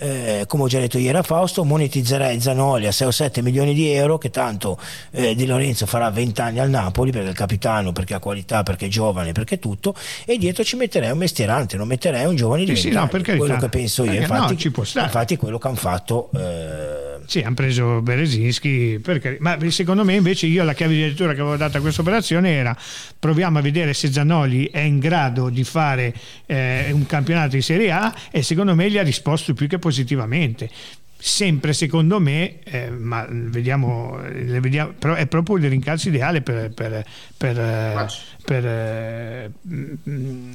eh, 0.00 0.44
come 0.46 0.62
ho 0.62 0.68
già 0.68 0.78
detto 0.78 0.96
ieri 0.96 1.18
a 1.18 1.22
Fausto, 1.22 1.64
monetizzerei 1.64 2.40
Zanoli 2.40 2.86
a 2.86 2.92
6 2.92 3.06
o 3.08 3.10
7 3.10 3.42
milioni 3.42 3.74
di 3.74 3.90
euro 3.90 4.16
che 4.16 4.30
tanto 4.30 4.78
eh, 5.10 5.34
Di 5.34 5.44
Lorenzo 5.44 5.86
farà 5.86 6.08
20 6.10 6.40
anni 6.40 6.60
al 6.60 6.70
Napoli 6.70 7.10
perché 7.10 7.26
è 7.26 7.30
il 7.30 7.36
capitano, 7.36 7.90
perché 7.92 8.14
ha 8.14 8.20
qualità, 8.20 8.62
perché 8.62 8.86
è 8.86 8.88
giovane, 8.88 9.32
perché 9.32 9.56
è 9.56 9.58
tutto 9.58 9.94
e 10.24 10.38
dietro 10.38 10.62
ci 10.62 10.76
metterei 10.76 11.10
un 11.10 11.18
mestierante, 11.18 11.76
non 11.76 11.88
metterei 11.88 12.26
un 12.26 12.36
giovane 12.36 12.64
di 12.64 12.76
Sì, 12.76 12.82
sì, 12.82 12.90
20 12.90 12.94
no, 12.94 13.00
anni. 13.02 13.10
per 13.10 13.20
carità. 13.22 13.44
quello 13.44 13.60
che 13.60 13.68
penso 13.68 14.04
io, 14.04 14.10
Eh, 14.12 14.14
no, 14.14 14.20
infatti, 14.20 14.72
infatti 14.94 15.36
quello 15.36 15.58
che 15.58 15.66
hanno 15.66 15.76
fatto 15.76 16.30
eh, 16.36 17.07
Sì, 17.28 17.40
hanno 17.40 17.56
preso 17.56 18.00
Berezinski, 18.00 19.00
perché, 19.02 19.36
ma 19.40 19.58
secondo 19.68 20.02
me 20.02 20.14
invece 20.14 20.46
io 20.46 20.64
la 20.64 20.72
chiave 20.72 20.94
di 20.94 21.00
lettura 21.00 21.34
che 21.34 21.42
avevo 21.42 21.58
dato 21.58 21.76
a 21.76 21.80
questa 21.82 22.00
operazione 22.00 22.52
era 22.52 22.74
proviamo 23.18 23.58
a 23.58 23.60
vedere 23.60 23.92
se 23.92 24.10
Zanoli 24.10 24.70
è 24.72 24.78
in 24.78 24.98
grado 24.98 25.50
di 25.50 25.62
fare 25.62 26.14
eh, 26.46 26.88
un 26.90 27.04
campionato 27.04 27.56
di 27.56 27.60
Serie 27.60 27.90
A 27.90 28.14
e 28.30 28.42
secondo 28.42 28.74
me 28.74 28.90
gli 28.90 28.96
ha 28.96 29.02
risposto 29.02 29.52
più 29.52 29.66
che 29.66 29.78
positivamente 29.78 30.70
sempre 31.18 31.74
secondo 31.74 32.18
me, 32.18 32.60
eh, 32.62 32.88
ma 32.88 33.26
vediamo, 33.28 34.18
vediamo, 34.22 34.94
è 35.14 35.26
proprio 35.26 35.56
il 35.56 35.68
rincalzo 35.68 36.08
ideale 36.08 36.40
per, 36.40 36.70
per, 36.72 37.04
per, 37.36 38.10
per 38.42 38.66
eh, 38.66 39.50
mm, 39.68 40.52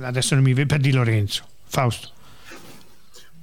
adesso 0.00 0.34
non 0.34 0.42
mi 0.42 0.52
vedo 0.52 0.66
per 0.66 0.80
Di 0.80 0.90
Lorenzo. 0.90 1.44
Fausto. 1.68 2.10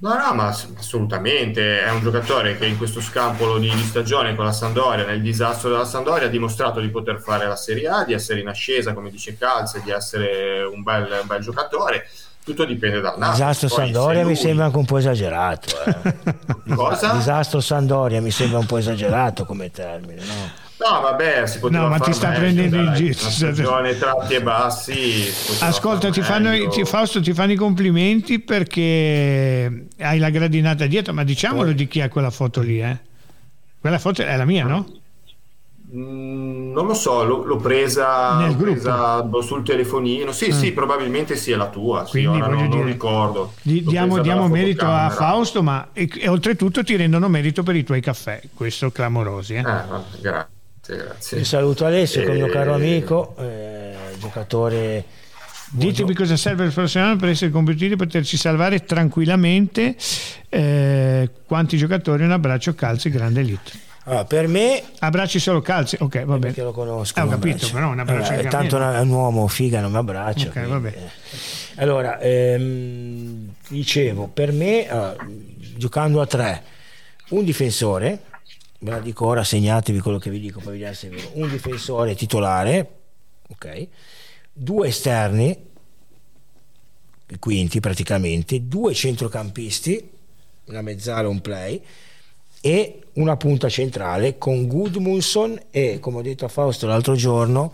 No, 0.00 0.14
no, 0.14 0.32
ma 0.32 0.46
assolutamente 0.46 1.84
è 1.84 1.90
un 1.90 2.00
giocatore 2.00 2.56
che 2.56 2.64
in 2.64 2.78
questo 2.78 3.02
scampolo 3.02 3.58
di, 3.58 3.68
di, 3.68 3.82
stagione 3.82 4.34
con 4.34 4.46
la 4.46 4.52
Sandoria, 4.52 5.04
nel 5.04 5.20
disastro 5.20 5.68
della 5.68 5.84
Sandoria, 5.84 6.26
ha 6.26 6.30
dimostrato 6.30 6.80
di 6.80 6.88
poter 6.88 7.20
fare 7.20 7.46
la 7.46 7.56
Serie 7.56 7.86
A, 7.88 8.04
di 8.04 8.14
essere 8.14 8.40
in 8.40 8.48
ascesa, 8.48 8.94
come 8.94 9.10
dice 9.10 9.36
Calze, 9.36 9.82
di 9.84 9.90
essere 9.90 10.62
un 10.62 10.82
bel, 10.82 11.18
un 11.20 11.26
bel 11.26 11.40
giocatore 11.42 12.08
tutto 12.42 12.64
dipende 12.64 13.00
dal 13.00 13.18
naso. 13.18 13.32
Disastro 13.32 13.68
Poi, 13.68 13.76
Sandoria 13.76 14.22
lui... 14.22 14.30
mi 14.30 14.36
sembra 14.36 14.64
anche 14.64 14.78
un 14.78 14.84
po' 14.86 14.96
esagerato. 14.96 15.68
Eh. 15.84 16.74
Cosa? 16.74 17.12
Disastro 17.12 17.60
Sandoria 17.60 18.22
mi 18.22 18.30
sembra 18.30 18.58
un 18.58 18.66
po' 18.66 18.78
esagerato 18.78 19.44
come 19.44 19.70
termine, 19.70 20.24
no? 20.24 20.68
No, 20.80 21.00
vabbè, 21.02 21.46
si 21.46 21.58
poteva 21.58 21.82
No, 21.82 21.88
ma 21.90 21.98
ti 21.98 22.12
sta 22.14 22.30
prendendo 22.30 22.76
in 22.76 22.94
giro. 22.94 23.12
Stagione 23.12 23.98
tratti 23.98 24.34
e 24.34 24.42
bassi. 24.42 25.30
Ascolta, 25.60 26.08
ti 26.08 26.22
fanno, 26.22 26.68
ti, 26.68 26.84
Fausto, 26.86 27.20
ti 27.20 27.34
fanno 27.34 27.52
i 27.52 27.56
complimenti 27.56 28.38
perché 28.38 29.88
hai 29.98 30.18
la 30.18 30.30
gradinata 30.30 30.86
dietro, 30.86 31.12
ma 31.12 31.22
diciamolo 31.22 31.72
di 31.72 31.86
chi 31.86 31.98
è 31.98 32.08
quella 32.08 32.30
foto 32.30 32.62
lì, 32.62 32.80
eh? 32.80 32.98
Quella 33.78 33.98
foto 33.98 34.22
è 34.22 34.36
la 34.36 34.46
mia, 34.46 34.64
no? 34.64 34.86
Mm, 35.94 36.72
non 36.72 36.86
lo 36.86 36.94
so, 36.94 37.24
l'ho, 37.24 37.44
l'ho 37.44 37.56
presa, 37.56 38.46
l'ho 38.46 38.54
presa 38.54 39.28
sul 39.42 39.62
telefonino. 39.62 40.32
Sì, 40.32 40.48
mm. 40.48 40.56
sì, 40.56 40.72
probabilmente 40.72 41.36
sia 41.36 41.58
la 41.58 41.68
tua. 41.68 42.06
Quindi, 42.08 42.32
sì, 42.32 42.38
non, 42.38 42.56
dire, 42.56 42.68
non, 42.68 42.84
ricordo. 42.86 43.52
Di, 43.60 43.82
diamo, 43.82 44.20
diamo 44.20 44.48
merito 44.48 44.86
a 44.86 45.10
Fausto, 45.10 45.62
ma 45.62 45.88
e, 45.92 46.08
e, 46.18 46.28
oltretutto 46.28 46.82
ti 46.82 46.96
rendono 46.96 47.28
merito 47.28 47.62
per 47.62 47.76
i 47.76 47.84
tuoi 47.84 48.00
caffè. 48.00 48.40
Questo 48.54 48.90
clamorosi. 48.90 49.54
Eh? 49.54 49.58
Eh, 49.58 49.62
grazie, 50.20 50.59
grazie. 50.86 51.38
Io 51.38 51.44
saluto 51.44 51.84
Alessio, 51.84 52.22
e... 52.22 52.24
il 52.24 52.32
mio 52.32 52.48
caro 52.48 52.74
amico, 52.74 53.34
eh, 53.38 53.94
giocatore. 54.18 55.04
Ditemi 55.72 56.14
cosa 56.14 56.36
serve 56.36 56.64
il 56.64 56.72
professionale 56.72 57.16
per 57.16 57.28
essere 57.28 57.50
competitivi 57.52 57.92
e 57.92 57.96
poterci 57.96 58.36
salvare 58.36 58.84
tranquillamente. 58.84 59.94
Eh, 60.48 61.30
quanti 61.46 61.76
giocatori? 61.76 62.24
Un 62.24 62.32
abbraccio, 62.32 62.74
calzi, 62.74 63.08
grande 63.08 63.40
elite. 63.40 63.88
Allora, 64.04 64.24
per 64.24 64.48
me 64.48 64.82
abbracci 64.98 65.38
solo 65.38 65.60
calzi, 65.60 65.96
ok, 66.00 66.24
va 66.24 66.38
bene. 66.38 66.38
Perché 66.46 66.62
lo 66.62 66.72
conosco. 66.72 67.20
Eh, 67.20 67.22
ho 67.22 67.28
capito, 67.28 67.68
però 67.70 67.90
un 67.90 68.00
abbraccio 68.00 68.32
allora, 68.32 68.48
tanto 68.48 68.80
è 68.80 68.98
un 68.98 69.10
uomo 69.10 69.46
figa, 69.46 69.80
non 69.80 69.92
mi 69.92 69.98
abbraccia. 69.98 70.48
Ok, 70.48 70.66
va 70.66 70.78
bene. 70.78 71.10
Allora, 71.76 72.18
ehm, 72.18 73.52
dicevo, 73.68 74.26
per 74.26 74.50
me, 74.50 74.88
allora, 74.88 75.16
giocando 75.76 76.20
a 76.20 76.26
tre, 76.26 76.62
un 77.28 77.44
difensore, 77.44 78.22
ve 78.80 78.90
la 78.90 79.00
dico 79.00 79.26
ora, 79.26 79.44
segnatevi 79.44 80.00
quello 80.00 80.18
che 80.18 80.30
vi 80.30 80.40
dico, 80.40 80.60
poi 80.60 80.72
vediamo 80.72 80.94
se 80.94 81.08
è 81.08 81.10
vero. 81.10 81.30
Un 81.34 81.48
difensore 81.48 82.14
titolare, 82.14 82.90
ok, 83.48 83.88
due 84.52 84.88
esterni, 84.88 85.68
quinti 87.38 87.80
praticamente, 87.80 88.66
due 88.66 88.94
centrocampisti, 88.94 90.10
una 90.64 90.82
mezzala, 90.82 91.28
un 91.28 91.40
play 91.40 91.82
e 92.60 93.00
una 93.14 93.36
punta 93.36 93.68
centrale 93.68 94.36
con 94.38 94.66
Gudmundsson 94.66 95.58
e 95.70 95.98
come 95.98 96.18
ho 96.18 96.22
detto 96.22 96.44
a 96.44 96.48
Fausto 96.48 96.86
l'altro 96.86 97.14
giorno 97.14 97.72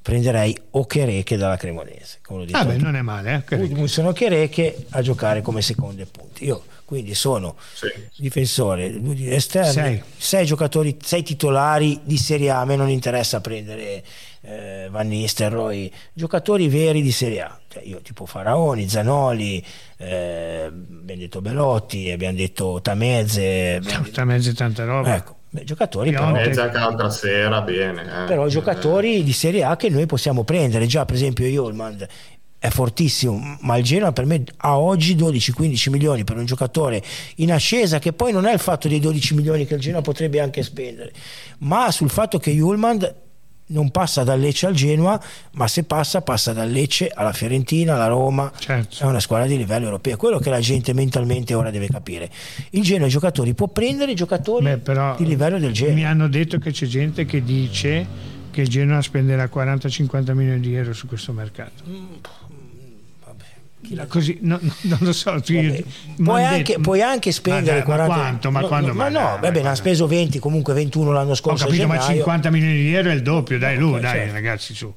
prenderei 0.00 0.56
Okereke 0.70 1.36
dalla 1.36 1.56
Cremonese 1.56 2.18
come 2.22 2.46
ah 2.52 2.64
beh, 2.64 2.76
non 2.76 2.94
è 2.94 3.02
male 3.02 3.44
eh? 3.48 3.56
Gudmundsson 3.56 4.06
Okereke 4.06 4.86
a 4.90 5.02
giocare 5.02 5.42
come 5.42 5.62
seconde 5.62 6.06
punte 6.06 6.44
io 6.44 6.62
quindi 6.84 7.14
sono 7.14 7.56
sì. 7.72 7.88
difensore 8.16 8.92
esterni 9.30 9.72
sei. 9.72 10.02
sei 10.16 10.46
giocatori 10.46 10.96
sei 11.02 11.22
titolari 11.22 12.00
di 12.02 12.16
Serie 12.16 12.50
A 12.50 12.60
a 12.60 12.64
me 12.64 12.76
non 12.76 12.88
interessa 12.88 13.40
prendere 13.40 14.02
eh, 14.46 14.88
Van 14.90 15.08
Nistelrooy, 15.08 15.90
giocatori 16.12 16.68
veri 16.68 17.02
di 17.02 17.12
Serie 17.12 17.42
A, 17.42 17.58
cioè 17.68 17.82
io 17.82 18.00
tipo 18.00 18.26
Faraoni, 18.26 18.88
Zanoli, 18.88 19.64
eh, 19.96 20.64
abbiamo 20.66 21.20
detto 21.20 21.40
Belotti, 21.40 22.10
abbiamo 22.10 22.36
detto 22.36 22.80
Tamezze, 22.82 23.76
abbiamo 23.76 24.08
Tamezze 24.12 24.52
tanta 24.52 24.84
roba. 24.84 25.16
Ecco, 25.16 25.36
beh, 25.48 25.64
giocatori 25.64 26.10
però, 26.10 26.30
l'altra 26.30 27.10
sera, 27.10 27.62
bene. 27.62 28.02
Eh. 28.02 28.26
Però 28.26 28.46
giocatori 28.48 29.22
di 29.22 29.32
Serie 29.32 29.64
A 29.64 29.76
che 29.76 29.88
noi 29.88 30.04
possiamo 30.04 30.44
prendere, 30.44 30.86
già 30.86 31.06
per 31.06 31.14
esempio 31.14 31.46
Yulman 31.46 32.06
è 32.64 32.70
fortissimo, 32.70 33.58
ma 33.60 33.76
il 33.76 33.84
Genoa 33.84 34.12
per 34.12 34.24
me 34.24 34.42
ha 34.56 34.78
oggi 34.78 35.14
12-15 35.14 35.90
milioni 35.90 36.24
per 36.24 36.38
un 36.38 36.46
giocatore 36.46 37.02
in 37.36 37.52
ascesa 37.52 37.98
che 37.98 38.14
poi 38.14 38.32
non 38.32 38.46
è 38.46 38.54
il 38.54 38.58
fatto 38.58 38.88
dei 38.88 39.00
12 39.00 39.34
milioni 39.34 39.66
che 39.66 39.74
il 39.74 39.80
Genoa 39.80 40.00
potrebbe 40.00 40.40
anche 40.40 40.62
spendere, 40.62 41.12
ma 41.58 41.90
sul 41.90 42.08
fatto 42.08 42.38
che 42.38 42.48
Yulman 42.48 43.14
non 43.66 43.90
passa 43.90 44.24
dal 44.24 44.40
Lecce 44.40 44.64
al 44.64 44.72
Genoa, 44.72 45.20
ma 45.52 45.68
se 45.68 45.84
passa 45.84 46.22
passa 46.22 46.54
dal 46.54 46.70
Lecce 46.70 47.10
alla 47.14 47.34
Fiorentina, 47.34 47.96
alla 47.96 48.06
Roma, 48.06 48.50
certo. 48.58 49.02
è 49.02 49.06
una 49.06 49.20
squadra 49.20 49.46
di 49.46 49.58
livello 49.58 49.84
europeo, 49.84 50.16
quello 50.16 50.38
che 50.38 50.48
la 50.48 50.60
gente 50.60 50.94
mentalmente 50.94 51.52
ora 51.52 51.70
deve 51.70 51.88
capire. 51.88 52.30
Il 52.70 52.82
Genoa 52.82 53.08
i 53.08 53.10
giocatori 53.10 53.52
può 53.52 53.68
prendere 53.68 54.12
i 54.12 54.14
giocatori 54.14 54.64
Beh, 54.64 55.16
di 55.18 55.26
livello 55.26 55.58
del 55.58 55.72
Genoa. 55.72 55.94
Mi 55.94 56.06
hanno 56.06 56.28
detto 56.28 56.56
che 56.56 56.70
c'è 56.70 56.86
gente 56.86 57.26
che 57.26 57.44
dice 57.44 58.32
che 58.50 58.62
il 58.62 58.68
Genoa 58.68 59.02
spenderà 59.02 59.50
40-50 59.52 60.32
milioni 60.32 60.60
di 60.60 60.74
euro 60.74 60.94
su 60.94 61.06
questo 61.06 61.32
mercato. 61.32 61.82
Mm 61.86 62.04
Così, 64.08 64.38
no, 64.40 64.58
no, 64.60 64.74
non 64.82 64.98
lo 65.00 65.12
so. 65.12 65.32
Vabbè, 65.32 65.84
puoi, 66.16 66.44
anche, 66.44 66.78
puoi, 66.80 67.02
anche, 67.02 67.32
spendere 67.32 67.78
ma, 67.78 67.84
40 67.84 68.10
ma 68.10 68.14
quanto? 68.14 68.50
Ma, 68.50 68.60
no, 68.60 68.66
quando, 68.66 68.94
ma 68.94 69.08
no, 69.08 69.20
no 69.20 69.38
vabbè, 69.40 69.62
ne 69.62 69.68
ha 69.68 69.74
speso 69.74 70.06
20, 70.06 70.38
comunque 70.38 70.74
21 70.74 71.12
l'anno 71.12 71.34
scorso. 71.34 71.64
Ho 71.64 71.66
capito, 71.66 71.86
ma 71.86 71.98
50 71.98 72.50
milioni 72.50 72.74
di 72.74 72.94
euro 72.94 73.10
è 73.10 73.14
il 73.14 73.22
doppio, 73.22 73.58
dai, 73.58 73.76
lui, 73.76 74.00
dai, 74.00 74.12
certo. 74.12 74.32
ragazzi, 74.32 74.74
su. 74.74 74.92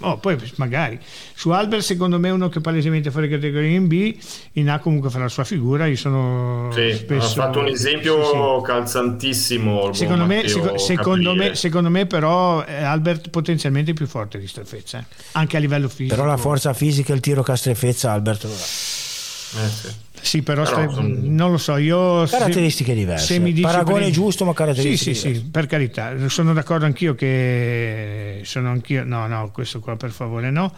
Oh, 0.00 0.18
poi 0.18 0.36
magari 0.56 0.98
su 1.34 1.50
Albert 1.50 1.82
secondo 1.82 2.18
me 2.18 2.30
uno 2.30 2.48
che 2.48 2.60
palesemente 2.60 3.10
fuori 3.10 3.28
categoria 3.28 3.70
in 3.70 3.86
B 3.86 4.16
in 4.52 4.68
A 4.68 4.78
comunque 4.78 5.08
fa 5.08 5.18
la 5.18 5.28
sua 5.28 5.44
figura 5.44 5.86
io 5.86 5.96
sono 5.96 6.70
sì, 6.72 6.92
spesso 6.92 7.40
ha 7.40 7.44
fatto 7.46 7.60
un 7.60 7.68
esempio 7.68 8.22
sì, 8.22 8.30
sì. 8.30 8.62
calzantissimo 8.64 9.92
secondo 9.94 10.26
me, 10.26 10.46
seco, 10.46 10.78
secondo, 10.78 11.34
me, 11.34 11.54
secondo 11.54 11.88
me 11.88 12.06
però 12.06 12.62
Albert 12.64 13.30
potenzialmente 13.30 13.94
più 13.94 14.06
forte 14.06 14.38
di 14.38 14.46
Strefezza 14.46 14.98
eh? 14.98 15.04
anche 15.32 15.56
a 15.56 15.60
livello 15.60 15.88
fisico 15.88 16.14
però 16.14 16.26
la 16.26 16.36
forza 16.36 16.72
fisica 16.74 17.12
e 17.12 17.16
il 17.16 17.22
tiro 17.22 17.42
Castrefezza 17.42 18.12
Albert 18.12 18.44
lo 18.44 18.50
ha 18.50 19.64
eh 19.64 19.68
sì 19.68 20.06
sì, 20.20 20.42
però, 20.42 20.62
però 20.62 20.74
stai, 20.74 20.92
sono... 20.92 21.14
non 21.20 21.50
lo 21.50 21.58
so, 21.58 21.76
io... 21.76 22.24
Caratteristiche 22.26 22.92
se, 22.92 22.98
diverse. 22.98 23.26
Se 23.26 23.38
mi 23.38 23.52
dici 23.52 23.62
Paragone 23.62 23.96
prima, 23.96 24.10
giusto, 24.10 24.44
ma 24.44 24.52
caratteristiche 24.52 25.14
sì, 25.14 25.20
sì, 25.20 25.26
diverse. 25.28 25.44
Sì, 25.44 25.50
per 25.50 25.66
carità, 25.66 26.28
sono 26.28 26.52
d'accordo 26.52 26.84
anch'io 26.84 27.14
che 27.14 28.40
sono 28.44 28.70
anch'io... 28.70 29.04
No, 29.04 29.26
no, 29.26 29.50
questo 29.52 29.80
qua 29.80 29.96
per 29.96 30.10
favore 30.10 30.50
no. 30.50 30.72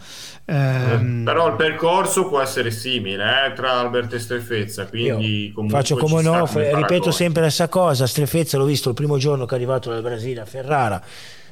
Ehm... 0.45 1.23
Però 1.23 1.47
il 1.47 1.55
percorso 1.55 2.27
può 2.27 2.41
essere 2.41 2.71
simile 2.71 3.47
eh, 3.47 3.53
tra 3.53 3.79
Albert 3.79 4.13
e 4.13 4.19
Strefezza, 4.19 4.87
quindi 4.87 5.53
Faccio 5.67 5.95
come 5.97 6.21
no, 6.21 6.47
ripeto 6.51 7.11
sempre 7.11 7.41
la 7.41 7.49
stessa 7.49 7.69
cosa, 7.69 8.07
Strefezza 8.07 8.57
l'ho 8.57 8.65
visto 8.65 8.89
il 8.89 8.95
primo 8.95 9.17
giorno 9.17 9.45
che 9.45 9.53
è 9.53 9.57
arrivato 9.57 9.89
dal 9.89 10.01
Brasile 10.01 10.41
a 10.41 10.45
Ferrara 10.45 11.01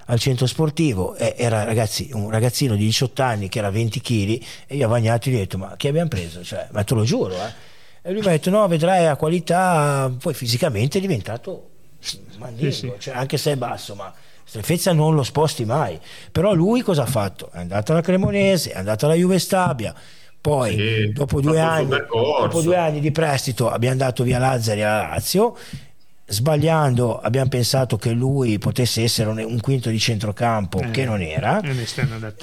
al 0.10 0.20
centro 0.20 0.48
sportivo 0.48 1.16
era 1.16 1.64
ragazzi, 1.64 2.10
un 2.14 2.30
ragazzino 2.32 2.76
di 2.76 2.86
18 2.86 3.22
anni 3.22 3.48
che 3.48 3.60
era 3.60 3.70
20 3.70 4.02
kg 4.02 4.44
e 4.68 4.76
io 4.76 4.86
a 4.86 4.90
Vagnati 4.90 5.30
gli 5.30 5.36
ho 5.36 5.38
detto 5.38 5.58
ma 5.60 5.76
che 5.78 5.88
abbiamo 5.88 6.08
preso? 6.08 6.44
Cioè, 6.44 6.68
ma 6.72 6.84
te 6.84 6.96
lo 6.96 7.04
giuro 7.04 7.34
eh 7.36 7.69
e 8.10 8.14
lui 8.14 8.22
mi 8.22 8.28
ha 8.28 8.32
detto: 8.32 8.50
No, 8.50 8.68
vedrai 8.68 9.06
a 9.06 9.16
qualità, 9.16 10.12
poi 10.20 10.34
fisicamente 10.34 10.98
è 10.98 11.02
diventato 11.02 11.70
sì, 12.00 12.72
sì. 12.72 12.92
Cioè, 12.98 13.14
anche 13.14 13.38
se 13.38 13.52
è 13.52 13.56
basso, 13.56 13.94
ma 13.96 14.12
Strefezza 14.44 14.94
non 14.94 15.14
lo 15.14 15.24
sposti 15.24 15.64
mai. 15.66 16.00
Però 16.32 16.54
lui 16.54 16.82
cosa 16.82 17.04
ha 17.04 17.06
fatto? 17.06 17.50
È 17.52 17.60
andato 17.60 17.92
alla 17.92 18.02
Cremonese, 18.02 18.72
è 18.72 18.78
andato 18.78 19.06
alla 19.06 19.14
Juve 19.14 19.38
Stabia. 19.38 19.94
Poi, 20.42 20.72
sì, 20.72 21.12
dopo, 21.12 21.42
due 21.42 21.60
anni, 21.60 21.90
dopo, 21.90 22.62
due 22.62 22.78
anni, 22.78 23.02
di 23.02 23.12
prestito, 23.12 23.70
abbiamo 23.70 23.98
dato 23.98 24.24
via 24.24 24.40
Lazzari 24.40 24.82
alla 24.82 25.10
Lazio 25.10 25.56
sbagliando 26.30 27.20
abbiamo 27.20 27.50
pensato 27.50 27.98
che 27.98 28.12
lui 28.12 28.60
potesse 28.60 29.02
essere 29.02 29.30
un, 29.30 29.40
un 29.40 29.60
quinto 29.60 29.90
di 29.90 30.00
centrocampo 30.00 30.80
eh, 30.80 30.92
che 30.92 31.04
non 31.04 31.22
era. 31.22 31.60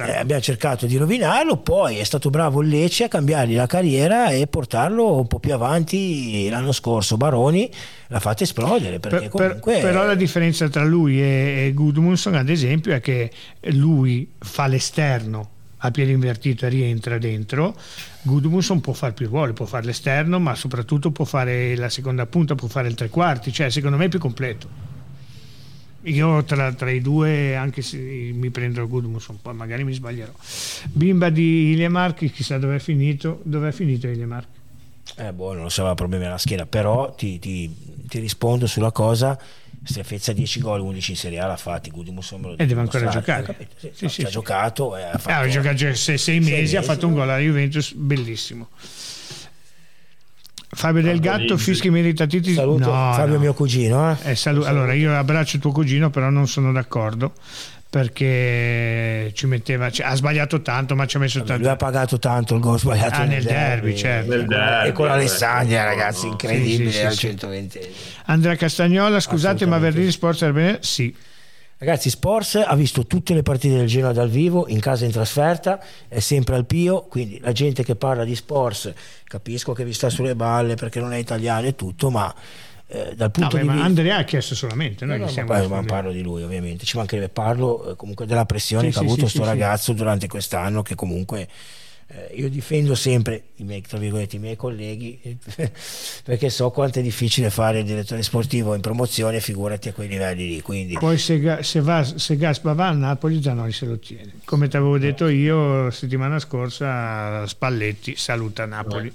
eh, 0.06 0.16
abbiamo 0.16 0.42
cercato 0.42 0.86
di 0.86 0.96
rovinarlo 0.96 1.56
poi 1.58 1.98
è 1.98 2.04
stato 2.04 2.28
bravo 2.28 2.62
il 2.62 2.68
Lecce 2.68 3.04
a 3.04 3.08
cambiargli 3.08 3.54
la 3.54 3.66
carriera 3.66 4.28
e 4.30 4.46
portarlo 4.46 5.18
un 5.18 5.26
po' 5.26 5.38
più 5.38 5.54
avanti. 5.54 6.48
L'anno 6.48 6.72
scorso 6.72 7.16
Baroni 7.16 7.70
l'ha 8.08 8.20
fatto 8.20 8.42
esplodere 8.42 8.98
per, 8.98 9.28
comunque 9.28 9.74
per, 9.74 9.82
però 9.82 10.04
la 10.04 10.14
differenza 10.14 10.68
tra 10.68 10.84
lui 10.84 11.20
e, 11.20 11.66
e 11.66 11.72
Gudmundsson 11.72 12.34
ad 12.34 12.48
esempio 12.48 12.92
è 12.92 13.00
che 13.00 13.30
lui 13.70 14.32
fa 14.38 14.66
l'esterno 14.66 15.54
a 15.78 15.90
piede 15.90 16.12
invertito 16.12 16.66
e 16.66 16.68
rientra 16.68 17.18
dentro, 17.18 17.76
Gudmundsson 18.22 18.80
può 18.80 18.92
fare 18.92 19.12
più 19.12 19.28
ruoli, 19.28 19.52
può 19.52 19.66
fare 19.66 19.84
l'esterno, 19.84 20.38
ma 20.38 20.54
soprattutto 20.54 21.10
può 21.10 21.24
fare 21.24 21.76
la 21.76 21.88
seconda 21.88 22.26
punta, 22.26 22.54
può 22.54 22.68
fare 22.68 22.88
il 22.88 22.94
tre 22.94 23.08
quarti, 23.08 23.52
cioè 23.52 23.70
secondo 23.70 23.96
me 23.96 24.06
è 24.06 24.08
più 24.08 24.18
completo. 24.18 24.94
Io 26.02 26.44
tra, 26.44 26.72
tra 26.72 26.90
i 26.90 27.00
due, 27.00 27.56
anche 27.56 27.82
se 27.82 27.98
mi 27.98 28.50
prendo 28.50 28.86
Gudmundsson, 28.86 29.38
poi 29.42 29.54
magari 29.54 29.82
mi 29.84 29.92
sbaglierò. 29.92 30.32
Bimba 30.92 31.30
di 31.30 31.72
Ilemark, 31.72 32.30
chissà 32.30 32.58
dove 32.58 32.76
è 32.76 32.78
finito, 32.78 33.40
dove 33.42 33.68
è 33.68 33.72
finito 33.72 34.06
Ilemark? 34.06 34.46
Eh, 35.16 35.32
boh, 35.32 35.54
non 35.54 35.64
lo 35.64 35.68
so, 35.68 35.80
aveva 35.80 35.94
problemi 35.94 36.26
alla 36.26 36.38
schiena, 36.38 36.66
però 36.66 37.14
ti, 37.14 37.38
ti, 37.38 37.74
ti 38.06 38.18
rispondo 38.18 38.66
sulla 38.66 38.92
cosa 38.92 39.38
Strefezza 39.86 40.32
10 40.32 40.60
gol, 40.60 40.80
11 40.80 41.10
in 41.12 41.16
Serie 41.16 41.38
A 41.38 41.46
l'ha 41.46 41.56
fatti, 41.56 41.90
Gudmundsson 41.90 42.56
e 42.58 42.66
deve 42.66 42.80
ancora 42.80 43.06
giocare. 43.06 43.68
Sì, 43.78 43.90
sì, 43.94 44.08
sì, 44.08 44.22
ha 44.22 44.28
giocato, 44.28 44.94
ha 44.94 45.16
fatto, 45.16 45.44
ah, 45.44 45.48
giocato 45.48 45.94
sei, 45.94 46.18
sei 46.18 46.38
mesi, 46.40 46.50
mesi, 46.50 46.76
ha 46.76 46.82
fatto 46.82 47.06
un 47.06 47.12
gol 47.14 47.22
alla 47.22 47.38
Juventus, 47.38 47.92
bellissimo. 47.92 48.68
Fabio 50.68 51.02
Del 51.02 51.20
Gatto, 51.20 51.56
fischi 51.56 51.88
meritati. 51.88 52.42
Saluto 52.52 52.90
no, 52.90 53.12
Fabio 53.12 53.34
no. 53.34 53.40
mio 53.40 53.54
cugino. 53.54 54.10
Eh? 54.10 54.30
Eh, 54.30 54.34
salu- 54.34 54.66
allora 54.66 54.92
io 54.92 55.16
abbraccio 55.16 55.58
tuo 55.58 55.70
cugino, 55.70 56.10
però 56.10 56.28
non 56.30 56.48
sono 56.48 56.72
d'accordo 56.72 57.32
perché 57.96 59.30
ci 59.32 59.46
metteva, 59.46 59.88
cioè, 59.88 60.06
ha 60.06 60.14
sbagliato 60.14 60.60
tanto, 60.60 60.94
ma 60.94 61.06
ci 61.06 61.16
ha 61.16 61.20
messo 61.20 61.38
tanto. 61.42 61.62
Lui 61.62 61.72
ha 61.72 61.76
pagato 61.76 62.18
tanto 62.18 62.54
il 62.54 62.60
gol 62.60 62.78
sbagliato 62.78 63.22
ah, 63.22 63.24
nel, 63.24 63.28
nel 63.28 63.42
derby, 63.44 63.70
derby, 63.70 63.96
certo. 63.96 64.30
Nel 64.36 64.44
derby, 64.44 64.88
e 64.88 64.92
con 64.92 65.08
Alessandria, 65.08 65.84
ragazzi, 65.84 66.26
incredibile 66.26 66.90
sì, 66.90 66.98
sì, 66.98 67.04
al 67.06 67.16
120. 67.16 67.80
Andrea 68.26 68.54
Castagnola, 68.54 69.18
scusate, 69.18 69.64
ma 69.64 69.78
Verdini 69.78 70.10
Sports 70.10 70.40
bene? 70.50 70.76
Sì. 70.82 71.16
Ragazzi, 71.78 72.10
Sports 72.10 72.56
ha 72.56 72.74
visto 72.74 73.06
tutte 73.06 73.32
le 73.32 73.42
partite 73.42 73.76
del 73.76 73.86
Genoa 73.86 74.12
dal 74.12 74.28
vivo, 74.28 74.68
in 74.68 74.80
casa 74.80 75.04
e 75.04 75.06
in 75.06 75.12
trasferta, 75.12 75.82
è 76.06 76.20
sempre 76.20 76.56
al 76.56 76.66
Pio, 76.66 77.04
quindi 77.04 77.40
la 77.40 77.52
gente 77.52 77.82
che 77.82 77.96
parla 77.96 78.24
di 78.24 78.34
Sports 78.34 78.92
capisco 79.24 79.72
che 79.72 79.86
vi 79.86 79.94
sta 79.94 80.10
sulle 80.10 80.34
balle 80.34 80.74
perché 80.74 81.00
non 81.00 81.14
è 81.14 81.16
italiano 81.16 81.66
e 81.66 81.74
tutto, 81.74 82.10
ma 82.10 82.34
eh, 82.88 83.14
dal 83.16 83.32
punto 83.32 83.56
no, 83.56 83.62
di 83.62 83.68
vista 83.68 83.84
Andrea 83.84 84.18
ha 84.18 84.24
chiesto 84.24 84.54
solamente 84.54 85.04
noi 85.04 85.18
no, 85.18 85.26
no, 85.26 85.44
ma, 85.44 85.66
ma 85.66 85.82
parlo 85.82 86.12
di 86.12 86.22
lui 86.22 86.42
ovviamente. 86.42 86.84
Ci 86.84 86.96
mancherebbe 86.96 87.28
parlo 87.30 87.90
eh, 87.90 87.96
comunque 87.96 88.26
della 88.26 88.46
pressione 88.46 88.84
sì, 88.84 88.88
che 88.88 88.92
sì, 88.92 88.98
ha 88.98 89.02
avuto 89.02 89.20
questo 89.22 89.42
sì, 89.42 89.48
ragazzo 89.48 89.92
durante 89.92 90.28
quest'anno 90.28 90.82
che 90.82 90.94
comunque 90.94 91.48
eh, 92.08 92.34
io 92.36 92.48
difendo 92.48 92.94
sempre 92.94 93.42
i 93.56 93.64
miei, 93.64 93.82
i 93.90 94.38
miei 94.38 94.54
colleghi 94.54 95.36
perché 96.22 96.48
so 96.48 96.70
quanto 96.70 97.00
è 97.00 97.02
difficile 97.02 97.50
fare 97.50 97.80
il 97.80 97.84
direttore 97.84 98.22
sportivo 98.22 98.74
in 98.74 98.80
promozione 98.80 99.40
figurati 99.40 99.88
a 99.88 99.92
quei 99.92 100.06
livelli 100.06 100.46
lì 100.46 100.60
quindi... 100.60 100.94
poi 100.94 101.18
se, 101.18 101.58
se, 101.62 101.80
va, 101.80 102.04
se 102.04 102.36
Gaspa 102.36 102.74
va 102.74 102.86
a 102.86 102.92
Napoli 102.92 103.42
Zanoni 103.42 103.72
se 103.72 103.86
lo 103.86 103.98
tiene. 103.98 104.34
Come 104.44 104.68
ti 104.68 104.76
avevo 104.76 104.98
detto 104.98 105.26
io 105.26 105.90
settimana 105.90 106.38
scorsa 106.38 107.44
Spalletti 107.48 108.14
saluta 108.14 108.64
Napoli 108.66 109.12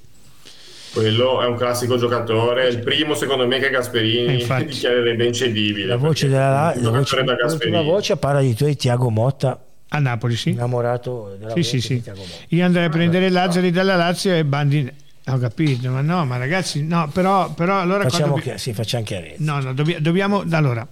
quello 0.94 1.42
è 1.42 1.46
un 1.46 1.56
classico 1.56 1.98
giocatore, 1.98 2.68
il 2.68 2.80
primo 2.80 3.14
secondo 3.16 3.48
me 3.48 3.60
che 3.60 3.70
Gasperini 3.70 4.46
dichiarerebbe 4.66 5.26
incedibile. 5.26 5.88
La 5.88 5.96
voce 5.98 6.28
della 6.28 6.74
la 6.76 6.90
voce, 6.90 7.24
la 7.70 7.82
voce 7.82 8.18
parla 8.18 8.42
di 8.42 8.54
tu 8.54 8.66
e 8.66 8.76
Tiago 8.76 9.10
Motta 9.10 9.60
a 9.94 10.00
Napoli, 10.00 10.36
sì. 10.36 10.52
Innamorato 10.52 11.36
della 11.38 11.54
sì, 11.54 11.64
sì, 11.64 11.82
sì. 11.82 12.04
Io 12.50 12.66
andrei 12.66 12.86
a 12.86 12.90
prendere 12.90 13.30
Lazzari 13.30 13.72
dalla 13.72 13.96
Lazio 13.96 14.34
e 14.34 14.46
Bandini. 14.46 14.92
Ho 15.28 15.38
capito, 15.38 15.90
ma 15.90 16.02
no, 16.02 16.26
ma 16.26 16.38
ragazzi, 16.38 16.84
no, 16.84 17.10
però, 17.14 17.52
però 17.54 17.80
allora... 17.80 18.04
Facciamo 18.04 18.36
dobbi- 18.36 18.58
sì, 18.58 18.74
facciamo 18.74 19.04
chiarezza. 19.04 19.36
No, 19.38 19.60
no, 19.60 19.74
dobbiamo, 19.74 20.02
dobbiamo 20.02 20.44
allora, 20.50 20.88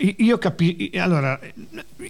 io 0.00 0.38
capisco, 0.38 0.98
allora, 0.98 1.38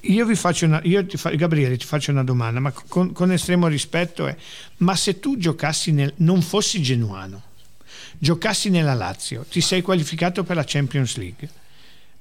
io 0.02 0.24
vi 0.24 0.34
faccio 0.34 0.66
una, 0.66 0.80
io 0.84 1.04
ti 1.04 1.16
fa, 1.16 1.30
Gabriele 1.30 1.76
ti 1.76 1.84
faccio 1.84 2.10
una 2.10 2.24
domanda, 2.24 2.60
ma 2.60 2.72
con, 2.88 3.12
con 3.12 3.32
estremo 3.32 3.66
rispetto 3.66 4.26
è, 4.26 4.36
ma 4.78 4.94
se 4.96 5.18
tu 5.18 5.36
giocassi 5.36 5.92
nel, 5.92 6.12
non 6.16 6.40
fossi 6.42 6.80
genuano, 6.80 7.42
giocassi 8.18 8.70
nella 8.70 8.94
Lazio, 8.94 9.44
ti 9.48 9.60
sei 9.60 9.82
qualificato 9.82 10.44
per 10.44 10.56
la 10.56 10.64
Champions 10.64 11.16
League, 11.16 11.48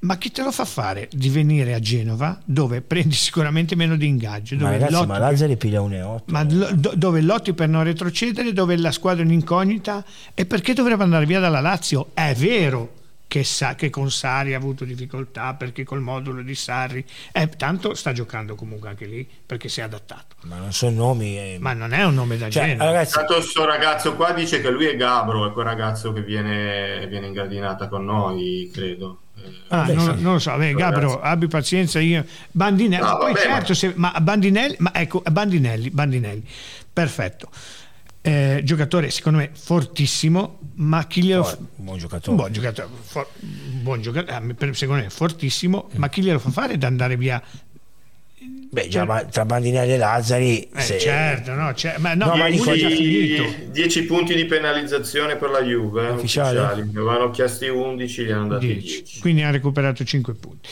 ma 0.01 0.17
chi 0.17 0.31
te 0.31 0.43
lo 0.43 0.51
fa 0.51 0.63
fare 0.65 1.09
di 1.11 1.29
venire 1.29 1.73
a 1.73 1.79
Genova 1.79 2.39
dove 2.45 2.81
prendi 2.81 3.15
sicuramente 3.15 3.75
meno 3.75 3.97
di 3.97 4.07
ingaggio 4.07 4.55
dove 4.55 4.77
ma 4.77 4.77
ragazzi 4.77 5.05
ma 5.05 5.17
Lazzari 5.17 5.57
piglia 5.57 5.81
1,8 5.81 6.21
ma 6.27 6.45
do, 6.45 6.93
dove 6.95 7.19
lotti 7.19 7.51
per 7.51 7.67
non 7.67 7.83
retrocedere 7.83 8.53
dove 8.53 8.77
la 8.77 8.93
squadra 8.93 9.23
è 9.23 9.25
in 9.25 9.33
incognita 9.33 10.01
e 10.33 10.45
perché 10.45 10.71
dovrebbe 10.71 11.03
andare 11.03 11.25
via 11.25 11.41
dalla 11.41 11.59
Lazio? 11.59 12.11
È 12.13 12.33
vero 12.33 12.98
che, 13.29 13.43
sa, 13.43 13.75
che 13.75 13.91
con 13.91 14.09
Sari 14.09 14.55
ha 14.55 14.57
avuto 14.57 14.83
difficoltà 14.85 15.53
perché 15.53 15.83
col 15.83 16.01
modulo 16.01 16.41
di 16.41 16.55
Sarri 16.55 17.05
eh, 17.31 17.47
tanto 17.47 17.93
sta 17.93 18.11
giocando 18.11 18.55
comunque 18.55 18.89
anche 18.89 19.05
lì 19.05 19.29
perché 19.45 19.69
si 19.69 19.81
è 19.81 19.83
adattato 19.83 20.35
ma 20.41 20.57
non 20.57 20.73
sono 20.73 20.95
nomi 20.95 21.37
eh. 21.37 21.57
ma 21.59 21.73
non 21.73 21.93
è 21.93 22.03
un 22.03 22.15
nome 22.15 22.37
da 22.39 22.49
cioè, 22.49 22.63
genere 22.63 22.85
ragazzi... 22.85 23.13
Tanto 23.13 23.35
questo 23.35 23.65
ragazzo 23.65 24.15
qua 24.15 24.31
dice 24.31 24.61
che 24.61 24.71
lui 24.71 24.87
è 24.87 24.95
Gabro 24.95 25.47
è 25.47 25.53
quel 25.53 25.63
ragazzo 25.63 26.11
che 26.11 26.23
viene, 26.23 27.05
viene 27.07 27.27
in 27.27 27.33
gradinata 27.33 27.87
con 27.87 28.03
noi 28.03 28.67
credo 28.73 29.19
Ah, 29.69 29.85
non, 29.85 30.17
non, 30.19 30.33
lo 30.33 30.39
so, 30.39 30.53
beh, 30.57 30.73
Gabro, 30.73 31.21
abbi 31.21 31.47
pazienza. 31.47 32.01
Io. 32.01 32.25
Bandinelli, 32.51 33.01
no, 33.01 33.17
poi 33.19 33.31
vabbè, 33.31 33.45
certo, 33.45 33.73
se, 33.73 33.93
ma 33.95 34.13
Bandinelli, 34.19 34.75
ma 34.79 34.91
ecco, 34.93 35.23
Bandinelli, 35.25 35.89
Bandinelli, 35.91 36.43
perfetto 36.91 37.49
eh, 38.21 38.61
giocatore 38.63 39.09
secondo 39.11 39.39
me 39.39 39.51
fortissimo, 39.53 40.59
ma 40.75 41.05
chi 41.07 41.23
glielo 41.23 41.43
fa... 41.43 41.57
buon 41.75 41.97
giocatore, 41.97 42.29
un 42.31 42.35
buon 42.35 42.51
giocatore, 42.51 42.87
for... 43.01 43.27
buon 43.81 44.01
giocatore 44.01 44.55
eh, 44.59 44.73
secondo 44.73 45.03
me 45.03 45.09
fortissimo, 45.09 45.89
mm. 45.93 45.97
ma 45.99 46.09
chi 46.09 46.21
glielo 46.21 46.39
fa 46.39 46.49
fare 46.49 46.73
ad 46.73 46.83
andare 46.83 47.15
via 47.15 47.41
Beh, 48.71 48.87
già 48.87 49.05
cioè, 49.05 49.25
tra 49.25 49.45
Bandinelli 49.45 49.93
e 49.93 49.97
Lazzari, 49.97 50.61
eh, 50.61 50.79
se... 50.79 50.99
certo, 50.99 51.53
no, 51.53 51.73
cioè, 51.73 51.97
ma 51.97 52.13
no, 52.13 52.27
no 52.27 52.35
ma 52.35 52.49
dico 52.49 52.75
già 52.75 52.89
finito. 52.89 53.43
10 53.71 54.05
punti 54.05 54.35
di 54.35 54.45
penalizzazione 54.45 55.37
per 55.37 55.49
la 55.49 55.63
Juve, 55.63 56.09
ufficiali. 56.09 56.57
ufficiali. 56.57 56.81
Avevano 56.81 57.31
chiesti 57.31 57.67
11, 57.67 58.25
gli 58.25 58.31
hanno 58.31 58.47
dati 58.47 58.67
10. 58.67 59.01
10. 59.01 59.19
Quindi 59.21 59.41
ha 59.41 59.49
recuperato 59.49 60.03
5 60.03 60.33
punti. 60.35 60.69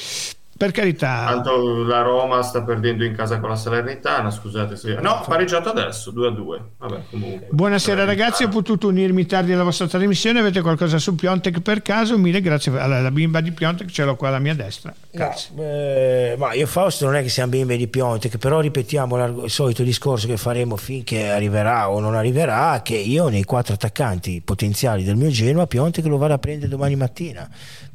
Per 0.58 0.72
carità. 0.72 1.26
Tanto 1.28 1.84
la 1.84 2.02
Roma 2.02 2.42
sta 2.42 2.64
perdendo 2.64 3.04
in 3.04 3.16
casa 3.16 3.40
con 3.40 3.50
la 3.50 3.56
Salernitana, 3.56 4.32
scusate 4.32 4.76
se... 4.76 4.96
No, 4.96 5.24
pareggiato 5.28 5.70
adesso, 5.70 6.10
2 6.10 6.28
a 6.28 6.32
2. 6.32 6.62
Vabbè, 6.80 7.02
comunque. 7.12 7.48
Buonasera 7.52 8.06
ragazzi, 8.06 8.44
ho 8.44 8.48
potuto 8.48 8.88
unirmi 8.88 9.28
tardi 9.28 9.54
alla 9.54 9.62
vostra 9.62 9.88
trasmissione, 9.88 10.40
avete 10.40 10.62
qualcosa 10.62 10.98
su 10.98 11.14
Piontek 11.14 11.60
per 11.60 11.84
caso? 11.84 12.18
Mille 12.18 12.42
grazie 12.42 12.76
alla 12.80 13.12
bimba 13.12 13.40
di 13.40 13.52
Piontek, 13.52 13.88
ce 13.88 14.04
l'ho 14.04 14.16
qua 14.16 14.30
alla 14.30 14.40
mia 14.40 14.56
destra. 14.56 14.92
Grazie. 15.12 15.52
No, 15.54 15.62
eh, 15.62 16.36
ma 16.40 16.54
io 16.54 16.66
Fausto 16.66 17.06
non 17.06 17.16
è 17.16 17.22
che 17.22 17.30
siamo 17.30 17.52
bimbe 17.52 17.78
di 17.78 17.88
Piontek, 17.88 18.38
però 18.38 18.60
ripetiamo 18.60 19.44
il 19.44 19.52
solito 19.52 19.84
discorso 19.84 20.26
che 20.26 20.38
faremo 20.38 20.76
finché 20.76 21.30
arriverà 21.30 21.92
o 21.92 22.00
non 22.00 22.16
arriverà, 22.16 22.82
che 22.84 22.96
io 22.96 23.28
nei 23.28 23.44
quattro 23.44 23.76
attaccanti 23.76 24.42
potenziali 24.44 25.04
del 25.04 25.18
mio 25.18 25.30
Genoa, 25.30 25.68
Piontek 25.68 26.06
lo 26.06 26.18
vado 26.18 26.34
a 26.34 26.40
prendere 26.40 26.68
domani 26.68 26.96
mattina 26.96 27.48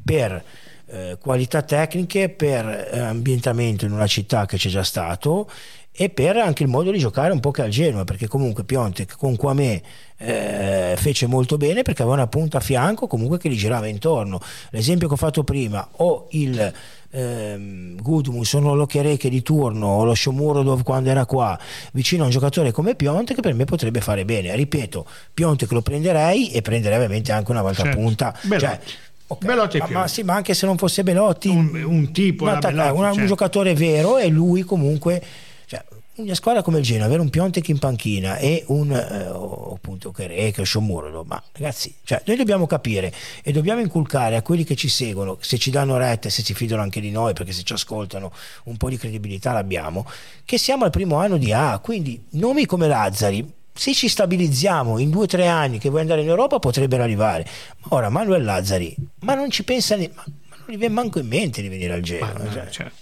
per 0.03 0.43
eh, 0.93 1.17
qualità 1.19 1.63
tecniche, 1.63 2.29
per 2.29 2.89
eh, 2.93 2.99
ambientamento 2.99 3.85
in 3.85 3.93
una 3.93 4.05
città 4.05 4.45
che 4.45 4.57
c'è 4.57 4.69
già 4.69 4.83
stato 4.83 5.49
e 5.95 6.09
per 6.09 6.37
anche 6.37 6.63
il 6.63 6.69
modo 6.69 6.91
di 6.91 6.97
giocare 6.97 7.31
un 7.31 7.39
po' 7.39 7.51
che 7.51 7.61
al 7.61 7.69
Genoa 7.69 8.03
perché 8.03 8.27
comunque 8.27 8.63
Piontek 8.63 9.15
con 9.15 9.35
Quame 9.35 9.81
eh, 10.17 10.95
fece 10.97 11.27
molto 11.27 11.57
bene 11.57 11.83
perché 11.83 12.01
aveva 12.01 12.17
una 12.17 12.27
punta 12.27 12.57
a 12.57 12.61
fianco 12.61 13.07
comunque 13.07 13.37
che 13.37 13.49
gli 13.49 13.57
girava 13.57 13.87
intorno. 13.87 14.39
L'esempio 14.71 15.07
che 15.07 15.13
ho 15.13 15.17
fatto 15.17 15.43
prima 15.43 15.87
o 15.97 16.27
il 16.31 16.73
ehm, 17.11 18.01
Gudmundsson 18.01 18.65
o 18.65 18.73
lo 18.73 18.87
Chereke 18.87 19.29
di 19.29 19.43
turno 19.43 19.87
o 19.87 20.03
lo 20.03 20.15
Shomurodov 20.15 20.81
quando 20.81 21.09
era 21.09 21.25
qua 21.25 21.57
vicino 21.91 22.23
a 22.23 22.25
un 22.25 22.31
giocatore 22.31 22.71
come 22.71 22.95
Piontek 22.95 23.39
per 23.39 23.53
me 23.53 23.65
potrebbe 23.65 24.01
fare 24.01 24.25
bene. 24.25 24.55
Ripeto 24.55 25.05
Piontek 25.31 25.71
lo 25.71 25.81
prenderei 25.81 26.51
e 26.51 26.61
prenderei 26.63 26.97
ovviamente 26.97 27.31
anche 27.31 27.51
una 27.51 27.61
volta 27.61 27.83
certo. 27.83 27.99
punta 27.99 28.35
cioè, 28.57 28.79
Okay. 29.27 29.47
Belotti 29.47 29.77
ma, 29.79 29.87
ma, 29.89 30.07
sì, 30.07 30.23
ma 30.23 30.35
anche 30.35 30.53
se 30.53 30.65
non 30.65 30.77
fosse 30.77 31.03
Belotti, 31.03 31.47
un, 31.47 31.83
un 31.83 32.11
tipo, 32.11 32.43
un, 32.43 32.59
Belotti, 32.59 32.73
una, 32.73 32.83
certo. 32.85 33.19
un 33.19 33.25
giocatore 33.25 33.73
vero 33.73 34.17
e 34.17 34.27
lui 34.27 34.63
comunque. 34.63 35.21
Cioè, 35.65 35.83
una 36.15 36.35
squadra 36.35 36.61
come 36.61 36.77
il 36.77 36.83
Genoa, 36.83 37.05
avere 37.05 37.21
un 37.21 37.29
Piontek 37.31 37.67
in 37.69 37.79
panchina 37.79 38.37
e 38.37 38.63
un 38.67 38.91
eh, 38.91 39.73
appunto 39.73 40.11
Chereke 40.11 40.61
o 40.61 40.65
Shomurolo, 40.65 41.23
ma 41.23 41.41
ragazzi, 41.53 41.95
cioè, 42.03 42.21
noi 42.25 42.35
dobbiamo 42.35 42.67
capire 42.67 43.11
e 43.41 43.51
dobbiamo 43.51 43.81
inculcare 43.81 44.35
a 44.35 44.43
quelli 44.43 44.63
che 44.63 44.75
ci 44.75 44.89
seguono, 44.89 45.37
se 45.41 45.57
ci 45.57 45.71
danno 45.71 45.97
retta 45.97 46.27
e 46.27 46.31
se 46.31 46.43
si 46.43 46.53
fidano 46.53 46.83
anche 46.83 47.01
di 47.01 47.09
noi, 47.09 47.33
perché 47.33 47.51
se 47.51 47.63
ci 47.63 47.73
ascoltano 47.73 48.31
un 48.65 48.77
po' 48.77 48.89
di 48.89 48.97
credibilità 48.97 49.53
l'abbiamo, 49.53 50.05
che 50.45 50.59
siamo 50.59 50.83
al 50.83 50.91
primo 50.91 51.15
anno 51.15 51.37
di 51.37 51.51
A, 51.51 51.79
quindi 51.79 52.23
nomi 52.31 52.67
come 52.67 52.87
Lazzari 52.87 53.51
se 53.73 53.93
ci 53.93 54.07
stabilizziamo 54.07 54.99
in 54.99 55.09
due 55.09 55.23
o 55.23 55.27
tre 55.27 55.47
anni 55.47 55.79
che 55.79 55.89
vuoi 55.89 56.01
andare 56.01 56.21
in 56.21 56.29
Europa 56.29 56.59
potrebbero 56.59 57.03
arrivare. 57.03 57.45
Ora 57.89 58.09
Manuel 58.09 58.43
Lazzari, 58.43 58.95
ma 59.21 59.33
non 59.33 59.49
ci 59.49 59.63
pensa, 59.63 59.95
ne- 59.95 60.11
non 60.65 60.75
gli 60.75 60.79
viene 60.79 60.93
manco 60.93 61.19
in 61.19 61.27
mente 61.27 61.61
di 61.61 61.67
venire 61.67 61.93
al 61.93 62.01
Genoa. 62.01 62.33
Ma, 62.37 62.51
cioè. 62.51 62.67
certo. 62.69 63.01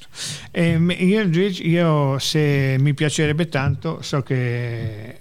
Io, 1.04 1.22
io, 1.30 2.20
se 2.20 2.76
mi 2.80 2.94
piacerebbe 2.94 3.48
tanto, 3.50 4.02
so 4.02 4.22
che 4.22 5.20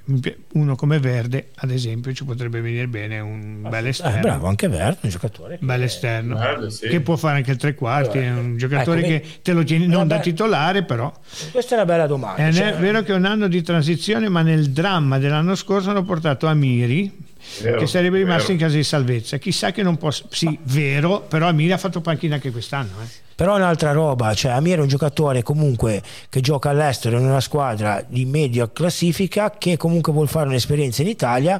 uno 0.53 0.75
come 0.75 0.99
Verde, 0.99 1.51
ad 1.57 1.71
esempio, 1.71 2.13
ci 2.13 2.25
potrebbe 2.25 2.61
venire 2.61 2.89
bene 2.89 3.21
un 3.21 3.63
bel 3.69 3.87
Eh, 3.87 3.89
esterno. 3.91 4.21
bravo, 4.21 4.47
anche 4.49 4.69
Verde, 4.69 4.99
un 5.03 5.11
giocatore. 5.11 5.59
bel 5.61 5.83
esterno 5.83 6.37
Verde, 6.37 6.71
sì. 6.71 6.89
che 6.89 7.01
può 7.01 7.17
fare 7.17 7.37
anche 7.37 7.51
il 7.53 7.57
tre 7.57 7.75
quarti, 7.75 8.19
è 8.19 8.31
un 8.31 8.57
giocatore 8.57 9.01
Ecco, 9.01 9.09
che 9.09 9.25
te 9.43 9.53
lo 9.53 9.63
tieni 9.63 9.87
non 9.87 10.09
da 10.09 10.17
Vabbè. 10.17 10.23
titolare, 10.29 10.83
però 10.83 11.13
Questa 11.53 11.75
è 11.75 11.79
una 11.79 11.85
bella 11.87 12.07
domanda. 12.07 12.47
è 12.49 12.53
cioè, 12.53 12.75
vero 12.77 13.03
che 13.03 13.13
è 13.13 13.17
un 13.17 13.25
anno 13.27 13.47
di 13.49 13.63
transizione, 13.63 14.29
ma 14.29 14.43
nel 14.43 14.71
dramma 14.71 15.19
dell'anno 15.19 15.55
scorso 15.55 15.91
hanno 15.91 16.03
portato 16.03 16.47
Amiri. 16.47 17.29
Vero, 17.63 17.79
che 17.79 17.87
sarebbe 17.87 18.19
rimasto 18.19 18.43
vero. 18.49 18.53
in 18.53 18.59
casa 18.59 18.77
di 18.77 18.85
salvezza, 18.85 19.39
chissà 19.39 19.73
che 19.73 19.83
non 19.83 19.97
possa. 19.97 20.25
Sì, 20.31 20.59
vero, 20.65 21.21
però 21.21 21.49
Amiri 21.49 21.73
ha 21.73 21.79
fatto 21.79 22.01
panchina 22.01 22.35
anche 22.37 22.51
quest'anno. 22.51 22.91
eh. 23.03 23.29
Però 23.41 23.55
è 23.55 23.57
un'altra 23.57 23.93
roba, 23.93 24.35
cioè 24.35 24.53
Amir 24.53 24.77
è 24.77 24.81
un 24.83 24.87
giocatore 24.87 25.43
comunque 25.43 26.03
che 26.29 26.43
gioca 26.43 26.69
all'estero 26.69 27.19
in 27.19 27.25
una 27.25 27.41
squadra 27.41 28.05
di 28.07 28.27
media 28.27 28.71
classifica 28.71 29.55
che 29.57 29.79
comunque 29.79 30.13
vuol 30.13 30.29
fare 30.29 30.47
un'esperienza 30.47 31.01
in 31.01 31.09
Italia, 31.09 31.59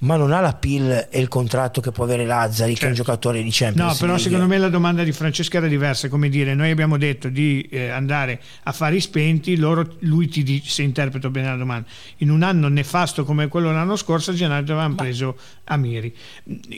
ma 0.00 0.16
non 0.16 0.32
ha 0.32 0.40
la 0.40 0.52
PIL 0.52 1.08
e 1.10 1.18
il 1.20 1.28
contratto 1.28 1.80
che 1.80 1.90
può 1.90 2.04
avere 2.04 2.26
Lazzari, 2.26 2.74
che 2.74 2.80
è 2.84 2.88
un 2.88 2.94
Certo. 2.94 3.10
giocatore 3.10 3.42
di 3.42 3.48
Champions 3.50 3.92
No, 3.92 3.96
però 3.98 4.12
League. 4.12 4.22
secondo 4.30 4.46
me 4.46 4.58
la 4.58 4.68
domanda 4.68 5.02
di 5.04 5.12
Francesca 5.12 5.56
era 5.56 5.68
diversa, 5.68 6.10
come 6.10 6.28
dire, 6.28 6.52
noi 6.52 6.70
abbiamo 6.70 6.98
detto 6.98 7.30
di 7.30 7.66
eh, 7.70 7.88
andare 7.88 8.38
a 8.64 8.72
fare 8.72 8.96
i 8.96 9.00
spenti, 9.00 9.56
loro, 9.56 9.86
lui 10.00 10.28
ti 10.28 10.42
dice, 10.42 10.68
se 10.68 10.82
interpreto 10.82 11.30
bene 11.30 11.48
la 11.48 11.56
domanda, 11.56 11.88
in 12.18 12.28
un 12.30 12.42
anno 12.42 12.68
nefasto 12.68 13.24
come 13.24 13.48
quello 13.48 13.72
l'anno 13.72 13.96
scorso 13.96 14.32
a 14.32 14.34
gennaio 14.34 14.64
avevamo 14.64 14.96
preso 14.96 15.38
Amiri. 15.64 16.14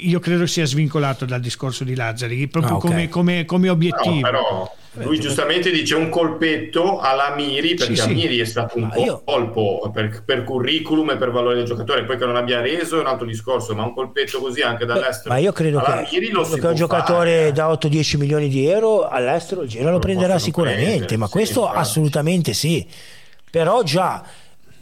Io 0.02 0.20
credo 0.20 0.47
sia 0.47 0.64
svincolato 0.64 1.24
dal 1.24 1.40
discorso 1.40 1.82
di 1.82 1.97
Lazzari, 1.97 2.47
proprio 2.47 2.74
Ah, 2.74 2.76
ok. 2.76 2.81
come, 2.86 3.09
come- 3.09 3.44
come 3.44 3.66
No, 3.66 3.72
obiettivo. 3.72 4.43
Però 4.44 4.72
lui 5.06 5.18
giustamente 5.18 5.72
dice 5.72 5.96
un 5.96 6.08
colpetto 6.08 7.00
alla 7.00 7.34
Miri 7.34 7.74
perché 7.74 7.96
Sì, 7.96 8.02
sì. 8.02 8.08
Amiri 8.10 8.38
è 8.38 8.44
stato 8.44 8.78
un 8.78 8.92
io- 8.96 9.22
colpo 9.24 9.90
per, 9.92 10.22
per 10.24 10.44
curriculum 10.44 11.10
e 11.10 11.16
per 11.16 11.32
valore 11.32 11.56
del 11.56 11.64
giocatore 11.64 12.04
poi 12.04 12.16
che 12.16 12.24
non 12.24 12.36
abbia 12.36 12.60
reso 12.60 12.98
è 12.98 13.00
un 13.00 13.06
altro 13.06 13.26
discorso 13.26 13.74
ma 13.74 13.82
un 13.82 13.92
colpetto 13.92 14.38
così 14.38 14.60
anche 14.60 14.84
dall'estero 14.84 15.30
Ma 15.34 15.38
io 15.40 15.50
credo 15.50 15.80
alla 15.80 16.02
che, 16.04 16.16
Miri 16.20 16.30
che 16.30 16.66
un 16.66 16.74
giocatore 16.76 17.36
fare. 17.38 17.52
da 17.52 17.72
8-10 17.72 18.16
milioni 18.18 18.48
di 18.48 18.68
euro 18.68 19.08
all'estero 19.08 19.62
il 19.62 19.68
Genoa 19.68 19.88
lo 19.88 19.92
Lo 19.94 19.98
prenderà 19.98 20.38
sicuramente, 20.38 20.84
prendere, 20.90 21.16
ma 21.16 21.26
sì, 21.26 21.32
questo 21.32 21.60
infatti. 21.62 21.78
assolutamente 21.78 22.52
sì. 22.52 22.86
Però 23.50 23.82
già 23.82 24.22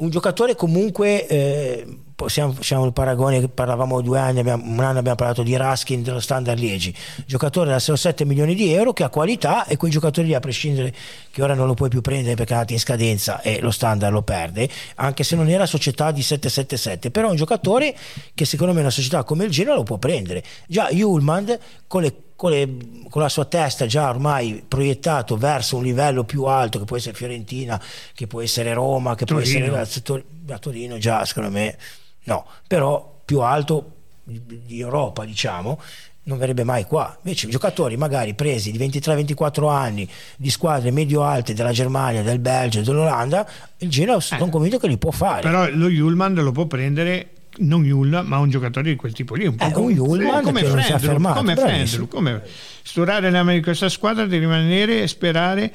un 0.02 0.10
giocatore 0.10 0.56
comunque, 0.56 1.26
eh, 1.28 1.86
possiamo, 2.16 2.52
facciamo 2.52 2.84
il 2.84 2.92
paragone 2.92 3.38
che 3.38 3.48
parlavamo 3.48 4.00
due 4.00 4.18
anni, 4.18 4.40
abbiamo- 4.40 4.64
un 4.64 4.80
anno 4.80 4.98
abbiamo 4.98 5.16
parlato 5.16 5.44
di 5.44 5.56
Raskin 5.56 6.02
dello 6.02 6.18
Standard 6.18 6.58
Liegi, 6.58 6.92
giocatore 7.24 7.70
da 7.70 7.78
6-7 7.78 8.24
milioni 8.24 8.56
di 8.56 8.72
euro 8.72 8.92
che 8.92 9.04
ha 9.04 9.08
qualità 9.08 9.64
e 9.64 9.76
quei 9.76 9.92
giocatori 9.92 10.26
lì 10.26 10.34
a 10.34 10.40
prescindere 10.40 10.92
che 11.30 11.40
ora 11.40 11.54
non 11.54 11.68
lo 11.68 11.74
puoi 11.74 11.88
più 11.88 12.00
prendere 12.00 12.34
perché 12.34 12.50
è 12.52 12.54
andato 12.56 12.72
in 12.72 12.80
scadenza 12.80 13.40
e 13.42 13.60
lo 13.60 13.70
Standard 13.70 14.12
lo 14.12 14.22
perde, 14.22 14.68
anche 14.96 15.22
se 15.22 15.36
non 15.36 15.48
era 15.48 15.66
società 15.66 16.10
di 16.10 16.22
777, 16.22 17.12
però 17.12 17.28
è 17.28 17.30
un 17.30 17.36
giocatore 17.36 17.94
che 18.34 18.44
secondo 18.44 18.72
me 18.72 18.80
una 18.80 18.90
società 18.90 19.22
come 19.22 19.44
il 19.44 19.50
Genoa 19.52 19.76
lo 19.76 19.84
può 19.84 19.98
prendere. 19.98 20.42
Già 20.66 20.88
Julman 20.90 21.56
con 21.86 22.02
le 22.02 22.12
con, 22.42 22.50
le- 22.50 22.76
con 23.08 23.22
la 23.22 23.28
sua 23.28 23.44
testa 23.44 23.86
già 23.86 24.08
ormai 24.08 24.64
proiettato 24.66 25.36
verso 25.36 25.76
un 25.76 25.84
livello 25.84 26.24
più 26.24 26.42
alto 26.42 26.80
che 26.80 26.84
può 26.84 26.96
essere 26.96 27.14
Fiorentina, 27.14 27.80
che 28.14 28.26
può 28.26 28.40
essere 28.40 28.72
Roma, 28.74 29.14
che 29.14 29.26
può 29.26 29.36
Torino. 29.38 29.76
essere 29.76 30.02
Tor- 30.02 30.24
da 30.28 30.58
Torino 30.58 30.98
già 30.98 31.24
secondo 31.24 31.50
me 31.50 31.78
no, 32.24 32.44
però 32.66 33.20
più 33.24 33.42
alto 33.42 33.92
di, 34.24 34.80
Europa 34.80 35.24
diciamo 35.24 35.80
non 36.24 36.36
verrebbe 36.38 36.64
mai 36.64 36.84
qua. 36.84 37.16
Invece 37.22 37.46
giocatori 37.46 37.96
magari 37.96 38.34
presi 38.34 38.72
di 38.72 38.78
23-24 38.78 39.68
anni 39.68 40.08
di 40.36 40.50
squadre 40.50 40.90
medio-alte 40.90 41.54
della 41.54 41.70
Germania, 41.70 42.22
del 42.22 42.40
Belgio, 42.40 42.80
dell'Olanda, 42.82 43.48
il 43.78 43.88
Genoa 43.88 44.18
sono 44.18 44.48
convinto 44.48 44.80
che 44.80 44.88
li 44.88 44.98
può 44.98 45.12
fare. 45.12 45.42
Però 45.42 45.68
lo 45.70 45.88
Julman 45.88 46.34
lo 46.34 46.50
può 46.50 46.66
prendere 46.66 47.28
non 47.58 47.84
Yulman, 47.84 48.26
ma 48.26 48.38
un 48.38 48.50
giocatore 48.50 48.90
di 48.90 48.96
quel 48.96 49.12
tipo 49.12 49.34
lì. 49.34 49.46
Un 49.46 49.56
po' 49.56 49.66
Eh, 49.66 49.70
come, 49.72 49.86
un 49.86 49.94
Julman 49.94 50.42
come 50.42 50.64
fermato, 50.64 51.38
come. 51.40 51.54
Frendrup, 51.56 52.08
come 52.10 52.42
sturare 52.82 53.30
l'anima 53.30 53.52
di 53.52 53.60
questa 53.62 53.88
squadra 53.88 54.26
di 54.26 54.38
rimanere 54.38 55.02
e 55.02 55.06
sperare 55.06 55.72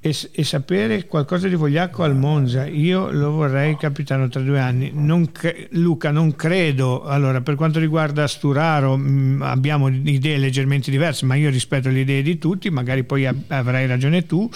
e, 0.00 0.14
e 0.32 0.44
sapere 0.44 1.06
qualcosa 1.06 1.48
di 1.48 1.54
Vogliacco 1.54 2.02
al 2.02 2.14
Monza. 2.14 2.66
Io 2.66 3.10
lo 3.10 3.30
vorrei 3.30 3.76
capitano 3.76 4.28
tra 4.28 4.40
due 4.40 4.60
anni. 4.60 4.90
Non 4.92 5.32
cre- 5.32 5.68
Luca, 5.70 6.10
non 6.10 6.34
credo. 6.36 7.04
Allora, 7.04 7.40
per 7.40 7.54
quanto 7.54 7.78
riguarda 7.78 8.26
Sturaro, 8.26 8.96
mh, 8.98 9.40
abbiamo 9.42 9.88
idee 9.88 10.36
leggermente 10.36 10.90
diverse, 10.90 11.24
ma 11.24 11.36
io 11.36 11.48
rispetto 11.48 11.88
le 11.88 12.00
idee 12.00 12.20
di 12.22 12.36
tutti. 12.38 12.68
Magari 12.68 13.04
poi 13.04 13.26
av- 13.26 13.44
avrai 13.48 13.86
ragione 13.86 14.26
tu. 14.26 14.48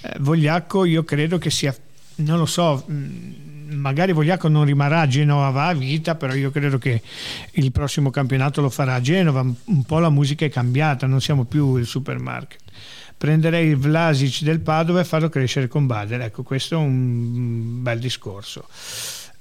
Eh, 0.00 0.12
Vogliacco, 0.20 0.84
io 0.86 1.04
credo 1.04 1.36
che 1.36 1.50
sia, 1.50 1.74
non 2.16 2.38
lo 2.38 2.46
so. 2.46 2.82
mh, 2.86 3.43
Magari 3.70 4.12
Vogliacco 4.12 4.48
non 4.48 4.64
rimarrà 4.64 5.00
a 5.00 5.06
Genova 5.06 5.50
va 5.50 5.68
a 5.68 5.74
vita, 5.74 6.14
però 6.14 6.34
io 6.34 6.50
credo 6.50 6.78
che 6.78 7.02
il 7.52 7.72
prossimo 7.72 8.10
campionato 8.10 8.60
lo 8.60 8.70
farà 8.70 8.94
a 8.94 9.00
Genova. 9.00 9.40
Un 9.40 9.82
po' 9.84 9.98
la 9.98 10.10
musica 10.10 10.44
è 10.44 10.50
cambiata, 10.50 11.06
non 11.06 11.20
siamo 11.20 11.44
più 11.44 11.76
il 11.76 11.86
supermarket 11.86 12.62
prenderei 13.16 13.68
il 13.68 13.76
Vlasic 13.76 14.42
del 14.42 14.60
Padova 14.60 15.00
e 15.00 15.04
farlo 15.04 15.30
crescere 15.30 15.66
con 15.66 15.86
Bader. 15.86 16.20
Ecco, 16.20 16.42
questo 16.42 16.74
è 16.74 16.78
un 16.78 17.82
bel 17.82 17.98
discorso. 17.98 18.68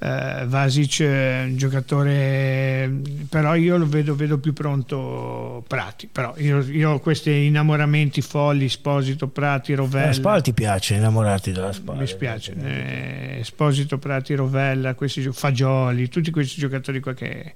Eh, 0.05 0.43
Vasic 0.47 1.01
è 1.03 1.43
un 1.45 1.55
giocatore, 1.55 2.91
però 3.29 3.55
io 3.55 3.77
lo 3.77 3.87
vedo, 3.87 4.15
vedo 4.15 4.37
più 4.37 4.51
pronto 4.51 5.63
Prati. 5.65 6.09
Però 6.11 6.33
io, 6.37 6.59
io 6.59 6.91
ho 6.91 6.99
questi 6.99 7.45
innamoramenti 7.45 8.19
folli, 8.21 8.65
Esposito, 8.65 9.27
Prati, 9.29 9.71
La 9.71 9.77
Rovella. 9.77 10.11
Spal 10.11 10.41
ti 10.41 10.51
piace 10.51 10.95
innamorarti 10.95 11.53
della 11.53 11.71
Spal? 11.71 11.95
Mi 11.97 12.07
spiace, 12.07 12.53
eh, 12.61 13.37
Esposito, 13.39 13.97
Prati, 13.97 14.35
Rovella, 14.35 14.93
questi 14.93 15.21
gio- 15.21 15.31
Fagioli, 15.31 16.09
tutti 16.09 16.31
questi 16.31 16.59
giocatori 16.59 16.99
qua 16.99 17.13
che 17.13 17.53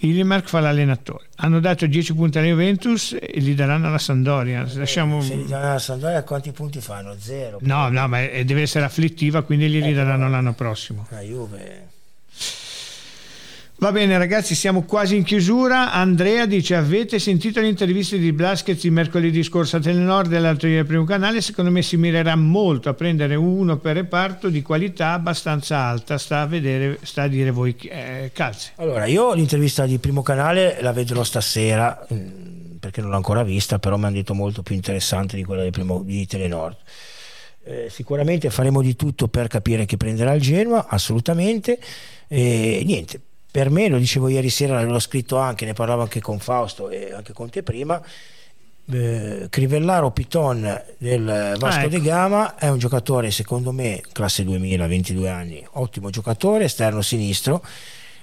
Ilimark 0.00 0.48
fa 0.48 0.60
l'allenatore. 0.60 1.24
Hanno 1.44 1.58
dato 1.58 1.86
10 1.86 2.14
punti 2.14 2.38
alla 2.38 2.46
Juventus 2.46 3.16
e 3.20 3.40
li 3.40 3.56
daranno 3.56 3.88
alla 3.88 3.98
Sandoria. 3.98 4.64
Lasciamo... 4.74 5.20
Se 5.22 5.34
li 5.34 5.46
danno 5.46 5.70
alla 5.70 5.78
Sampdoria 5.80 6.22
quanti 6.22 6.52
punti 6.52 6.80
fanno? 6.80 7.16
Zero. 7.18 7.58
No, 7.62 7.88
no, 7.88 8.06
ma 8.06 8.20
è- 8.22 8.44
deve 8.44 8.62
essere 8.62 8.84
afflittiva, 8.84 9.42
quindi 9.42 9.68
li 9.68 9.80
ridaranno 9.80 10.28
l'anno 10.28 10.52
prossimo. 10.52 11.06
La 11.10 11.20
Juve. 11.20 11.88
Va 13.82 13.90
bene 13.90 14.16
ragazzi, 14.16 14.54
siamo 14.54 14.84
quasi 14.84 15.16
in 15.16 15.24
chiusura. 15.24 15.90
Andrea 15.90 16.46
dice, 16.46 16.76
avete 16.76 17.18
sentito 17.18 17.60
le 17.60 17.66
interviste 17.66 18.16
di 18.16 18.32
Blaschez 18.32 18.80
di 18.80 18.90
mercoledì 18.90 19.42
scorso 19.42 19.78
a 19.78 19.80
Telenor 19.80 20.28
dell'altro 20.28 20.68
ieri 20.68 20.86
primo 20.86 21.02
canale? 21.02 21.40
Secondo 21.40 21.72
me 21.72 21.82
si 21.82 21.96
mirerà 21.96 22.36
molto 22.36 22.90
a 22.90 22.94
prendere 22.94 23.34
uno 23.34 23.78
per 23.78 23.96
reparto 23.96 24.50
di 24.50 24.62
qualità 24.62 25.14
abbastanza 25.14 25.78
alta. 25.78 26.16
Sta 26.16 26.42
a, 26.42 26.46
vedere, 26.46 27.00
sta 27.02 27.22
a 27.22 27.26
dire 27.26 27.50
voi 27.50 27.74
eh, 27.90 28.30
calze. 28.32 28.70
Allora, 28.76 29.06
io 29.06 29.34
l'intervista 29.34 29.84
di 29.84 29.98
primo 29.98 30.22
canale 30.22 30.78
la 30.80 30.92
vedrò 30.92 31.24
stasera 31.24 32.06
mm, 32.14 32.76
perché 32.78 33.00
non 33.00 33.10
l'ho 33.10 33.16
ancora 33.16 33.42
vista, 33.42 33.80
però 33.80 33.96
mi 33.96 34.04
hanno 34.04 34.14
detto 34.14 34.32
molto 34.32 34.62
più 34.62 34.76
interessante 34.76 35.34
di 35.34 35.42
quella 35.42 35.64
di, 35.64 35.70
primo, 35.72 36.04
di 36.04 36.24
Telenord. 36.24 36.76
Eh, 37.64 37.88
sicuramente 37.90 38.48
faremo 38.50 38.80
di 38.80 38.94
tutto 38.94 39.26
per 39.26 39.48
capire 39.48 39.86
chi 39.86 39.96
prenderà 39.96 40.34
il 40.34 40.40
Genoa, 40.40 40.86
assolutamente. 40.86 41.80
E 42.28 42.82
niente, 42.86 43.20
per 43.52 43.70
me, 43.70 43.86
lo 43.88 43.98
dicevo 43.98 44.28
ieri 44.28 44.50
sera, 44.50 44.82
l'ho 44.82 44.98
scritto 44.98 45.36
anche, 45.36 45.64
ne 45.66 45.74
parlavo 45.74 46.02
anche 46.02 46.20
con 46.20 46.40
Fausto 46.40 46.88
e 46.88 47.12
anche 47.12 47.32
con 47.32 47.50
te 47.50 47.62
prima. 47.62 48.02
Eh, 48.90 49.46
Crivellaro 49.48 50.10
Piton 50.10 50.82
del 50.98 51.54
Vasco 51.58 51.66
Ah, 51.66 51.80
ecco. 51.82 51.88
de 51.90 52.00
Gama 52.00 52.56
è 52.56 52.68
un 52.68 52.78
giocatore 52.78 53.30
secondo 53.30 53.70
me 53.70 54.00
classe 54.10 54.42
2000 54.42 54.86
22 54.88 55.28
anni 55.30 55.64
ottimo 55.74 56.10
giocatore 56.10 56.64
esterno 56.64 57.00
sinistro 57.00 57.64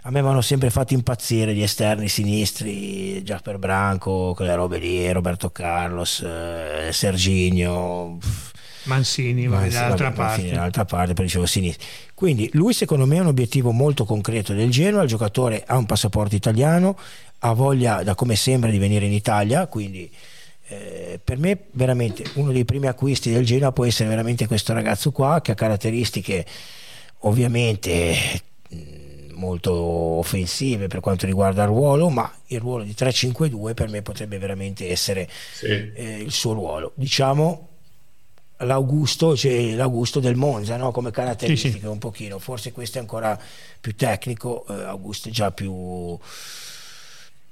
a 0.02 0.12
me 0.12 0.22
mi 0.22 0.28
hanno 0.28 0.42
sempre 0.42 0.70
fatto 0.70 0.94
impazzire 0.94 1.54
gli 1.56 1.62
esterni 1.64 2.10
sinistri 2.10 3.24
Giasper 3.24 3.58
Branco 3.58 4.34
quelle 4.36 4.54
robe 4.54 4.80
lì 4.80 5.10
Roberto 5.14 5.50
Carlos 5.50 6.20
eh, 6.26 6.90
Serginio 6.92 8.18
pff, 8.20 8.49
Mansini 8.90 9.48
va 9.48 9.60
dall'altra 9.68 10.06
vabbè, 10.10 10.16
parte. 10.16 10.50
dall'altra 10.50 10.86
parte, 10.86 11.14
poi 11.14 11.26
dicevo 11.26 11.46
sinistra. 11.46 11.86
Quindi 12.14 12.50
lui 12.54 12.74
secondo 12.74 13.06
me 13.06 13.18
è 13.18 13.20
un 13.20 13.28
obiettivo 13.28 13.72
molto 13.72 14.04
concreto 14.06 14.54
del 14.54 14.70
Genoa, 14.70 15.04
il 15.04 15.08
giocatore 15.08 15.64
ha 15.66 15.78
un 15.78 15.86
passaporto 15.86 16.36
italiano, 16.36 16.98
ha 17.40 17.54
voglia 17.54 18.04
da 18.04 18.16
come 18.16 18.36
sembra 18.36 18.70
di 18.70 18.78
venire 18.78 19.06
in 19.06 19.14
Italia, 19.14 19.68
quindi 19.68 20.12
eh, 20.68 21.20
per 21.24 21.38
me 21.38 21.58
veramente 21.72 22.24
uno 22.36 22.52
dei 22.52 22.66
primi 22.66 22.88
acquisti 22.88 23.32
del 23.32 23.46
Genoa 23.46 23.72
può 23.72 23.86
essere 23.86 24.10
veramente 24.10 24.46
questo 24.48 24.74
ragazzo 24.74 25.12
qua 25.12 25.40
che 25.42 25.52
ha 25.52 25.56
caratteristiche 25.56 26.46
ovviamente 27.20 28.42
mh, 28.70 29.34
molto 29.34 29.74
offensive 29.74 30.88
per 30.88 31.00
quanto 31.00 31.26
riguarda 31.26 31.64
il 31.64 31.70
ruolo, 31.70 32.10
ma 32.10 32.32
il 32.48 32.60
ruolo 32.60 32.84
di 32.84 32.94
3-5-2 32.98 33.74
per 33.74 33.90
me 33.90 34.02
potrebbe 34.02 34.38
veramente 34.38 34.90
essere 34.90 35.28
Sì. 35.54 35.66
eh, 35.94 36.18
il 36.22 36.32
suo 36.32 36.54
ruolo. 36.54 36.92
Diciamo 36.96 37.69
l'Augusto, 38.60 39.36
cioè 39.36 39.74
l'Augusto 39.74 40.20
del 40.20 40.36
Monza 40.36 40.78
no? 40.78 40.92
come 40.92 41.12
caratteristiche 41.12 41.74
Sì, 41.74 41.80
sì. 41.80 41.86
un 41.86 41.98
pochino, 41.98 42.40
forse 42.40 42.72
questo 42.72 42.98
è 42.98 43.02
ancora 43.02 43.40
più 43.80 43.96
tecnico, 43.96 44.66
eh, 44.70 44.84
Augusto 44.84 45.30
è 45.30 45.32
già 45.32 45.52
più 45.52 46.18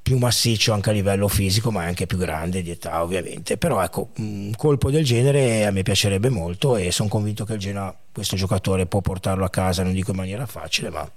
più 0.08 0.18
massiccio 0.18 0.72
anche 0.72 0.90
a 0.90 0.94
livello 0.94 1.28
fisico, 1.28 1.70
ma 1.70 1.84
è 1.84 1.88
anche 1.88 2.08
più 2.08 2.18
grande 2.18 2.62
di 2.62 2.72
età 2.72 3.04
ovviamente. 3.04 3.58
Però 3.58 3.84
ecco, 3.84 4.12
un 4.20 4.54
colpo 4.56 4.90
del 4.90 5.04
genere 5.04 5.66
a 5.66 5.72
me 5.72 5.84
piacerebbe 5.84 6.30
molto 6.30 6.78
e 6.78 6.94
sono 6.94 7.10
convinto 7.10 7.44
che 7.44 7.56
il 7.56 7.60
Genoa 7.60 7.94
questo 8.10 8.38
giocatore 8.38 8.86
può 8.86 9.02
portarlo 9.02 9.44
a 9.44 9.50
casa, 9.50 9.84
non 9.84 9.92
dico 9.92 10.12
in 10.12 10.16
maniera 10.16 10.46
facile, 10.46 10.90
ma 10.90 11.12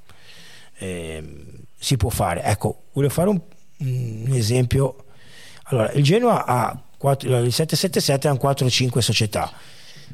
eh, 0.79 1.23
si 1.79 1.97
può 1.97 2.11
fare. 2.11 2.43
Ecco, 2.43 2.87
volevo 2.93 3.13
fare 3.13 3.29
un, 3.29 3.41
un 3.77 4.33
esempio. 4.33 5.05
Allora, 5.67 5.93
il 5.93 6.03
Genoa 6.03 6.45
ha 6.45 6.83
4, 6.97 7.29
il 7.29 7.53
777 7.53 8.27
ha 8.27 8.33
un 8.33 8.41
4-5 8.43 8.99
società, 8.99 9.53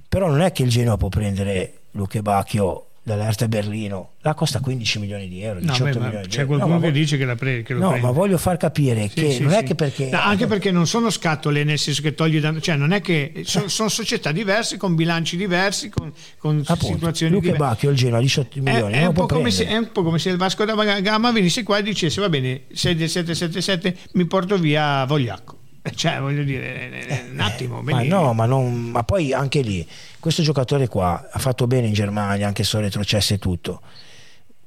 però 0.08 0.28
non 0.28 0.40
è 0.40 0.52
che 0.52 0.62
il 0.62 0.70
Genoa 0.70 0.96
può 0.96 1.08
prendere 1.08 1.72
Luche 1.92 2.22
Bacchio 2.22 2.82
dall'Arte 3.06 3.46
Berlino, 3.46 4.14
la 4.22 4.34
costa 4.34 4.58
15 4.58 4.98
milioni 4.98 5.28
di 5.28 5.40
euro. 5.40 5.60
18 5.60 5.84
no, 5.84 5.90
beh, 5.92 6.00
milioni 6.00 6.26
c'è 6.26 6.40
di 6.40 6.46
qualcuno 6.46 6.74
euro. 6.74 6.80
che 6.80 6.86
No, 6.86 6.92
ma 6.92 6.98
dice 6.98 7.16
che, 7.16 7.24
la 7.24 7.36
pre- 7.36 7.62
che 7.62 7.72
lo 7.74 7.78
No, 7.80 7.88
prende. 7.90 8.06
ma 8.06 8.12
voglio 8.12 8.36
far 8.36 8.56
capire 8.56 9.08
Sì, 9.08 9.14
che 9.14 9.30
sì, 9.30 9.42
non 9.44 9.52
è 9.52 9.58
sì. 9.58 9.62
che 9.62 9.74
perché 9.76 10.08
No, 10.10 10.18
anche 10.18 10.48
perché 10.48 10.72
non 10.72 10.88
sono 10.88 11.08
scatole 11.10 11.62
nel 11.62 11.78
senso 11.78 12.02
che 12.02 12.14
togli 12.14 12.40
da, 12.40 12.58
cioè 12.58 12.74
non 12.74 12.90
è 12.90 13.00
che 13.00 13.42
sono, 13.44 13.68
sono 13.68 13.88
società 13.88 14.32
diverse 14.32 14.76
con 14.76 14.96
bilanci 14.96 15.36
diversi 15.36 15.88
con, 15.88 16.12
con 16.36 16.62
appunto, 16.66 16.94
situazioni 16.94 17.32
Luca 17.32 17.44
diverse 17.52 17.64
Bacchio 17.64 17.90
il 17.90 17.96
Genoa 17.96 18.18
18 18.20 18.58
è, 18.58 18.60
milioni 18.60 18.92
è 18.94 18.98
non 18.98 19.06
un 19.06 19.14
può 19.14 19.26
po' 19.26 19.34
come 19.36 19.50
se, 19.52 19.66
è 19.68 19.76
un 19.76 19.92
po' 19.92 20.02
come 20.02 20.18
se 20.18 20.30
il 20.30 20.36
Vasco 20.36 20.64
da 20.64 20.74
Gama 21.00 21.30
venisse 21.30 21.62
qua 21.62 21.78
e 21.78 21.82
dicesse 21.84 22.20
va 22.20 22.28
bene 22.28 22.62
sei 22.72 22.96
del 22.96 23.08
777 23.08 23.96
mi 24.14 24.24
porto 24.26 24.58
via 24.58 25.04
Vogliacco 25.04 25.58
cioè 25.94 26.20
voglio 26.20 26.42
dire 26.42 26.90
eh, 26.90 27.14
eh, 27.14 27.24
un 27.30 27.40
attimo 27.40 27.82
ma 27.82 28.02
no, 28.02 28.32
ma, 28.32 28.46
non, 28.46 28.72
ma 28.90 29.02
poi 29.02 29.32
anche 29.32 29.60
lì 29.60 29.86
questo 30.18 30.42
giocatore 30.42 30.88
qua 30.88 31.28
ha 31.30 31.38
fatto 31.38 31.66
bene 31.66 31.86
in 31.86 31.92
Germania 31.92 32.46
anche 32.46 32.64
se 32.64 32.80
retrocesse 32.80 33.34
e 33.34 33.38
tutto 33.38 33.80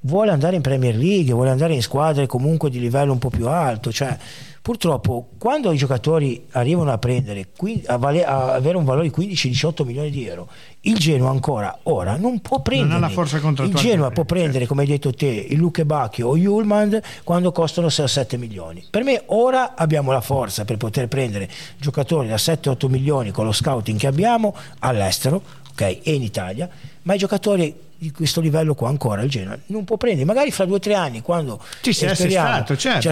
vuole 0.01 0.31
andare 0.31 0.55
in 0.55 0.61
Premier 0.61 0.95
League 0.95 1.33
vuole 1.33 1.49
andare 1.49 1.73
in 1.73 1.81
squadre 1.81 2.25
comunque 2.25 2.69
di 2.69 2.79
livello 2.79 3.11
un 3.11 3.19
po' 3.19 3.29
più 3.29 3.47
alto 3.47 3.91
cioè 3.91 4.17
purtroppo 4.61 5.29
quando 5.37 5.71
i 5.71 5.77
giocatori 5.77 6.45
arrivano 6.51 6.91
a 6.91 6.97
prendere 6.97 7.47
a, 7.87 7.97
vale- 7.97 8.23
a 8.23 8.53
avere 8.53 8.77
un 8.77 8.85
valore 8.85 9.09
di 9.09 9.33
15-18 9.33 9.85
milioni 9.85 10.09
di 10.09 10.25
euro 10.25 10.47
il 10.81 10.97
Genoa 10.97 11.29
ancora 11.29 11.79
ora 11.83 12.15
non 12.15 12.39
può 12.39 12.61
prendere 12.61 12.99
la 12.99 13.09
forza 13.09 13.35
il 13.35 13.41
contrattuale 13.41 13.85
Genoa 13.87 14.05
per 14.07 14.13
può 14.13 14.23
prendere 14.23 14.65
come 14.65 14.83
hai 14.83 14.87
detto 14.87 15.11
te 15.11 15.47
il 15.49 15.57
Luque 15.57 15.85
Bacchio 15.85 16.29
o 16.29 16.37
Julman 16.37 17.01
quando 17.23 17.51
costano 17.51 17.87
6-7 17.87 18.37
milioni. 18.37 18.85
Per 18.89 19.03
me 19.03 19.23
ora 19.27 19.75
abbiamo 19.75 20.11
la 20.11 20.21
forza 20.21 20.63
per 20.63 20.77
poter 20.77 21.07
prendere 21.07 21.49
giocatori 21.77 22.27
da 22.29 22.35
7-8 22.35 22.89
milioni 22.89 23.31
con 23.31 23.45
lo 23.45 23.51
scouting 23.51 23.99
che 23.99 24.07
abbiamo 24.07 24.55
all'estero 24.79 25.41
ok 25.71 25.81
e 26.03 26.13
in 26.13 26.23
Italia 26.23 26.69
ma 27.09 27.15
i 27.15 27.17
giocatori 27.17 27.75
di 27.97 28.11
questo 28.11 28.39
livello 28.39 28.75
qua 28.75 28.87
ancora 28.87 29.23
il 29.23 29.31
Genoa 29.31 29.57
non 29.67 29.83
può 29.83 29.97
prendere. 29.97 30.25
Magari 30.25 30.51
fra 30.51 30.65
due 30.65 30.75
o 30.75 30.79
tre 30.79 30.93
anni 30.93 31.21
quando 31.21 31.59
Ci 31.81 31.89
eh, 31.89 31.93
speriamo, 31.93 32.47
assestato, 32.49 32.77
certo, 32.77 33.01
ci 33.01 33.07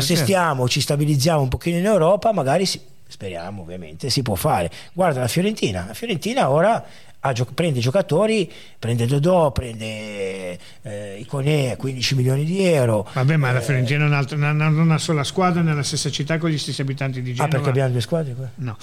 ci 0.67 0.81
stabilizziamo 0.81 1.41
un 1.41 1.47
pochino 1.47 1.77
in 1.77 1.85
Europa 1.85 2.31
magari 2.31 2.67
si- 2.67 2.79
speriamo 3.07 3.63
ovviamente 3.63 4.11
si 4.11 4.21
può 4.21 4.35
fare. 4.35 4.69
Guarda 4.93 5.21
la 5.21 5.27
Fiorentina. 5.27 5.85
La 5.87 5.95
Fiorentina 5.95 6.51
ora 6.51 6.85
gio- 7.33 7.47
prende 7.53 7.79
giocatori 7.79 8.49
prende 8.79 9.05
Dodò 9.05 9.51
prende 9.51 10.57
eh, 10.83 11.17
Iconè 11.19 11.75
15 11.77 12.15
milioni 12.15 12.45
di 12.45 12.63
euro 12.63 13.07
vabbè 13.13 13.35
ma 13.37 13.51
la 13.51 13.59
Eh, 13.59 13.61
Fiorentina 13.63 14.03
è 14.03 14.07
un'altra- 14.07 14.37
non 14.37 14.61
ha 14.61 14.67
una 14.67 14.97
sola 14.97 15.23
squadra 15.23 15.61
nella 15.61 15.83
stessa 15.83 16.09
città 16.09 16.37
con 16.37 16.49
gli 16.49 16.57
stessi 16.57 16.81
abitanti 16.81 17.21
di 17.21 17.31
ah 17.31 17.33
Genova 17.33 17.51
perché 17.53 17.69
abbiamo 17.69 17.89
due 17.91 18.01
squadre 18.01 18.33
qua? 18.33 18.47
No. 18.55 18.77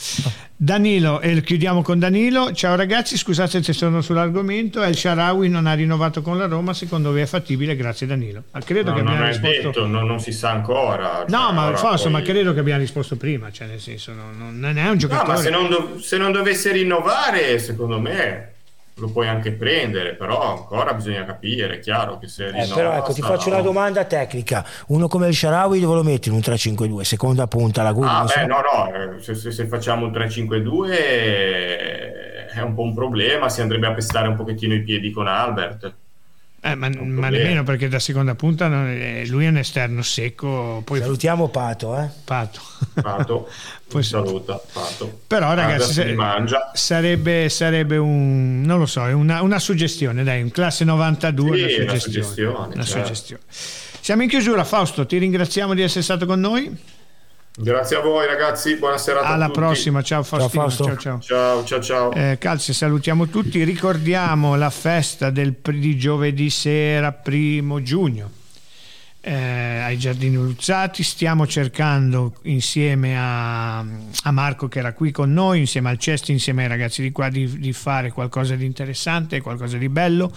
Danilo, 0.57 1.21
e 1.21 1.41
chiudiamo 1.43 1.83
con 1.83 1.99
Danilo. 1.99 2.53
Ciao 2.53 2.75
ragazzi, 2.77 3.17
scusate 3.17 3.63
se 3.63 3.73
sono 3.73 4.01
sull'argomento. 4.01 4.83
El 4.83 4.97
Sharawi 4.97 5.49
non 5.49 5.67
ha 5.67 5.75
rinnovato 5.75 6.23
con 6.23 6.39
la 6.39 6.47
Roma, 6.47 6.73
secondo 6.75 7.11
voi 7.11 7.23
è 7.23 7.27
fattibile? 7.27 7.77
Grazie 7.77 8.07
Danilo. 8.07 8.45
Ah, 8.53 8.61
Credo 8.61 8.91
No, 8.91 8.97
che 8.97 9.03
non 9.03 9.13
abbiamo 9.13 9.29
è 9.31 9.33
risposto. 9.39 9.63
detto, 9.81 9.87
non, 9.87 10.07
non 10.07 10.21
si 10.21 10.33
sa 10.33 10.51
ancora. 10.51 11.25
No, 11.29 11.39
cioè, 11.39 11.53
ma 11.53 11.77
forse, 11.77 12.05
poi- 12.05 12.13
ma 12.13 12.23
credo 12.23 12.53
che 12.55 12.61
abbiamo 12.61 12.81
risposto 12.81 13.17
prima, 13.17 13.51
cioè 13.51 13.67
nel 13.67 13.81
senso 13.81 14.13
non, 14.13 14.59
non- 14.61 14.77
è 14.79 14.83
un 14.85 14.89
No, 14.91 14.97
giocatore. 14.97 15.29
ma 15.33 15.37
se 15.37 15.51
non, 15.51 15.69
dov- 15.69 15.99
se 15.99 16.17
non 16.17 16.33
dovesse 16.33 16.73
rinnovare, 16.73 17.59
secondo 17.59 18.01
me 18.01 18.34
lo 18.97 19.11
puoi 19.11 19.27
anche 19.27 19.53
prendere, 19.53 20.15
però 20.15 20.57
ancora 20.57 20.95
bisogna 20.95 21.25
capire, 21.25 21.77
è 21.77 21.79
chiaro 21.81 22.19
che 22.19 22.29
se 22.29 22.47
Eh, 22.47 22.51
rinnova... 22.53 22.75
però 22.75 22.93
ecco 22.93 23.13
ti 23.13 23.23
faccio 23.23 23.49
una 23.49 23.61
domanda 23.61 24.05
tecnica 24.05 24.65
uno 24.89 25.09
come 25.09 25.27
il 25.29 25.35
Sharawi 25.35 25.81
dove 25.81 25.97
lo 25.97 26.03
metti 26.05 26.29
in 26.29 26.35
un 26.35 26.43
3-5-2 26.43 27.01
seconda 27.01 27.47
punta 27.49 27.83
la 27.83 27.93
guida 27.93 28.19
Ah, 28.19 28.25
beh, 28.25 28.47
no, 28.47 28.61
no, 28.61 28.95
eh, 29.17 29.21
se, 29.21 29.35
se- 29.35 29.51
se 29.51 29.67
facciamo 29.67 30.07
un 30.07 30.13
3-5-2 30.13 30.91
eh, 30.93 32.47
è 32.47 32.61
un 32.61 32.75
po' 32.75 32.83
un 32.83 32.95
problema, 32.95 33.49
si 33.49 33.61
andrebbe 33.61 33.87
a 33.89 33.93
pestare 33.95 34.29
un 34.29 34.37
pochettino 34.37 34.75
i 34.75 34.83
piedi 34.83 35.11
con 35.11 35.27
Albert. 35.27 35.95
Eh, 36.61 36.75
ma, 36.77 36.89
ma 36.89 37.29
nemmeno 37.29 37.63
perché 37.63 37.89
da 37.89 37.99
seconda 37.99 38.35
punta 38.35 38.69
non 38.69 38.87
è- 38.89 39.27
lui 39.27 39.45
è 39.45 39.49
un 39.49 39.59
esterno 39.59 40.01
secco, 40.01 40.81
poi 40.83 41.01
salutiamo 41.01 41.49
Pato 41.49 41.95
eh? 41.99 42.09
Pato. 42.25 42.61
Pato, 43.01 43.49
Poi- 43.95 44.03
saluta, 44.03 44.61
Pato. 44.73 45.21
Però 45.27 45.55
ragazzi, 45.55 45.93
se- 45.93 46.17
sarebbe, 46.75 47.49
sarebbe 47.49 47.97
un 47.97 48.63
non 48.65 48.79
lo 48.79 48.87
so, 48.87 49.07
è 49.07 49.13
una, 49.13 49.43
una 49.43 49.59
suggestione, 49.59 50.23
dai, 50.25 50.43
un 50.43 50.51
classe 50.51 50.85
92, 50.85 51.57
Sì, 51.57 51.75
una 51.81 51.93
una 51.93 51.99
suggestione. 51.99 52.25
suggestione, 52.27 52.75
una 52.75 52.85
certo. 52.85 53.07
suggestione. 53.07 53.43
Siamo 54.01 54.23
in 54.23 54.29
chiusura, 54.29 54.65
Fausto, 54.65 55.07
ti 55.07 55.19
ringraziamo 55.19 55.75
di 55.75 55.83
essere 55.83 56.03
stato 56.03 56.27
con 56.27 56.41
noi. 56.41 56.77
Grazie 57.57 57.97
a 57.97 58.01
voi 58.01 58.27
ragazzi, 58.27 58.75
buona 58.77 58.99
serata 58.99 59.29
a 59.29 59.33
Alla 59.35 59.47
tutti. 59.47 59.59
prossima, 59.61 60.03
ciao 60.03 60.25
Faustino, 60.25 60.63
Fausto. 60.69 60.85
ciao 60.85 60.97
ciao. 60.99 61.21
Ciao, 61.21 61.65
ciao, 61.65 61.81
ciao. 61.81 62.13
Eh, 62.13 62.37
Calzi, 62.41 62.73
salutiamo 62.73 63.29
tutti, 63.29 63.63
ricordiamo 63.63 64.57
la 64.57 64.71
festa 64.71 65.31
del, 65.31 65.55
di 65.63 65.97
giovedì 65.97 66.51
sera, 66.51 67.13
primo 67.13 67.81
giugno. 67.81 68.29
Eh, 69.25 69.33
ai 69.33 69.97
Giardini 69.97 70.37
Luzzati, 70.37 71.03
stiamo 71.03 71.47
cercando 71.47 72.35
insieme 72.43 73.19
a, 73.19 73.79
a 73.79 74.31
Marco 74.31 74.69
che 74.69 74.81
era 74.81 74.93
qui 74.93 75.11
con 75.13 75.33
noi, 75.33 75.61
insieme 75.61 75.89
al 75.89 75.99
Cesti, 75.99 76.31
insieme 76.31 76.65
ai 76.65 76.69
ragazzi 76.69 77.01
di 77.01 77.11
qua, 77.11 77.31
di, 77.31 77.59
di 77.59 77.73
fare 77.73 78.13
qualcosa 78.13 78.55
di 78.55 78.67
interessante, 78.67 79.41
qualcosa 79.41 79.79
di 79.79 79.89
bello. 79.89 80.31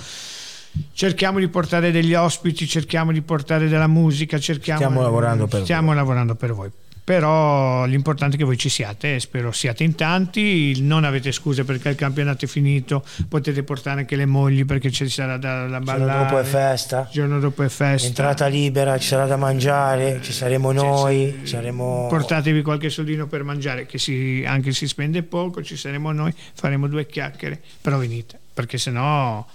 Cerchiamo 0.93 1.39
di 1.39 1.49
portare 1.49 1.91
degli 1.91 2.13
ospiti, 2.13 2.65
cerchiamo 2.65 3.11
di 3.11 3.21
portare 3.21 3.67
della 3.67 3.87
musica, 3.87 4.39
cerchiamo, 4.39 4.79
Stiamo 4.79 5.01
lavorando 5.01 5.47
per 5.47 5.63
stiamo 5.63 5.87
voi. 5.87 5.95
lavorando 5.95 6.35
per 6.35 6.53
voi. 6.53 6.71
Però 7.07 7.85
l'importante 7.85 8.35
è 8.35 8.37
che 8.37 8.43
voi 8.43 8.57
ci 8.57 8.67
siate 8.67 9.15
e 9.15 9.19
spero 9.21 9.53
siate 9.53 9.85
in 9.85 9.95
tanti. 9.95 10.81
Non 10.81 11.05
avete 11.05 11.31
scuse 11.31 11.63
perché 11.63 11.87
il 11.87 11.95
campionato 11.95 12.43
è 12.43 12.49
finito, 12.49 13.01
potete 13.29 13.63
portare 13.63 14.01
anche 14.01 14.17
le 14.17 14.25
mogli 14.25 14.65
perché 14.65 14.91
ci 14.91 15.07
sarà 15.07 15.37
da, 15.37 15.67
da 15.67 15.77
Il 15.77 15.83
ballare. 15.85 15.99
giorno 16.05 16.23
dopo 16.25 16.39
è 16.39 16.43
festa 16.43 16.99
Il 17.03 17.07
giorno 17.13 17.39
dopo 17.39 17.63
è 17.63 17.69
festa. 17.69 18.07
entrata 18.07 18.47
libera 18.47 18.97
ci 18.97 19.07
sarà 19.07 19.25
da 19.25 19.37
mangiare 19.37 20.19
ci 20.21 20.33
saremo 20.33 20.73
noi 20.73 21.39
saremo 21.43 22.07
Portatevi 22.09 22.61
qualche 22.61 22.89
soldino 22.89 23.25
per 23.25 23.43
mangiare, 23.43 23.85
che 23.85 23.99
si, 23.99 24.43
anche 24.45 24.73
si 24.73 24.85
spende 24.85 25.23
poco, 25.23 25.63
ci 25.63 25.77
saremo 25.77 26.11
noi, 26.11 26.33
faremo 26.55 26.87
due 26.87 27.05
chiacchiere, 27.05 27.61
però 27.79 27.99
venite, 27.99 28.37
perché 28.53 28.77
sennò 28.77 29.45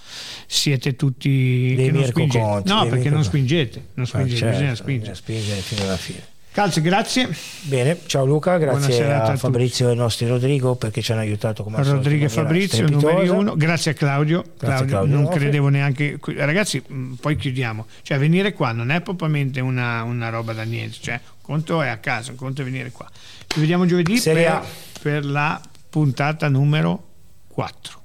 siete 0.47 0.95
tutti 0.95 1.73
Dei 1.75 1.85
che 1.85 1.91
non 1.91 2.03
spingete. 2.05 2.39
coconti, 2.43 2.69
No, 2.69 2.87
perché 2.87 3.11
non 3.11 3.23
spingete, 3.23 3.85
non 3.93 4.05
Ah, 4.05 4.07
spingete, 4.07 4.37
certo, 4.37 4.57
bisogna 4.57 4.75
spingere. 4.75 5.13
spingere 5.13 5.61
fino 5.61 5.83
alla 5.83 5.97
fine 5.97 6.31
Calzi, 6.53 6.81
grazie. 6.81 7.35
bene 7.63 7.97
ciao 8.05 8.25
Luca 8.25 8.59
grazie 8.59 9.03
a 9.11 9.23
a 9.23 9.25
tutti. 9.29 9.39
Fabrizio 9.39 9.87
e 9.87 9.91
ai 9.91 9.95
nostri 9.95 10.27
Rodrigo 10.27 10.75
perché 10.75 11.01
ci 11.01 11.11
hanno 11.11 11.21
aiutato 11.21 11.63
come 11.63 11.77
al 11.77 11.83
solito 11.83 12.03
Rodrigo 12.03 12.25
e 12.25 12.29
Fabrizio, 12.29 12.85
strepitosa. 12.85 13.07
numeri 13.07 13.27
uno. 13.29 13.55
Grazie 13.55 13.91
a 13.91 13.93
Claudio. 13.95 14.43
Claudio, 14.59 14.85
Claudio 14.85 15.15
non 15.15 15.27
credevo 15.29 15.69
neanche. 15.69 16.19
Ragazzi, 16.23 16.79
mh, 16.85 17.13
poi 17.13 17.37
chiudiamo. 17.37 17.87
Cioè, 18.03 18.19
venire 18.19 18.53
qua 18.53 18.71
non 18.71 18.91
è 18.91 19.01
propriamente 19.01 19.61
una, 19.61 20.03
una 20.03 20.29
roba 20.29 20.53
da 20.53 20.61
niente. 20.61 20.97
Cioè, 21.01 21.19
conto 21.41 21.81
è 21.81 21.87
a 21.87 21.97
casa, 21.97 22.29
un 22.29 22.37
conto 22.37 22.61
è 22.61 22.65
venire 22.65 22.91
qua. 22.91 23.09
Ci 23.47 23.59
vediamo 23.59 23.87
giovedì 23.87 24.21
per, 24.21 24.63
per 25.01 25.25
la 25.25 25.59
puntata 25.89 26.49
numero 26.49 27.07
4. 27.47 28.01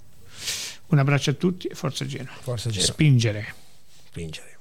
Un 0.86 0.98
abbraccio 0.98 1.30
a 1.30 1.34
tutti 1.34 1.66
e 1.66 1.74
forza 1.74 2.06
Genoa. 2.06 2.32
Forza 2.40 2.70
Genoa. 2.70 2.86
Spingere. 2.86 3.54
spingere 4.08 4.57